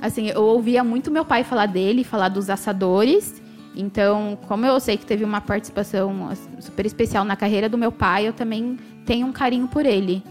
assim, 0.01 0.29
eu 0.29 0.41
ouvia 0.45 0.83
muito 0.83 1.11
meu 1.11 1.23
pai 1.23 1.43
falar 1.43 1.67
dele, 1.67 2.03
falar 2.03 2.29
dos 2.29 2.49
assadores. 2.49 3.39
Então, 3.75 4.35
como 4.47 4.65
eu 4.65 4.79
sei 4.79 4.97
que 4.97 5.05
teve 5.05 5.23
uma 5.23 5.39
participação 5.39 6.29
assim, 6.29 6.49
super 6.59 6.87
especial 6.87 7.23
na 7.23 7.35
carreira 7.35 7.69
do 7.69 7.77
meu 7.77 7.91
pai, 7.91 8.27
eu 8.27 8.33
também 8.33 8.79
tenho 9.05 9.27
um 9.27 9.31
carinho 9.31 9.67
por 9.67 9.85
ele. 9.85 10.23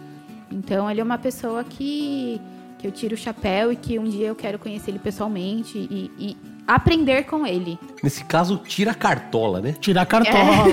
Então, 0.51 0.91
ele 0.91 1.01
é 1.01 1.05
uma 1.05 1.19
pessoa 1.19 1.63
que, 1.63 2.41
que 2.81 2.85
eu 2.85 2.91
tiro 2.91 3.15
o 3.15 3.17
chapéu 3.17 3.71
e 3.71 3.77
que 3.77 3.97
um 3.97 4.09
dia 4.09 4.27
eu 4.27 4.35
quero 4.35 4.59
conhecer 4.59 4.91
ele 4.91 4.99
pessoalmente 4.99 5.79
e, 5.79 6.11
e 6.19 6.56
aprender 6.67 7.25
com 7.25 7.47
ele. 7.47 7.79
Nesse 8.03 8.25
caso, 8.25 8.61
tira 8.67 8.91
a 8.91 8.95
cartola, 8.95 9.61
né? 9.61 9.75
Tirar 9.81 10.05
cartola. 10.07 10.69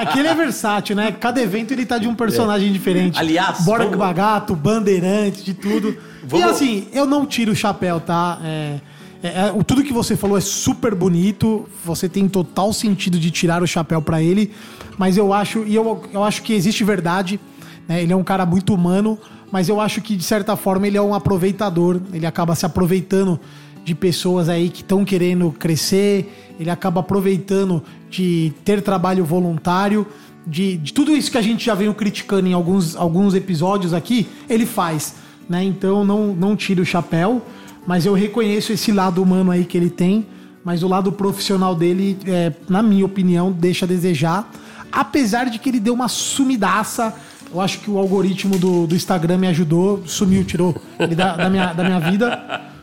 É. 0.00 0.06
que 0.12 0.18
ele 0.18 0.28
é 0.28 0.34
versátil, 0.34 0.94
né? 0.96 1.12
Cada 1.12 1.40
evento 1.40 1.72
ele 1.72 1.86
tá 1.86 1.98
de 1.98 2.06
um 2.06 2.14
personagem 2.14 2.72
diferente. 2.72 3.18
Aliás, 3.18 3.64
Borg 3.64 3.84
vamos- 3.84 3.96
Bagato, 3.98 4.54
Bandeirante, 4.54 5.42
de 5.42 5.54
tudo. 5.54 5.96
Vamos- 6.24 6.46
E 6.46 6.48
assim, 6.50 6.88
eu 6.92 7.06
não 7.06 7.24
tiro 7.24 7.52
o 7.52 7.56
chapéu, 7.56 7.98
tá? 8.00 8.38
É, 8.44 8.78
é, 9.22 9.28
é, 9.48 9.52
o- 9.54 9.64
tudo 9.64 9.82
que 9.82 9.92
você 9.92 10.16
falou 10.16 10.36
é 10.36 10.40
super 10.40 10.94
bonito. 10.94 11.66
Você 11.84 12.08
tem 12.08 12.28
total 12.28 12.72
sentido 12.72 13.18
de 13.18 13.30
tirar 13.30 13.62
o 13.62 13.66
chapéu 13.66 14.02
pra 14.02 14.22
ele. 14.22 14.52
Mas 14.98 15.16
eu 15.16 15.32
acho, 15.32 15.64
e 15.66 15.74
eu, 15.74 16.02
eu 16.12 16.22
acho 16.24 16.42
que 16.42 16.52
existe 16.52 16.84
verdade. 16.84 17.40
né? 17.88 18.02
Ele 18.02 18.12
é 18.12 18.16
um 18.16 18.24
cara 18.24 18.44
muito 18.44 18.74
humano. 18.74 19.18
mas 19.52 19.68
eu 19.68 19.80
acho 19.80 20.02
que 20.02 20.16
de 20.16 20.24
certa 20.24 20.56
forma 20.56 20.86
ele 20.88 20.96
é 20.96 21.00
um 21.00 21.14
aproveitador, 21.14 22.00
ele 22.12 22.26
acaba 22.26 22.54
se 22.56 22.66
aproveitando 22.66 23.38
de 23.86 23.94
pessoas 23.94 24.48
aí 24.48 24.68
que 24.68 24.82
estão 24.82 25.04
querendo 25.04 25.52
crescer, 25.52 26.54
ele 26.58 26.68
acaba 26.68 26.98
aproveitando 26.98 27.80
de 28.10 28.52
ter 28.64 28.82
trabalho 28.82 29.24
voluntário, 29.24 30.04
de, 30.44 30.76
de 30.76 30.92
tudo 30.92 31.16
isso 31.16 31.30
que 31.30 31.38
a 31.38 31.42
gente 31.42 31.64
já 31.64 31.72
veio 31.72 31.94
criticando 31.94 32.48
em 32.48 32.52
alguns, 32.52 32.96
alguns 32.96 33.32
episódios 33.32 33.94
aqui, 33.94 34.26
ele 34.50 34.66
faz, 34.66 35.14
né? 35.48 35.62
Então 35.62 36.04
não, 36.04 36.34
não 36.34 36.56
tira 36.56 36.82
o 36.82 36.84
chapéu, 36.84 37.40
mas 37.86 38.04
eu 38.04 38.12
reconheço 38.12 38.72
esse 38.72 38.90
lado 38.90 39.22
humano 39.22 39.52
aí 39.52 39.64
que 39.64 39.78
ele 39.78 39.88
tem, 39.88 40.26
mas 40.64 40.82
o 40.82 40.88
lado 40.88 41.12
profissional 41.12 41.72
dele, 41.72 42.18
é, 42.26 42.52
na 42.68 42.82
minha 42.82 43.06
opinião, 43.06 43.52
deixa 43.52 43.84
a 43.84 43.88
desejar, 43.88 44.50
apesar 44.90 45.44
de 45.48 45.60
que 45.60 45.68
ele 45.68 45.78
deu 45.78 45.94
uma 45.94 46.08
sumidaça. 46.08 47.14
Eu 47.54 47.60
acho 47.60 47.78
que 47.78 47.88
o 47.88 47.98
algoritmo 47.98 48.58
do, 48.58 48.84
do 48.84 48.96
Instagram 48.96 49.38
me 49.38 49.46
ajudou, 49.46 50.02
sumiu, 50.06 50.44
tirou 50.44 50.74
da, 51.16 51.36
da 51.36 51.48
minha, 51.48 51.72
da 51.72 51.84
minha 51.84 52.00
vida. 52.00 52.74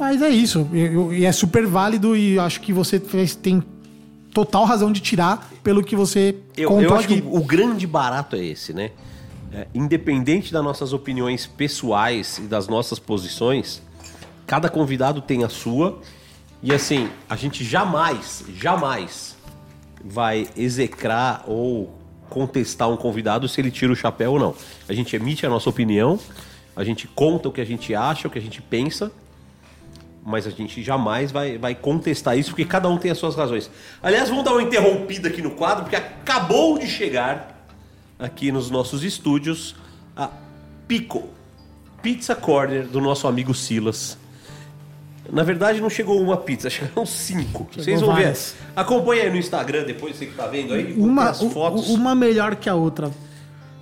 Mas 0.00 0.22
é 0.22 0.30
isso. 0.30 0.66
E 1.12 1.26
é 1.26 1.30
super 1.30 1.66
válido 1.66 2.16
e 2.16 2.38
acho 2.38 2.62
que 2.62 2.72
você 2.72 2.98
tem 2.98 3.62
total 4.32 4.64
razão 4.64 4.90
de 4.90 4.98
tirar 4.98 5.50
pelo 5.62 5.84
que 5.84 5.94
você 5.94 6.36
Eu, 6.56 6.70
contou 6.70 6.84
eu 6.84 6.94
acho 6.94 7.04
aqui. 7.04 7.20
que 7.20 7.28
o, 7.28 7.36
o 7.36 7.44
grande 7.44 7.86
barato 7.86 8.34
é 8.34 8.42
esse, 8.42 8.72
né? 8.72 8.92
É, 9.52 9.66
independente 9.74 10.52
das 10.52 10.64
nossas 10.64 10.94
opiniões 10.94 11.46
pessoais 11.46 12.38
e 12.38 12.42
das 12.42 12.66
nossas 12.66 12.98
posições, 12.98 13.82
cada 14.46 14.70
convidado 14.70 15.20
tem 15.20 15.44
a 15.44 15.50
sua. 15.50 16.00
E 16.62 16.72
assim, 16.72 17.10
a 17.28 17.36
gente 17.36 17.62
jamais, 17.62 18.42
jamais 18.56 19.36
vai 20.02 20.48
execrar 20.56 21.44
ou 21.46 21.94
contestar 22.30 22.88
um 22.88 22.96
convidado 22.96 23.46
se 23.48 23.60
ele 23.60 23.70
tira 23.70 23.92
o 23.92 23.96
chapéu 23.96 24.32
ou 24.32 24.38
não. 24.38 24.54
A 24.88 24.94
gente 24.94 25.14
emite 25.14 25.44
a 25.44 25.50
nossa 25.50 25.68
opinião, 25.68 26.18
a 26.74 26.84
gente 26.84 27.06
conta 27.06 27.50
o 27.50 27.52
que 27.52 27.60
a 27.60 27.66
gente 27.66 27.94
acha, 27.94 28.28
o 28.28 28.30
que 28.30 28.38
a 28.38 28.42
gente 28.42 28.62
pensa, 28.62 29.12
mas 30.24 30.46
a 30.46 30.50
gente 30.50 30.82
jamais 30.82 31.32
vai, 31.32 31.58
vai 31.58 31.74
contestar 31.74 32.38
isso, 32.38 32.50
porque 32.50 32.64
cada 32.64 32.88
um 32.88 32.98
tem 32.98 33.10
as 33.10 33.18
suas 33.18 33.34
razões. 33.34 33.70
Aliás, 34.02 34.28
vamos 34.28 34.44
dar 34.44 34.52
uma 34.52 34.62
interrompida 34.62 35.28
aqui 35.28 35.42
no 35.42 35.52
quadro, 35.52 35.84
porque 35.84 35.96
acabou 35.96 36.78
de 36.78 36.86
chegar 36.86 37.66
aqui 38.18 38.52
nos 38.52 38.70
nossos 38.70 39.02
estúdios 39.02 39.74
a 40.16 40.28
Pico 40.86 41.28
Pizza 42.02 42.34
Corner 42.34 42.86
do 42.86 43.00
nosso 43.00 43.26
amigo 43.26 43.54
Silas. 43.54 44.18
Na 45.32 45.42
verdade, 45.42 45.80
não 45.80 45.88
chegou 45.88 46.20
uma 46.20 46.36
pizza, 46.36 46.68
chegaram 46.70 47.06
cinco. 47.06 47.68
Vocês 47.72 48.00
vão 48.00 48.14
ver. 48.14 48.22
várias. 48.22 48.56
Acompanha 48.74 49.24
aí 49.24 49.30
no 49.30 49.36
Instagram 49.36 49.84
depois, 49.84 50.16
você 50.16 50.26
que 50.26 50.34
tá 50.34 50.46
vendo 50.46 50.74
aí. 50.74 50.92
Uma, 50.94 51.30
as 51.30 51.42
fotos. 51.42 51.88
uma 51.88 52.14
melhor 52.14 52.56
que 52.56 52.68
a 52.68 52.74
outra. 52.74 53.10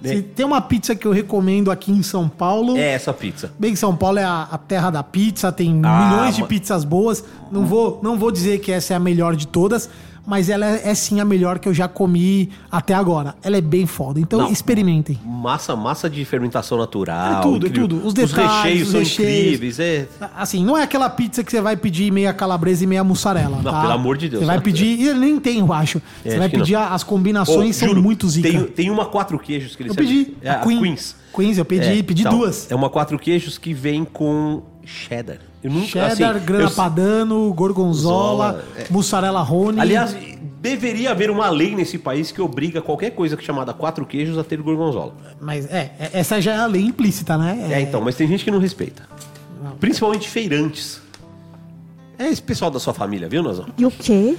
Se 0.02 0.22
tem 0.22 0.46
uma 0.46 0.60
pizza 0.60 0.94
que 0.94 1.06
eu 1.06 1.12
recomendo 1.12 1.70
aqui 1.70 1.90
em 1.90 2.02
São 2.02 2.28
Paulo. 2.28 2.76
É 2.76 2.92
essa 2.92 3.12
pizza. 3.12 3.50
Bem 3.58 3.72
que 3.72 3.78
São 3.78 3.96
Paulo 3.96 4.18
é 4.18 4.24
a, 4.24 4.48
a 4.50 4.58
terra 4.58 4.90
da 4.90 5.02
pizza, 5.02 5.50
tem 5.50 5.80
Ah, 5.84 6.10
milhões 6.10 6.36
de 6.36 6.44
pizzas 6.44 6.84
boas. 6.84 7.24
Não 7.50 7.66
vou, 7.66 7.98
não 8.02 8.16
vou 8.18 8.30
dizer 8.30 8.58
que 8.60 8.70
essa 8.70 8.92
é 8.94 8.96
a 8.96 9.00
melhor 9.00 9.34
de 9.34 9.46
todas, 9.48 9.90
mas 10.28 10.50
ela 10.50 10.66
é, 10.66 10.90
é 10.90 10.94
sim 10.94 11.20
a 11.20 11.24
melhor 11.24 11.58
que 11.58 11.66
eu 11.66 11.72
já 11.72 11.88
comi 11.88 12.50
até 12.70 12.92
agora. 12.92 13.34
Ela 13.42 13.56
é 13.56 13.60
bem 13.62 13.86
foda. 13.86 14.20
Então 14.20 14.40
Não. 14.40 14.50
experimentem. 14.52 15.18
Massa, 15.24 15.74
massa 15.74 16.08
de 16.10 16.22
fermentação 16.26 16.76
natural. 16.76 17.38
É 17.38 17.40
tudo, 17.40 17.66
é 17.66 17.70
tudo. 17.70 17.96
Os 17.96 18.04
Os 18.08 18.14
detalhes, 18.14 18.52
recheios 18.62 18.86
os 18.88 18.92
são 18.92 19.00
recheios. 19.00 19.46
incríveis. 19.46 19.80
É, 19.80 20.06
Assim, 20.36 20.62
não 20.62 20.76
é 20.76 20.82
aquela 20.82 21.08
pizza 21.08 21.42
que 21.42 21.50
você 21.50 21.62
vai 21.62 21.78
pedir 21.78 22.12
meia 22.12 22.34
calabresa 22.34 22.84
e 22.84 22.86
meia 22.86 23.02
mussarela. 23.02 23.56
Não, 23.62 23.72
tá? 23.72 23.80
pelo 23.80 23.92
amor 23.94 24.18
de 24.18 24.28
Deus. 24.28 24.42
Você 24.42 24.46
vai 24.46 24.60
pedir. 24.60 25.00
E 25.00 25.14
nem 25.14 25.40
tem, 25.40 25.60
eu 25.60 25.72
acho. 25.72 25.96
É, 26.22 26.30
você 26.32 26.38
vai 26.38 26.48
pedir 26.50 26.74
não. 26.74 26.82
as 26.82 27.02
combinações, 27.02 27.76
Ô, 27.76 27.78
são 27.78 27.88
juro, 27.88 28.02
muito 28.02 28.28
zica. 28.28 28.50
Tem, 28.50 28.64
tem 28.64 28.90
uma 28.90 29.06
quatro 29.06 29.38
queijos 29.38 29.74
que 29.74 29.82
eles 29.82 29.92
Eu 29.92 29.96
pedi. 29.96 30.34
É, 30.42 30.50
a 30.50 30.60
a 30.60 30.62
Queen. 30.62 30.78
Queens. 30.82 31.16
Queens, 31.34 31.56
eu 31.56 31.64
pedi, 31.64 32.02
pedi 32.02 32.20
então, 32.22 32.36
duas. 32.38 32.70
É 32.70 32.74
uma 32.74 32.90
quatro 32.90 33.18
queijos 33.18 33.56
que 33.56 33.72
vem 33.72 34.04
com 34.04 34.62
cheddar. 34.84 35.38
Eu 35.62 35.70
nunca, 35.72 35.86
Cheddar, 35.86 36.36
assim, 36.36 36.44
grana 36.46 36.64
eu- 36.64 36.70
padano, 36.70 37.52
gorgonzola, 37.52 38.52
Gorgonzola, 38.52 38.64
é. 38.76 38.86
mussarela 38.90 39.42
rony. 39.42 39.80
Aliás, 39.80 40.16
deveria 40.60 41.10
haver 41.10 41.30
uma 41.30 41.48
lei 41.50 41.74
nesse 41.74 41.98
país 41.98 42.30
que 42.30 42.40
obriga 42.40 42.80
qualquer 42.80 43.10
coisa 43.10 43.36
chamada 43.40 43.72
quatro 43.72 44.06
queijos 44.06 44.38
a 44.38 44.44
ter 44.44 44.60
gorgonzola. 44.62 45.14
Mas 45.40 45.66
é, 45.66 45.92
é- 45.98 46.10
essa 46.14 46.40
já 46.40 46.52
é 46.54 46.58
a 46.58 46.66
lei 46.66 46.82
implícita, 46.84 47.36
né? 47.36 47.68
É, 47.72 47.80
então, 47.80 48.00
mas 48.00 48.14
tem 48.14 48.26
gente 48.28 48.44
que 48.44 48.50
não 48.50 48.58
respeita. 48.60 49.02
Principalmente 49.80 50.28
feirantes. 50.28 51.00
É 52.18 52.28
esse 52.28 52.42
pessoal 52.42 52.70
da 52.70 52.80
sua 52.80 52.94
família, 52.94 53.28
viu, 53.28 53.42
Nazão? 53.42 53.66
E 53.76 53.84
o 53.86 53.90
quê? 53.90 54.36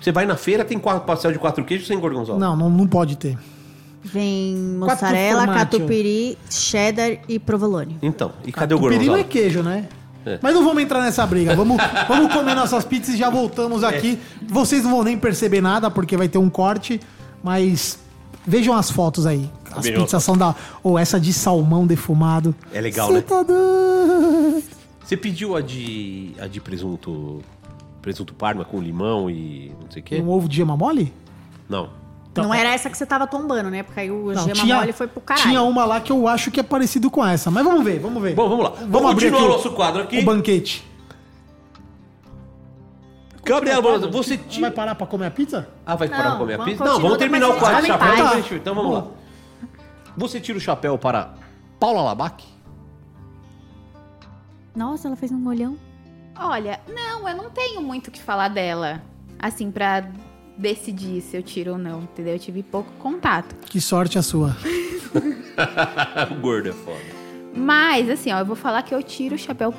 Você 0.00 0.10
vai 0.12 0.24
na 0.26 0.36
feira, 0.36 0.64
tem 0.64 0.78
quatro 0.78 1.02
pastel 1.04 1.32
de 1.32 1.38
quatro 1.38 1.64
queijos 1.64 1.86
sem 1.86 1.98
gorgonzola. 1.98 2.38
Não, 2.38 2.56
não, 2.56 2.70
não 2.70 2.86
pode 2.86 3.16
ter. 3.16 3.36
Vem 4.02 4.56
mussarela, 4.56 5.46
catupiry, 5.46 6.38
cheddar 6.48 7.18
e 7.28 7.38
provolone. 7.38 7.98
Então, 8.00 8.32
e 8.46 8.50
cadê 8.50 8.74
o 8.74 8.78
O 8.78 8.80
perino 8.80 8.98
gorgonzola? 8.98 9.20
é 9.20 9.24
queijo, 9.24 9.62
né? 9.62 9.88
É. 10.24 10.38
Mas 10.42 10.54
não 10.54 10.64
vamos 10.64 10.82
entrar 10.82 11.02
nessa 11.02 11.26
briga. 11.26 11.54
Vamos, 11.54 11.76
vamos 12.08 12.32
comer 12.32 12.54
nossas 12.54 12.84
pizzas 12.84 13.14
e 13.14 13.18
já 13.18 13.30
voltamos 13.30 13.82
aqui. 13.84 14.18
Vocês 14.46 14.84
não 14.84 14.90
vão 14.90 15.02
nem 15.02 15.18
perceber 15.18 15.60
nada, 15.60 15.90
porque 15.90 16.16
vai 16.16 16.28
ter 16.28 16.38
um 16.38 16.50
corte. 16.50 17.00
Mas 17.42 17.98
vejam 18.46 18.74
as 18.74 18.90
fotos 18.90 19.26
aí. 19.26 19.50
As 19.70 19.88
pizzas 19.88 20.22
são 20.22 20.36
da. 20.36 20.54
Ou 20.82 20.98
essa 20.98 21.18
de 21.18 21.32
salmão 21.32 21.86
defumado. 21.86 22.54
É 22.72 22.80
legal, 22.80 23.08
Cê 23.08 23.14
né? 23.14 23.20
tá 23.22 23.42
doido. 23.42 24.62
Você 25.04 25.16
pediu 25.16 25.56
a 25.56 25.60
de, 25.60 26.34
a 26.38 26.46
de 26.46 26.60
presunto 26.60 27.40
presunto 28.00 28.32
parma 28.32 28.64
com 28.64 28.80
limão 28.80 29.30
e 29.30 29.72
não 29.80 29.90
sei 29.90 30.00
o 30.00 30.04
quê? 30.04 30.22
Um 30.22 30.30
ovo 30.30 30.48
de 30.48 30.56
gema 30.56 30.76
mole? 30.76 31.12
Não. 31.68 31.90
Então, 32.32 32.44
não 32.44 32.54
era 32.54 32.68
essa 32.70 32.88
que 32.88 32.96
você 32.96 33.04
tava 33.04 33.26
tombando, 33.26 33.70
né? 33.70 33.82
Porque 33.82 33.98
aí 34.00 34.10
o 34.10 34.32
Não, 34.32 34.44
gema 34.44 34.64
mole 34.64 34.92
foi 34.92 35.08
pro 35.08 35.20
caralho. 35.20 35.48
Tinha 35.48 35.62
uma 35.62 35.84
lá 35.84 36.00
que 36.00 36.12
eu 36.12 36.28
acho 36.28 36.50
que 36.50 36.60
é 36.60 36.62
parecido 36.62 37.10
com 37.10 37.26
essa. 37.26 37.50
Mas 37.50 37.64
vamos 37.64 37.84
ver, 37.84 37.98
vamos 37.98 38.22
ver. 38.22 38.34
Bom, 38.34 38.48
vamos 38.48 38.64
lá. 38.64 38.72
Vamos 38.86 39.10
abrir 39.10 39.30
continuar 39.32 39.38
aqui 39.40 39.44
o 39.44 39.52
nosso 39.52 39.72
quadro 39.72 40.02
aqui. 40.02 40.18
O 40.20 40.24
banquete. 40.24 40.88
Gabriel, 43.42 43.82
você 44.12 44.38
vai 44.60 44.70
parar 44.70 44.94
pra 44.94 45.06
comer 45.08 45.26
a 45.26 45.30
pizza? 45.30 45.68
Ah, 45.84 45.96
vai 45.96 46.08
parar 46.08 46.22
Não, 46.22 46.30
pra 46.30 46.38
comer 46.38 46.54
a 46.54 46.56
vamos 46.58 46.72
pizza? 46.72 46.84
Não, 46.84 47.00
vamos 47.00 47.18
terminar 47.18 47.48
o 47.48 47.58
quadro 47.58 47.80
de 47.80 47.86
chapéu. 47.88 48.14
Então, 48.14 48.34
gente, 48.36 48.54
Então 48.54 48.74
vamos 48.76 48.94
lá. 48.94 49.06
Você 50.16 50.40
tira 50.40 50.56
o 50.56 50.60
chapéu 50.60 50.96
para 50.96 51.34
Paula 51.80 52.02
Labac? 52.02 52.44
Nossa, 54.76 55.08
ela 55.08 55.16
fez 55.16 55.32
um 55.32 55.48
olhão. 55.48 55.76
Olha, 56.38 56.80
não, 56.88 57.28
eu 57.28 57.36
não 57.36 57.50
tenho 57.50 57.82
muito 57.82 58.08
o 58.08 58.10
que 58.10 58.22
falar 58.22 58.48
dela. 58.48 59.02
Assim, 59.38 59.70
pra 59.70 60.08
decidir 60.60 61.22
se 61.22 61.36
eu 61.36 61.42
tiro 61.42 61.72
ou 61.72 61.78
não, 61.78 62.02
entendeu? 62.02 62.34
Eu 62.34 62.38
tive 62.38 62.62
pouco 62.62 62.90
contato. 62.98 63.54
Que 63.66 63.80
sorte 63.80 64.18
a 64.18 64.22
sua. 64.22 64.56
o 66.30 66.34
gordo 66.40 66.68
é 66.68 66.72
foda. 66.72 67.00
Mas, 67.54 68.08
assim, 68.08 68.30
ó, 68.32 68.38
eu 68.38 68.46
vou 68.46 68.54
falar 68.54 68.82
que 68.82 68.94
eu 68.94 69.02
tiro 69.02 69.34
o 69.34 69.38
chapéu 69.38 69.74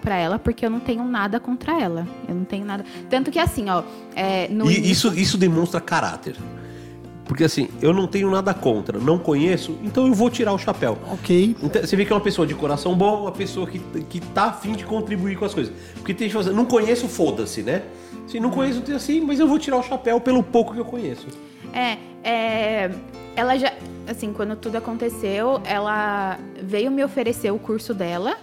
pra 0.00 0.16
ela 0.16 0.38
porque 0.38 0.66
eu 0.66 0.70
não 0.70 0.80
tenho 0.80 1.04
nada 1.04 1.38
contra 1.38 1.80
ela. 1.80 2.08
Eu 2.28 2.34
não 2.34 2.44
tenho 2.44 2.64
nada. 2.64 2.84
Tanto 3.08 3.30
que, 3.30 3.38
assim, 3.38 3.68
ó, 3.68 3.84
é, 4.16 4.48
no 4.48 4.70
isso, 4.70 5.12
isso 5.14 5.36
demonstra 5.38 5.80
caráter. 5.80 6.36
Porque 7.24 7.44
assim, 7.44 7.68
eu 7.80 7.92
não 7.92 8.06
tenho 8.06 8.30
nada 8.30 8.52
contra, 8.52 8.98
não 8.98 9.18
conheço, 9.18 9.78
então 9.82 10.06
eu 10.06 10.14
vou 10.14 10.28
tirar 10.28 10.52
o 10.52 10.58
chapéu. 10.58 10.98
Ok. 11.12 11.56
Então, 11.62 11.82
você 11.82 11.96
vê 11.96 12.04
que 12.04 12.12
é 12.12 12.16
uma 12.16 12.20
pessoa 12.20 12.46
de 12.46 12.54
coração 12.54 12.94
bom, 12.94 13.22
uma 13.22 13.32
pessoa 13.32 13.66
que, 13.66 13.78
que 13.78 14.20
tá 14.20 14.46
afim 14.46 14.72
de 14.72 14.84
contribuir 14.84 15.36
com 15.36 15.44
as 15.44 15.54
coisas. 15.54 15.72
Porque 15.94 16.12
tem 16.12 16.28
gente 16.28 16.36
que 16.36 16.42
fala 16.42 16.46
assim, 16.46 16.56
não 16.56 16.66
conheço, 16.66 17.08
foda-se, 17.08 17.62
né? 17.62 17.82
Se 18.26 18.40
não 18.40 18.50
conheço, 18.50 18.80
tem 18.80 18.94
assim, 18.94 19.20
mas 19.20 19.38
eu 19.38 19.46
vou 19.46 19.58
tirar 19.58 19.78
o 19.78 19.82
chapéu 19.82 20.20
pelo 20.20 20.42
pouco 20.42 20.74
que 20.74 20.80
eu 20.80 20.84
conheço. 20.84 21.26
É, 21.72 21.98
é, 22.22 22.90
ela 23.36 23.56
já, 23.56 23.72
assim, 24.06 24.32
quando 24.32 24.56
tudo 24.56 24.76
aconteceu, 24.76 25.60
ela 25.64 26.38
veio 26.60 26.90
me 26.90 27.02
oferecer 27.04 27.50
o 27.50 27.58
curso 27.58 27.94
dela, 27.94 28.36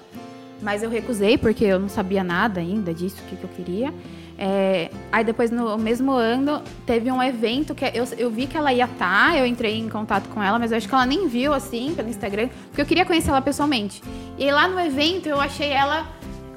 mas 0.62 0.84
eu 0.84 0.90
recusei 0.90 1.38
porque 1.38 1.66
eu 1.66 1.80
não 1.80 1.90
sabia 1.90 2.24
nada 2.24 2.60
ainda 2.60 2.94
disso, 2.94 3.18
o 3.26 3.30
que, 3.30 3.36
que 3.36 3.44
eu 3.44 3.50
queria. 3.50 3.94
É, 4.42 4.90
aí 5.12 5.22
depois, 5.26 5.52
no 5.52 5.78
mesmo 5.78 6.14
ano, 6.14 6.62
teve 6.86 7.12
um 7.12 7.22
evento 7.22 7.76
que 7.76 7.84
eu, 7.94 8.06
eu 8.18 8.32
vi 8.32 8.48
que 8.48 8.56
ela 8.56 8.72
ia 8.72 8.86
estar, 8.86 9.38
eu 9.38 9.46
entrei 9.46 9.78
em 9.78 9.90
contato 9.90 10.30
com 10.30 10.42
ela, 10.42 10.58
mas 10.58 10.72
eu 10.72 10.78
acho 10.78 10.88
que 10.88 10.94
ela 10.96 11.06
nem 11.06 11.28
viu, 11.28 11.54
assim, 11.54 11.94
pelo 11.94 12.08
Instagram, 12.08 12.48
porque 12.70 12.82
eu 12.82 12.86
queria 12.86 13.04
conhecer 13.06 13.32
ela 13.32 13.42
pessoalmente. 13.42 14.02
E 14.38 14.46
aí, 14.46 14.52
lá 14.52 14.66
no 14.66 14.80
evento 14.80 15.28
eu 15.28 15.42
achei 15.42 15.68
ela 15.72 16.08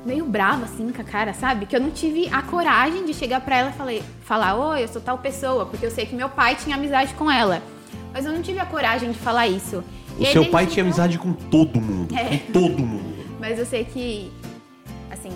meio 0.06 0.24
brava, 0.24 0.64
assim, 0.66 0.90
com 0.92 1.00
a 1.00 1.04
cara, 1.04 1.34
sabe? 1.34 1.66
Que 1.66 1.74
eu 1.74 1.80
não 1.80 1.90
tive 1.90 2.28
a 2.32 2.40
coragem 2.40 3.04
de 3.04 3.12
chegar 3.12 3.40
pra 3.40 3.56
ela 3.56 3.70
e 3.70 3.72
falei, 3.72 4.02
falar, 4.24 4.54
oi, 4.54 4.84
eu 4.84 4.88
sou 4.88 5.02
tal 5.02 5.18
pessoa, 5.18 5.66
porque 5.66 5.84
eu 5.84 5.90
sei 5.90 6.06
que 6.06 6.14
meu 6.14 6.28
pai 6.28 6.54
tinha 6.54 6.76
amizade 6.76 7.12
com 7.14 7.28
ela. 7.28 7.60
Mas 8.12 8.24
eu 8.24 8.32
não 8.32 8.42
tive 8.42 8.60
a 8.60 8.66
coragem 8.66 9.10
de 9.10 9.18
falar 9.18 9.48
isso. 9.48 9.82
O 10.16 10.22
E 10.22 10.26
seu 10.26 10.44
pai 10.50 10.66
tinha 10.66 10.84
então- 10.84 10.84
amizade 10.84 11.18
com 11.18 11.32
todo 11.32 11.80
mundo. 11.80 12.14
É. 12.16 12.38
Com 12.38 12.52
todo 12.52 12.78
mundo. 12.78 13.24
Mas 13.40 13.58
eu 13.58 13.66
sei 13.66 13.84
que, 13.84 14.30
assim, 15.10 15.30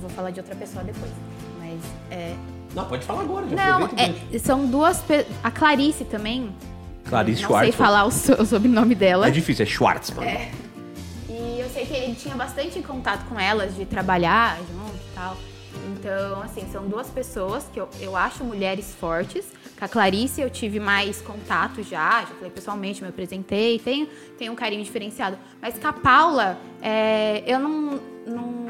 vou 0.00 0.10
falar 0.10 0.30
de 0.30 0.38
outra 0.38 0.54
pessoa 0.54 0.84
depois. 0.84 1.10
Mas, 1.74 2.18
é... 2.18 2.34
Não, 2.74 2.84
pode 2.86 3.04
falar 3.04 3.22
agora, 3.22 3.46
já 3.48 3.56
Não, 3.56 3.86
é, 3.96 4.38
são 4.38 4.66
duas... 4.66 4.98
pe- 5.00 5.26
A 5.42 5.50
Clarice 5.50 6.04
também. 6.04 6.52
Clarice 7.08 7.42
não 7.42 7.48
Schwartz. 7.50 7.68
sei 7.68 7.72
falar 7.76 8.04
o, 8.04 8.10
so- 8.10 8.42
o 8.42 8.46
sobrenome 8.46 8.94
dela. 8.94 9.28
É 9.28 9.30
difícil, 9.30 9.62
é 9.62 9.66
Schwartzman. 9.66 10.48
E 11.28 11.60
eu 11.60 11.68
sei 11.70 11.86
que 11.86 11.94
ele 11.94 12.14
tinha 12.14 12.34
bastante 12.34 12.80
contato 12.82 13.26
com 13.28 13.38
elas, 13.38 13.76
de 13.76 13.84
trabalhar 13.84 14.56
junto 14.58 14.94
e 14.96 15.14
tal. 15.14 15.36
Então, 15.92 16.42
assim, 16.42 16.66
são 16.72 16.86
duas 16.88 17.08
pessoas 17.08 17.66
que 17.72 17.78
eu, 17.80 17.88
eu 18.00 18.16
acho 18.16 18.42
mulheres 18.42 18.94
fortes. 18.98 19.44
Com 19.78 19.84
a 19.84 19.88
Clarice 19.88 20.40
eu 20.40 20.48
tive 20.48 20.78
mais 20.80 21.20
contato 21.20 21.82
já, 21.82 22.20
já 22.20 22.26
falei 22.26 22.50
pessoalmente, 22.50 23.02
me 23.02 23.08
apresentei, 23.08 23.78
tenho, 23.78 24.08
tenho 24.38 24.52
um 24.52 24.56
carinho 24.56 24.82
diferenciado. 24.84 25.36
Mas 25.60 25.76
com 25.78 25.86
a 25.88 25.92
Paula, 25.92 26.56
é, 26.80 27.42
eu 27.46 27.58
não, 27.58 28.00
não, 28.26 28.64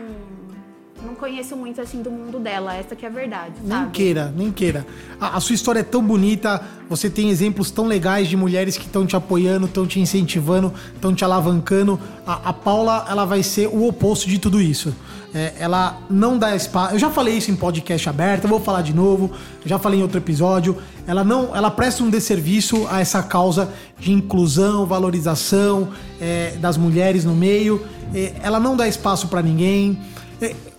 não 1.04 1.14
conheço 1.14 1.56
muito, 1.56 1.80
assim, 1.80 2.02
do 2.02 2.10
mundo 2.10 2.38
dela. 2.38 2.74
Essa 2.74 2.96
que 2.96 3.04
é 3.04 3.08
a 3.08 3.12
verdade, 3.12 3.54
Nem 3.62 3.78
sabe? 3.78 3.90
queira, 3.92 4.32
nem 4.36 4.50
queira. 4.50 4.86
A, 5.20 5.36
a 5.36 5.40
sua 5.40 5.54
história 5.54 5.80
é 5.80 5.84
tão 5.84 6.02
bonita, 6.02 6.62
você 6.88 7.08
tem 7.10 7.30
exemplos 7.30 7.70
tão 7.70 7.86
legais 7.86 8.28
de 8.28 8.36
mulheres 8.36 8.76
que 8.76 8.86
estão 8.86 9.06
te 9.06 9.16
apoiando, 9.16 9.66
estão 9.66 9.86
te 9.86 10.00
incentivando, 10.00 10.72
estão 10.94 11.14
te 11.14 11.24
alavancando. 11.24 11.98
A, 12.26 12.50
a 12.50 12.52
Paula, 12.52 13.06
ela 13.08 13.24
vai 13.24 13.42
ser 13.42 13.68
o 13.68 13.86
oposto 13.86 14.28
de 14.28 14.38
tudo 14.38 14.60
isso. 14.60 14.94
É, 15.34 15.52
ela 15.58 15.98
não 16.08 16.38
dá 16.38 16.54
espaço. 16.54 16.94
Eu 16.94 16.98
já 16.98 17.10
falei 17.10 17.36
isso 17.36 17.50
em 17.50 17.56
podcast 17.56 18.08
aberto, 18.08 18.44
eu 18.44 18.48
vou 18.50 18.60
falar 18.60 18.82
de 18.82 18.94
novo. 18.94 19.32
Eu 19.62 19.68
já 19.68 19.80
falei 19.80 19.98
em 19.98 20.02
outro 20.02 20.18
episódio. 20.18 20.78
Ela 21.08 21.24
não, 21.24 21.54
ela 21.54 21.72
presta 21.72 22.04
um 22.04 22.08
desserviço 22.08 22.86
a 22.88 23.00
essa 23.00 23.20
causa 23.20 23.68
de 23.98 24.12
inclusão, 24.12 24.86
valorização 24.86 25.88
é, 26.20 26.52
das 26.60 26.76
mulheres 26.76 27.24
no 27.24 27.34
meio. 27.34 27.84
É, 28.14 28.32
ela 28.42 28.60
não 28.60 28.76
dá 28.76 28.86
espaço 28.86 29.26
pra 29.26 29.42
ninguém. 29.42 29.98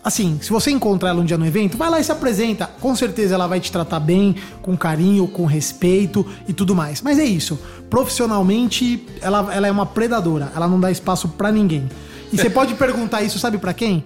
Assim, 0.06 0.38
se 0.40 0.52
você 0.52 0.70
encontrar 0.70 1.10
ela 1.10 1.20
um 1.20 1.26
dia 1.26 1.36
no 1.36 1.48
evento, 1.48 1.76
vai 1.78 1.90
lá 1.90 2.00
e 2.00 2.04
se 2.04 2.12
apresenta. 2.12 2.70
Com 2.80 2.96
certeza 2.96 3.34
ela 3.34 3.48
vai 3.48 3.60
te 3.60 3.72
tratar 3.72 4.00
bem, 4.00 4.36
com 4.62 4.78
carinho, 4.78 5.28
com 5.28 5.46
respeito 5.46 6.24
e 6.48 6.54
tudo 6.54 6.76
mais. 6.76 7.02
Mas 7.02 7.18
é 7.18 7.26
isso. 7.26 7.60
Profissionalmente, 7.90 9.04
ela, 9.20 9.52
ela 9.52 9.66
é 9.66 9.72
uma 9.72 9.88
predadora. 9.88 10.52
Ela 10.56 10.68
não 10.68 10.80
dá 10.80 10.92
espaço 10.92 11.30
pra 11.30 11.52
ninguém. 11.52 11.90
E 12.32 12.38
você 12.38 12.50
pode 12.52 12.76
perguntar 12.76 13.24
isso, 13.24 13.40
sabe 13.40 13.58
pra 13.58 13.74
quem? 13.74 14.06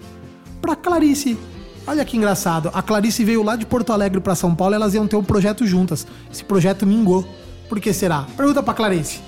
Pra 0.62 0.74
Clarice. 0.74 1.38
Olha 1.86 2.06
que 2.06 2.16
engraçado. 2.16 2.72
A 2.74 2.82
Clarice 2.82 3.26
veio 3.26 3.43
lá 3.43 3.58
de 3.58 3.66
Porto 3.66 3.91
Alegre 3.91 4.22
pra 4.22 4.36
São 4.36 4.56
Paulo, 4.56 4.76
elas 4.76 4.93
iam 4.93 5.06
ter 5.06 5.18
um 5.18 5.24
projeto 5.24 5.68
juntas. 5.68 6.08
Esse 6.32 6.45
projeto 6.45 6.86
mingou. 6.86 7.28
Por 7.68 7.78
que 7.78 7.91
será? 7.91 8.26
Pergunta 8.38 8.64
pra 8.64 8.74
Clarice. 8.74 9.20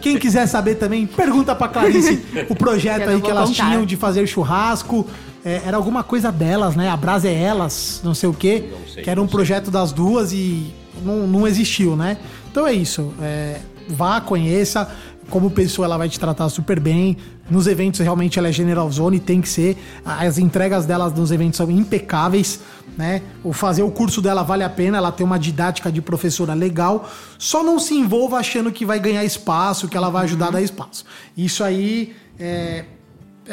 Quem 0.00 0.16
quiser 0.18 0.46
saber 0.46 0.76
também, 0.76 1.06
pergunta 1.06 1.54
pra 1.54 1.68
Clarice 1.68 2.22
o 2.48 2.54
projeto 2.54 3.10
aí 3.10 3.20
que 3.20 3.30
elas 3.30 3.50
contar. 3.50 3.66
tinham 3.66 3.84
de 3.84 3.96
fazer 3.96 4.26
churrasco. 4.26 5.06
É, 5.44 5.62
era 5.64 5.76
alguma 5.76 6.02
coisa 6.02 6.30
delas, 6.30 6.76
né? 6.76 6.88
A 6.88 6.96
Brasa 6.96 7.28
é 7.28 7.34
elas, 7.34 8.00
não 8.04 8.14
sei 8.14 8.28
o 8.28 8.34
quê. 8.34 8.68
Não 8.70 8.88
sei, 8.88 9.02
que 9.02 9.10
era 9.10 9.20
um 9.20 9.24
não 9.24 9.28
sei. 9.28 9.36
projeto 9.36 9.70
das 9.70 9.92
duas 9.92 10.32
e 10.32 10.72
não, 11.02 11.26
não 11.26 11.46
existiu, 11.46 11.96
né? 11.96 12.18
Então 12.50 12.66
é 12.66 12.72
isso. 12.72 13.12
É, 13.20 13.60
vá, 13.88 14.20
conheça. 14.20 14.88
Como 15.28 15.48
pessoa, 15.48 15.86
ela 15.86 15.96
vai 15.96 16.08
te 16.08 16.18
tratar 16.18 16.48
super 16.48 16.80
bem. 16.80 17.16
Nos 17.48 17.68
eventos, 17.68 18.00
realmente, 18.00 18.38
ela 18.38 18.48
é 18.48 18.52
generalzona 18.52 19.14
e 19.14 19.20
tem 19.20 19.40
que 19.40 19.48
ser. 19.48 19.76
As 20.04 20.38
entregas 20.38 20.86
dela 20.86 21.08
nos 21.08 21.30
eventos 21.30 21.56
são 21.56 21.70
impecáveis, 21.70 22.60
né? 22.98 23.22
O 23.44 23.52
fazer 23.52 23.84
o 23.84 23.90
curso 23.92 24.20
dela 24.20 24.42
vale 24.42 24.64
a 24.64 24.68
pena. 24.68 24.98
Ela 24.98 25.12
tem 25.12 25.24
uma 25.24 25.38
didática 25.38 25.90
de 25.90 26.02
professora 26.02 26.52
legal. 26.52 27.08
Só 27.38 27.62
não 27.62 27.78
se 27.78 27.94
envolva 27.94 28.38
achando 28.38 28.72
que 28.72 28.84
vai 28.84 28.98
ganhar 28.98 29.24
espaço, 29.24 29.88
que 29.88 29.96
ela 29.96 30.10
vai 30.10 30.24
ajudar 30.24 30.48
a 30.48 30.50
dar 30.50 30.62
espaço. 30.62 31.04
Isso 31.36 31.62
aí 31.62 32.12
é, 32.38 32.84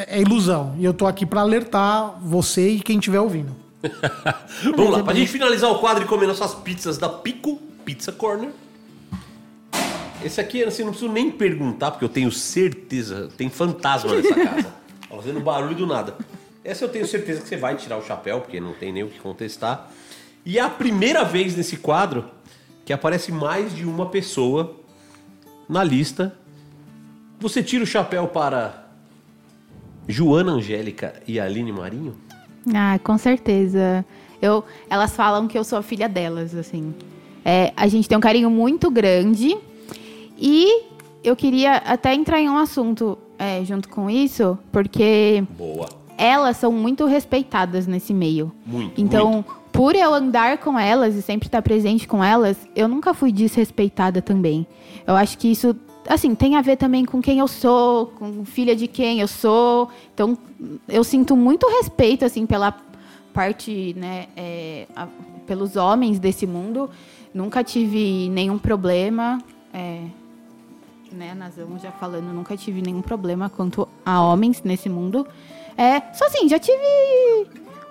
é 0.07 0.21
ilusão. 0.21 0.75
E 0.77 0.85
eu 0.85 0.93
tô 0.93 1.07
aqui 1.07 1.25
pra 1.25 1.41
alertar 1.41 2.19
você 2.21 2.69
e 2.69 2.79
quem 2.79 2.97
estiver 2.97 3.19
ouvindo. 3.19 3.55
Vamos 4.75 4.91
lá, 4.91 5.03
pra 5.03 5.13
gente 5.13 5.31
finalizar 5.31 5.71
o 5.71 5.79
quadro 5.79 6.03
e 6.03 6.07
comer 6.07 6.27
nossas 6.27 6.53
pizzas 6.55 6.97
da 6.97 7.09
Pico 7.09 7.57
Pizza 7.85 8.11
Corner. 8.11 8.49
Esse 10.23 10.41
aqui, 10.41 10.63
assim, 10.63 10.83
não 10.83 10.91
preciso 10.91 11.11
nem 11.11 11.29
perguntar, 11.29 11.91
porque 11.91 12.03
eu 12.03 12.09
tenho 12.09 12.31
certeza, 12.31 13.29
tem 13.37 13.49
fantasma 13.49 14.15
nessa 14.15 14.33
casa. 14.35 14.63
Tá 15.09 15.15
fazendo 15.15 15.39
barulho 15.39 15.75
do 15.75 15.87
nada. 15.87 16.15
Essa 16.63 16.85
eu 16.85 16.89
tenho 16.89 17.05
certeza 17.05 17.41
que 17.41 17.47
você 17.47 17.55
vai 17.55 17.75
tirar 17.75 17.97
o 17.97 18.03
chapéu, 18.03 18.41
porque 18.41 18.59
não 18.59 18.73
tem 18.73 18.91
nem 18.91 19.03
o 19.03 19.07
que 19.07 19.19
contestar. 19.19 19.89
E 20.45 20.57
é 20.57 20.61
a 20.61 20.69
primeira 20.69 21.23
vez 21.23 21.55
nesse 21.55 21.77
quadro 21.77 22.25
que 22.83 22.91
aparece 22.91 23.31
mais 23.31 23.75
de 23.75 23.85
uma 23.85 24.07
pessoa 24.07 24.75
na 25.69 25.83
lista. 25.83 26.35
Você 27.39 27.61
tira 27.61 27.83
o 27.83 27.87
chapéu 27.87 28.27
para 28.27 28.86
Joana 30.08 30.53
Angélica 30.53 31.14
e 31.28 31.39
Aline 31.39 31.72
Marinho? 31.72 32.16
Ah, 32.74 32.99
com 33.03 33.18
certeza. 33.18 34.05
Eu, 34.41 34.64
elas 34.89 35.16
falam 35.16 35.47
que 35.47 35.58
eu 35.58 35.64
sou 35.64 35.80
a 35.80 35.82
filha 35.82 36.08
delas, 36.08 36.53
assim. 36.55 36.93
É, 37.43 37.72
a 37.76 37.88
gente 37.88 38.08
tem 38.08 38.18
um 38.18 38.22
carinho 38.22 38.49
muito 38.49 38.89
grande 38.91 39.58
e 40.38 40.84
eu 41.24 41.36
queria 41.36 41.78
até 41.78 42.14
entrar 42.14 42.39
em 42.39 42.49
um 42.49 42.58
assunto 42.58 43.18
é, 43.39 43.64
junto 43.64 43.89
com 43.89 44.10
isso, 44.10 44.58
porque 44.72 45.43
Boa. 45.58 45.88
elas 46.18 46.58
são 46.58 46.72
muito 46.72 47.05
respeitadas 47.05 47.88
nesse 47.88 48.14
meio. 48.14 48.51
Muito, 48.66 48.99
Então, 49.01 49.32
muito. 49.32 49.55
por 49.72 49.95
eu 49.95 50.14
andar 50.14 50.58
com 50.58 50.78
elas 50.78 51.16
e 51.16 51.22
sempre 51.22 51.47
estar 51.47 51.62
presente 51.62 52.08
com 52.08 52.24
elas, 52.24 52.58
eu 52.76 52.88
nunca 52.88 53.14
fui 53.14 53.32
desrespeitada 53.32 54.22
também. 54.22 54.68
Eu 55.05 55.16
acho 55.16 55.38
que 55.38 55.47
isso, 55.49 55.76
assim, 56.08 56.34
tem 56.36 56.55
a 56.55 56.62
ver 56.62 56.78
também 56.78 57.05
com 57.05 57.22
quem 57.22 57.39
eu 57.39 57.47
sou, 57.47 58.08
com 58.08 58.43
filha 58.45 58.76
de 58.76 58.88
quem 58.88 59.20
eu 59.20 59.28
sou. 59.28 59.89
Então, 60.14 60.38
eu 60.88 61.03
sinto 61.03 61.36
muito 61.36 61.68
respeito, 61.68 62.26
assim, 62.26 62.45
pela 62.45 62.76
parte, 63.34 63.93
né, 63.97 64.28
é, 64.36 64.88
a- 64.95 65.08
pelos 65.45 65.76
homens 65.76 66.20
desse 66.20 66.47
mundo. 66.47 66.89
Nunca 67.34 67.64
tive 67.64 68.30
nenhum 68.30 68.58
problema. 68.58 69.38
É, 69.74 70.01
né, 71.12 71.34
Nazão 71.36 71.78
já 71.80 71.91
falando, 71.91 72.34
nunca 72.34 72.58
tive 72.58 72.82
nenhum 72.82 73.01
problema 73.01 73.49
quanto 73.49 73.88
a 74.05 74.22
homens 74.22 74.62
nesse 74.64 74.89
mundo. 74.89 75.26
É, 75.78 76.01
só 76.14 76.26
assim, 76.26 76.49
já 76.49 76.58
tive 76.58 76.82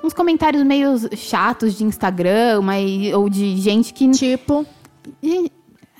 uns 0.02 0.12
comentários 0.12 0.62
meio 0.64 0.96
chatos 1.16 1.74
de 1.78 1.84
Instagram, 1.84 2.60
mas, 2.62 3.12
ou 3.14 3.28
de 3.30 3.56
gente 3.56 3.94
que. 3.94 4.10
Tipo. 4.10 4.66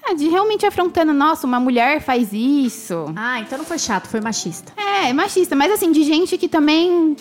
De, 0.07 0.13
ah, 0.13 0.15
de 0.15 0.29
realmente 0.29 0.65
afrontando, 0.67 1.13
nossa, 1.13 1.47
uma 1.47 1.59
mulher 1.61 2.01
faz 2.01 2.29
isso. 2.33 3.13
Ah, 3.17 3.41
então 3.41 3.59
não 3.59 3.65
foi 3.65 3.79
chato, 3.79 4.09
foi 4.09 4.21
machista. 4.21 4.73
É, 4.77 5.13
machista, 5.13 5.55
mas 5.57 5.73
assim, 5.73 5.91
de 5.93 6.03
gente 6.05 6.37
que 6.39 6.49
também 6.49 7.17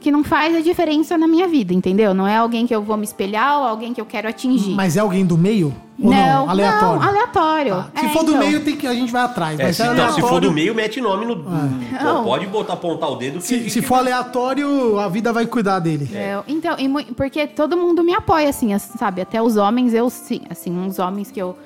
que 0.00 0.10
não 0.12 0.22
faz 0.22 0.54
a 0.54 0.60
diferença 0.60 1.18
na 1.18 1.26
minha 1.26 1.48
vida, 1.48 1.74
entendeu? 1.74 2.14
Não 2.14 2.28
é 2.28 2.36
alguém 2.36 2.64
que 2.66 2.74
eu 2.74 2.80
vou 2.80 2.96
me 2.96 3.02
espelhar 3.04 3.58
ou 3.58 3.64
alguém 3.66 3.92
que 3.92 4.00
eu 4.00 4.06
quero 4.06 4.28
atingir. 4.28 4.70
Mas 4.74 4.96
é 4.96 5.00
alguém 5.00 5.26
do 5.26 5.36
meio? 5.36 5.74
Ou 6.00 6.10
não? 6.12 6.48
Aleatório. 6.48 7.00
Não, 7.00 7.08
aleatório. 7.08 7.74
Tá. 7.74 7.90
Se 8.00 8.06
É, 8.06 8.08
for 8.10 8.22
do 8.22 8.32
então. 8.32 8.46
meio, 8.46 8.60
tem 8.62 8.76
que, 8.76 8.86
a 8.86 8.94
gente 8.94 9.10
vai 9.10 9.22
atrás. 9.22 9.58
É, 9.58 9.72
se, 9.72 9.82
é 9.82 9.92
não, 9.94 10.12
se 10.12 10.20
for 10.20 10.40
do 10.40 10.52
meio, 10.52 10.74
mete 10.76 11.00
nome 11.00 11.24
no. 11.26 11.32
É. 11.32 11.98
Pô, 11.98 12.04
Não. 12.04 12.22
pode 12.24 12.46
botar 12.46 12.74
apontar 12.74 13.10
o 13.10 13.16
dedo 13.16 13.38
que. 13.38 13.44
Se, 13.46 13.68
se 13.70 13.80
que- 13.80 13.86
for 13.86 13.96
aleatório, 13.96 14.98
a 15.00 15.08
vida 15.08 15.32
vai 15.32 15.46
cuidar 15.46 15.78
dele. 15.80 16.08
É, 16.14 16.38
então, 16.46 16.76
e 16.78 16.88
porque 17.14 17.46
todo 17.46 17.76
mundo 17.76 18.04
me 18.04 18.14
apoia, 18.14 18.48
assim, 18.50 18.74
as- 18.74 18.92
sabe? 18.98 19.20
Até 19.22 19.42
os 19.42 19.56
homens, 19.56 19.92
eu 19.94 20.08
sim, 20.10 20.42
assim, 20.50 20.70
uns 20.70 20.98
homens 21.00 21.30
que 21.32 21.40
eu, 21.40 21.56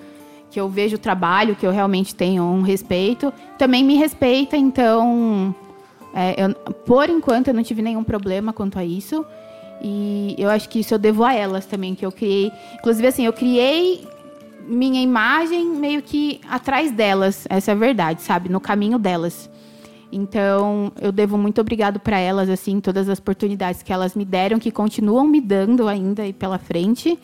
que 0.51 0.59
eu 0.61 0.68
vejo 0.68 0.96
o 0.96 0.98
trabalho, 0.98 1.55
que 1.57 1.66
eu 1.66 1.70
realmente 1.70 2.14
tenho 2.14 2.42
um 2.42 2.62
respeito, 2.62 3.32
também 3.59 3.84
me 3.84 3.96
respeita, 3.96 4.57
então. 4.57 5.55
é, 6.12 6.34
eu- 6.44 6.55
por 6.74 7.09
enquanto 7.09 7.48
eu 7.48 7.55
não 7.55 7.62
tive 7.62 7.80
nenhum 7.82 8.03
problema 8.03 8.53
quanto 8.53 8.78
a 8.80 8.84
isso. 8.84 9.24
E 9.80 10.34
eu 10.36 10.51
acho 10.51 10.68
que 10.68 10.80
isso 10.80 10.92
eu 10.92 10.98
devo 10.98 11.22
a 11.24 11.32
elas 11.32 11.66
também, 11.66 11.94
que 11.94 12.05
eu 12.05 12.11
criei. 12.11 12.51
Inclusive, 12.74 13.07
assim, 13.07 13.24
eu 13.26 13.32
criei 13.32 14.05
minha 14.66 15.01
imagem 15.01 15.66
meio 15.66 16.03
que 16.03 16.40
atrás 16.51 16.90
delas, 16.90 17.46
essa 17.48 17.70
é 17.70 17.74
a 17.74 17.76
verdade, 17.76 18.22
sabe? 18.22 18.48
No 18.48 18.59
caminho 18.61 18.98
delas. 18.98 19.48
Então, 20.12 20.90
eu 21.01 21.12
devo 21.12 21.38
muito 21.38 21.61
obrigado 21.61 22.01
para 22.01 22.18
elas, 22.18 22.48
assim, 22.51 22.80
todas 22.80 23.09
as 23.09 23.20
oportunidades 23.20 23.80
que 23.82 23.92
elas 23.92 24.16
me 24.16 24.24
deram, 24.24 24.59
que 24.59 24.72
continuam 24.72 25.24
me 25.28 25.40
dando 25.40 25.86
ainda 25.86 26.22
aí 26.24 26.32
pela 26.32 26.59
frente. 26.59 27.16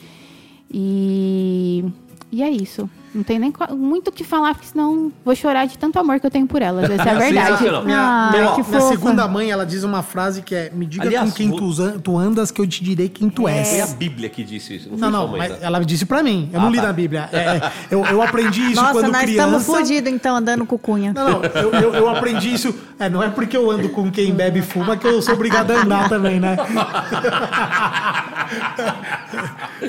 E, 0.72 1.84
e 2.30 2.42
é 2.42 2.48
isso. 2.50 2.88
Não 3.14 3.22
tem 3.22 3.38
nem 3.38 3.52
muito 3.70 4.08
o 4.08 4.12
que 4.12 4.22
falar, 4.24 4.52
porque 4.54 4.66
senão 4.68 5.10
vou 5.24 5.34
chorar 5.34 5.66
de 5.66 5.78
tanto 5.78 5.98
amor 5.98 6.20
que 6.20 6.26
eu 6.26 6.30
tenho 6.30 6.46
por 6.46 6.60
elas. 6.60 6.90
Essa 6.90 7.08
é 7.08 7.10
a 7.10 7.14
verdade. 7.18 7.62
Minha, 7.84 7.98
Ai, 7.98 8.30
minha- 8.40 8.52
que 8.52 8.62
minha 8.62 8.80
fofa. 8.80 8.88
segunda 8.88 9.26
mãe, 9.26 9.50
ela 9.50 9.64
diz 9.64 9.84
uma 9.84 10.02
frase 10.02 10.42
que 10.42 10.54
é: 10.54 10.70
Me 10.74 10.84
diga 10.84 11.04
Aliás, 11.06 11.30
com 11.30 11.34
quem 11.36 11.48
vou- 11.50 11.98
tu, 12.02 12.18
andas, 12.18 12.50
que 12.50 12.60
eu 12.60 12.66
te 12.66 12.84
direi 12.84 13.08
quem 13.08 13.30
tu 13.30 13.42
Foi 13.42 13.52
a 13.52 13.56
és. 13.56 13.94
Bíblia 13.94 14.28
que 14.28 14.44
disse 14.44 14.76
isso. 14.76 14.90
Não, 14.90 15.10
Não, 15.10 15.26
não, 15.28 15.36
mas 15.36 15.52
tá? 15.52 15.58
ela 15.64 15.80
disse 15.84 16.04
pra 16.04 16.22
mim. 16.22 16.50
Eu 16.52 16.60
Ah, 16.60 16.62
não 16.64 16.70
li 16.70 16.76
tá. 16.76 16.82
na 16.88 16.92
Bíblia. 16.92 17.28
É, 17.32 17.38
é, 17.38 17.72
eu, 17.90 18.04
eu 18.04 18.20
aprendi 18.20 18.60
isso 18.72 18.80
Nossa, 18.82 18.92
quando 18.92 19.12
nós 19.12 19.22
criança. 19.22 19.46
estamos 19.56 19.66
fodidos 19.66 20.12
então 20.12 20.36
andando 20.36 20.66
com 20.66 20.76
cunha. 20.76 21.12
Não, 21.14 21.30
não, 21.30 21.42
eu, 21.44 21.72
eu, 21.72 21.94
eu 21.94 22.08
aprendi 22.10 22.52
isso. 22.52 22.74
É, 22.98 23.08
não 23.08 23.22
é 23.22 23.30
porque 23.30 23.56
eu 23.56 23.70
ando 23.70 23.88
com 23.88 24.10
quem 24.10 24.34
bebe 24.34 24.58
e 24.58 24.62
fuma 24.62 24.96
que 24.96 25.06
eu 25.06 25.22
sou 25.22 25.34
obrigado 25.34 25.70
a 25.70 25.74
andar 25.82 26.08
também, 26.08 26.38
né? 26.38 26.56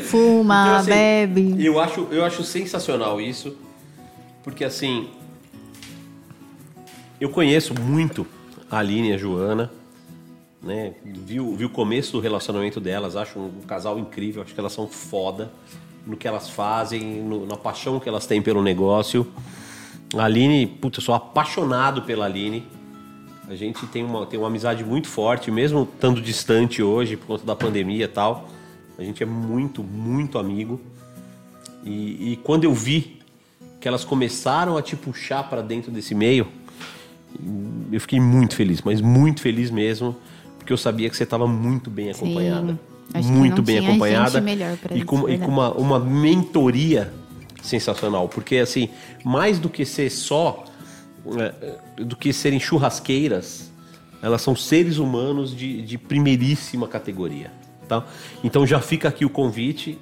Fuma, 0.03 0.63
Então, 0.65 0.75
assim, 0.77 0.89
bebe. 0.89 1.55
Eu 1.65 1.79
acho, 1.79 2.07
eu 2.11 2.23
acho 2.25 2.43
sensacional 2.43 3.16
isso, 3.21 3.55
porque 4.43 4.63
assim, 4.63 5.09
eu 7.19 7.29
conheço 7.29 7.73
muito 7.79 8.25
a 8.69 8.79
Aline 8.79 9.09
e 9.09 9.13
a 9.13 9.17
Joana, 9.17 9.71
né? 10.61 10.93
Vi, 11.03 11.39
vi 11.39 11.65
o 11.65 11.69
começo 11.69 12.11
do 12.13 12.19
relacionamento 12.19 12.79
delas, 12.79 13.15
acho 13.15 13.39
um, 13.39 13.61
casal 13.67 13.97
incrível, 13.97 14.41
acho 14.43 14.53
que 14.53 14.59
elas 14.59 14.73
são 14.73 14.87
foda 14.87 15.51
no 16.05 16.15
que 16.15 16.27
elas 16.27 16.49
fazem, 16.49 17.21
no- 17.21 17.45
na 17.45 17.57
paixão 17.57 17.99
que 17.99 18.07
elas 18.07 18.25
têm 18.25 18.41
pelo 18.41 18.61
negócio. 18.61 19.27
A 20.15 20.23
Aline, 20.25 20.65
puta, 20.65 20.99
eu 20.99 21.03
sou 21.03 21.13
apaixonado 21.13 22.01
pela 22.03 22.25
Aline. 22.25 22.65
A 23.49 23.55
gente 23.55 23.85
tem 23.87 24.03
uma, 24.03 24.25
tem 24.25 24.37
uma 24.39 24.47
amizade 24.47 24.83
muito 24.83 25.07
forte, 25.07 25.49
mesmo 25.51 25.83
estando 25.93 26.21
distante 26.21 26.81
hoje 26.83 27.15
por 27.17 27.27
conta 27.27 27.45
da 27.45 27.55
pandemia 27.55 28.05
e 28.05 28.07
tal. 28.07 28.47
A 28.97 29.03
gente 29.03 29.21
é 29.21 29.25
muito, 29.25 29.83
muito 29.83 30.37
amigo. 30.37 30.79
E, 31.87 32.33
e 32.33 32.39
quando 32.43 32.65
eu 32.65 32.73
vi 32.73 33.19
que 33.79 33.87
elas 33.87 34.03
começaram 34.03 34.77
a 34.77 34.81
te 34.81 34.95
puxar 34.95 35.43
para 35.49 35.61
dentro 35.61 35.91
desse 35.91 36.13
meio, 36.13 36.47
eu 37.91 38.01
fiquei 38.01 38.19
muito 38.19 38.55
feliz, 38.55 38.81
mas 38.81 38.99
muito 38.99 39.41
feliz 39.41 39.71
mesmo, 39.71 40.15
porque 40.57 40.73
eu 40.73 40.77
sabia 40.77 41.09
que 41.09 41.15
você 41.15 41.23
estava 41.23 41.47
muito 41.47 41.89
bem 41.89 42.11
acompanhada. 42.11 42.77
Acho 43.13 43.27
que 43.27 43.33
muito 43.33 43.61
bem 43.61 43.79
acompanhada. 43.79 44.43
e 44.91 44.97
isso, 44.97 45.05
com, 45.05 45.19
e 45.19 45.37
verdade. 45.37 45.39
com 45.39 45.51
uma, 45.51 45.71
uma 45.71 45.99
mentoria 45.99 47.13
sensacional. 47.63 48.27
Porque, 48.27 48.57
assim, 48.57 48.89
mais 49.23 49.59
do 49.59 49.69
que 49.69 49.85
ser 49.85 50.09
só. 50.09 50.65
é, 51.39 52.03
do 52.03 52.17
que 52.17 52.33
serem 52.33 52.59
churrasqueiras, 52.59 53.71
elas 54.21 54.41
são 54.41 54.55
seres 54.55 54.97
humanos 54.97 55.55
de, 55.55 55.81
de 55.81 55.97
primeiríssima 55.97 56.87
categoria. 56.87 57.51
Tá? 57.87 58.05
Então 58.43 58.67
já 58.67 58.81
fica 58.81 59.07
aqui 59.07 59.23
o 59.23 59.29
convite. 59.29 59.97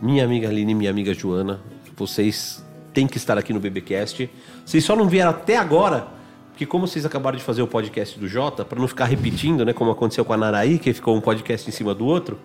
Minha 0.00 0.24
amiga 0.24 0.48
Aline 0.48 0.72
e 0.72 0.74
minha 0.74 0.90
amiga 0.90 1.12
Joana, 1.12 1.60
vocês 1.94 2.64
têm 2.94 3.06
que 3.06 3.18
estar 3.18 3.36
aqui 3.36 3.52
no 3.52 3.60
BBcast. 3.60 4.30
Vocês 4.64 4.82
só 4.82 4.96
não 4.96 5.06
vieram 5.06 5.30
até 5.30 5.58
agora, 5.58 6.08
porque 6.48 6.64
como 6.64 6.86
vocês 6.86 7.04
acabaram 7.04 7.36
de 7.36 7.44
fazer 7.44 7.60
o 7.60 7.66
podcast 7.66 8.18
do 8.18 8.26
Jota, 8.26 8.64
para 8.64 8.80
não 8.80 8.88
ficar 8.88 9.04
repetindo, 9.04 9.62
né, 9.62 9.74
como 9.74 9.90
aconteceu 9.90 10.24
com 10.24 10.32
a 10.32 10.38
Naraí, 10.38 10.78
que 10.78 10.90
ficou 10.94 11.14
um 11.14 11.20
podcast 11.20 11.68
em 11.68 11.72
cima 11.72 11.94
do 11.94 12.06
outro, 12.06 12.38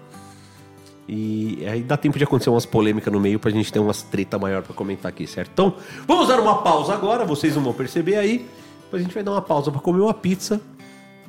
e 1.08 1.66
aí 1.66 1.82
dá 1.82 1.96
tempo 1.96 2.18
de 2.18 2.26
acontecer 2.26 2.50
umas 2.50 2.66
polêmicas 2.66 3.14
no 3.14 3.22
meio 3.22 3.40
pra 3.40 3.50
gente 3.50 3.72
ter 3.72 3.80
umas 3.80 4.02
treta 4.02 4.38
maior 4.38 4.62
pra 4.62 4.74
comentar 4.74 5.08
aqui, 5.08 5.26
certo? 5.26 5.52
Então, 5.54 5.76
vamos 6.06 6.28
dar 6.28 6.42
uma 6.42 6.62
pausa 6.62 6.94
agora, 6.94 7.24
vocês 7.24 7.56
não 7.56 7.64
vão 7.64 7.74
perceber 7.74 8.18
aí. 8.18 8.50
Depois 8.84 9.02
a 9.02 9.06
gente 9.06 9.14
vai 9.14 9.24
dar 9.24 9.32
uma 9.32 9.42
pausa 9.42 9.72
pra 9.72 9.80
comer 9.80 10.02
uma 10.02 10.14
pizza 10.14 10.60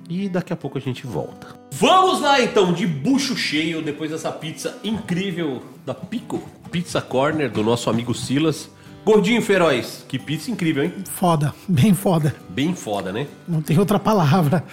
e 0.08 0.28
daqui 0.28 0.52
a 0.52 0.56
pouco 0.56 0.78
a 0.78 0.80
gente 0.80 1.06
volta. 1.06 1.48
Vamos 1.72 2.20
lá 2.20 2.40
então, 2.40 2.72
de 2.72 2.86
bucho 2.86 3.36
cheio, 3.36 3.82
depois 3.82 4.10
dessa 4.10 4.30
pizza 4.30 4.78
incrível 4.84 5.62
da 5.84 5.94
Pico 5.94 6.40
Pizza 6.70 7.00
Corner 7.00 7.50
do 7.50 7.62
nosso 7.62 7.90
amigo 7.90 8.14
Silas. 8.14 8.70
Gordinho 9.04 9.40
Feroz, 9.40 10.04
que 10.08 10.18
pizza 10.18 10.50
incrível, 10.50 10.84
hein? 10.84 10.92
Foda, 11.12 11.54
bem 11.68 11.94
foda. 11.94 12.34
Bem 12.48 12.74
foda, 12.74 13.12
né? 13.12 13.26
Não 13.46 13.62
tem 13.62 13.78
outra 13.78 13.98
palavra. 14.00 14.64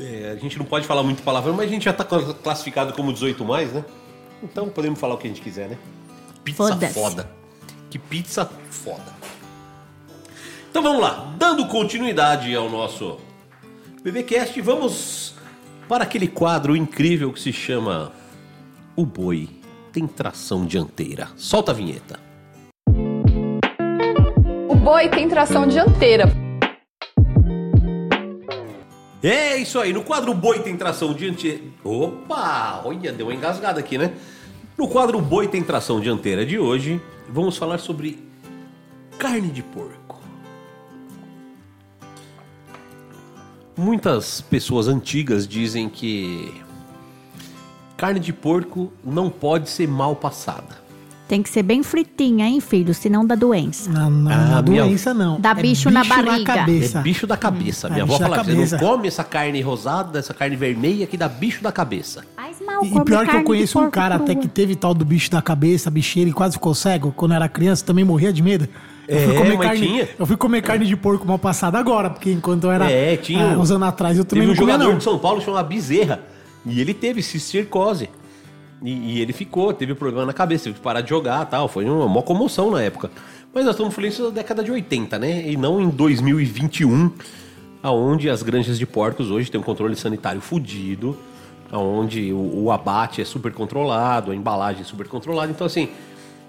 É, 0.00 0.32
a 0.36 0.40
gente 0.40 0.58
não 0.58 0.64
pode 0.64 0.84
falar 0.86 1.02
muito 1.04 1.22
palavrão, 1.22 1.54
mas 1.54 1.68
a 1.68 1.72
gente 1.72 1.84
já 1.84 1.92
tá 1.92 2.04
cla- 2.04 2.34
classificado 2.34 2.92
como 2.92 3.12
18 3.12 3.44
mais, 3.44 3.72
né? 3.72 3.84
Então 4.42 4.68
podemos 4.68 4.98
falar 4.98 5.14
o 5.14 5.18
que 5.18 5.28
a 5.28 5.30
gente 5.30 5.40
quiser, 5.40 5.68
né? 5.68 5.78
Pizza 6.42 6.68
Foda-se. 6.68 6.92
foda. 6.94 7.30
Que 7.88 7.98
pizza 8.00 8.50
foda. 8.68 9.12
Então 10.70 10.82
vamos 10.82 11.00
lá, 11.02 11.32
dando 11.38 11.66
continuidade 11.66 12.54
ao 12.56 12.68
nosso 12.68 13.18
BBcast, 14.02 14.60
vamos 14.60 15.32
para 15.88 16.02
aquele 16.02 16.26
quadro 16.26 16.74
incrível 16.74 17.32
que 17.32 17.38
se 17.38 17.52
chama 17.52 18.10
O 18.96 19.06
Boi 19.06 19.48
tem 19.92 20.08
tração 20.08 20.66
dianteira. 20.66 21.28
Solta 21.36 21.70
a 21.70 21.74
vinheta. 21.74 22.18
O 24.68 24.74
boi 24.74 25.08
tem 25.08 25.28
tração 25.28 25.68
dianteira. 25.68 26.24
É 29.22 29.56
isso 29.58 29.78
aí, 29.78 29.92
no 29.92 30.02
quadro 30.02 30.34
Boi 30.34 30.58
tem 30.58 30.76
tração 30.76 31.14
dianteira. 31.14 31.62
Opa! 31.84 32.82
Olha, 32.84 33.12
deu 33.12 33.26
uma 33.26 33.34
engasgada 33.34 33.78
aqui, 33.78 33.96
né? 33.96 34.12
No 34.76 34.88
quadro 34.88 35.20
Boi 35.20 35.46
tem 35.46 35.62
tração 35.62 36.00
dianteira 36.00 36.44
de 36.44 36.58
hoje, 36.58 37.00
vamos 37.28 37.56
falar 37.56 37.78
sobre 37.78 38.18
carne 39.16 39.48
de 39.48 39.62
porco. 39.62 40.01
Muitas 43.76 44.40
pessoas 44.42 44.86
antigas 44.86 45.48
dizem 45.48 45.88
que 45.88 46.62
carne 47.96 48.20
de 48.20 48.32
porco 48.32 48.92
não 49.02 49.30
pode 49.30 49.70
ser 49.70 49.88
mal 49.88 50.14
passada. 50.14 50.81
Tem 51.32 51.42
que 51.42 51.48
ser 51.48 51.62
bem 51.62 51.82
fritinha, 51.82 52.44
hein, 52.46 52.60
filho? 52.60 52.92
Senão 52.92 53.24
dá 53.24 53.34
doença. 53.34 53.90
Na, 53.90 54.10
na- 54.10 54.34
Ah, 54.34 54.46
na 54.56 54.62
minha- 54.62 54.84
doença, 54.84 55.14
não. 55.14 55.40
Dá 55.40 55.54
bicho 55.54 55.90
na 55.90 56.04
barriga. 56.04 56.52
cabeça. 56.56 56.98
É 56.98 57.02
bicho 57.02 57.26
da 57.26 57.38
cabeça. 57.38 57.88
Minha 57.88 58.00
É, 58.00 58.02
avó 58.02 58.12
bicho 58.12 58.18
da 58.20 58.28
falava, 58.28 58.54
você 58.54 58.76
não 58.76 58.78
come 58.86 59.08
essa 59.08 59.24
carne 59.24 59.58
rosada, 59.62 60.18
essa 60.18 60.34
carne 60.34 60.56
vermelha 60.56 61.06
que 61.06 61.16
dá 61.16 61.30
bicho 61.30 61.62
da 61.62 61.72
cabeça. 61.72 62.22
Faz 62.36 62.58
mal, 62.60 62.84
E 62.84 62.90
pior 63.02 63.26
que 63.26 63.34
eu 63.34 63.44
conheço 63.44 63.80
um 63.80 63.90
cara 63.90 64.16
até 64.16 64.34
que 64.34 64.46
teve 64.46 64.76
tal 64.76 64.92
do 64.92 65.06
bicho 65.06 65.30
da 65.30 65.40
cabeça, 65.40 65.90
bicheira, 65.90 66.28
e 66.28 66.34
quase 66.34 66.52
ficou 66.56 66.74
cego. 66.74 67.14
Quando 67.16 67.32
era 67.32 67.48
criança, 67.48 67.82
também 67.82 68.04
morria 68.04 68.30
de 68.30 68.42
medo. 68.42 68.68
Eu 69.08 69.16
É, 69.16 69.24
fui 69.24 69.34
comer 69.34 69.56
mas 69.56 69.66
carne, 69.68 69.86
tinha. 69.86 70.08
Eu 70.18 70.26
fui 70.26 70.36
comer 70.36 70.60
carne 70.60 70.84
de 70.86 70.96
porco 70.98 71.26
mal 71.26 71.38
passada 71.38 71.78
agora, 71.78 72.10
porque 72.10 72.30
enquanto 72.30 72.64
eu 72.64 72.70
era 72.72 72.90
É, 72.92 73.16
tinha 73.16 73.54
ah, 73.54 73.58
uns 73.58 73.70
anos 73.70 73.88
atrás, 73.88 74.18
eu 74.18 74.24
também 74.26 74.42
Teve 74.46 74.50
um 74.52 74.54
não 74.54 74.60
comia, 74.60 74.74
jogador 74.74 74.90
não. 74.92 74.98
de 74.98 75.04
São 75.04 75.18
Paulo 75.18 75.40
chamado 75.40 75.66
Bezerra. 75.66 76.20
E 76.66 76.78
ele 76.78 76.92
teve 76.92 77.22
cistercose. 77.22 78.10
E, 78.82 79.14
e 79.14 79.20
ele 79.20 79.32
ficou, 79.32 79.72
teve 79.72 79.94
problema 79.94 80.26
na 80.26 80.32
cabeça, 80.32 80.64
teve 80.64 80.76
que 80.76 80.82
parar 80.82 81.00
de 81.00 81.10
jogar 81.10 81.44
tal. 81.46 81.68
Foi 81.68 81.84
uma 81.84 82.08
maior 82.08 82.22
comoção 82.22 82.70
na 82.70 82.82
época. 82.82 83.10
Mas 83.54 83.64
nós 83.64 83.74
estamos 83.74 83.94
falando 83.94 84.10
isso 84.10 84.24
da 84.24 84.30
década 84.30 84.64
de 84.64 84.70
80, 84.70 85.18
né? 85.18 85.48
E 85.48 85.56
não 85.56 85.80
em 85.80 85.88
2021, 85.90 87.10
aonde 87.82 88.30
as 88.30 88.42
granjas 88.42 88.78
de 88.78 88.86
porcos 88.86 89.30
hoje 89.30 89.50
têm 89.50 89.60
um 89.60 89.64
controle 89.64 89.94
sanitário 89.94 90.40
fudido, 90.40 91.16
aonde 91.70 92.32
o, 92.32 92.64
o 92.64 92.70
abate 92.72 93.20
é 93.20 93.24
super 93.24 93.52
controlado, 93.52 94.30
a 94.30 94.34
embalagem 94.34 94.82
é 94.82 94.84
super 94.84 95.06
controlada. 95.06 95.52
Então, 95.52 95.66
assim, 95.66 95.90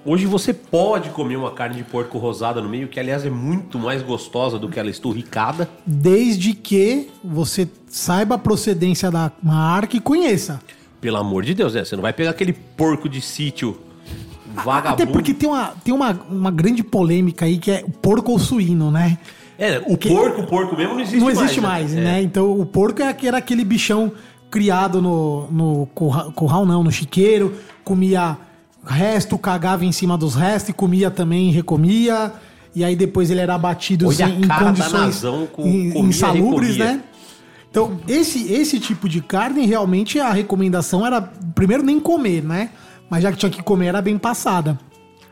hoje 0.06 0.26
você 0.26 0.54
pode 0.54 1.10
comer 1.10 1.36
uma 1.36 1.52
carne 1.52 1.76
de 1.76 1.84
porco 1.84 2.18
rosada 2.18 2.62
no 2.62 2.70
meio, 2.70 2.88
que 2.88 3.00
aliás 3.00 3.26
é 3.26 3.30
muito 3.30 3.78
mais 3.78 4.02
gostosa 4.02 4.58
do 4.58 4.70
que 4.70 4.80
ela 4.80 4.90
esturricada. 4.90 5.70
Desde 5.86 6.54
que 6.54 7.10
você 7.24 7.68
saiba 7.88 8.36
a 8.36 8.38
procedência 8.40 9.12
da 9.12 9.32
marca 9.42 9.98
e 9.98 10.00
conheça. 10.00 10.62
Pelo 11.04 11.18
amor 11.18 11.44
de 11.44 11.54
Deus, 11.54 11.74
né? 11.74 11.84
Você 11.84 11.98
não 11.98 12.02
vai 12.02 12.14
pegar 12.14 12.30
aquele 12.30 12.54
porco 12.54 13.10
de 13.10 13.20
sítio 13.20 13.78
vagabundo. 14.56 15.04
Até 15.04 15.06
porque 15.06 15.34
tem, 15.34 15.50
uma, 15.50 15.74
tem 15.84 15.94
uma, 15.94 16.12
uma 16.30 16.50
grande 16.50 16.82
polêmica 16.82 17.44
aí 17.44 17.58
que 17.58 17.72
é 17.72 17.84
o 17.86 17.92
porco 17.92 18.32
ou 18.32 18.40
suíno, 18.40 18.90
né? 18.90 19.18
É, 19.60 19.80
o 19.86 19.98
porco, 19.98 20.42
o 20.44 20.48
porco 20.48 20.78
mesmo 20.78 20.94
não 20.94 21.02
existe 21.02 21.20
não 21.20 21.26
mais. 21.26 21.40
existe 21.40 21.60
mais, 21.60 21.92
né? 21.92 22.22
Então 22.22 22.58
o 22.58 22.66
porco 22.66 23.02
é 23.02 23.16
era 23.22 23.38
aquele 23.38 23.66
bichão 23.66 24.14
criado 24.50 25.02
no, 25.02 25.52
no 25.52 25.88
curral, 25.88 26.32
curral, 26.32 26.66
não, 26.66 26.82
no 26.82 26.92
chiqueiro, 26.92 27.54
comia 27.84 28.38
resto, 28.86 29.38
cagava 29.38 29.84
em 29.84 29.92
cima 29.92 30.18
dos 30.18 30.36
restos 30.36 30.70
e 30.70 30.74
comia 30.74 31.12
também, 31.12 31.52
recomia. 31.52 32.32
E 32.74 32.82
aí 32.82 32.96
depois 32.96 33.30
ele 33.30 33.42
era 33.42 33.56
abatido 33.56 34.08
Olha 34.08 34.24
em, 34.24 34.46
em 34.46 34.48
condições 34.48 35.22
com 35.52 35.68
insalubres, 36.06 36.78
né? 36.78 37.02
Então, 37.74 38.00
esse, 38.08 38.54
esse 38.54 38.80
tipo 38.80 39.10
de 39.10 39.20
carne, 39.20 39.66
realmente 39.66 40.20
a 40.20 40.32
recomendação 40.32 41.04
era, 41.04 41.20
primeiro, 41.56 41.82
nem 41.82 42.00
comer, 42.00 42.44
né? 42.44 42.70
Mas 43.10 43.24
já 43.24 43.32
que 43.32 43.38
tinha 43.40 43.50
que 43.50 43.64
comer, 43.64 43.88
era 43.88 44.00
bem 44.00 44.16
passada. 44.16 44.78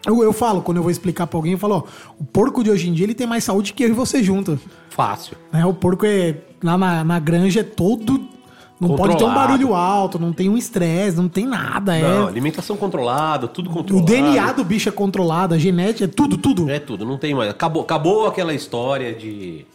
Eu, 0.03 0.23
eu 0.23 0.33
falo, 0.33 0.63
quando 0.63 0.77
eu 0.77 0.81
vou 0.81 0.91
explicar 0.91 1.27
pra 1.27 1.37
alguém, 1.37 1.51
eu 1.51 1.59
falo, 1.59 1.85
ó, 1.85 2.11
o 2.19 2.23
porco 2.23 2.63
de 2.63 2.71
hoje 2.71 2.89
em 2.89 2.93
dia, 2.93 3.05
ele 3.05 3.13
tem 3.13 3.27
mais 3.27 3.43
saúde 3.43 3.73
que 3.73 3.83
eu 3.83 3.89
e 3.89 3.91
você 3.91 4.23
junto. 4.23 4.59
Fácil. 4.89 5.37
Né? 5.53 5.63
O 5.67 5.71
porco 5.71 6.03
é, 6.03 6.35
lá 6.63 6.79
na, 6.79 7.03
na 7.03 7.19
granja 7.19 7.59
é 7.59 7.63
todo... 7.63 8.19
Não 8.79 8.95
pode 8.95 9.15
ter 9.15 9.23
um 9.23 9.35
barulho 9.35 9.75
alto, 9.75 10.17
não 10.17 10.33
tem 10.33 10.49
um 10.49 10.57
estresse, 10.57 11.15
não 11.15 11.29
tem 11.29 11.45
nada. 11.45 11.95
É, 11.95 12.01
Não, 12.01 12.27
alimentação 12.27 12.75
controlada, 12.75 13.47
tudo 13.47 13.69
o 13.69 13.73
controlado. 13.73 14.07
DNA 14.07 14.53
do 14.53 14.63
bicho 14.63 14.89
é 14.89 14.91
controlado, 14.91 15.53
a 15.53 15.59
genética, 15.59 16.05
é 16.05 16.07
tudo, 16.07 16.35
tudo. 16.35 16.67
É 16.67 16.79
tudo, 16.79 17.05
não 17.05 17.19
tem 17.19 17.35
mais. 17.35 17.51
Acabou, 17.51 17.83
acabou 17.83 18.25
aquela 18.25 18.55
história 18.55 19.13
de. 19.13 19.67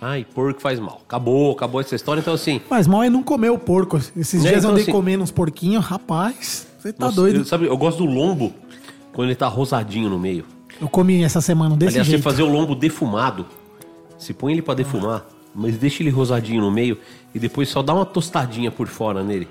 Ai, 0.00 0.24
porco 0.34 0.60
faz 0.60 0.78
mal. 0.80 1.02
Acabou, 1.06 1.52
acabou 1.52 1.80
essa 1.80 1.94
história. 1.94 2.20
Então, 2.20 2.32
assim. 2.34 2.60
Mas 2.70 2.86
mal 2.86 3.02
é 3.02 3.10
não 3.10 3.22
comer 3.22 3.50
o 3.50 3.58
porco. 3.58 3.98
Esses 4.16 4.42
Né, 4.42 4.50
dias 4.50 4.58
então, 4.60 4.70
eu 4.70 4.72
andei 4.72 4.82
assim- 4.84 4.92
comendo 4.92 5.22
uns 5.22 5.30
porquinhos, 5.30 5.84
rapaz, 5.84 6.66
você 6.78 6.92
tá 6.92 7.06
nossa, 7.06 7.16
doido. 7.16 7.40
Eu, 7.40 7.44
sabe, 7.44 7.66
eu 7.66 7.76
gosto 7.76 7.98
do 7.98 8.06
lombo 8.10 8.52
quando 9.12 9.28
ele 9.28 9.36
tá 9.36 9.46
rosadinho 9.46 10.08
no 10.08 10.18
meio. 10.18 10.44
Eu 10.80 10.88
comi 10.88 11.22
essa 11.22 11.40
semana 11.42 11.76
desse 11.76 11.90
Aliás, 11.90 12.06
você 12.06 12.12
jeito. 12.12 12.22
fazer 12.22 12.42
o 12.42 12.48
lombo 12.50 12.74
defumado. 12.74 13.44
Você 14.16 14.32
põe 14.32 14.52
ele 14.52 14.62
pra 14.62 14.72
defumar, 14.74 15.26
mas 15.54 15.76
deixa 15.76 16.02
ele 16.02 16.10
rosadinho 16.10 16.62
no 16.62 16.70
meio 16.70 16.96
e 17.34 17.38
depois 17.38 17.68
só 17.68 17.82
dá 17.82 17.92
uma 17.92 18.06
tostadinha 18.06 18.70
por 18.70 18.86
fora 18.86 19.22
nele. 19.22 19.46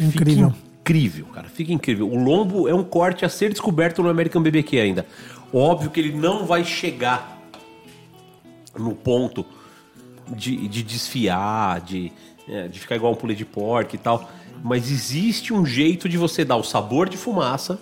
Incrível. 0.00 0.50
Fica 0.50 0.68
incrível, 0.80 1.26
cara. 1.26 1.48
Fica 1.48 1.72
incrível. 1.72 2.10
O 2.10 2.16
lombo 2.16 2.66
é 2.66 2.74
um 2.74 2.82
corte 2.82 3.24
a 3.26 3.28
ser 3.28 3.50
descoberto 3.50 4.02
no 4.02 4.08
American 4.08 4.40
BBQ 4.42 4.78
ainda. 4.80 5.06
Óbvio 5.52 5.90
que 5.90 6.00
ele 6.00 6.12
não 6.16 6.46
vai 6.46 6.64
chegar 6.64 7.38
no 8.78 8.94
ponto 8.94 9.44
de, 10.36 10.68
de 10.68 10.82
desfiar, 10.82 11.80
de, 11.80 12.12
é, 12.48 12.68
de 12.68 12.78
ficar 12.78 12.96
igual 12.96 13.12
um 13.12 13.16
pulê 13.16 13.34
de 13.34 13.44
porco 13.44 13.94
e 13.94 13.98
tal. 13.98 14.30
Mas 14.62 14.90
existe 14.90 15.52
um 15.52 15.64
jeito 15.64 16.08
de 16.08 16.16
você 16.18 16.44
dar 16.44 16.56
o 16.56 16.62
sabor 16.64 17.08
de 17.08 17.16
fumaça 17.16 17.78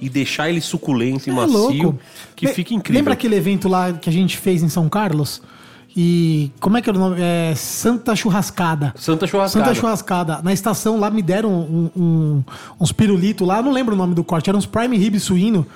e 0.00 0.08
deixar 0.08 0.48
ele 0.50 0.60
suculento 0.60 1.28
e 1.28 1.32
É 1.32 1.34
macio 1.34 1.52
louco. 1.82 1.98
que 2.34 2.46
Le- 2.46 2.52
fica 2.52 2.74
incrível. 2.74 2.98
Lembra 3.00 3.14
aquele 3.14 3.34
evento 3.36 3.68
lá 3.68 3.92
que 3.94 4.10
a 4.10 4.12
gente 4.12 4.36
fez 4.36 4.62
em 4.62 4.68
São 4.68 4.88
Carlos? 4.88 5.40
E 5.98 6.52
como 6.60 6.76
é 6.76 6.82
que 6.82 6.90
era 6.90 6.98
o 6.98 7.00
nome? 7.00 7.16
É 7.18 7.54
Santa 7.56 8.14
Churrascada. 8.14 8.92
Santa 8.98 9.26
Churrascada. 9.26 9.64
Santa 9.64 9.74
Churrascada. 9.74 10.40
Na 10.42 10.52
estação 10.52 11.00
lá 11.00 11.08
me 11.08 11.22
deram 11.22 11.50
um- 11.50 11.90
um- 11.96 12.44
uns 12.78 12.92
pirulitos 12.92 13.48
lá, 13.48 13.62
não 13.62 13.72
lembro 13.72 13.94
o 13.94 13.96
nome 13.96 14.14
do 14.14 14.22
corte, 14.22 14.50
eram 14.50 14.58
uns 14.58 14.66
prime 14.66 14.98
rib 14.98 15.18
suíno. 15.18 15.66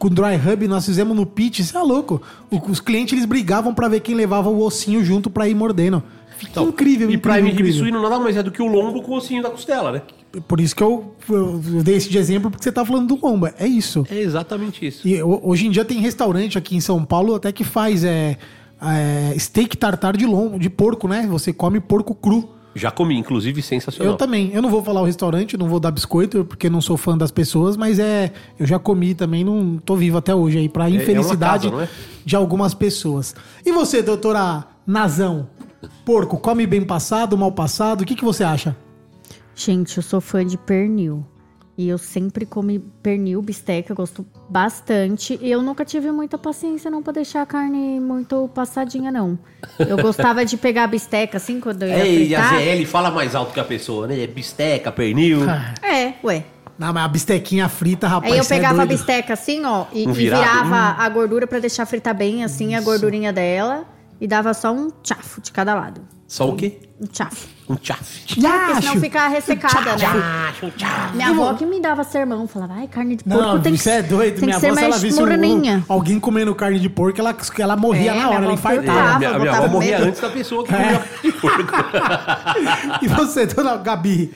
Com 0.00 0.06
o 0.06 0.10
Dry 0.10 0.34
Hub, 0.34 0.66
nós 0.66 0.86
fizemos 0.86 1.14
no 1.14 1.24
pitch, 1.26 1.58
isso 1.60 1.76
é 1.76 1.82
louco. 1.82 2.20
O- 2.50 2.70
os 2.70 2.80
clientes 2.80 3.12
eles 3.12 3.26
brigavam 3.26 3.74
pra 3.74 3.86
ver 3.86 4.00
quem 4.00 4.14
levava 4.14 4.48
o 4.48 4.60
ossinho 4.64 5.04
junto 5.04 5.28
pra 5.30 5.46
ir 5.46 5.54
mordendo. 5.54 6.02
Fica 6.38 6.52
Então, 6.52 6.68
incrível, 6.70 7.10
E 7.10 7.14
incrível, 7.16 7.42
Prime 7.42 7.50
Rib 7.50 7.72
suíno 7.74 8.00
nada 8.00 8.18
mais 8.18 8.34
é 8.34 8.42
do 8.42 8.50
que 8.50 8.62
o 8.62 8.66
lombo 8.66 9.02
com 9.02 9.12
o 9.12 9.16
ossinho 9.16 9.42
da 9.42 9.50
costela, 9.50 9.92
né? 9.92 10.02
Por 10.48 10.58
isso 10.58 10.74
que 10.74 10.82
eu, 10.82 11.14
eu 11.28 11.58
dei 11.84 11.96
esse 11.96 12.08
de 12.08 12.16
exemplo, 12.16 12.50
porque 12.50 12.64
você 12.64 12.72
tá 12.72 12.82
falando 12.82 13.08
do 13.14 13.18
lomba. 13.26 13.52
É 13.58 13.66
isso. 13.66 14.06
É 14.10 14.18
exatamente 14.18 14.86
isso. 14.86 15.06
E 15.06 15.22
ho- 15.22 15.40
hoje 15.42 15.66
em 15.66 15.70
dia 15.70 15.84
tem 15.84 15.98
restaurante 16.00 16.56
aqui 16.56 16.74
em 16.74 16.80
São 16.80 17.04
Paulo 17.04 17.34
até 17.34 17.52
que 17.52 17.62
faz 17.62 18.02
é, 18.04 18.38
é, 18.80 19.34
steak 19.38 19.76
tartar 19.76 20.16
de 20.16 20.24
lombo, 20.24 20.58
de 20.58 20.70
porco, 20.70 21.06
né? 21.06 21.26
Você 21.30 21.52
come 21.52 21.78
porco 21.78 22.14
cru. 22.14 22.48
Já 22.74 22.90
comi, 22.90 23.16
inclusive, 23.16 23.60
sensacional. 23.62 24.12
Eu 24.12 24.16
também. 24.16 24.50
Eu 24.52 24.62
não 24.62 24.70
vou 24.70 24.82
falar 24.82 25.00
o 25.00 25.04
restaurante, 25.04 25.56
não 25.56 25.68
vou 25.68 25.80
dar 25.80 25.90
biscoito, 25.90 26.44
porque 26.44 26.70
não 26.70 26.80
sou 26.80 26.96
fã 26.96 27.18
das 27.18 27.30
pessoas, 27.30 27.76
mas 27.76 27.98
é. 27.98 28.32
Eu 28.58 28.66
já 28.66 28.78
comi 28.78 29.14
também, 29.14 29.42
não 29.42 29.76
tô 29.78 29.96
vivo 29.96 30.18
até 30.18 30.34
hoje 30.34 30.58
aí, 30.58 30.68
pra 30.68 30.88
infelicidade 30.88 31.64
casa, 31.64 31.76
não 31.76 31.82
é? 31.82 31.88
de 32.24 32.36
algumas 32.36 32.72
pessoas. 32.72 33.34
E 33.64 33.72
você, 33.72 34.02
doutora 34.02 34.64
Nazão? 34.86 35.48
Porco, 36.04 36.36
come 36.36 36.66
bem 36.66 36.84
passado, 36.84 37.36
mal 37.36 37.52
passado? 37.52 38.02
O 38.02 38.04
que, 38.04 38.14
que 38.14 38.24
você 38.24 38.44
acha? 38.44 38.76
Gente, 39.54 39.96
eu 39.96 40.02
sou 40.02 40.20
fã 40.20 40.44
de 40.44 40.56
pernil. 40.56 41.24
E 41.80 41.88
eu 41.88 41.96
sempre 41.96 42.44
comi 42.44 42.78
pernil, 43.02 43.40
bisteca, 43.40 43.94
gosto 43.94 44.26
bastante. 44.50 45.38
E 45.40 45.50
eu 45.50 45.62
nunca 45.62 45.82
tive 45.82 46.12
muita 46.12 46.36
paciência 46.36 46.90
não 46.90 47.02
pra 47.02 47.10
deixar 47.10 47.40
a 47.40 47.46
carne 47.46 47.98
muito 47.98 48.50
passadinha, 48.54 49.10
não. 49.10 49.38
Eu 49.78 49.96
gostava 50.02 50.44
de 50.44 50.58
pegar 50.58 50.84
a 50.84 50.86
bisteca, 50.86 51.38
assim, 51.38 51.58
quando 51.58 51.84
eu 51.84 51.88
ia 51.88 52.04
Ei, 52.04 52.34
a 52.34 52.42
fritar. 52.50 52.76
ZL 52.76 52.86
fala 52.86 53.10
mais 53.10 53.34
alto 53.34 53.54
que 53.54 53.60
a 53.60 53.64
pessoa, 53.64 54.06
né? 54.06 54.26
Bisteca, 54.26 54.92
pernil. 54.92 55.40
É, 55.82 56.12
ué. 56.22 56.44
Não, 56.78 56.92
mas 56.92 57.02
a 57.02 57.08
bistequinha 57.08 57.66
frita, 57.66 58.06
rapaz. 58.06 58.30
Aí 58.30 58.38
eu 58.38 58.44
é 58.44 58.46
pegava 58.46 58.82
a 58.82 58.84
doido. 58.84 58.98
bisteca 58.98 59.32
assim, 59.32 59.64
ó, 59.64 59.86
e, 59.90 60.06
Um 60.06 60.10
e 60.10 60.12
virava 60.12 61.02
a 61.02 61.08
gordura 61.08 61.46
pra 61.46 61.60
deixar 61.60 61.86
fritar 61.86 62.14
bem, 62.14 62.44
assim, 62.44 62.74
a 62.74 62.82
gordurinha 62.82 63.32
dela. 63.32 63.86
E 64.20 64.26
dava 64.26 64.52
só 64.54 64.72
um 64.72 64.90
tchafo 65.02 65.40
de 65.40 65.50
cada 65.50 65.74
lado. 65.74 66.02
Só 66.28 66.48
o 66.48 66.54
quê? 66.54 66.78
Um 67.00 67.06
tchafo. 67.06 67.48
Um 67.68 67.74
tchaf. 67.76 68.20
Porque 68.34 68.82
senão 68.82 69.00
fica 69.00 69.26
ressecada, 69.28 69.96
né? 69.96 70.52
Um 70.62 70.70
tchaf. 70.70 71.16
Minha 71.16 71.30
avó 71.30 71.54
que 71.54 71.64
me 71.66 71.80
dava 71.80 72.04
sermão, 72.04 72.46
falava, 72.46 72.74
ai, 72.74 72.86
carne 72.86 73.16
de 73.16 73.24
porco 73.24 73.40
Não, 73.42 73.60
tem 73.60 73.72
que, 73.72 73.78
você 73.78 73.90
é 73.92 74.02
doido. 74.02 74.34
tem 74.36 74.44
Minha 74.44 74.54
que 74.56 74.60
ser 74.60 74.66
avó, 74.68 74.76
se 74.76 74.80
ela 74.82 74.90
mais 74.90 75.02
visse 75.02 75.18
um, 75.18 75.22
moreninha. 75.22 75.84
alguém 75.88 76.20
comendo 76.20 76.54
carne 76.54 76.78
de 76.78 76.88
porco, 76.88 77.18
ela, 77.20 77.34
ela 77.58 77.76
morria 77.76 78.12
É, 78.12 78.14
na 78.14 78.14
minha 78.14 78.26
hora, 78.28 78.36
ela 78.36 78.44
avó 78.44 78.54
infartava. 78.54 79.18
minha, 79.18 79.30
minha 79.30 79.38
botava 79.40 79.64
avó 79.64 79.68
morria 79.72 79.98
medo. 79.98 80.08
antes 80.08 80.20
da 80.20 80.28
pessoa 80.30 80.64
que 80.64 80.72
comia 80.72 81.04
de 81.22 81.32
porco. 81.32 81.72
E 83.02 83.08
você, 83.08 83.46
dona 83.46 83.76
Gabi? 83.78 84.32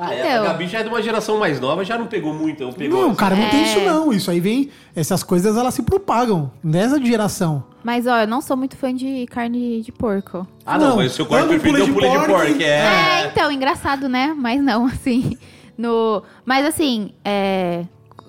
Ah, 0.00 0.14
é, 0.14 0.20
Então. 0.32 0.44
a 0.44 0.46
Gabi 0.48 0.66
já 0.68 0.78
é 0.78 0.82
de 0.84 0.88
uma 0.88 1.02
geração 1.02 1.38
mais 1.38 1.58
nova, 1.60 1.84
já 1.84 1.98
não 1.98 2.06
pegou 2.06 2.32
muito. 2.32 2.62
Não, 2.64 2.72
pegou 2.72 3.00
Não, 3.00 3.06
assim. 3.08 3.16
cara, 3.16 3.34
não 3.34 3.50
tem 3.50 3.60
É. 3.60 3.64
isso 3.64 3.80
não. 3.80 4.12
Isso 4.12 4.30
aí 4.30 4.38
vem. 4.38 4.70
Essas 4.94 5.22
coisas 5.24 5.56
elas 5.56 5.74
se 5.74 5.82
propagam 5.82 6.50
nessa 6.62 7.04
geração. 7.04 7.64
Mas, 7.82 8.06
ó, 8.06 8.18
eu 8.20 8.26
não 8.26 8.40
sou 8.40 8.56
muito 8.56 8.76
fã 8.76 8.94
de 8.94 9.26
carne 9.26 9.80
de 9.82 9.90
porco. 9.90 10.46
Ah, 10.64 10.78
não, 10.78 10.90
Não, 10.90 10.96
mas 10.96 11.12
o 11.12 11.14
seu 11.14 11.26
não 11.28 11.48
preferido 11.48 11.78
é 11.80 11.82
o 11.84 11.92
pulê 11.94 12.08
de 12.10 12.16
porco. 12.16 12.32
porco. 12.32 12.62
É. 12.62 13.22
É, 13.22 13.26
então, 13.26 13.50
engraçado, 13.50 14.08
né? 14.08 14.34
Mas 14.36 14.62
não, 14.62 14.86
assim. 14.88 15.36
No... 15.76 16.22
Mas 16.44 16.64
assim, 16.66 17.12
é... 17.24 17.84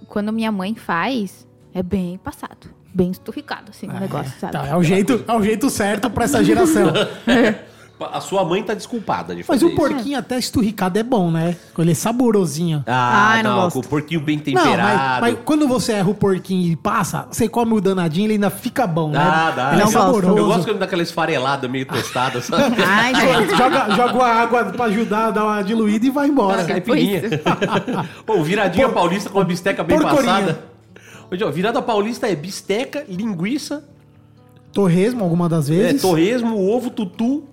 quando 0.08 0.32
minha 0.34 0.52
mãe 0.52 0.76
faz, 0.76 1.48
é 1.74 1.84
bem 1.84 2.18
passado. 2.18 2.68
Bem 2.92 3.12
esturricado, 3.12 3.70
assim, 3.70 3.88
o 3.88 3.94
negócio, 4.00 4.34
sabe? 4.40 4.54
Tá, 4.54 4.66
é 4.68 4.76
o 4.76 4.82
jeito, 4.82 5.24
é 5.28 5.34
o 5.34 5.44
jeito 5.44 5.70
certo 5.70 6.10
pra 6.10 6.26
essa 6.26 6.44
geração. 6.44 6.92
A 8.00 8.22
sua 8.22 8.46
mãe 8.46 8.64
tá 8.64 8.74
desculpada 8.74 9.34
de 9.36 9.40
Mas 9.40 9.48
fazer 9.48 9.66
o 9.66 9.68
isso. 9.68 9.76
porquinho 9.76 10.18
até 10.18 10.40
esturricado 10.40 10.98
é 10.98 11.04
bom, 11.04 11.30
né? 11.30 11.58
Ele 11.78 11.92
é 11.92 11.94
saborosinho. 11.94 12.82
Ah, 12.88 13.32
Ai, 13.32 13.44
não 13.44 13.50
não, 13.56 13.62
gosto. 13.64 13.74
com 13.74 13.86
o 13.86 13.90
porquinho 13.90 14.22
bem 14.22 14.38
Não, 14.38 14.44
temperado. 14.44 15.22
mas, 15.22 15.34
mas 15.34 15.38
quando 15.44 15.68
você 15.68 15.92
erra 15.94 16.10
o 16.10 16.16
porquinho 16.16 16.72
e 16.72 16.76
passa, 16.78 17.28
você 17.30 17.50
come 17.50 17.74
o 17.74 17.82
danadinho, 17.82 18.26
ele 18.28 18.34
ainda 18.34 18.50
fica 18.50 18.88
bom, 18.88 19.10
né? 19.12 19.20
Dá, 19.20 19.52
dá. 19.52 19.74
Ele 19.74 19.82
é 19.82 19.86
Não 19.86 19.92
gosto. 19.92 20.06
saboroso. 20.06 20.38
Eu 20.38 20.46
gosto 20.46 20.64
quando 20.66 20.80
dá 20.80 20.86
aquela 20.86 21.04
esfarelada 21.04 21.68
meio 21.68 21.86
tostada, 21.86 22.42
sabe? 22.42 22.76
Ai, 22.88 23.14
gente. 23.16 23.58
joga, 23.58 23.90
joga 23.96 24.14
uma 24.14 24.28
água 24.30 24.64
pra 24.66 24.86
ajudar, 24.86 25.32
dá 25.32 25.44
uma 25.44 25.62
diluída 25.62 26.06
e 26.06 26.10
vai 26.10 26.28
embora. 26.30 26.62
Ah, 26.62 26.66
caipirinha. 26.66 27.22
Pô, 28.26 28.42
viradinha 28.42 28.88
Por- 28.88 28.94
paulista 28.96 29.30
com 29.30 29.40
uma 29.40 29.46
bisteca 29.46 29.84
bem 29.84 30.00
porcorinha. 30.00 30.34
passada. 30.34 30.64
Ô, 31.32 31.48
ó, 31.48 31.52
virada 31.52 31.82
paulista 31.82 32.28
é 32.30 32.36
bisteca, 32.36 33.04
linguiça, 33.10 33.84
Torresmo, 34.72 35.24
alguma 35.24 35.50
das 35.50 35.70
é, 35.70 35.74
vezes. 35.74 36.02
torresmo, 36.02 36.58
ovo, 36.70 36.90
tutu, 36.92 37.44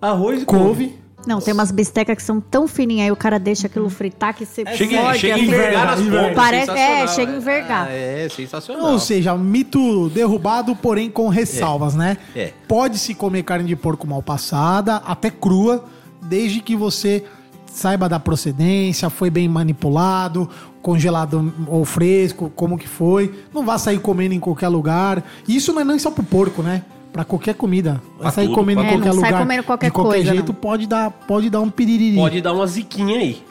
arroz 0.00 0.42
e 0.42 0.44
couve. 0.44 0.98
Não, 1.26 1.38
tem 1.38 1.52
umas 1.52 1.70
bistecas 1.70 2.16
que 2.16 2.22
são 2.22 2.40
tão 2.40 2.66
fininhas, 2.66 3.04
aí 3.04 3.12
o 3.12 3.16
cara 3.16 3.38
deixa 3.38 3.66
aquilo 3.66 3.90
fritar 3.90 4.34
que 4.34 4.46
você 4.46 4.64
Chega, 4.74 5.02
morde, 5.02 5.18
chega 5.18 5.34
a 5.34 5.36
assim. 5.36 5.46
envergar 5.46 5.86
nas 5.86 6.00
Enverga, 6.00 6.20
pontas. 6.28 6.36
Parece- 6.36 6.70
é, 6.70 6.74
sensacional. 6.76 7.08
chega 7.14 7.32
a 7.32 7.36
envergar. 7.36 7.86
Ah, 7.88 7.92
é, 7.92 8.28
sensacional. 8.30 8.92
Ou 8.92 8.98
seja, 8.98 9.36
mito 9.36 10.08
derrubado, 10.08 10.74
porém 10.74 11.10
com 11.10 11.28
ressalvas, 11.28 11.94
né? 11.94 12.16
É. 12.34 12.52
Pode-se 12.66 13.14
comer 13.14 13.42
carne 13.42 13.68
de 13.68 13.76
porco 13.76 14.06
mal 14.06 14.22
passada, 14.22 14.96
até 14.96 15.30
crua, 15.30 15.84
desde 16.22 16.60
que 16.60 16.74
você 16.74 17.22
saiba 17.66 18.08
da 18.08 18.18
procedência, 18.18 19.10
foi 19.10 19.28
bem 19.28 19.46
manipulado, 19.46 20.48
congelado 20.80 21.52
ou 21.68 21.84
fresco, 21.84 22.50
como 22.56 22.78
que 22.78 22.88
foi. 22.88 23.32
Não 23.52 23.62
vá 23.64 23.76
sair 23.76 23.98
comendo 24.00 24.32
em 24.34 24.40
qualquer 24.40 24.68
lugar. 24.68 25.22
E 25.46 25.54
isso 25.56 25.70
não 25.74 25.82
é 25.82 25.84
nem 25.84 25.98
só 25.98 26.10
pro 26.10 26.22
porco, 26.24 26.62
né? 26.62 26.82
Pra 27.12 27.24
qualquer 27.24 27.54
comida. 27.54 28.00
Vai 28.12 28.18
Pra 28.20 28.30
sair 28.30 28.46
tudo, 28.46 28.54
comendo 28.54 28.82
em 28.82 28.84
qualquer 28.86 29.08
É, 29.08 29.12
não 29.12 29.20
sai 29.20 29.30
lugar. 29.30 29.42
comendo 29.42 29.62
qualquer 29.64 29.86
de 29.86 29.92
qualquer 29.92 30.12
coisa, 30.18 30.32
jeito 30.32 30.52
não. 30.52 30.54
pode 30.54 30.86
dar, 30.86 31.10
pode 31.10 31.50
dar 31.50 31.60
um 31.60 31.70
piririri. 31.70 32.16
Pode 32.16 32.40
dar 32.40 32.52
uma 32.52 32.66
ziquinha 32.66 33.18
aí. 33.18 33.42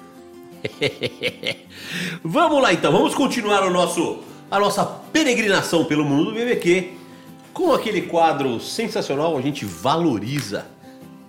vamos 2.23 2.61
lá 2.61 2.73
então, 2.73 2.91
vamos 2.91 3.13
continuar 3.15 3.63
o 3.63 3.69
nosso, 3.69 4.19
a 4.49 4.59
nossa 4.59 4.85
peregrinação 4.85 5.85
pelo 5.85 6.05
mundo 6.05 6.25
do 6.31 6.33
BBQ. 6.33 6.93
Com 7.53 7.73
aquele 7.73 8.03
quadro 8.03 8.59
sensacional, 8.59 9.37
a 9.37 9.41
gente 9.41 9.65
valoriza 9.65 10.65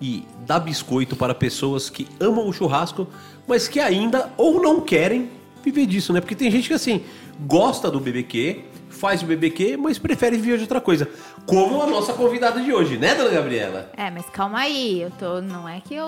e 0.01 0.23
dá 0.45 0.57
biscoito 0.59 1.15
para 1.15 1.35
pessoas 1.35 1.89
que 1.89 2.07
amam 2.19 2.47
o 2.47 2.53
churrasco, 2.53 3.07
mas 3.47 3.67
que 3.67 3.79
ainda 3.79 4.31
ou 4.37 4.61
não 4.61 4.79
querem 4.81 5.29
viver 5.63 5.85
disso, 5.85 6.13
né? 6.13 6.21
Porque 6.21 6.35
tem 6.35 6.49
gente 6.49 6.67
que 6.67 6.73
assim, 6.73 7.01
gosta 7.45 7.91
do 7.91 7.99
BBQ, 7.99 8.61
faz 9.01 9.23
o 9.23 9.25
BBQ, 9.25 9.77
mas 9.77 9.97
prefere 9.97 10.37
viver 10.37 10.57
de 10.57 10.63
outra 10.63 10.79
coisa. 10.79 11.09
Como 11.47 11.81
a 11.81 11.87
nossa 11.87 12.13
convidada 12.13 12.61
de 12.61 12.71
hoje, 12.71 12.97
né, 12.99 13.15
dona 13.15 13.31
Gabriela? 13.31 13.89
É, 13.97 14.11
mas 14.11 14.25
calma 14.29 14.59
aí, 14.59 15.01
eu 15.01 15.09
tô. 15.19 15.41
Não 15.41 15.67
é 15.67 15.81
que 15.81 15.95
eu. 15.95 16.07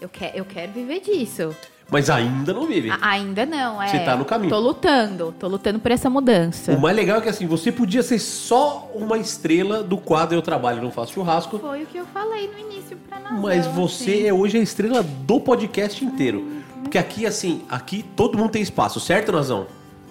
Eu, 0.00 0.08
que, 0.08 0.28
eu 0.34 0.44
quero 0.44 0.72
viver 0.72 0.98
disso. 1.00 1.54
Mas 1.88 2.10
ainda 2.10 2.52
não 2.52 2.66
vive. 2.66 2.90
A- 2.90 2.98
ainda 3.02 3.46
não, 3.46 3.80
é. 3.80 3.86
Você 3.86 4.00
tá 4.00 4.16
no 4.16 4.24
caminho. 4.24 4.50
Tô 4.50 4.58
lutando, 4.58 5.32
tô 5.38 5.46
lutando 5.46 5.78
por 5.78 5.92
essa 5.92 6.10
mudança. 6.10 6.72
O 6.72 6.80
mais 6.80 6.96
legal 6.96 7.18
é 7.18 7.20
que 7.20 7.28
assim, 7.28 7.46
você 7.46 7.70
podia 7.70 8.02
ser 8.02 8.18
só 8.18 8.90
uma 8.94 9.16
estrela 9.18 9.82
do 9.82 9.96
quadro 9.98 10.36
Eu 10.36 10.42
Trabalho 10.42 10.82
Não 10.82 10.90
Faço 10.90 11.12
Churrasco, 11.12 11.58
Foi 11.60 11.82
o 11.84 11.86
que 11.86 11.98
eu 11.98 12.06
falei 12.06 12.48
no 12.48 12.58
início 12.58 12.96
pra 13.08 13.20
nós. 13.20 13.40
mas 13.40 13.66
você 13.66 14.26
é 14.26 14.32
hoje 14.34 14.58
a 14.58 14.60
estrela 14.60 15.02
do 15.04 15.38
podcast 15.38 16.04
inteiro. 16.04 16.48
Porque 16.82 16.98
aqui, 16.98 17.24
assim, 17.26 17.62
aqui 17.70 18.02
todo 18.16 18.36
mundo 18.36 18.50
tem 18.50 18.62
espaço, 18.62 18.98
certo, 18.98 19.30
Nazão? 19.30 19.66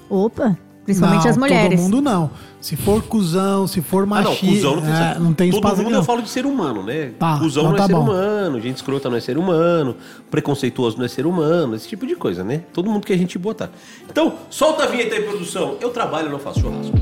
Opa, 0.10 0.58
principalmente 0.84 1.24
Não, 1.24 1.32
as 1.32 1.38
mulheres. 1.38 1.80
Todo 1.82 1.90
mundo 1.90 2.02
não. 2.02 2.32
Se 2.60 2.76
for 2.76 3.02
cuzão, 3.04 3.66
se 3.68 3.82
for 3.82 4.04
Ah, 4.04 4.06
não, 4.06 4.32
machista, 4.32 4.46
cuzão 4.48 4.76
não 4.76 4.82
tem, 4.82 4.92
é, 4.94 5.20
não 5.20 5.34
tem 5.34 5.50
Todo 5.50 5.58
espaço 5.60 5.76
mundo 5.78 5.86
aqui, 5.88 5.94
eu 5.94 5.98
não. 5.98 6.04
falo 6.04 6.22
de 6.22 6.30
ser 6.30 6.46
humano, 6.46 6.84
né? 6.84 7.12
Tá, 7.18 7.38
cuzão 7.40 7.64
então 7.64 7.72
não 7.72 7.76
é 7.76 7.78
tá 7.82 7.88
ser 7.88 7.94
bom. 7.94 8.02
humano, 8.02 8.62
gente 8.62 8.76
escrota 8.76 9.10
não 9.10 9.18
é 9.18 9.20
ser 9.22 9.38
humano, 9.38 9.96
preconceituoso 10.30 10.98
não 10.98 11.06
é 11.06 11.08
ser 11.08 11.26
humano, 11.26 11.76
esse 11.76 11.88
tipo 11.88 12.06
de 12.06 12.16
coisa, 12.16 12.44
né? 12.44 12.64
Todo 12.72 12.90
mundo 12.90 13.06
que 13.06 13.14
a 13.14 13.18
gente 13.18 13.38
botar. 13.40 13.70
Então, 14.10 14.34
solta 14.50 14.84
a 14.84 14.88
vinheta 14.88 15.16
aí, 15.16 15.24
produção. 15.24 15.78
Eu 15.82 15.90
trabalho, 15.90 16.30
não 16.30 16.40
faço 16.40 16.60
churrasco. 16.60 16.94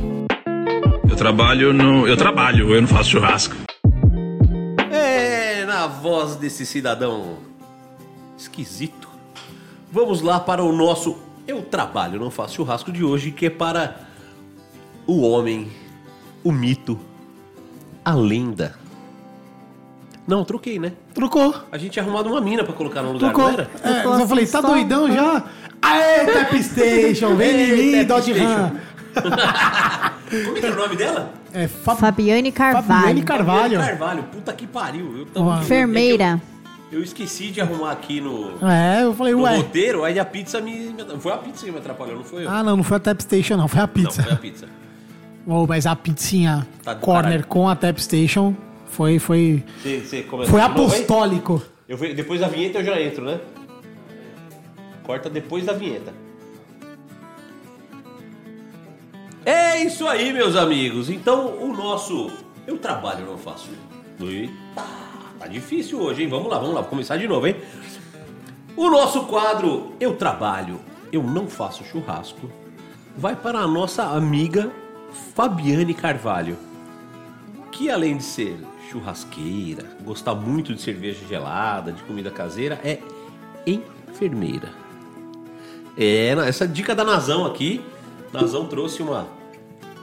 Eu 1.09 1.15
trabalho 1.15 1.73
no. 1.73 2.07
Eu 2.07 2.15
trabalho, 2.15 2.73
eu 2.73 2.81
não 2.81 2.87
faço 2.87 3.09
churrasco. 3.09 3.55
É, 4.91 5.65
na 5.65 5.87
voz 5.87 6.35
desse 6.35 6.65
cidadão 6.65 7.37
esquisito. 8.37 9.07
Vamos 9.91 10.21
lá 10.21 10.39
para 10.39 10.63
o 10.63 10.71
nosso 10.71 11.17
Eu 11.49 11.63
Trabalho, 11.63 12.19
Não 12.19 12.29
Faço 12.29 12.53
Churrasco 12.57 12.91
de 12.91 13.03
hoje, 13.03 13.31
que 13.31 13.47
é 13.47 13.49
para 13.49 14.01
o 15.07 15.21
homem, 15.21 15.67
o 16.43 16.51
mito, 16.51 16.99
a 18.05 18.13
lenda. 18.13 18.75
Não, 20.27 20.45
troquei, 20.45 20.77
né? 20.77 20.93
Trocou. 21.11 21.55
A 21.71 21.77
gente 21.79 21.93
tinha 21.93 22.03
arrumado 22.03 22.29
uma 22.29 22.39
mina 22.39 22.63
pra 22.63 22.71
colocar 22.73 23.01
no 23.01 23.13
lugar, 23.13 23.33
Trocou. 23.33 23.45
não 23.45 23.53
era? 23.53 23.63
É, 23.83 24.01
Trocou 24.01 24.19
eu 24.19 24.27
falei, 24.27 24.43
assim 24.43 24.53
tá 24.53 24.61
só. 24.61 24.67
doidão 24.67 25.11
já? 25.11 25.43
Aê, 25.81 26.25
Tap 26.27 26.53
Station, 26.61 27.35
vem 27.35 27.49
em 27.61 27.95
mim, 27.97 28.05
Dodge. 28.05 28.33
Ram. 28.33 28.71
Como 30.29 30.55
é 30.57 30.59
que 30.59 30.65
é 30.67 30.69
o 30.69 30.75
nome 30.75 30.95
dela? 30.97 31.33
É 31.51 31.67
Fa- 31.67 31.95
Fabiane 31.95 32.51
Carvalho. 32.51 32.85
Fabiane 32.87 33.21
Carvalho. 33.23 33.79
Carvalho. 33.79 34.23
Puta 34.25 34.53
que 34.53 34.67
pariu. 34.67 35.17
Eu, 35.17 35.25
tô- 35.25 35.41
Uma- 35.41 35.61
Enfermeira. 35.61 36.39
Eu, 36.91 36.99
eu 36.99 37.03
esqueci 37.03 37.51
de 37.51 37.61
arrumar 37.61 37.91
aqui 37.91 38.19
no, 38.21 38.51
É, 38.67 39.03
eu 39.03 39.13
falei, 39.13 39.33
no 39.33 39.41
ué. 39.41 39.57
roteiro, 39.57 40.03
aí 40.03 40.19
a 40.19 40.25
pizza 40.25 40.59
me, 40.61 40.89
me- 40.91 41.19
Foi 41.19 41.31
a 41.31 41.37
pizza 41.37 41.65
que 41.65 41.71
me 41.71 41.77
atrapalhou, 41.77 42.15
não 42.17 42.23
foi 42.23 42.45
eu? 42.45 42.49
Ah, 42.49 42.63
não, 42.63 42.77
não 42.77 42.83
foi 42.83 42.97
a 42.97 42.99
Tap 42.99 43.19
Station, 43.21 43.57
não, 43.57 43.67
foi 43.67 43.79
a 43.79 43.87
não, 43.87 43.93
pizza. 43.93 44.23
foi 44.23 44.31
a 44.33 44.35
pizza. 44.35 44.67
Oh, 45.47 45.65
mas 45.67 45.85
a 45.85 45.95
pizzinha 45.95 46.67
Tá 46.83 46.93
corner 46.95 47.23
caralho. 47.23 47.47
com 47.47 47.67
a 47.69 47.75
Tap 47.75 47.97
Station 47.99 48.53
foi, 48.87 49.17
foi, 49.19 49.63
você 49.83 50.21
começa 50.23 50.49
foi 50.51 50.61
apostólico. 50.61 51.61
Eu 51.87 51.97
vou- 51.97 52.13
depois 52.13 52.39
da 52.39 52.47
vinheta 52.47 52.79
eu 52.79 52.83
já 52.85 53.01
entro, 53.01 53.25
né? 53.25 53.39
Corta 55.03 55.29
depois 55.29 55.65
da 55.65 55.73
vinheta. 55.73 56.13
É 59.45 59.81
isso 59.83 60.07
aí, 60.07 60.31
meus 60.33 60.55
amigos. 60.55 61.09
Então, 61.09 61.47
o 61.59 61.73
nosso. 61.75 62.29
Eu 62.67 62.77
trabalho, 62.77 63.25
não 63.25 63.37
faço. 63.37 63.69
Eita, 64.21 64.53
tá 64.75 64.83
difícil 65.47 65.99
hoje, 66.01 66.23
hein? 66.23 66.29
Vamos 66.29 66.49
lá, 66.49 66.57
vamos 66.59 66.75
lá, 66.75 66.81
vou 66.81 66.89
começar 66.89 67.17
de 67.17 67.27
novo, 67.27 67.47
hein? 67.47 67.55
O 68.75 68.89
nosso 68.89 69.25
quadro 69.25 69.93
Eu 69.99 70.15
Trabalho, 70.15 70.79
Eu 71.11 71.23
Não 71.23 71.47
Faço 71.47 71.83
Churrasco 71.83 72.49
vai 73.17 73.35
para 73.35 73.59
a 73.59 73.67
nossa 73.67 74.03
amiga 74.03 74.71
Fabiane 75.35 75.93
Carvalho, 75.93 76.57
que 77.71 77.89
além 77.89 78.17
de 78.17 78.23
ser 78.23 78.57
churrasqueira, 78.89 79.85
gostar 80.03 80.33
muito 80.35 80.73
de 80.73 80.81
cerveja 80.81 81.19
gelada, 81.27 81.91
de 81.91 82.01
comida 82.03 82.31
caseira, 82.31 82.79
é 82.83 82.99
enfermeira. 83.67 84.69
É, 85.97 86.29
essa 86.47 86.67
dica 86.67 86.95
da 86.95 87.03
Nazão 87.03 87.45
aqui, 87.45 87.81
Nazão 88.31 88.67
trouxe 88.67 89.01
uma 89.01 89.27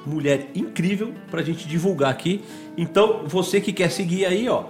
mulher 0.05 0.51
incrível 0.55 1.13
pra 1.31 1.43
gente 1.43 1.67
divulgar 1.67 2.11
aqui. 2.11 2.45
Então, 2.77 3.23
você 3.27 3.61
que 3.61 3.73
quer 3.73 3.91
seguir 3.91 4.27
aí, 4.27 4.49
ó, 4.49 4.65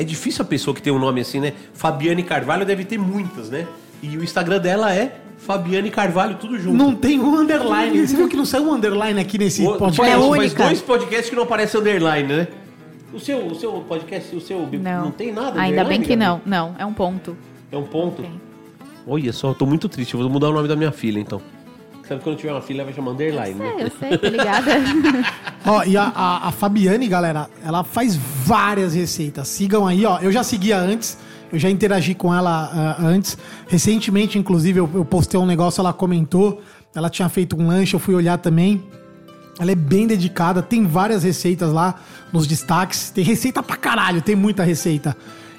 é 0.00 0.04
difícil 0.04 0.42
a 0.42 0.44
pessoa 0.44 0.74
que 0.74 0.80
tem 0.82 0.92
um 0.92 0.98
nome 0.98 1.20
assim, 1.20 1.40
né? 1.40 1.52
Fabiane 1.74 2.22
Carvalho 2.22 2.64
deve 2.64 2.84
ter 2.84 2.98
muitas, 2.98 3.50
né? 3.50 3.66
E 4.02 4.16
o 4.16 4.22
Instagram 4.22 4.58
dela 4.60 4.94
é 4.94 5.20
Fabiane 5.38 5.90
Carvalho, 5.90 6.36
tudo 6.36 6.58
junto. 6.58 6.76
Não 6.76 6.94
tem 6.94 7.18
um 7.20 7.34
underline. 7.36 8.06
Você 8.06 8.16
viu 8.16 8.28
que 8.28 8.36
não 8.36 8.44
saiu 8.44 8.64
um 8.64 8.74
underline 8.74 9.18
aqui 9.20 9.38
nesse 9.38 9.62
O- 9.62 9.76
podcast? 9.76 9.96
faz, 9.96 10.10
É 10.10 10.12
faz 10.16 10.24
única. 10.24 10.64
dois 10.64 10.80
podcasts 10.80 11.30
que 11.30 11.36
não 11.36 11.42
aparece 11.44 11.76
underline, 11.76 12.28
né? 12.28 12.48
O 13.12 13.18
seu, 13.18 13.46
o 13.46 13.54
seu 13.54 13.72
podcast, 13.88 14.36
o 14.36 14.40
seu 14.40 14.68
Não. 14.72 15.04
não 15.06 15.10
tem 15.10 15.32
nada 15.32 15.58
Ainda 15.60 15.82
bem 15.84 16.00
que 16.02 16.14
não. 16.14 16.40
Não, 16.44 16.74
é 16.78 16.84
um 16.84 16.92
ponto. 16.92 17.36
É 17.72 17.76
um 17.76 17.84
ponto? 17.84 18.22
Tem. 18.22 18.40
Olha 19.06 19.32
só, 19.32 19.48
eu 19.48 19.54
tô 19.54 19.64
muito 19.64 19.88
triste. 19.88 20.12
Eu 20.14 20.20
vou 20.20 20.28
mudar 20.28 20.50
o 20.50 20.52
nome 20.52 20.68
da 20.68 20.76
minha 20.76 20.92
filha, 20.92 21.18
então. 21.18 21.40
Sabe 22.08 22.22
quando 22.22 22.36
eu 22.36 22.40
tiver 22.40 22.52
uma 22.52 22.62
filha, 22.62 22.78
ela 22.78 22.84
vai 22.86 22.94
chamar 22.94 23.10
underline, 23.10 23.54
né? 23.54 23.74
É, 23.78 23.84
eu 23.84 23.90
sei, 23.90 24.16
tô 24.16 24.28
ligada. 24.28 24.70
Ó, 25.66 25.84
e 25.84 25.94
a, 25.94 26.04
a, 26.04 26.48
a 26.48 26.52
Fabiane, 26.52 27.06
galera, 27.06 27.50
ela 27.62 27.84
faz 27.84 28.16
várias 28.16 28.94
receitas. 28.94 29.46
Sigam 29.48 29.86
aí, 29.86 30.06
ó. 30.06 30.18
Eu 30.20 30.32
já 30.32 30.42
seguia 30.42 30.78
antes, 30.78 31.18
eu 31.52 31.58
já 31.58 31.68
interagi 31.68 32.14
com 32.14 32.34
ela 32.34 32.70
ah, 32.72 32.96
antes. 32.98 33.36
Recentemente, 33.66 34.38
inclusive, 34.38 34.80
eu, 34.80 34.88
eu 34.94 35.04
postei 35.04 35.38
um 35.38 35.44
negócio, 35.44 35.82
ela 35.82 35.92
comentou. 35.92 36.62
Ela 36.94 37.10
tinha 37.10 37.28
feito 37.28 37.54
um 37.60 37.66
lanche, 37.66 37.92
eu 37.92 38.00
fui 38.00 38.14
olhar 38.14 38.38
também. 38.38 38.82
Ela 39.60 39.72
é 39.72 39.74
bem 39.74 40.06
dedicada, 40.06 40.62
tem 40.62 40.86
várias 40.86 41.24
receitas 41.24 41.70
lá 41.70 41.96
nos 42.32 42.46
destaques. 42.46 43.10
Tem 43.10 43.22
receita 43.22 43.62
pra 43.62 43.76
caralho, 43.76 44.22
tem 44.22 44.34
muita 44.34 44.62
receita. 44.62 45.14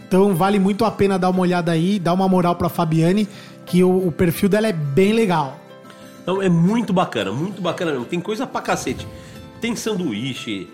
Então 0.08 0.34
vale 0.34 0.58
muito 0.58 0.84
a 0.84 0.90
pena 0.90 1.20
dar 1.20 1.30
uma 1.30 1.42
olhada 1.42 1.72
aí, 1.72 2.00
dar 2.00 2.14
uma 2.14 2.28
moral 2.28 2.56
pra 2.56 2.70
Fabiane, 2.70 3.28
que 3.68 3.84
o, 3.84 4.08
o 4.08 4.12
perfil 4.12 4.50
dela 4.50 4.68
é 4.68 4.74
bem 4.74 5.14
legal. 5.14 5.59
Então 6.30 6.44
é 6.44 6.48
muito 6.50 6.94
bacana, 6.94 7.32
muito 7.32 7.60
bacana 7.60 7.90
mesmo. 7.92 8.06
Tem 8.06 8.20
coisa 8.22 8.46
pra 8.46 8.62
cacete. 8.62 9.08
Tem 9.60 9.76
sanduíche, 9.76 10.70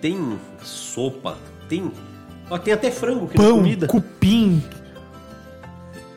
tem 0.00 0.36
sopa, 0.64 1.38
tem. 1.68 1.92
Ó, 2.50 2.58
tem 2.58 2.74
até 2.74 2.90
frango 2.90 3.28
que 3.28 3.36
Pão, 3.36 3.58
comida. 3.58 3.86
cupim, 3.86 4.60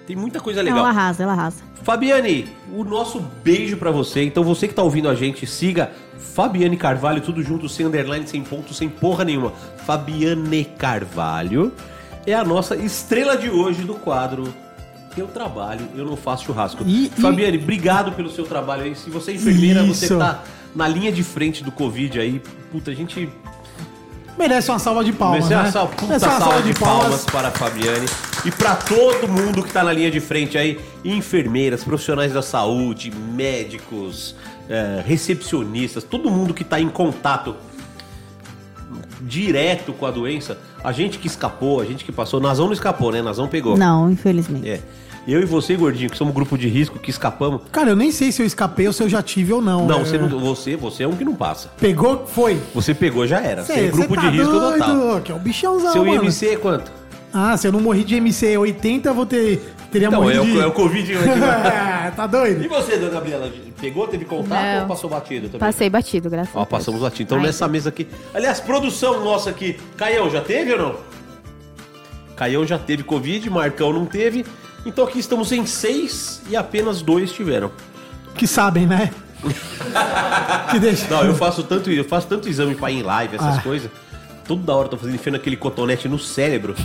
Tem 0.08 0.16
muita 0.16 0.40
coisa 0.40 0.62
Não, 0.64 0.72
legal. 0.72 0.80
ela 0.80 0.90
arrasa, 0.90 1.22
ela 1.22 1.34
arrasa. 1.34 1.64
Fabiane, 1.84 2.48
o 2.76 2.84
nosso 2.84 3.20
beijo 3.44 3.78
pra 3.78 3.92
você. 3.92 4.24
Então 4.24 4.44
você 4.44 4.68
que 4.68 4.74
tá 4.74 4.82
ouvindo 4.82 5.08
a 5.08 5.14
gente, 5.14 5.46
siga 5.46 5.92
Fabiane 6.18 6.76
Carvalho, 6.76 7.22
tudo 7.22 7.44
junto, 7.44 7.70
sem 7.70 7.86
underline, 7.86 8.28
sem 8.28 8.44
ponto, 8.44 8.74
sem 8.74 8.90
porra 8.90 9.24
nenhuma. 9.24 9.54
Fabiane 9.86 10.66
Carvalho 10.66 11.72
é 12.26 12.34
a 12.34 12.44
nossa 12.44 12.76
estrela 12.76 13.38
de 13.38 13.52
hoje 13.52 13.84
do 13.84 13.94
quadro 13.94 14.52
Eu 15.18 15.28
Trabalho, 15.28 15.88
Eu 15.96 16.06
Não 16.06 16.16
Faço 16.18 16.46
Churrasco. 16.46 16.84
E- 16.86 17.06
e- 17.08 17.22
Fabiane, 17.22 17.58
obrigado 17.58 18.12
pelo 18.14 18.30
seu 18.30 18.46
trabalho 18.46 18.84
aí. 18.84 18.96
Se 18.96 19.10
você 19.10 19.32
é 19.32 19.36
enfermeira, 19.36 19.84
você 19.84 20.06
Isso. 20.06 20.18
tá 20.18 20.44
na 20.76 20.88
linha 20.88 21.12
de 21.12 21.24
frente 21.24 21.64
do 21.64 21.72
Covid 21.72 22.20
aí, 22.20 22.42
puta, 22.72 22.92
a 22.92 22.94
gente 22.96 23.30
merece 24.38 24.72
uma 24.72 24.80
salva 24.80 25.04
de 25.04 25.14
palmas, 25.14 25.48
Merece 25.48 25.54
né? 25.54 25.62
uma 25.62 25.72
salva, 25.72 25.92
puta 25.96 26.08
Merece 26.08 26.26
uma 26.26 26.40
salva 26.40 26.62
de 26.64 26.74
palmas 26.74 27.26
para 27.26 27.48
a 27.50 27.52
Fabiane 27.52 28.08
e 28.44 28.52
para 28.52 28.76
todo 28.76 29.28
mundo 29.28 29.62
que 29.64 29.72
tá 29.72 29.84
na 29.84 29.94
linha 29.94 30.10
de 30.10 30.20
frente 30.20 30.58
aí, 30.58 30.80
enfermeiras, 31.06 31.84
profissionais 31.84 32.34
da 32.34 32.42
saúde, 32.42 33.12
médicos, 33.12 34.36
eh, 34.68 35.04
recepcionistas, 35.06 36.04
todo 36.04 36.32
mundo 36.32 36.54
que 36.54 36.64
tá 36.64 36.80
em 36.82 36.90
contato 36.90 37.56
direto 39.22 39.94
com 39.94 40.06
a 40.06 40.12
doença, 40.12 40.58
a 40.84 40.92
gente 40.92 41.18
que 41.18 41.28
escapou, 41.28 41.82
a 41.82 41.86
gente 41.86 42.04
que 42.06 42.12
passou, 42.12 42.40
Nazão 42.40 42.66
não 42.68 42.74
escapou, 42.74 43.12
né? 43.12 43.22
Nazão 43.22 43.48
pegou. 43.48 43.78
Não, 43.78 44.12
infelizmente. 44.12 44.70
É. 44.70 44.82
Eu 45.26 45.42
e 45.42 45.46
você, 45.46 45.78
gordinho, 45.78 46.10
que 46.10 46.18
somos 46.18 46.34
grupo 46.34 46.58
de 46.58 46.68
risco, 46.68 47.00
que 47.00 47.10
escapamos. 47.10 47.62
Cara, 47.72 47.90
eu 47.92 47.96
nem 47.96 48.12
sei 48.12 48.30
se 48.30 48.42
eu 48.42 48.46
escapei 48.46 48.88
ou 48.88 48.92
se 48.92 49.02
eu 49.02 49.08
já 49.08 49.22
tive 49.22 49.54
ou 49.54 49.62
não. 49.62 49.88
Não, 49.88 50.02
É, 50.02 50.04
você, 50.06 50.18
não, 50.18 50.28
você, 50.40 50.76
você 50.76 51.04
é 51.04 51.08
um 51.08 51.16
que 51.16 51.24
não 51.24 51.34
passa. 51.34 51.70
Pegou? 51.80 52.26
Foi. 52.28 52.60
Você 52.76 52.94
pegou, 52.94 53.26
já 53.26 53.40
era. 53.40 53.64
Você 53.64 53.72
é 53.72 53.76
Cê- 53.76 53.88
grupo 53.92 54.16
cê 54.16 54.20
de 54.20 54.26
tá 54.26 54.30
risco 54.30 54.52
doido, 54.52 54.80
total. 54.86 55.22
Que 55.22 55.32
é 55.32 55.36
o 55.36 55.40
bichãozão, 55.40 55.94
Seu 55.94 56.04
mano. 56.04 56.26
IMC 56.26 56.48
é 56.50 56.56
quanto? 56.58 56.92
Ah, 57.34 57.56
se 57.56 57.66
eu 57.66 57.72
não 57.72 57.80
morri 57.80 58.04
de 58.04 58.16
MC 58.16 58.58
80, 58.58 59.10
eu 59.10 59.14
vou 59.14 59.26
ter... 59.26 59.74
Teria 59.94 60.08
Então, 60.08 60.30
é 60.30 60.36
morrido 60.36 60.44
o, 60.44 60.58
de... 60.58 60.60
é 60.60 60.66
o 60.66 60.72
Covid. 60.72 61.14
É, 61.14 62.12
tá 62.18 62.26
E 62.26 62.28
doido? 62.28 62.68
você, 62.68 62.98
dona 62.98 63.12
Gabriela, 63.12 63.50
pegou, 63.80 64.08
teve 64.08 64.26
contato 64.26 64.62
Não. 64.76 64.82
ou 64.82 64.88
passou 64.88 65.10
batido 65.10 65.46
também? 65.48 65.60
Passei 65.60 65.90
batido, 65.90 66.30
graças 66.30 66.54
a 66.56 66.58
Ó, 66.58 66.62
Deus. 66.64 66.70
passamos 66.70 67.02
batido. 67.02 67.24
Então 67.24 67.38
Ai, 67.38 67.46
nessa 67.46 67.68
mesa 67.68 67.90
aqui. 67.90 68.08
Aliás, 68.34 68.60
produção 68.60 69.24
nossa 69.24 69.52
aqui. 69.52 69.80
Caião 69.96 70.30
já 70.30 70.42
teve 70.42 70.74
ou 70.74 70.80
não? 70.80 70.96
Caião 72.36 72.66
já 72.66 72.80
teve 72.80 73.04
Covid, 73.04 73.48
Marcão 73.50 73.94
não 73.94 74.06
teve. 74.08 74.44
Então 74.86 75.06
aqui 75.06 75.20
estamos 75.20 75.52
em 75.52 75.66
seis 75.66 76.42
e 76.50 76.56
apenas 76.58 77.02
dois 77.02 77.32
tiveram. 77.32 77.72
Que 78.36 78.48
sabem, 78.48 78.88
né? 78.88 79.12
que 80.72 80.80
deixa... 80.80 81.08
Não, 81.08 81.24
eu 81.24 81.36
faço 81.36 81.62
tanto, 81.64 81.92
eu 81.92 82.04
faço 82.04 82.28
tanto 82.28 82.50
exame 82.50 82.74
pra 82.76 82.90
ir 82.90 83.00
em 83.00 83.04
live, 83.04 83.36
essas 83.36 83.60
Ah. 83.60 83.62
coisas. 83.62 83.92
Toda 84.48 84.74
hora 84.74 84.86
eu 84.88 84.90
tô 84.90 84.98
fazendo 84.98 85.16
enfiando 85.16 85.36
aquele 85.36 85.56
cotonete 85.56 86.10
no 86.10 86.18
cérebro. 86.18 86.76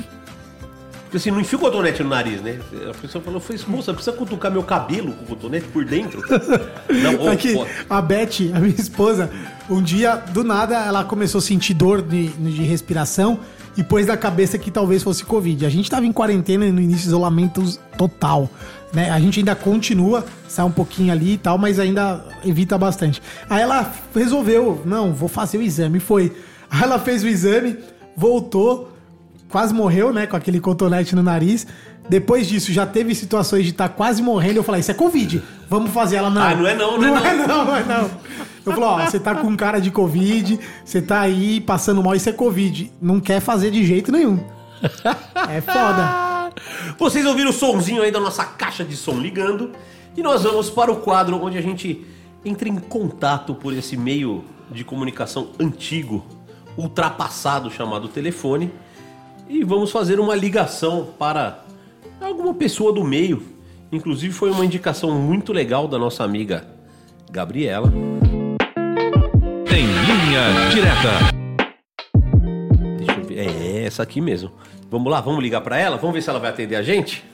Porque 1.09 1.17
assim, 1.17 1.31
não 1.31 1.41
enfia 1.41 1.57
o 1.57 1.61
cotonete 1.61 2.03
no 2.03 2.11
nariz, 2.11 2.43
né? 2.43 2.59
A 2.91 2.93
pessoa 2.93 3.25
falou, 3.25 3.41
foi 3.41 3.59
moça, 3.67 3.95
precisa 3.95 4.15
cutucar 4.15 4.53
meu 4.53 4.63
cabelo 4.63 5.13
com 5.13 5.25
o 5.25 5.29
cotonete 5.29 5.67
por 5.69 5.83
dentro? 5.83 6.23
Não, 7.03 7.31
É 7.31 7.35
que 7.35 7.55
pô, 7.55 7.67
a 7.89 8.03
Beth, 8.03 8.53
a 8.53 8.61
minha 8.61 8.75
esposa, 8.75 9.31
um 9.71 9.81
dia, 9.81 10.17
do 10.17 10.45
nada, 10.45 10.77
ela 10.85 11.05
começou 11.05 11.39
a 11.39 11.43
sentir 11.43 11.73
dor 11.73 12.03
de, 12.03 12.29
de 12.29 12.63
respiração 12.63 13.41
e 13.75 13.83
pôs 13.83 14.07
na 14.07 14.19
cabeça 14.19 14.59
que 14.59 14.71
talvez 14.71 15.03
fosse 15.03 15.25
Covid. 15.25 15.65
A 15.65 15.71
gente 15.71 15.91
tava 15.91 16.05
em 16.05 16.13
quarentena 16.13 16.67
e 16.67 16.71
no 16.71 16.81
início 16.81 17.07
isolamento 17.07 17.63
total. 17.97 18.51
Né? 18.93 19.09
A 19.09 19.19
gente 19.19 19.39
ainda 19.39 19.55
continua, 19.55 20.27
sai 20.47 20.67
um 20.67 20.71
pouquinho 20.71 21.11
ali 21.11 21.35
e 21.35 21.39
tal, 21.39 21.57
mas 21.57 21.79
ainda 21.79 22.23
evita 22.45 22.77
bastante. 22.77 23.23
Aí 23.49 23.63
ela 23.63 23.91
resolveu, 24.15 24.83
não, 24.85 25.15
vou 25.15 25.29
fazer 25.29 25.57
o 25.57 25.63
exame. 25.63 26.01
Foi. 26.01 26.37
Aí 26.71 26.83
ela 26.83 26.99
fez 26.99 27.25
o 27.25 27.29
exame, 27.29 27.79
voltou, 28.15 28.93
quase 29.49 29.73
morreu, 29.73 30.13
né? 30.13 30.27
Com 30.27 30.37
aquele 30.37 30.61
cotonete 30.61 31.15
no 31.15 31.23
nariz. 31.23 31.67
Depois 32.09 32.49
disso, 32.49 32.73
já 32.73 32.87
teve 32.87 33.15
situações 33.15 33.65
de 33.65 33.71
estar 33.71 33.91
quase 33.91 34.23
morrendo. 34.23 34.57
Eu 34.57 34.63
falei, 34.63 34.81
isso 34.81 34.91
é 34.91 34.95
Covid. 34.95 35.43
Vamos 35.69 35.91
fazer 35.91 36.17
ela 36.17 36.31
não. 36.31 36.43
Ah, 36.43 36.55
não 36.55 36.67
é 36.67 36.75
não, 36.75 36.99
não 36.99 37.07
é 37.07 37.11
não. 37.11 37.27
é 37.27 37.47
não, 37.47 37.65
não 37.65 37.77
é 37.77 37.85
não. 37.85 38.11
Eu 38.65 38.73
falei, 38.73 38.89
ó, 38.89 39.05
você 39.07 39.19
tá 39.19 39.35
com 39.35 39.57
cara 39.57 39.81
de 39.81 39.91
Covid, 39.91 40.59
você 40.85 41.01
tá 41.01 41.21
aí 41.21 41.61
passando 41.61 42.03
mal, 42.03 42.15
isso 42.15 42.29
é 42.29 42.33
Covid. 42.33 42.93
Não 43.01 43.21
quer 43.21 43.41
fazer 43.41 43.71
de 43.71 43.85
jeito 43.85 44.13
nenhum. 44.13 44.39
É 45.51 45.61
foda. 45.61 46.53
Vocês 46.99 47.25
ouviram 47.25 47.51
o 47.51 47.53
somzinho 47.53 48.03
aí 48.03 48.11
da 48.11 48.21
nossa 48.21 48.45
caixa 48.45 48.85
de 48.85 48.97
som 48.97 49.19
ligando 49.19 49.73
e 50.17 50.23
nós 50.23 50.43
vamos 50.43 50.69
para 50.69 50.93
o 50.93 50.97
quadro 50.97 51.43
onde 51.43 51.57
a 51.57 51.63
gente 51.63 52.05
entra 52.45 52.69
em 52.69 52.77
contato 52.77 53.55
por 53.55 53.73
esse 53.73 53.97
meio 53.97 54.45
de 54.71 54.85
comunicação 54.85 55.49
antigo, 55.59 56.25
ultrapassado 56.77 57.71
chamado 57.71 58.09
telefone 58.09 58.71
e 59.49 59.65
vamos 59.65 59.91
fazer 59.91 60.21
uma 60.21 60.35
ligação 60.35 61.09
para 61.19 61.65
alguma 62.21 62.53
pessoa 62.55 62.93
do 62.93 63.03
meio. 63.03 63.43
Inclusive 63.91 64.35
foi 64.35 64.51
uma 64.51 64.65
indicação 64.65 65.11
muito 65.13 65.53
legal 65.53 65.89
da 65.89 65.99
nossa 65.99 66.23
amiga 66.23 66.67
Gabriela. 67.31 67.93
Em 69.71 69.87
linha 69.87 70.71
direta. 70.71 71.39
Deixa 72.99 73.21
eu 73.21 73.25
ver. 73.25 73.39
É 73.39 73.85
essa 73.85 74.03
aqui 74.03 74.21
mesmo. 74.21 74.53
Vamos 74.91 75.11
lá, 75.11 75.21
vamos 75.21 75.43
ligar 75.43 75.63
para 75.63 75.79
ela? 75.79 75.97
Vamos 75.97 76.15
ver 76.15 76.23
se 76.23 76.29
ela 76.29 76.39
vai 76.39 76.51
atender 76.51 76.77
a 76.77 76.83
gente? 76.83 77.25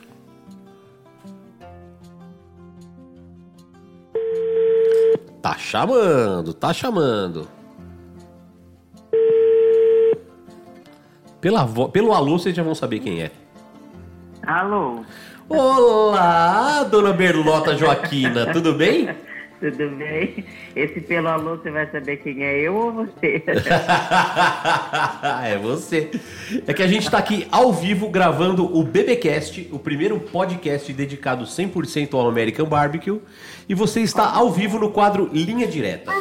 Tá 5.42 5.58
chamando, 5.58 6.54
tá 6.54 6.72
chamando. 6.72 7.48
Pela 11.44 11.62
vo... 11.66 11.90
Pelo 11.90 12.14
alô, 12.14 12.38
vocês 12.38 12.56
já 12.56 12.62
vão 12.62 12.74
saber 12.74 13.00
quem 13.00 13.22
é. 13.22 13.30
Alô, 14.46 15.04
Olá, 15.46 16.84
dona 16.84 17.12
Berlota 17.12 17.76
Joaquina, 17.76 18.50
tudo 18.50 18.72
bem? 18.72 19.14
tudo 19.70 19.96
bem? 19.96 20.44
Esse 20.76 21.00
pelo 21.00 21.28
alô, 21.28 21.56
você 21.56 21.70
vai 21.70 21.90
saber 21.90 22.18
quem 22.18 22.42
é 22.42 22.60
eu 22.60 22.74
ou 22.74 22.92
você? 22.92 23.42
é 25.44 25.56
você. 25.56 26.10
É 26.66 26.74
que 26.74 26.82
a 26.82 26.86
gente 26.86 27.10
tá 27.10 27.16
aqui 27.18 27.46
ao 27.50 27.72
vivo 27.72 28.10
gravando 28.10 28.64
o 28.76 28.84
BBcast, 28.84 29.68
o 29.72 29.78
primeiro 29.78 30.20
podcast 30.20 30.92
dedicado 30.92 31.44
100% 31.44 32.12
ao 32.12 32.28
American 32.28 32.66
Barbecue, 32.66 33.20
e 33.66 33.74
você 33.74 34.00
está 34.00 34.30
ao 34.30 34.50
vivo 34.50 34.78
no 34.78 34.90
quadro 34.90 35.30
Linha 35.32 35.66
Direta. 35.66 36.12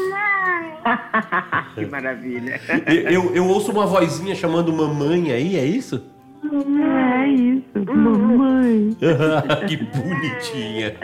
que 1.75 1.85
maravilha. 1.85 2.61
Eu, 2.85 3.09
eu, 3.09 3.35
eu 3.35 3.47
ouço 3.47 3.71
uma 3.71 3.85
vozinha 3.85 4.35
chamando 4.35 4.71
mamãe 4.71 5.31
aí, 5.31 5.57
é 5.57 5.65
isso? 5.65 6.01
É 6.43 7.27
isso, 7.27 7.93
mamãe. 7.93 8.95
que 9.67 9.77
bonitinha. 9.77 10.95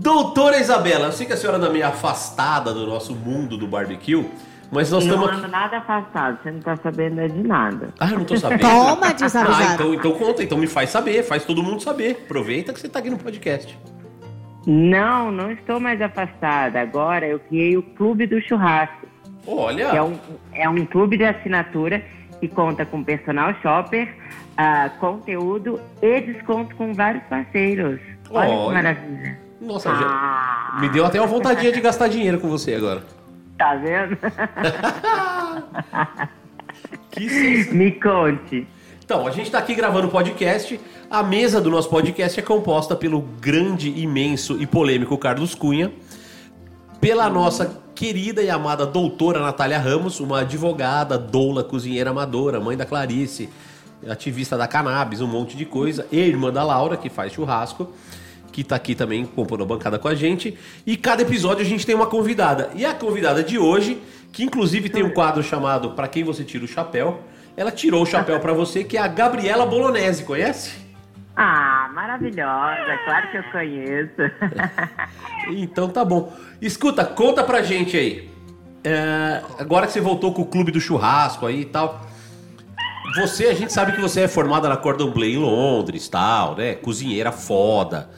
Doutora 0.00 0.58
Isabela, 0.58 1.06
eu 1.06 1.12
sei 1.12 1.26
que 1.26 1.32
a 1.32 1.36
senhora 1.36 1.58
anda 1.58 1.68
meio 1.68 1.86
afastada 1.86 2.72
do 2.72 2.86
nosso 2.86 3.14
mundo 3.14 3.58
do 3.58 3.66
barbecue, 3.66 4.26
mas 4.70 4.90
nós 4.90 5.04
não 5.04 5.14
estamos 5.16 5.28
ando 5.36 5.42
aqui. 5.42 5.52
nada 5.52 5.76
afastado, 5.78 6.38
você 6.42 6.50
não 6.50 6.60
tá 6.60 6.76
sabendo 6.76 7.20
é 7.20 7.28
de 7.28 7.42
nada. 7.42 7.90
Ah, 8.00 8.08
eu 8.10 8.18
não 8.18 8.24
tô 8.24 8.36
sabendo. 8.36 8.60
Toma, 8.62 9.08
Ah, 9.08 9.12
desavisado. 9.12 9.74
então, 9.74 9.94
então 9.94 10.12
conta, 10.12 10.42
então 10.42 10.56
me 10.56 10.66
faz 10.66 10.88
saber, 10.88 11.22
faz 11.24 11.44
todo 11.44 11.62
mundo 11.62 11.82
saber. 11.82 12.22
Aproveita 12.24 12.72
que 12.72 12.80
você 12.80 12.88
tá 12.88 13.00
aqui 13.00 13.10
no 13.10 13.18
podcast. 13.18 13.78
Não, 14.66 15.30
não 15.30 15.50
estou 15.52 15.78
mais 15.78 16.00
afastada. 16.00 16.80
Agora 16.80 17.26
eu 17.26 17.38
criei 17.38 17.76
o 17.76 17.82
Clube 17.82 18.26
do 18.26 18.40
Churrasco, 18.40 19.06
Olha, 19.46 19.90
que 19.90 19.96
é 19.96 20.02
um, 20.02 20.18
é 20.54 20.68
um 20.68 20.86
clube 20.86 21.18
de 21.18 21.24
assinatura 21.24 22.02
que 22.40 22.48
conta 22.48 22.86
com 22.86 23.04
personal 23.04 23.52
shopper, 23.60 24.08
ah, 24.56 24.88
conteúdo 24.98 25.78
e 26.00 26.20
desconto 26.22 26.74
com 26.76 26.94
vários 26.94 27.24
parceiros. 27.24 28.00
Olha, 28.30 28.48
Olha. 28.48 28.66
que 28.68 28.72
maravilha. 28.74 29.41
Nossa, 29.62 29.90
Ah, 29.90 30.78
me 30.80 30.88
deu 30.88 31.04
até 31.04 31.20
uma 31.20 31.26
vontadinha 31.26 31.72
de 31.72 31.80
gastar 31.80 32.08
dinheiro 32.08 32.38
com 32.40 32.48
você 32.48 32.74
agora. 32.74 33.02
tá 33.56 33.74
vendo? 33.76 34.16
Me 37.72 37.92
conte. 37.92 38.66
Então, 39.04 39.26
a 39.26 39.30
gente 39.30 39.50
tá 39.50 39.58
aqui 39.58 39.74
gravando 39.74 40.08
o 40.08 40.10
podcast. 40.10 40.80
A 41.10 41.22
mesa 41.22 41.60
do 41.60 41.70
nosso 41.70 41.88
podcast 41.90 42.38
é 42.40 42.42
composta 42.42 42.96
pelo 42.96 43.20
grande, 43.20 43.90
imenso 44.00 44.56
e 44.60 44.66
polêmico 44.66 45.18
Carlos 45.18 45.54
Cunha, 45.54 45.92
pela 47.00 47.28
nossa 47.28 47.82
querida 47.94 48.42
e 48.42 48.48
amada 48.48 48.86
doutora 48.86 49.40
Natália 49.40 49.78
Ramos, 49.78 50.18
uma 50.20 50.40
advogada, 50.40 51.18
doula, 51.18 51.62
cozinheira 51.62 52.10
amadora, 52.10 52.58
mãe 52.58 52.76
da 52.76 52.86
Clarice, 52.86 53.50
ativista 54.08 54.56
da 54.56 54.66
cannabis, 54.66 55.20
um 55.20 55.26
monte 55.26 55.56
de 55.56 55.66
coisa, 55.66 56.06
e 56.10 56.18
irmã 56.18 56.50
da 56.50 56.64
Laura, 56.64 56.96
que 56.96 57.10
faz 57.10 57.32
churrasco, 57.32 57.92
que 58.52 58.62
tá 58.62 58.76
aqui 58.76 58.94
também 58.94 59.24
compondo 59.24 59.64
a 59.64 59.66
bancada 59.66 59.98
com 59.98 60.06
a 60.06 60.14
gente. 60.14 60.56
E 60.86 60.96
cada 60.96 61.22
episódio 61.22 61.64
a 61.64 61.68
gente 61.68 61.86
tem 61.86 61.94
uma 61.94 62.06
convidada. 62.06 62.70
E 62.74 62.84
a 62.84 62.92
convidada 62.92 63.42
de 63.42 63.58
hoje, 63.58 64.00
que 64.30 64.44
inclusive 64.44 64.88
tem 64.88 65.02
um 65.02 65.10
quadro 65.10 65.42
chamado 65.42 65.92
Pra 65.92 66.06
Quem 66.06 66.22
Você 66.22 66.44
Tira 66.44 66.64
o 66.64 66.68
Chapéu, 66.68 67.22
ela 67.56 67.70
tirou 67.70 68.02
o 68.02 68.06
chapéu 68.06 68.38
pra 68.40 68.52
você, 68.52 68.82
que 68.84 68.96
é 68.96 69.00
a 69.00 69.08
Gabriela 69.08 69.66
Bolognese, 69.66 70.24
conhece? 70.24 70.80
Ah, 71.36 71.90
maravilhosa, 71.94 72.98
claro 73.04 73.30
que 73.30 73.36
eu 73.38 73.44
conheço. 73.50 74.12
Então 75.48 75.88
tá 75.88 76.04
bom. 76.04 76.32
Escuta, 76.60 77.04
conta 77.04 77.42
pra 77.42 77.62
gente 77.62 77.96
aí. 77.96 78.30
É, 78.84 79.42
agora 79.58 79.88
que 79.88 79.92
você 79.92 80.00
voltou 80.00 80.32
com 80.32 80.42
o 80.42 80.46
clube 80.46 80.70
do 80.70 80.80
churrasco 80.80 81.46
aí 81.46 81.62
e 81.62 81.64
tal. 81.64 82.00
Você, 83.16 83.46
a 83.46 83.54
gente 83.54 83.72
sabe 83.72 83.92
que 83.92 84.00
você 84.00 84.22
é 84.22 84.28
formada 84.28 84.68
na 84.68 84.76
Cordon 84.76 85.10
Bleu 85.10 85.28
em 85.28 85.36
Londres, 85.36 86.08
tal, 86.08 86.56
né? 86.56 86.74
Cozinheira 86.74 87.30
foda. 87.30 88.10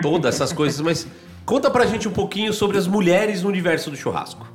Todas 0.00 0.34
essas 0.34 0.52
coisas, 0.52 0.80
mas 0.80 1.08
conta 1.44 1.70
pra 1.70 1.86
gente 1.86 2.08
um 2.08 2.12
pouquinho 2.12 2.52
sobre 2.52 2.76
as 2.78 2.86
mulheres 2.86 3.42
no 3.42 3.48
universo 3.48 3.90
do 3.90 3.96
churrasco. 3.96 4.46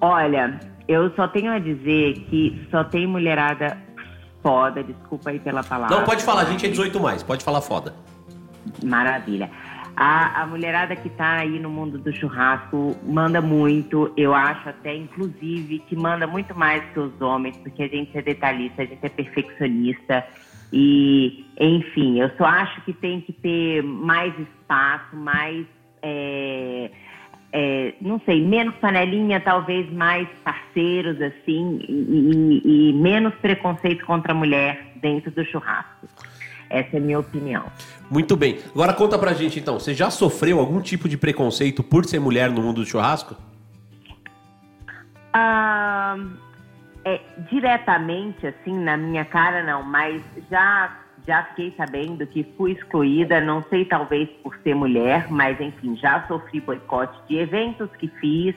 Olha, 0.00 0.60
eu 0.86 1.10
só 1.16 1.26
tenho 1.28 1.50
a 1.50 1.58
dizer 1.58 2.26
que 2.28 2.66
só 2.70 2.84
tem 2.84 3.06
mulherada 3.06 3.78
foda, 4.42 4.82
desculpa 4.82 5.30
aí 5.30 5.40
pela 5.40 5.64
palavra. 5.64 5.96
Não, 5.96 6.04
pode 6.04 6.22
falar, 6.22 6.42
a 6.42 6.44
gente 6.44 6.66
é 6.66 6.68
18 6.68 7.00
mais, 7.00 7.22
pode 7.22 7.42
falar 7.42 7.60
foda. 7.60 7.94
Maravilha. 8.84 9.50
A, 9.96 10.42
a 10.42 10.46
mulherada 10.46 10.94
que 10.94 11.08
tá 11.08 11.38
aí 11.38 11.58
no 11.58 11.70
mundo 11.70 11.96
do 11.98 12.12
churrasco 12.12 12.94
manda 13.02 13.40
muito. 13.40 14.12
Eu 14.16 14.34
acho 14.34 14.68
até, 14.68 14.94
inclusive, 14.94 15.78
que 15.88 15.96
manda 15.96 16.26
muito 16.26 16.54
mais 16.54 16.84
que 16.92 17.00
os 17.00 17.18
homens, 17.20 17.56
porque 17.56 17.82
a 17.82 17.88
gente 17.88 18.16
é 18.16 18.20
detalhista, 18.20 18.82
a 18.82 18.84
gente 18.84 18.98
é 19.02 19.08
perfeccionista. 19.08 20.26
E, 20.70 21.46
enfim, 21.58 22.20
eu 22.20 22.30
só 22.36 22.44
acho 22.44 22.82
que 22.82 22.92
tem 22.92 23.22
que 23.22 23.32
ter 23.32 23.82
mais 23.82 24.34
espaço, 24.38 25.16
mais. 25.16 25.64
é, 26.02 26.90
é, 27.52 27.94
não 28.02 28.20
sei, 28.26 28.44
menos 28.44 28.74
panelinha, 28.76 29.40
talvez 29.40 29.90
mais 29.90 30.28
parceiros, 30.44 31.18
assim, 31.22 31.78
e, 31.88 32.60
e- 32.64 32.90
e 32.90 32.92
menos 32.92 33.34
preconceito 33.36 34.04
contra 34.04 34.32
a 34.32 34.34
mulher 34.34 34.92
dentro 34.96 35.30
do 35.30 35.42
churrasco. 35.44 36.06
Essa 36.68 36.96
é 36.96 36.98
a 36.98 37.02
minha 37.02 37.18
opinião. 37.18 37.66
Muito 38.10 38.36
bem. 38.36 38.58
Agora 38.72 38.92
conta 38.92 39.18
pra 39.18 39.32
gente 39.32 39.58
então, 39.58 39.78
você 39.78 39.94
já 39.94 40.10
sofreu 40.10 40.58
algum 40.58 40.80
tipo 40.80 41.08
de 41.08 41.16
preconceito 41.16 41.82
por 41.82 42.04
ser 42.04 42.18
mulher 42.18 42.50
no 42.50 42.62
mundo 42.62 42.80
do 42.80 42.86
churrasco? 42.86 43.36
Ah, 45.32 46.16
é, 47.04 47.20
diretamente, 47.50 48.46
assim, 48.46 48.76
na 48.78 48.96
minha 48.96 49.24
cara, 49.24 49.62
não, 49.62 49.82
mas 49.82 50.22
já, 50.50 50.98
já 51.26 51.44
fiquei 51.44 51.74
sabendo 51.76 52.26
que 52.26 52.42
fui 52.56 52.72
excluída, 52.72 53.40
não 53.40 53.62
sei, 53.70 53.84
talvez 53.84 54.28
por 54.42 54.56
ser 54.64 54.74
mulher, 54.74 55.30
mas 55.30 55.60
enfim, 55.60 55.96
já 55.96 56.26
sofri 56.26 56.60
boicote 56.60 57.16
de 57.28 57.36
eventos 57.36 57.88
que 57.98 58.08
fiz, 58.20 58.54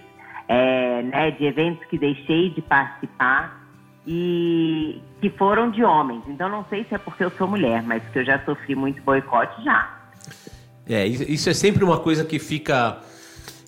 é, 0.48 1.04
né, 1.04 1.32
de 1.32 1.46
eventos 1.46 1.86
que 1.86 1.98
deixei 1.98 2.50
de 2.50 2.62
participar 2.62 3.59
e 4.08 5.02
que 5.22 5.30
foram 5.32 5.70
de 5.70 5.84
homens. 5.84 6.24
Então, 6.28 6.50
não 6.50 6.66
sei 6.70 6.84
se 6.86 6.96
é 6.96 6.98
porque 6.98 7.24
eu 7.24 7.32
sou 7.32 7.48
mulher, 7.48 7.84
mas 7.84 8.04
que 8.12 8.20
eu 8.20 8.26
já 8.26 8.44
sofri 8.46 8.76
muito 8.76 9.02
boicote, 9.02 9.64
já. 9.64 9.98
É, 10.88 11.06
isso 11.06 11.50
é 11.50 11.54
sempre 11.54 11.84
uma 11.84 12.00
coisa 12.00 12.26
que 12.26 12.40
fica 12.40 12.98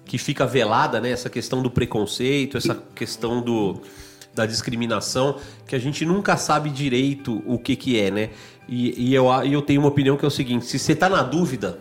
que 0.06 0.18
fica 0.18 0.46
velada, 0.46 1.00
né? 1.00 1.12
Essa 1.12 1.30
questão 1.30 1.62
do 1.62 1.70
preconceito, 1.72 2.58
essa 2.58 2.76
questão 2.96 3.42
do 3.42 3.82
da 4.34 4.46
discriminação, 4.46 5.38
que 5.68 5.76
a 5.76 5.80
gente 5.80 6.06
nunca 6.06 6.38
sabe 6.38 6.70
direito 6.70 7.44
o 7.46 7.60
que 7.60 7.76
que 7.76 8.00
é, 8.00 8.10
né? 8.10 8.30
E, 8.68 9.10
e 9.10 9.14
eu, 9.14 9.28
e 9.44 9.54
eu 9.54 9.62
tenho 9.62 9.82
uma 9.82 9.90
opinião 9.90 10.16
que 10.16 10.24
é 10.24 10.28
o 10.28 10.32
seguinte, 10.32 10.66
se 10.66 10.80
você 10.80 10.96
tá 10.96 11.10
na 11.10 11.22
dúvida, 11.22 11.80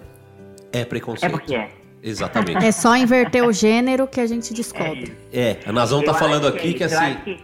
é 0.72 0.80
É 0.80 0.84
preconceito. 0.84 1.30
porque 1.30 1.54
é. 1.54 1.70
Exatamente. 2.02 2.64
É 2.64 2.72
só 2.72 2.96
inverter 2.96 3.44
o 3.44 3.52
gênero 3.52 4.06
que 4.06 4.20
a 4.20 4.26
gente 4.26 4.54
descobre. 4.54 5.16
É, 5.32 5.58
a 5.66 5.72
Nazão 5.72 6.02
tá 6.02 6.14
falando 6.14 6.46
acho 6.46 6.56
aqui 6.56 6.74
que 6.74 6.82
é 6.82 6.86
isso, 6.86 6.94
eu 6.94 7.00
assim... 7.00 7.38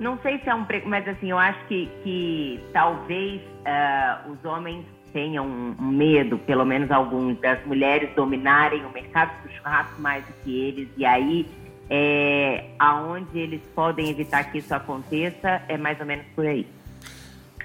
não 0.00 0.18
sei 0.22 0.38
se 0.40 0.48
é 0.48 0.54
um 0.54 0.64
pre... 0.64 0.82
mas 0.86 1.06
assim, 1.08 1.30
eu 1.30 1.38
acho 1.38 1.58
que, 1.66 1.88
que 2.02 2.60
talvez 2.72 3.40
ah, 3.64 4.22
os 4.28 4.44
homens 4.44 4.84
tenham 5.12 5.46
um 5.46 5.74
medo, 5.86 6.38
pelo 6.38 6.64
menos 6.64 6.90
alguns, 6.90 7.38
das 7.40 7.64
mulheres 7.66 8.08
dominarem 8.16 8.84
o 8.84 8.90
mercado 8.90 9.30
do 9.42 9.52
churrasco 9.52 10.00
mais 10.00 10.24
do 10.24 10.32
que 10.42 10.58
eles, 10.58 10.88
e 10.96 11.04
aí 11.04 11.46
é, 11.90 12.64
aonde 12.78 13.38
eles 13.38 13.60
podem 13.74 14.08
evitar 14.08 14.44
que 14.50 14.58
isso 14.58 14.74
aconteça 14.74 15.60
é 15.68 15.76
mais 15.76 16.00
ou 16.00 16.06
menos 16.06 16.24
por 16.34 16.46
aí. 16.46 16.66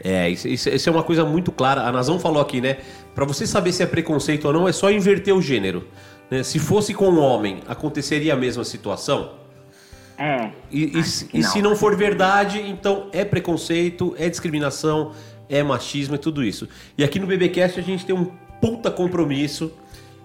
É, 0.03 0.29
isso, 0.29 0.47
isso- 0.47 0.89
é 0.89 0.91
uma 0.91 1.03
coisa 1.03 1.25
muito 1.25 1.51
clara. 1.51 1.81
A 1.81 1.91
Nazão 1.91 2.19
falou 2.19 2.41
aqui, 2.41 2.61
né? 2.61 2.77
Pra 3.15 3.25
você 3.25 3.47
saber 3.47 3.71
se 3.71 3.81
é 3.81 3.85
preconceito 3.87 4.45
ou 4.45 4.53
não, 4.53 4.67
é 4.67 4.71
só 4.71 4.91
inverter 4.91 5.33
o 5.33 5.41
gênero. 5.41 5.87
né? 6.29 6.43
Se 6.43 6.59
fosse 6.59 6.93
com 6.93 7.09
um 7.09 7.19
homem, 7.19 7.61
aconteceria 7.67 8.33
a 8.33 8.35
mesma 8.37 8.63
situação? 8.63 9.31
É. 10.17 10.49
E, 10.71 10.83
e 10.85 10.91
que 10.91 11.37
e 11.39 11.43
se 11.43 11.61
não 11.61 11.75
for 11.75 11.95
verdade, 11.95 12.59
então 12.59 13.07
é 13.13 13.23
preconceito, 13.23 14.15
é 14.17 14.27
discriminação, 14.29 15.11
é 15.49 15.61
machismo 15.61 16.15
e 16.15 16.17
tudo 16.17 16.43
isso. 16.43 16.67
E 16.97 17.03
aqui 17.03 17.19
no 17.19 17.27
BBcast 17.27 17.79
a 17.79 17.83
gente 17.83 18.05
tem 18.05 18.15
um 18.15 18.25
puta 18.59 18.89
compromisso 18.89 19.71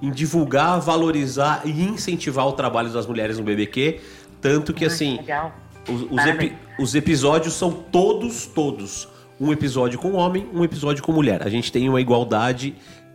em 0.00 0.10
divulgar, 0.10 0.80
valorizar 0.80 1.62
e 1.64 1.70
incentivar 1.82 2.46
o 2.46 2.52
trabalho 2.52 2.90
das 2.90 3.06
mulheres 3.06 3.38
no 3.38 3.44
BBQ. 3.44 4.00
Tanto 4.40 4.72
que, 4.74 4.84
assim, 4.84 5.18
Legal. 5.18 5.54
os, 5.88 6.02
os 6.10 6.26
epi- 6.26 6.52
os 6.78 6.94
episódios 6.94 7.54
são 7.54 7.70
todos, 7.70 8.46
todos. 8.46 9.06
Um 9.40 9.52
episódio 9.52 9.98
com 9.98 10.12
homem, 10.14 10.48
um 10.52 10.64
episódio 10.64 11.02
com 11.02 11.12
mulher. 11.12 11.42
A 11.46 11.48
gente 11.48 11.70
tem 11.70 11.88
uma 11.88 12.00
igualdade 12.00 12.74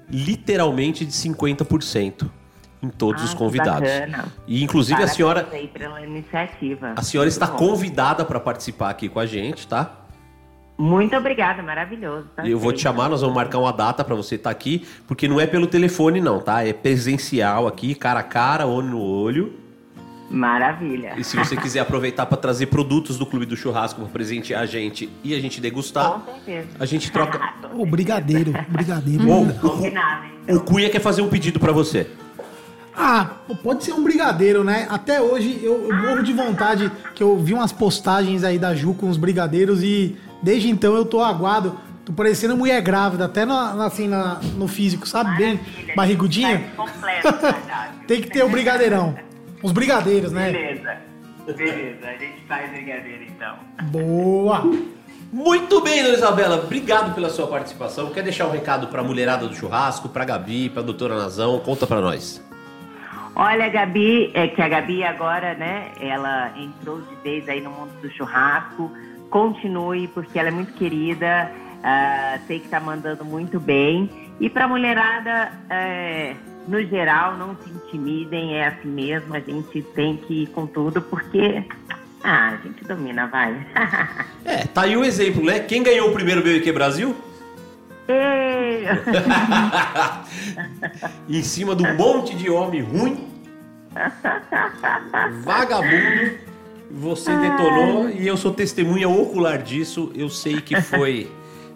literalmente 0.10 1.06
de 1.06 1.12
50% 1.12 2.30
em 2.82 2.90
todos 2.90 3.22
Ah, 3.24 3.26
os 3.26 3.34
convidados. 3.34 3.90
bacana. 3.90 4.26
E 4.48 4.64
inclusive 4.64 4.94
a 4.94 4.98
Parabéns 4.98 5.16
senhora, 5.18 5.48
aí 5.52 5.68
pela 5.68 6.02
iniciativa. 6.02 6.94
a 6.96 7.02
senhora 7.02 7.28
está 7.28 7.48
Muito 7.48 7.60
bom. 7.60 7.70
convidada 7.70 8.24
para 8.24 8.40
participar 8.40 8.90
aqui 8.92 9.10
com 9.10 9.20
a 9.20 9.26
gente, 9.26 9.68
tá? 9.68 9.92
Muito 10.78 11.16
obrigada, 11.18 11.64
maravilhoso. 11.64 12.28
E 12.44 12.52
Eu 12.52 12.60
vou 12.60 12.72
te 12.72 12.82
chamar, 12.82 13.10
nós 13.10 13.22
vamos 13.22 13.36
marcar 13.36 13.58
uma 13.58 13.74
data 13.74 14.04
para 14.04 14.14
você 14.14 14.36
estar 14.36 14.52
aqui, 14.52 14.86
porque 15.08 15.28
não 15.28 15.42
é 15.42 15.48
pelo 15.48 15.66
telefone 15.66 16.22
não, 16.22 16.40
tá? 16.40 16.64
É 16.64 16.72
presencial 16.72 17.66
aqui, 17.66 17.96
cara 17.96 18.20
a 18.20 18.24
cara, 18.24 18.68
olho 18.68 18.88
no 18.90 19.02
olho. 19.02 19.54
Maravilha. 20.30 21.14
E 21.18 21.24
se 21.24 21.36
você 21.38 21.56
quiser 21.58 21.80
aproveitar 21.80 22.26
para 22.28 22.38
trazer 22.38 22.68
produtos 22.68 23.18
do 23.18 23.26
Clube 23.26 23.46
do 23.48 23.56
Churrasco 23.58 24.02
para 24.02 24.10
presentear 24.10 24.62
a 24.62 24.66
gente 24.68 25.10
e 25.24 25.34
a 25.34 25.40
gente 25.40 25.60
degustar, 25.60 26.12
Com 26.20 26.34
certeza. 26.46 26.68
a 26.80 26.86
gente 26.86 27.12
troca. 27.12 27.40
O 27.74 27.86
brigadeiro, 27.86 28.52
brigadeiro. 28.68 29.26
Combinado, 29.26 30.26
então. 30.44 30.58
O 30.58 30.60
Cunha 30.60 30.90
quer 30.90 31.00
fazer 31.00 31.22
um 31.24 31.30
pedido 31.30 31.60
para 31.60 31.72
você. 31.72 32.08
Ah, 33.00 33.30
pode 33.64 33.84
ser 33.84 33.94
um 33.94 34.04
brigadeiro, 34.04 34.64
né? 34.64 34.88
Até 34.90 35.22
hoje 35.22 35.60
eu, 35.64 35.88
eu 35.90 35.96
morro 35.96 36.24
de 36.24 36.34
vontade 36.34 36.92
que 37.14 37.22
eu 37.22 37.38
vi 37.38 37.54
umas 37.54 37.72
postagens 37.72 38.44
aí 38.44 38.58
da 38.58 38.74
Ju 38.74 38.94
com 38.96 39.08
os 39.10 39.18
brigadeiros 39.18 39.84
e 39.84 40.18
desde 40.42 40.70
então 40.70 40.96
eu 40.96 41.06
tô 41.06 41.22
aguado. 41.22 41.78
Tô 42.04 42.12
parecendo 42.14 42.56
mulher 42.58 42.82
grávida, 42.82 43.26
até 43.26 43.46
na, 43.46 43.86
assim, 43.86 44.08
na- 44.08 44.40
no 44.56 44.68
físico, 44.68 45.08
sabe? 45.08 45.36
Bem 45.38 45.60
barrigudinha. 45.96 46.60
tá 46.76 46.84
Completo, 46.84 47.34
cardápio. 47.34 48.08
Tem 48.08 48.22
que 48.22 48.30
ter 48.30 48.44
o 48.44 48.50
brigadeirão. 48.50 49.16
Os 49.62 49.72
brigadeiros, 49.72 50.32
né? 50.32 50.52
Beleza. 50.52 50.98
Beleza, 51.56 52.08
a 52.08 52.12
gente 52.18 52.42
faz 52.48 52.72
brigadeiro 52.72 53.24
então. 53.24 53.56
Boa! 53.92 54.64
Muito 55.32 55.82
bem, 55.82 56.02
dona 56.04 56.16
Isabela, 56.16 56.56
obrigado 56.64 57.14
pela 57.14 57.30
sua 57.30 57.48
participação. 57.48 58.10
Quer 58.12 58.24
deixar 58.24 58.48
um 58.48 58.52
recado 58.52 58.88
para 58.88 59.02
a 59.02 59.04
mulherada 59.04 59.46
do 59.48 59.54
churrasco, 59.56 60.08
para 60.08 60.24
Gabi, 60.24 60.70
para 60.70 60.82
doutora 60.82 61.18
Nazão? 61.18 61.60
Conta 61.60 61.86
para 61.86 62.00
nós. 62.00 62.42
Olha, 63.40 63.70
Gabi, 63.70 64.32
é 64.34 64.48
que 64.48 64.60
a 64.60 64.68
Gabi 64.68 65.04
agora, 65.04 65.54
né, 65.54 65.92
ela 66.02 66.52
entrou 66.58 67.02
de 67.02 67.14
vez 67.18 67.48
aí 67.48 67.62
no 67.62 67.70
mundo 67.70 67.92
do 68.02 68.10
churrasco. 68.10 68.92
Continue, 69.30 70.08
porque 70.08 70.40
ela 70.40 70.48
é 70.48 70.52
muito 70.52 70.74
querida, 70.74 71.52
ah, 71.84 72.40
sei 72.48 72.60
que 72.60 72.68
tá 72.68 72.80
mandando 72.80 73.24
muito 73.24 73.60
bem. 73.60 74.10
E 74.40 74.50
pra 74.50 74.68
mulherada, 74.68 75.52
é, 75.70 76.34
no 76.68 76.84
geral, 76.84 77.38
não 77.38 77.56
se 77.58 77.70
intimidem, 77.70 78.56
é 78.56 78.70
assim 78.70 78.88
mesmo, 78.88 79.36
a 79.36 79.40
gente 79.40 79.84
tem 79.84 80.18
que 80.18 80.44
ir 80.44 80.48
com 80.48 80.66
tudo, 80.66 81.00
porque 81.00 81.64
ah, 82.24 82.54
a 82.54 82.68
gente 82.68 82.84
domina, 82.86 83.28
vai. 83.28 83.56
É, 84.44 84.66
tá 84.66 84.84
aí 84.84 84.96
o 84.96 85.04
exemplo, 85.04 85.44
né? 85.44 85.60
Quem 85.60 85.84
ganhou 85.84 86.10
o 86.10 86.14
primeiro 86.14 86.42
BBQ 86.42 86.72
Brasil? 86.72 87.14
Em 91.30 91.44
cima 91.44 91.76
de 91.76 91.84
um 91.84 91.96
monte 91.96 92.36
de 92.36 92.50
homem 92.50 92.82
ruim, 92.82 93.28
vagabundo, 95.44 96.38
você 96.90 97.36
detonou 97.38 98.10
e 98.10 98.26
eu 98.26 98.38
sou 98.38 98.54
testemunha 98.54 99.10
ocular 99.10 99.62
disso. 99.62 100.12
Eu 100.16 100.30
sei 100.30 100.62
que 100.62 100.80
foi 100.82 101.30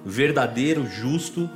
verdadeiro, 0.06 0.88
justo 0.88 1.50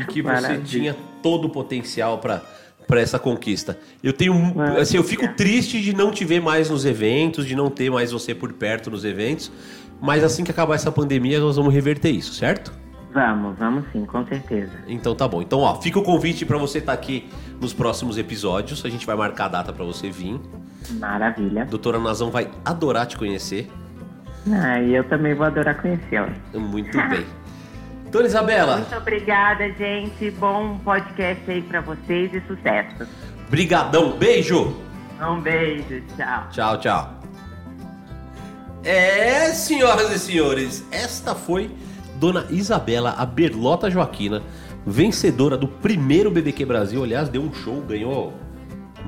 e 0.00 0.04
que 0.04 0.20
você 0.22 0.32
Maravilha. 0.32 0.62
tinha 0.64 0.96
todo 1.22 1.46
o 1.46 1.50
potencial 1.50 2.18
para 2.18 2.42
para 2.86 3.00
essa 3.00 3.18
conquista. 3.18 3.78
Eu 4.02 4.12
tenho, 4.12 4.34
Maravilha. 4.34 4.82
assim, 4.82 4.98
eu 4.98 5.04
fico 5.04 5.26
triste 5.28 5.80
de 5.80 5.94
não 5.94 6.10
te 6.10 6.22
ver 6.22 6.42
mais 6.42 6.68
nos 6.68 6.84
eventos, 6.84 7.46
de 7.46 7.56
não 7.56 7.70
ter 7.70 7.90
mais 7.90 8.12
você 8.12 8.34
por 8.34 8.52
perto 8.52 8.90
nos 8.90 9.06
eventos, 9.06 9.50
mas 10.02 10.22
assim 10.22 10.44
que 10.44 10.50
acabar 10.50 10.74
essa 10.74 10.92
pandemia 10.92 11.40
nós 11.40 11.56
vamos 11.56 11.72
reverter 11.72 12.10
isso, 12.10 12.34
certo? 12.34 12.72
Vamos, 13.14 13.56
vamos 13.58 13.84
sim, 13.92 14.04
com 14.04 14.26
certeza. 14.26 14.72
Então 14.88 15.14
tá 15.14 15.26
bom. 15.28 15.40
Então, 15.40 15.60
ó, 15.60 15.80
fica 15.80 15.98
o 15.98 16.02
convite 16.02 16.44
pra 16.44 16.58
você 16.58 16.78
estar 16.78 16.92
aqui 16.92 17.30
nos 17.60 17.72
próximos 17.72 18.18
episódios. 18.18 18.84
A 18.84 18.88
gente 18.90 19.06
vai 19.06 19.16
marcar 19.16 19.46
a 19.46 19.48
data 19.48 19.72
pra 19.72 19.84
você 19.84 20.10
vir. 20.10 20.38
Maravilha. 20.98 21.64
Doutora 21.64 21.98
Nazão 21.98 22.30
vai 22.30 22.50
adorar 22.64 23.06
te 23.06 23.16
conhecer. 23.16 23.70
Ah, 24.52 24.78
e 24.80 24.94
eu 24.94 25.04
também 25.08 25.32
vou 25.34 25.46
adorar 25.46 25.80
conhecê-la. 25.80 26.28
Muito 26.52 26.92
bem. 27.08 27.24
Dona 28.10 28.26
Isabela, 28.26 28.76
Muito 28.76 28.94
obrigada, 28.96 29.72
gente. 29.72 30.30
Bom 30.32 30.78
podcast 30.84 31.50
aí 31.50 31.62
pra 31.62 31.80
vocês 31.80 32.32
e 32.34 32.40
sucesso. 32.42 33.06
brigadão, 33.48 34.16
beijo. 34.18 34.76
Um 35.20 35.40
beijo, 35.40 36.02
tchau. 36.16 36.46
Tchau, 36.50 36.78
tchau. 36.78 37.14
É, 38.84 39.46
senhoras 39.52 40.12
e 40.12 40.18
senhores, 40.18 40.84
esta 40.92 41.34
foi 41.34 41.70
Dona 42.24 42.46
Isabela, 42.48 43.14
a 43.18 43.26
Berlota 43.26 43.90
Joaquina, 43.90 44.42
vencedora 44.86 45.58
do 45.58 45.68
primeiro 45.68 46.30
BBQ 46.30 46.64
Brasil. 46.64 47.04
Aliás, 47.04 47.28
deu 47.28 47.42
um 47.42 47.52
show, 47.52 47.82
ganhou 47.82 48.32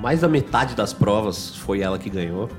mais 0.02 0.20
da 0.20 0.28
metade 0.28 0.74
das 0.74 0.93
provas, 0.93 1.56
foi 1.56 1.80
ela 1.80 1.98
que 1.98 2.10
ganhou. 2.10 2.51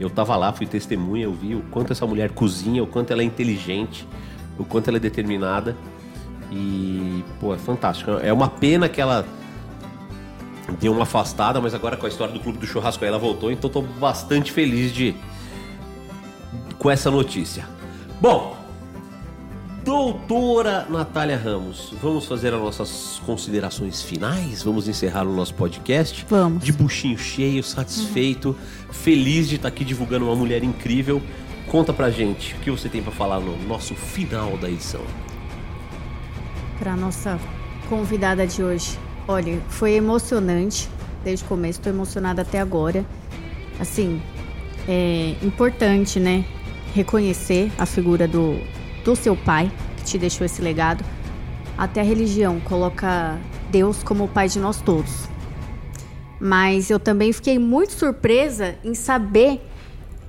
Eu 0.00 0.08
tava 0.08 0.34
lá, 0.34 0.54
fui 0.54 0.64
testemunha, 0.64 1.24
eu 1.24 1.34
vi 1.34 1.54
o 1.54 1.60
quanto 1.70 1.92
essa 1.92 2.06
mulher 2.06 2.30
cozinha, 2.30 2.82
o 2.82 2.86
quanto 2.86 3.10
ela 3.10 3.20
é 3.20 3.26
inteligente, 3.26 4.08
o 4.58 4.64
quanto 4.64 4.88
ela 4.88 4.96
é 4.96 5.00
determinada. 5.00 5.76
E, 6.50 7.22
pô, 7.38 7.54
é 7.54 7.58
fantástico. 7.58 8.12
É 8.12 8.32
uma 8.32 8.48
pena 8.48 8.88
que 8.88 9.02
ela 9.02 9.22
deu 10.80 10.92
uma 10.92 11.02
afastada, 11.02 11.60
mas 11.60 11.74
agora 11.74 11.94
com 11.94 12.06
a 12.06 12.08
história 12.08 12.32
do 12.32 12.40
Clube 12.40 12.56
do 12.56 12.66
Churrasco 12.66 13.04
ela 13.04 13.18
voltou, 13.18 13.52
então 13.52 13.68
tô 13.68 13.82
bastante 13.82 14.50
feliz 14.50 14.94
de 14.94 15.14
com 16.78 16.90
essa 16.90 17.10
notícia. 17.10 17.68
Bom, 18.18 18.65
doutora 19.86 20.84
Natália 20.90 21.36
Ramos, 21.36 21.94
vamos 22.02 22.26
fazer 22.26 22.52
as 22.52 22.60
nossas 22.60 23.22
considerações 23.24 24.02
finais? 24.02 24.60
Vamos 24.60 24.88
encerrar 24.88 25.22
o 25.22 25.32
nosso 25.32 25.54
podcast? 25.54 26.26
Vamos. 26.28 26.64
De 26.64 26.72
buchinho 26.72 27.16
cheio, 27.16 27.62
satisfeito, 27.62 28.56
feliz 28.90 29.48
de 29.48 29.54
estar 29.54 29.68
aqui 29.68 29.84
divulgando 29.84 30.24
uma 30.24 30.34
mulher 30.34 30.64
incrível. 30.64 31.22
Conta 31.68 31.92
pra 31.92 32.10
gente 32.10 32.56
o 32.56 32.58
que 32.58 32.68
você 32.68 32.88
tem 32.88 33.00
pra 33.00 33.12
falar 33.12 33.38
no 33.38 33.56
nosso 33.68 33.94
final 33.94 34.58
da 34.58 34.68
edição. 34.68 35.02
Para 36.80 36.96
nossa 36.96 37.38
convidada 37.88 38.44
de 38.44 38.64
hoje. 38.64 38.98
Olha, 39.28 39.60
foi 39.68 39.92
emocionante 39.92 40.88
desde 41.22 41.44
o 41.44 41.48
começo, 41.48 41.78
estou 41.78 41.92
emocionada 41.92 42.42
até 42.42 42.58
agora. 42.58 43.06
Assim, 43.78 44.20
é 44.88 45.36
importante, 45.42 46.18
né? 46.18 46.44
Reconhecer 46.92 47.70
a 47.78 47.86
figura 47.86 48.26
do, 48.26 48.58
do 49.06 49.14
seu 49.14 49.36
pai, 49.36 49.70
que 49.96 50.04
te 50.04 50.18
deixou 50.18 50.44
esse 50.44 50.60
legado. 50.60 51.04
Até 51.78 52.00
a 52.00 52.04
religião 52.04 52.58
coloca 52.58 53.38
Deus 53.70 54.02
como 54.02 54.24
o 54.24 54.28
pai 54.28 54.48
de 54.48 54.58
nós 54.58 54.80
todos. 54.80 55.28
Mas 56.40 56.90
eu 56.90 56.98
também 56.98 57.32
fiquei 57.32 57.56
muito 57.58 57.92
surpresa 57.92 58.74
em 58.84 58.94
saber 58.94 59.64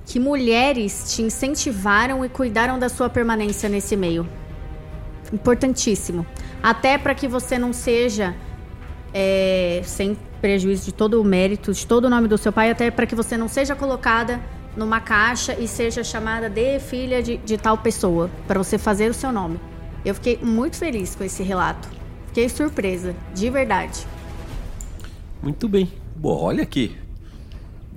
que 0.06 0.20
mulheres 0.20 1.12
te 1.12 1.22
incentivaram 1.22 2.24
e 2.24 2.28
cuidaram 2.28 2.78
da 2.78 2.88
sua 2.88 3.10
permanência 3.10 3.68
nesse 3.68 3.96
meio 3.96 4.26
importantíssimo. 5.32 6.24
Até 6.62 6.96
para 6.96 7.14
que 7.14 7.26
você 7.26 7.58
não 7.58 7.72
seja, 7.72 8.34
é, 9.12 9.82
sem 9.84 10.16
prejuízo 10.40 10.86
de 10.86 10.92
todo 10.94 11.20
o 11.20 11.24
mérito, 11.24 11.72
de 11.72 11.84
todo 11.84 12.04
o 12.04 12.10
nome 12.10 12.28
do 12.28 12.38
seu 12.38 12.52
pai, 12.52 12.70
até 12.70 12.90
para 12.92 13.06
que 13.06 13.14
você 13.14 13.36
não 13.36 13.48
seja 13.48 13.74
colocada 13.74 14.40
numa 14.78 15.00
caixa 15.00 15.54
e 15.58 15.66
seja 15.66 16.04
chamada 16.04 16.48
de 16.48 16.78
filha 16.78 17.22
de, 17.22 17.36
de 17.38 17.58
tal 17.58 17.76
pessoa, 17.76 18.30
para 18.46 18.58
você 18.58 18.78
fazer 18.78 19.10
o 19.10 19.14
seu 19.14 19.32
nome. 19.32 19.58
Eu 20.04 20.14
fiquei 20.14 20.38
muito 20.40 20.76
feliz 20.76 21.14
com 21.14 21.24
esse 21.24 21.42
relato. 21.42 21.88
Fiquei 22.28 22.48
surpresa, 22.48 23.14
de 23.34 23.50
verdade. 23.50 24.06
Muito 25.42 25.68
bem. 25.68 25.92
Bom, 26.14 26.40
olha 26.40 26.62
aqui. 26.62 26.96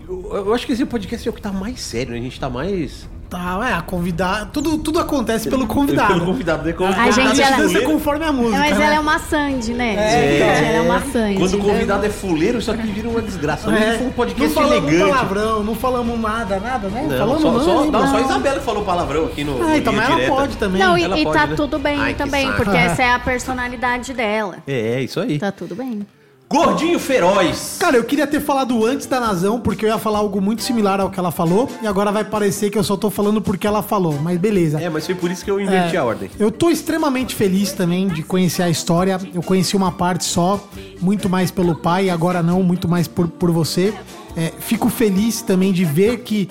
Eu, 0.07 0.29
eu 0.33 0.53
acho 0.53 0.65
que 0.65 0.73
esse 0.73 0.85
podcast 0.85 1.27
é 1.27 1.31
o 1.31 1.33
que 1.33 1.41
tá 1.41 1.51
mais 1.51 1.79
sério, 1.79 2.11
né? 2.13 2.19
A 2.19 2.21
gente 2.21 2.39
tá 2.39 2.49
mais. 2.49 3.07
Tá, 3.31 3.65
é, 3.65 3.73
a 3.75 3.81
convidar. 3.81 4.49
Tudo, 4.51 4.77
tudo 4.77 4.99
acontece 4.99 5.49
pelo 5.49 5.65
convidado. 5.65 6.15
Pelo 6.15 6.25
convidado, 6.25 6.65
né? 6.65 6.71
A 6.71 6.73
convidado 6.73 7.11
gente, 7.13 7.41
é 7.41 7.45
ela- 7.45 7.55
Dança 7.55 7.81
conforme 7.83 8.25
a 8.25 8.31
música. 8.33 8.59
Mas 8.59 8.77
né? 8.77 8.85
ela 8.85 8.95
é 8.95 8.99
uma 8.99 9.19
Sandy, 9.19 9.73
né? 9.73 9.95
É, 9.95 10.31
Gente, 10.31 10.41
ela 10.67 10.77
é 10.77 10.81
uma 10.81 10.99
Sandy. 10.99 11.35
Quando 11.39 11.53
o 11.53 11.59
convidado 11.59 12.05
é 12.05 12.09
fuleiro, 12.09 12.59
isso 12.59 12.69
aqui 12.69 12.87
vira 12.87 13.07
uma 13.07 13.21
desgraça. 13.21 13.69
Hoje 13.69 13.77
É, 13.81 13.91
foi 13.93 14.01
um 14.01 14.03
não 14.07 14.11
podcast 14.11 14.53
falamos 14.53 14.75
elegante. 14.91 15.09
palavrão, 15.11 15.63
não 15.63 15.75
falamos 15.75 16.19
nada, 16.19 16.59
nada, 16.59 16.89
né? 16.89 17.07
Não, 17.09 17.17
falamos 17.17 17.41
só, 17.41 17.51
nada, 17.51 17.63
só, 17.63 17.85
não, 17.85 18.07
só 18.11 18.17
a 18.17 18.21
Isabela 18.21 18.59
que 18.59 18.65
falou 18.65 18.83
palavrão 18.83 19.23
aqui 19.23 19.45
no. 19.45 19.63
Ah, 19.63 19.77
então, 19.77 19.93
mas 19.93 20.05
ela 20.07 20.15
Direta. 20.15 20.35
pode 20.35 20.57
também. 20.57 20.81
Não, 20.81 20.97
e, 20.97 21.03
Ela 21.03 21.17
e 21.17 21.23
pode, 21.23 21.37
tá 21.39 21.47
né? 21.47 21.55
tudo 21.55 21.79
bem 21.79 21.99
Ai, 22.01 22.11
que 22.11 22.17
também, 22.17 22.51
porque 22.51 22.75
essa 22.75 23.01
é 23.01 23.13
a 23.13 23.19
personalidade 23.23 24.13
dela. 24.13 24.57
É, 24.67 24.95
é 24.95 25.03
isso 25.03 25.21
aí. 25.21 25.39
Tá 25.39 25.53
tudo 25.53 25.73
bem. 25.73 26.05
Gordinho 26.51 26.99
feroz. 26.99 27.77
Cara, 27.79 27.95
eu 27.95 28.03
queria 28.03 28.27
ter 28.27 28.41
falado 28.41 28.85
antes 28.85 29.07
da 29.07 29.19
Nazão, 29.19 29.59
porque 29.59 29.85
eu 29.85 29.89
ia 29.89 29.97
falar 29.97 30.19
algo 30.19 30.41
muito 30.41 30.61
similar 30.61 30.99
ao 30.99 31.09
que 31.09 31.17
ela 31.17 31.31
falou, 31.31 31.69
e 31.81 31.87
agora 31.87 32.11
vai 32.11 32.25
parecer 32.25 32.69
que 32.69 32.77
eu 32.77 32.83
só 32.83 32.97
tô 32.97 33.09
falando 33.09 33.41
porque 33.41 33.65
ela 33.65 33.81
falou, 33.81 34.19
mas 34.21 34.37
beleza. 34.37 34.79
É, 34.81 34.89
mas 34.89 35.05
foi 35.05 35.15
por 35.15 35.31
isso 35.31 35.45
que 35.45 35.49
eu 35.49 35.59
inverti 35.61 35.95
É, 35.95 35.99
a 35.99 36.03
ordem. 36.03 36.29
Eu 36.37 36.51
tô 36.51 36.69
extremamente 36.69 37.33
feliz 37.35 37.71
também 37.71 38.07
de 38.09 38.21
conhecer 38.21 38.63
a 38.63 38.69
história. 38.69 39.19
Eu 39.33 39.41
conheci 39.41 39.77
uma 39.77 39.91
parte 39.91 40.25
só, 40.25 40.59
muito 40.99 41.29
mais 41.29 41.49
pelo 41.49 41.75
pai, 41.75 42.09
agora 42.09 42.43
não, 42.43 42.61
muito 42.61 42.87
mais 42.87 43.07
por, 43.07 43.27
por 43.27 43.49
você. 43.49 43.93
É, 44.35 44.51
fico 44.59 44.89
feliz 44.89 45.41
também 45.41 45.71
de 45.71 45.85
ver 45.85 46.19
que 46.19 46.49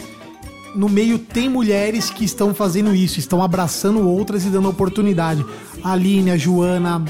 no 0.74 0.88
meio 0.88 1.18
tem 1.18 1.48
mulheres 1.48 2.10
que 2.10 2.24
estão 2.24 2.54
fazendo 2.54 2.94
isso, 2.94 3.18
estão 3.18 3.42
abraçando 3.42 4.08
outras 4.08 4.44
e 4.44 4.48
dando 4.48 4.68
oportunidade. 4.68 5.44
A 5.82 5.92
Aline, 5.92 6.30
a 6.30 6.36
Joana, 6.36 7.02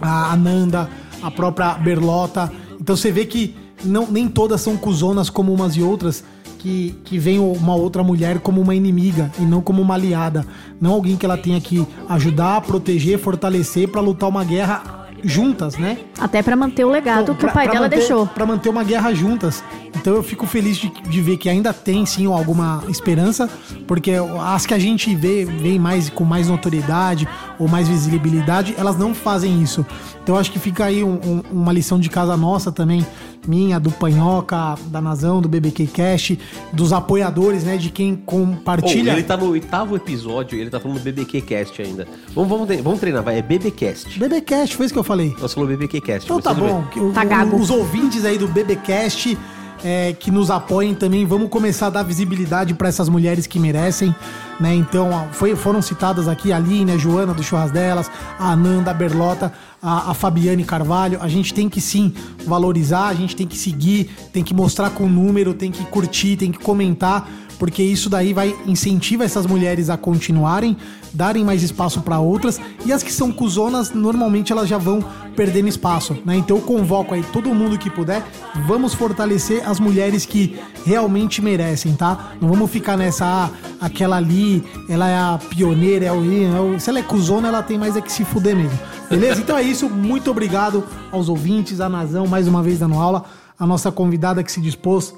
a 0.00 0.32
Ananda, 0.32 0.88
a 1.22 1.30
própria 1.30 1.74
Berlota. 1.74 2.52
Então 2.80 2.96
você 2.96 3.10
vê 3.10 3.24
que 3.26 3.54
não, 3.84 4.06
nem 4.10 4.28
todas 4.28 4.60
são 4.60 4.76
cuzonas 4.76 5.30
como 5.30 5.52
umas 5.52 5.74
e 5.76 5.82
outras, 5.82 6.22
que, 6.58 6.94
que 7.04 7.18
vem 7.18 7.38
uma 7.38 7.74
outra 7.74 8.02
mulher 8.02 8.38
como 8.40 8.60
uma 8.60 8.74
inimiga 8.74 9.30
e 9.38 9.42
não 9.42 9.60
como 9.62 9.80
uma 9.80 9.94
aliada. 9.94 10.46
Não 10.80 10.92
alguém 10.92 11.16
que 11.16 11.24
ela 11.24 11.36
tenha 11.38 11.60
que 11.60 11.86
ajudar, 12.08 12.60
proteger, 12.62 13.18
fortalecer 13.18 13.88
para 13.88 14.00
lutar 14.02 14.28
uma 14.28 14.44
guerra 14.44 14.98
juntas, 15.22 15.76
né? 15.76 15.98
Até 16.18 16.42
pra 16.42 16.56
manter 16.56 16.82
o 16.84 16.88
legado 16.90 17.34
que 17.34 17.44
o 17.44 17.52
pai 17.52 17.66
dela 17.68 17.80
manter- 17.82 17.96
deixou. 17.98 18.26
Pra 18.26 18.46
manter 18.46 18.68
uma 18.70 18.82
guerra 18.82 19.12
juntas. 19.14 19.62
Então 19.94 20.14
eu 20.14 20.22
fico 20.22 20.46
feliz 20.46 20.78
de, 20.78 20.90
de 20.90 21.20
ver 21.20 21.36
que 21.36 21.48
ainda 21.48 21.74
tem 21.74 22.06
sim 22.06 22.24
alguma 22.26 22.82
esperança, 22.88 23.48
porque 23.86 24.12
as 24.42 24.64
que 24.64 24.72
a 24.72 24.78
gente 24.78 25.14
vê, 25.14 25.44
vê 25.44 25.78
mais 25.78 26.08
com 26.08 26.24
mais 26.24 26.48
notoriedade 26.48 27.28
ou 27.58 27.68
mais 27.68 27.86
visibilidade, 27.88 28.74
elas 28.78 28.96
não 28.96 29.14
fazem 29.14 29.62
isso. 29.62 29.84
Então 30.22 30.34
eu 30.34 30.40
acho 30.40 30.52
que 30.52 30.58
fica 30.58 30.84
aí 30.84 31.02
um- 31.02 31.14
um- 31.24 31.42
uma 31.50 31.72
lição 31.72 31.98
de 31.98 32.08
casa 32.08 32.36
nossa 32.36 32.70
também, 32.70 33.04
minha, 33.48 33.80
do 33.80 33.90
Panhoca, 33.90 34.74
da 34.88 35.00
Nazão, 35.00 35.40
do 35.40 35.48
BBQ 35.48 35.86
Cast, 35.86 36.38
dos 36.72 36.92
apoiadores, 36.92 37.64
né, 37.64 37.76
de 37.78 37.88
quem 37.90 38.14
compartilha. 38.14 39.12
ele 39.12 39.22
tá 39.22 39.36
no 39.36 39.46
oitavo 39.50 39.96
episódio 39.96 40.56
e 40.58 40.60
ele 40.60 40.70
tá 40.70 40.78
falando 40.78 40.98
do 40.98 41.02
BBQ 41.02 41.40
Cast 41.40 41.80
ainda. 41.82 42.06
Vamos, 42.34 42.50
vamos, 42.50 42.80
vamos 42.82 43.00
treinar, 43.00 43.22
vai. 43.22 43.38
É 43.38 43.42
BBcast. 43.42 44.18
BBcast, 44.18 44.76
foi 44.76 44.86
isso 44.86 44.92
que 44.92 44.98
eu 44.98 45.04
falei. 45.04 45.34
Nós 45.40 45.54
falou 45.54 45.68
BBQ 45.68 46.00
Cast. 46.00 46.24
Então 46.26 46.40
tá 46.40 46.52
bom. 46.54 46.84
o- 46.96 47.12
Tá 47.12 47.24
gago. 47.24 47.56
Os 47.56 47.70
ouvintes 47.70 48.24
aí 48.24 48.36
do 48.38 48.46
BBcast 48.46 49.36
é, 49.82 50.12
que 50.12 50.30
nos 50.30 50.50
apoiem 50.50 50.94
também, 50.94 51.24
vamos 51.24 51.48
começar 51.48 51.86
a 51.86 51.90
dar 51.90 52.02
visibilidade 52.02 52.74
para 52.74 52.88
essas 52.90 53.08
mulheres 53.08 53.46
que 53.46 53.58
merecem, 53.58 54.14
né? 54.60 54.74
Então, 54.74 55.08
ó, 55.10 55.32
foi- 55.32 55.56
foram 55.56 55.80
citadas 55.80 56.28
aqui 56.28 56.52
a 56.52 56.56
Aline, 56.56 56.92
a 56.92 56.98
Joana 56.98 57.32
do 57.32 57.42
Churras 57.42 57.70
delas, 57.70 58.10
a 58.38 58.50
Ananda, 58.52 58.90
a 58.90 58.94
Berlota, 58.94 59.50
a, 59.82 60.10
a 60.10 60.14
Fabiane 60.14 60.64
Carvalho. 60.64 61.18
A 61.20 61.28
gente 61.28 61.52
tem 61.54 61.68
que 61.68 61.80
sim 61.80 62.12
valorizar, 62.46 63.08
a 63.08 63.14
gente 63.14 63.34
tem 63.36 63.46
que 63.46 63.56
seguir, 63.56 64.10
tem 64.32 64.42
que 64.44 64.54
mostrar 64.54 64.90
com 64.90 65.08
número, 65.08 65.54
tem 65.54 65.70
que 65.70 65.84
curtir, 65.86 66.36
tem 66.36 66.50
que 66.52 66.58
comentar, 66.58 67.28
porque 67.58 67.82
isso 67.82 68.08
daí 68.08 68.32
vai 68.32 68.54
incentivar 68.66 69.26
essas 69.26 69.44
mulheres 69.46 69.90
a 69.90 69.96
continuarem, 69.96 70.76
darem 71.12 71.44
mais 71.44 71.62
espaço 71.62 72.00
para 72.00 72.18
outras, 72.18 72.58
e 72.86 72.92
as 72.92 73.02
que 73.02 73.12
são 73.12 73.30
cuzonas, 73.30 73.92
normalmente 73.92 74.50
elas 74.50 74.66
já 74.68 74.78
vão 74.78 75.04
perdendo 75.36 75.68
espaço, 75.68 76.16
né? 76.24 76.36
Então 76.36 76.56
eu 76.56 76.62
convoco 76.62 77.14
aí 77.14 77.22
todo 77.32 77.54
mundo 77.54 77.76
que 77.78 77.90
puder, 77.90 78.22
vamos 78.66 78.94
fortalecer 78.94 79.68
as 79.68 79.78
mulheres 79.78 80.24
que 80.24 80.58
realmente 80.86 81.42
merecem, 81.42 81.94
tá? 81.94 82.32
Não 82.40 82.48
vamos 82.48 82.70
ficar 82.70 82.96
nessa, 82.96 83.26
ah, 83.26 83.50
aquela 83.80 84.16
ali, 84.16 84.64
ela 84.88 85.08
é 85.08 85.16
a 85.16 85.38
pioneira, 85.50 86.06
é 86.06 86.12
o, 86.12 86.22
é 86.56 86.60
o- 86.60 86.80
se 86.80 86.88
ela 86.88 86.98
é 86.98 87.02
cuzona, 87.02 87.48
ela 87.48 87.62
tem 87.62 87.76
mais 87.78 87.94
é 87.96 88.00
que 88.00 88.10
se 88.12 88.24
fuder 88.24 88.56
mesmo. 88.56 88.78
Beleza? 89.10 89.40
Então 89.40 89.58
é 89.58 89.62
isso, 89.70 89.88
muito 89.88 90.30
obrigado 90.30 90.84
aos 91.12 91.28
ouvintes, 91.28 91.80
a 91.80 91.88
Nazão, 91.88 92.26
mais 92.26 92.48
uma 92.48 92.62
vez 92.62 92.78
dando 92.78 92.96
aula, 92.96 93.24
a 93.58 93.66
nossa 93.66 93.92
convidada 93.92 94.42
que 94.42 94.50
se 94.50 94.60
dispôs 94.60 95.14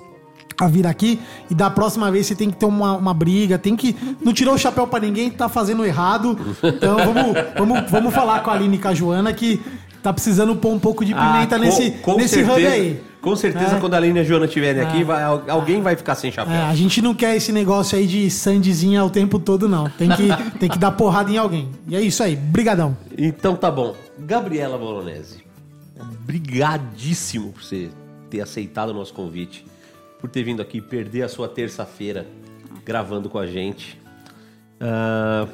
a 0.60 0.68
vir 0.68 0.86
aqui 0.86 1.18
e 1.50 1.54
da 1.54 1.70
próxima 1.70 2.10
vez 2.10 2.26
você 2.26 2.34
tem 2.34 2.50
que 2.50 2.56
ter 2.56 2.66
uma, 2.66 2.96
uma 2.96 3.14
briga, 3.14 3.58
tem 3.58 3.74
que. 3.74 3.96
Não 4.22 4.32
tirou 4.32 4.54
o 4.54 4.58
chapéu 4.58 4.86
pra 4.86 5.00
ninguém, 5.00 5.30
tá 5.30 5.48
fazendo 5.48 5.84
errado. 5.84 6.38
Então 6.62 6.96
vamos, 6.98 7.36
vamos, 7.56 7.90
vamos 7.90 8.14
falar 8.14 8.40
com 8.40 8.50
a 8.50 8.54
Aline 8.54 8.76
e 8.76 8.78
com 8.78 8.88
a 8.88 8.94
Joana 8.94 9.32
que 9.32 9.60
tá 10.02 10.12
precisando 10.12 10.54
pôr 10.56 10.72
um 10.72 10.78
pouco 10.78 11.04
de 11.04 11.14
pimenta 11.14 11.56
Ah, 11.56 11.58
com- 11.58 11.64
nesse, 11.64 11.90
com 11.92 12.16
nesse 12.16 12.34
certeza, 12.36 12.52
hub 12.56 12.66
aí. 12.66 13.00
Com 13.20 13.36
certeza, 13.36 13.76
É. 13.76 13.80
quando 13.80 13.94
a 13.94 13.98
Aline 13.98 14.18
e 14.18 14.22
a 14.22 14.24
Joana 14.24 14.46
estiverem 14.46 14.82
aqui, 14.82 15.04
vai, 15.04 15.22
al- 15.22 15.44
alguém 15.48 15.80
vai 15.80 15.94
ficar 15.94 16.16
sem 16.16 16.32
chapéu. 16.32 16.52
É, 16.52 16.62
a 16.64 16.74
gente 16.74 17.00
não 17.00 17.14
quer 17.14 17.36
esse 17.36 17.52
negócio 17.52 17.96
aí 17.96 18.04
de 18.06 18.28
sandezinha 18.28 19.04
o 19.04 19.10
tempo 19.10 19.38
todo, 19.38 19.68
não. 19.68 19.88
Tem 19.90 20.08
que, 20.10 20.26
tem 20.58 20.68
que 20.68 20.76
dar 20.78 20.90
porrada 20.90 21.30
em 21.30 21.36
alguém. 21.38 21.70
E 21.86 21.94
é 21.94 22.00
isso 22.00 22.20
aí. 22.22 22.34
Brigadão. 22.34 22.96
Então 23.16 23.54
tá 23.54 23.70
bom. 23.70 23.94
Gabriela 24.18 24.76
Bolognese, 24.76 25.42
brigadíssimo 26.26 27.52
por 27.52 27.62
você 27.62 27.90
ter 28.28 28.40
aceitado 28.40 28.90
o 28.90 28.94
nosso 28.94 29.12
convite, 29.14 29.64
por 30.20 30.28
ter 30.30 30.42
vindo 30.42 30.60
aqui 30.62 30.80
perder 30.80 31.22
a 31.22 31.28
sua 31.28 31.48
terça-feira 31.48 32.26
gravando 32.84 33.28
com 33.28 33.38
a 33.38 33.46
gente. 33.46 34.00
Ah, 34.80 35.46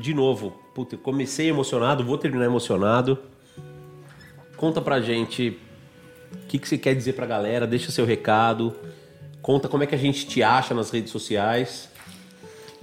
de 0.00 0.14
novo, 0.14 0.52
puta, 0.80 0.96
comecei 0.96 1.46
emocionado, 1.50 2.02
vou 2.02 2.16
terminar 2.16 2.46
emocionado. 2.46 3.18
Conta 4.56 4.80
pra 4.80 4.98
gente 4.98 5.58
o 6.32 6.46
que, 6.46 6.58
que 6.58 6.66
você 6.66 6.78
quer 6.78 6.94
dizer 6.94 7.12
pra 7.12 7.26
galera, 7.26 7.66
deixa 7.66 7.92
seu 7.92 8.06
recado, 8.06 8.74
conta 9.42 9.68
como 9.68 9.82
é 9.82 9.86
que 9.86 9.94
a 9.94 9.98
gente 9.98 10.26
te 10.26 10.42
acha 10.42 10.72
nas 10.72 10.90
redes 10.90 11.12
sociais 11.12 11.90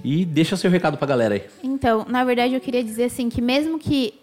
e 0.04 0.24
deixa 0.24 0.56
seu 0.56 0.70
recado 0.70 0.96
pra 0.96 1.08
galera 1.08 1.34
aí. 1.34 1.42
Então, 1.60 2.06
na 2.08 2.24
verdade, 2.24 2.54
eu 2.54 2.60
queria 2.60 2.84
dizer 2.84 3.04
assim 3.04 3.28
que 3.28 3.40
mesmo 3.40 3.80
que 3.80 4.14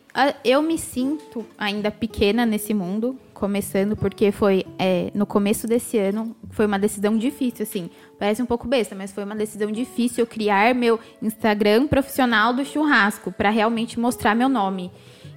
eu 0.46 0.62
me 0.62 0.78
sinto 0.78 1.46
ainda 1.58 1.92
pequena 1.92 2.46
nesse 2.46 2.74
mundo, 2.74 3.20
começando 3.34 3.98
porque 3.98 4.32
foi 4.32 4.66
é, 4.80 5.12
no 5.14 5.26
começo 5.26 5.68
desse 5.68 5.98
ano 5.98 6.34
foi 6.52 6.66
uma 6.66 6.80
decisão 6.80 7.18
difícil, 7.18 7.64
assim, 7.64 7.90
parece 8.18 8.42
um 8.42 8.46
pouco 8.46 8.68
besta, 8.68 8.96
mas 8.96 9.12
foi 9.12 9.24
uma 9.24 9.36
decisão 9.36 9.72
difícil 9.72 10.26
criar 10.26 10.74
meu 10.74 11.00
Instagram 11.22 11.88
profissional 11.88 12.54
do 12.54 12.66
churrasco 12.66 13.32
para 13.32 13.50
realmente 13.50 14.00
mostrar 14.00 14.36
meu 14.36 14.50
nome. 14.50 14.92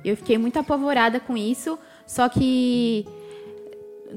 Eu 0.05 0.17
fiquei 0.17 0.39
muito 0.39 0.59
apavorada 0.59 1.19
com 1.19 1.37
isso, 1.37 1.79
só 2.07 2.29
que 2.29 3.07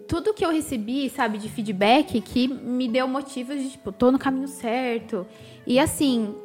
tudo 0.07 0.33
que 0.33 0.45
eu 0.45 0.51
recebi, 0.51 1.09
sabe, 1.09 1.37
de 1.37 1.49
feedback 1.49 2.21
que 2.21 2.47
me 2.47 2.87
deu 2.87 3.07
motivos 3.07 3.61
de, 3.61 3.71
tipo, 3.71 3.91
tô 3.91 4.11
no 4.11 4.19
caminho 4.19 4.47
certo. 4.47 5.25
E 5.65 5.79
assim, 5.79 6.35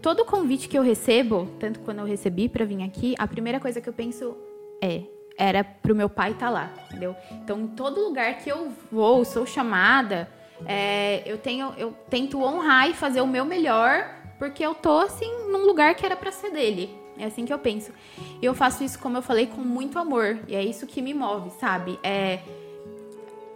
todo 0.00 0.24
convite 0.24 0.68
que 0.68 0.78
eu 0.78 0.82
recebo, 0.82 1.48
tanto 1.58 1.80
quando 1.80 1.98
eu 1.98 2.04
recebi 2.04 2.48
para 2.48 2.64
vir 2.64 2.82
aqui, 2.82 3.14
a 3.18 3.26
primeira 3.26 3.60
coisa 3.60 3.80
que 3.80 3.88
eu 3.88 3.92
penso 3.92 4.36
é, 4.80 5.02
era 5.36 5.64
pro 5.64 5.94
meu 5.94 6.08
pai 6.08 6.32
estar 6.32 6.50
lá, 6.50 6.72
entendeu? 6.88 7.14
Então, 7.32 7.60
em 7.60 7.66
todo 7.68 8.00
lugar 8.00 8.38
que 8.38 8.50
eu 8.50 8.72
vou, 8.90 9.24
sou 9.24 9.44
chamada, 9.46 10.28
é, 10.66 11.22
eu 11.26 11.38
tenho, 11.38 11.72
eu 11.76 11.94
tento 12.08 12.42
honrar 12.42 12.88
e 12.88 12.94
fazer 12.94 13.20
o 13.20 13.26
meu 13.26 13.44
melhor, 13.44 14.08
porque 14.38 14.64
eu 14.64 14.74
tô 14.74 14.98
assim 14.98 15.48
num 15.50 15.66
lugar 15.66 15.94
que 15.94 16.04
era 16.04 16.16
para 16.16 16.30
ser 16.32 16.50
dele. 16.50 16.96
É 17.16 17.26
assim 17.26 17.44
que 17.44 17.52
eu 17.52 17.58
penso. 17.58 17.92
E 18.40 18.44
eu 18.44 18.54
faço 18.54 18.82
isso, 18.82 18.98
como 18.98 19.16
eu 19.16 19.22
falei, 19.22 19.46
com 19.46 19.60
muito 19.60 19.98
amor. 19.98 20.38
E 20.48 20.54
é 20.54 20.64
isso 20.64 20.86
que 20.86 21.00
me 21.00 21.14
move, 21.14 21.50
sabe? 21.60 21.98
É, 22.02 22.40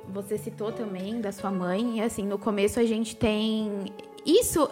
você 0.09 0.39
citou 0.39 0.73
também 0.73 1.21
da 1.21 1.33
sua 1.33 1.51
mãe, 1.51 1.99
e 1.99 2.03
assim, 2.03 2.23
no 2.23 2.39
começo 2.39 2.81
a 2.81 2.85
gente 2.85 3.17
tem 3.17 3.87
isso, 4.25 4.69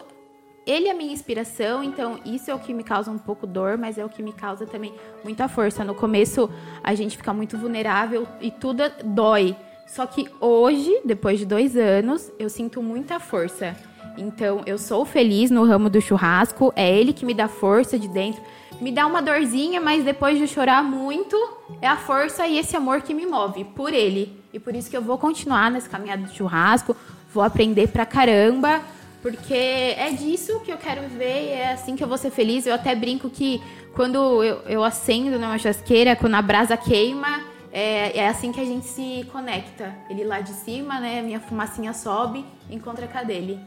ele 0.66 0.88
é 0.88 0.94
minha 0.94 1.12
inspiração, 1.12 1.82
então 1.82 2.18
isso 2.24 2.50
é 2.50 2.54
o 2.54 2.58
que 2.58 2.72
me 2.72 2.82
causa 2.82 3.10
um 3.10 3.18
pouco 3.18 3.46
dor, 3.46 3.76
mas 3.76 3.98
é 3.98 4.04
o 4.04 4.08
que 4.08 4.22
me 4.22 4.32
causa 4.32 4.66
também 4.66 4.94
muita 5.22 5.48
força. 5.48 5.84
No 5.84 5.94
começo 5.94 6.50
a 6.82 6.94
gente 6.94 7.16
fica 7.16 7.32
muito 7.32 7.56
vulnerável 7.58 8.26
e 8.40 8.50
tudo 8.50 8.82
dói. 9.04 9.56
Só 9.86 10.06
que 10.06 10.28
hoje, 10.40 11.00
depois 11.04 11.38
de 11.38 11.46
dois 11.46 11.76
anos, 11.76 12.30
eu 12.38 12.48
sinto 12.48 12.82
muita 12.82 13.20
força. 13.20 13.76
Então 14.18 14.62
eu 14.66 14.78
sou 14.78 15.04
feliz 15.04 15.50
no 15.50 15.64
ramo 15.64 15.88
do 15.88 16.00
churrasco, 16.00 16.72
é 16.74 16.90
ele 16.90 17.12
que 17.12 17.24
me 17.24 17.34
dá 17.34 17.48
força 17.48 17.98
de 17.98 18.08
dentro. 18.08 18.42
Me 18.80 18.92
dá 18.92 19.06
uma 19.06 19.22
dorzinha, 19.22 19.80
mas 19.80 20.04
depois 20.04 20.38
de 20.38 20.46
chorar 20.46 20.82
muito, 20.82 21.36
é 21.80 21.88
a 21.88 21.96
força 21.96 22.46
e 22.46 22.58
esse 22.58 22.76
amor 22.76 23.00
que 23.00 23.14
me 23.14 23.24
move 23.24 23.64
por 23.64 23.92
ele. 23.92 24.38
E 24.52 24.58
por 24.58 24.74
isso 24.74 24.90
que 24.90 24.96
eu 24.96 25.02
vou 25.02 25.16
continuar 25.16 25.70
nessa 25.70 25.88
caminhada 25.88 26.22
do 26.22 26.34
churrasco, 26.34 26.94
vou 27.32 27.42
aprender 27.42 27.88
pra 27.88 28.04
caramba, 28.04 28.82
porque 29.22 29.54
é 29.54 30.10
disso 30.10 30.60
que 30.60 30.70
eu 30.70 30.76
quero 30.76 31.02
viver 31.02 31.48
é 31.48 31.72
assim 31.72 31.96
que 31.96 32.04
eu 32.04 32.08
vou 32.08 32.18
ser 32.18 32.30
feliz. 32.30 32.66
Eu 32.66 32.74
até 32.74 32.94
brinco 32.94 33.30
que 33.30 33.62
quando 33.94 34.42
eu, 34.44 34.60
eu 34.66 34.84
acendo 34.84 35.38
numa 35.38 35.58
chasqueira, 35.58 36.14
quando 36.14 36.34
a 36.34 36.42
brasa 36.42 36.76
queima, 36.76 37.40
é, 37.78 38.20
é 38.20 38.28
assim 38.28 38.52
que 38.52 38.58
a 38.58 38.64
gente 38.64 38.86
se 38.86 39.28
conecta. 39.30 39.94
Ele 40.08 40.24
lá 40.24 40.40
de 40.40 40.52
cima, 40.52 40.98
né? 40.98 41.20
Minha 41.20 41.38
fumacinha 41.38 41.92
sobe, 41.92 42.42
encontra 42.70 43.06
a 43.12 43.22
dele. 43.22 43.60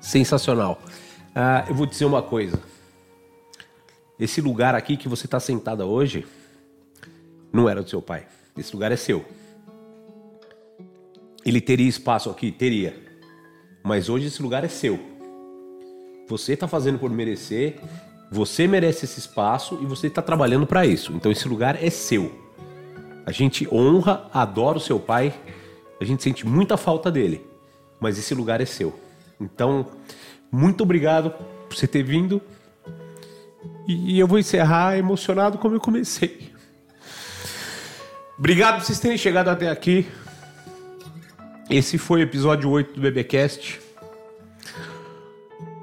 Sensacional. 0.00 0.80
Ah, 1.34 1.64
eu 1.68 1.74
vou 1.74 1.84
dizer 1.84 2.04
uma 2.04 2.22
coisa. 2.22 2.62
Esse 4.16 4.40
lugar 4.40 4.76
aqui 4.76 4.96
que 4.96 5.08
você 5.08 5.26
está 5.26 5.40
sentada 5.40 5.84
hoje 5.84 6.24
não 7.52 7.68
era 7.68 7.82
do 7.82 7.90
seu 7.90 8.00
pai. 8.00 8.28
Esse 8.56 8.72
lugar 8.72 8.92
é 8.92 8.96
seu. 8.96 9.24
Ele 11.44 11.60
teria 11.60 11.88
espaço 11.88 12.30
aqui? 12.30 12.52
Teria. 12.52 12.96
Mas 13.82 14.08
hoje 14.08 14.28
esse 14.28 14.40
lugar 14.40 14.62
é 14.62 14.68
seu. 14.68 15.00
Você 16.28 16.52
está 16.52 16.68
fazendo 16.68 17.00
por 17.00 17.10
merecer, 17.10 17.80
você 18.30 18.68
merece 18.68 19.04
esse 19.04 19.18
espaço 19.18 19.80
e 19.82 19.86
você 19.86 20.06
está 20.06 20.22
trabalhando 20.22 20.64
para 20.64 20.86
isso. 20.86 21.12
Então 21.12 21.32
esse 21.32 21.48
lugar 21.48 21.82
é 21.82 21.90
seu. 21.90 22.47
A 23.28 23.30
gente 23.30 23.68
honra, 23.70 24.26
adora 24.32 24.78
o 24.78 24.80
seu 24.80 24.98
pai, 24.98 25.34
a 26.00 26.04
gente 26.06 26.22
sente 26.22 26.46
muita 26.46 26.78
falta 26.78 27.10
dele, 27.10 27.46
mas 28.00 28.18
esse 28.18 28.34
lugar 28.34 28.58
é 28.58 28.64
seu. 28.64 28.98
Então, 29.38 29.84
muito 30.50 30.82
obrigado 30.82 31.32
por 31.68 31.76
você 31.76 31.86
ter 31.86 32.02
vindo. 32.02 32.40
E 33.86 34.18
eu 34.18 34.26
vou 34.26 34.38
encerrar 34.38 34.96
emocionado 34.96 35.58
como 35.58 35.76
eu 35.76 35.80
comecei. 35.80 36.50
Obrigado 38.38 38.76
por 38.76 38.86
vocês 38.86 38.98
terem 38.98 39.18
chegado 39.18 39.48
até 39.48 39.68
aqui. 39.68 40.08
Esse 41.68 41.98
foi 41.98 42.20
o 42.20 42.22
episódio 42.22 42.70
8 42.70 42.94
do 42.94 43.02
BBcast. 43.02 43.78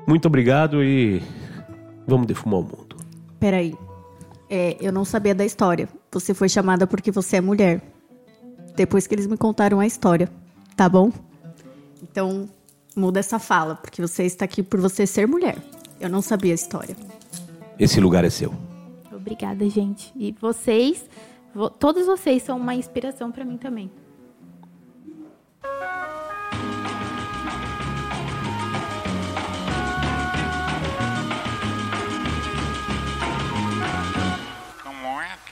Muito 0.08 0.28
obrigado 0.28 0.84
e 0.84 1.22
vamos 2.08 2.26
defumar 2.26 2.62
o 2.62 2.64
mundo. 2.64 2.98
Peraí. 3.40 3.76
É, 4.50 4.78
eu 4.82 4.92
não 4.92 5.06
sabia 5.06 5.36
da 5.36 5.46
história. 5.46 5.88
Você 6.16 6.34
foi 6.34 6.48
chamada 6.48 6.88
porque 6.88 7.12
você 7.12 7.36
é 7.38 7.42
mulher. 7.42 7.82
Depois 8.74 9.06
que 9.06 9.14
eles 9.14 9.28
me 9.28 9.36
contaram 9.36 9.82
a 9.82 9.86
história. 9.86 10.30
Tá 10.76 10.88
bom? 10.88 11.12
Então, 12.02 12.48
muda 12.96 13.20
essa 13.20 13.38
fala, 13.38 13.76
porque 13.76 14.02
você 14.02 14.24
está 14.24 14.46
aqui 14.46 14.64
por 14.64 14.80
você 14.80 15.06
ser 15.06 15.28
mulher. 15.28 15.58
Eu 16.00 16.10
não 16.10 16.22
sabia 16.22 16.54
a 16.54 16.56
história. 16.56 16.96
Esse 17.78 18.00
lugar 18.00 18.24
é 18.24 18.30
seu. 18.30 18.54
Obrigada, 19.14 19.68
gente. 19.70 20.14
E 20.16 20.34
vocês 20.40 21.04
vo- 21.54 21.70
todos 21.70 22.06
vocês 22.06 22.44
são 22.44 22.56
uma 22.58 22.74
inspiração 22.76 23.30
pra 23.32 23.44
mim 23.44 23.58
também. 23.58 23.92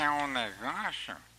é 0.03 0.09
um 0.11 0.27
negócio? 0.27 1.32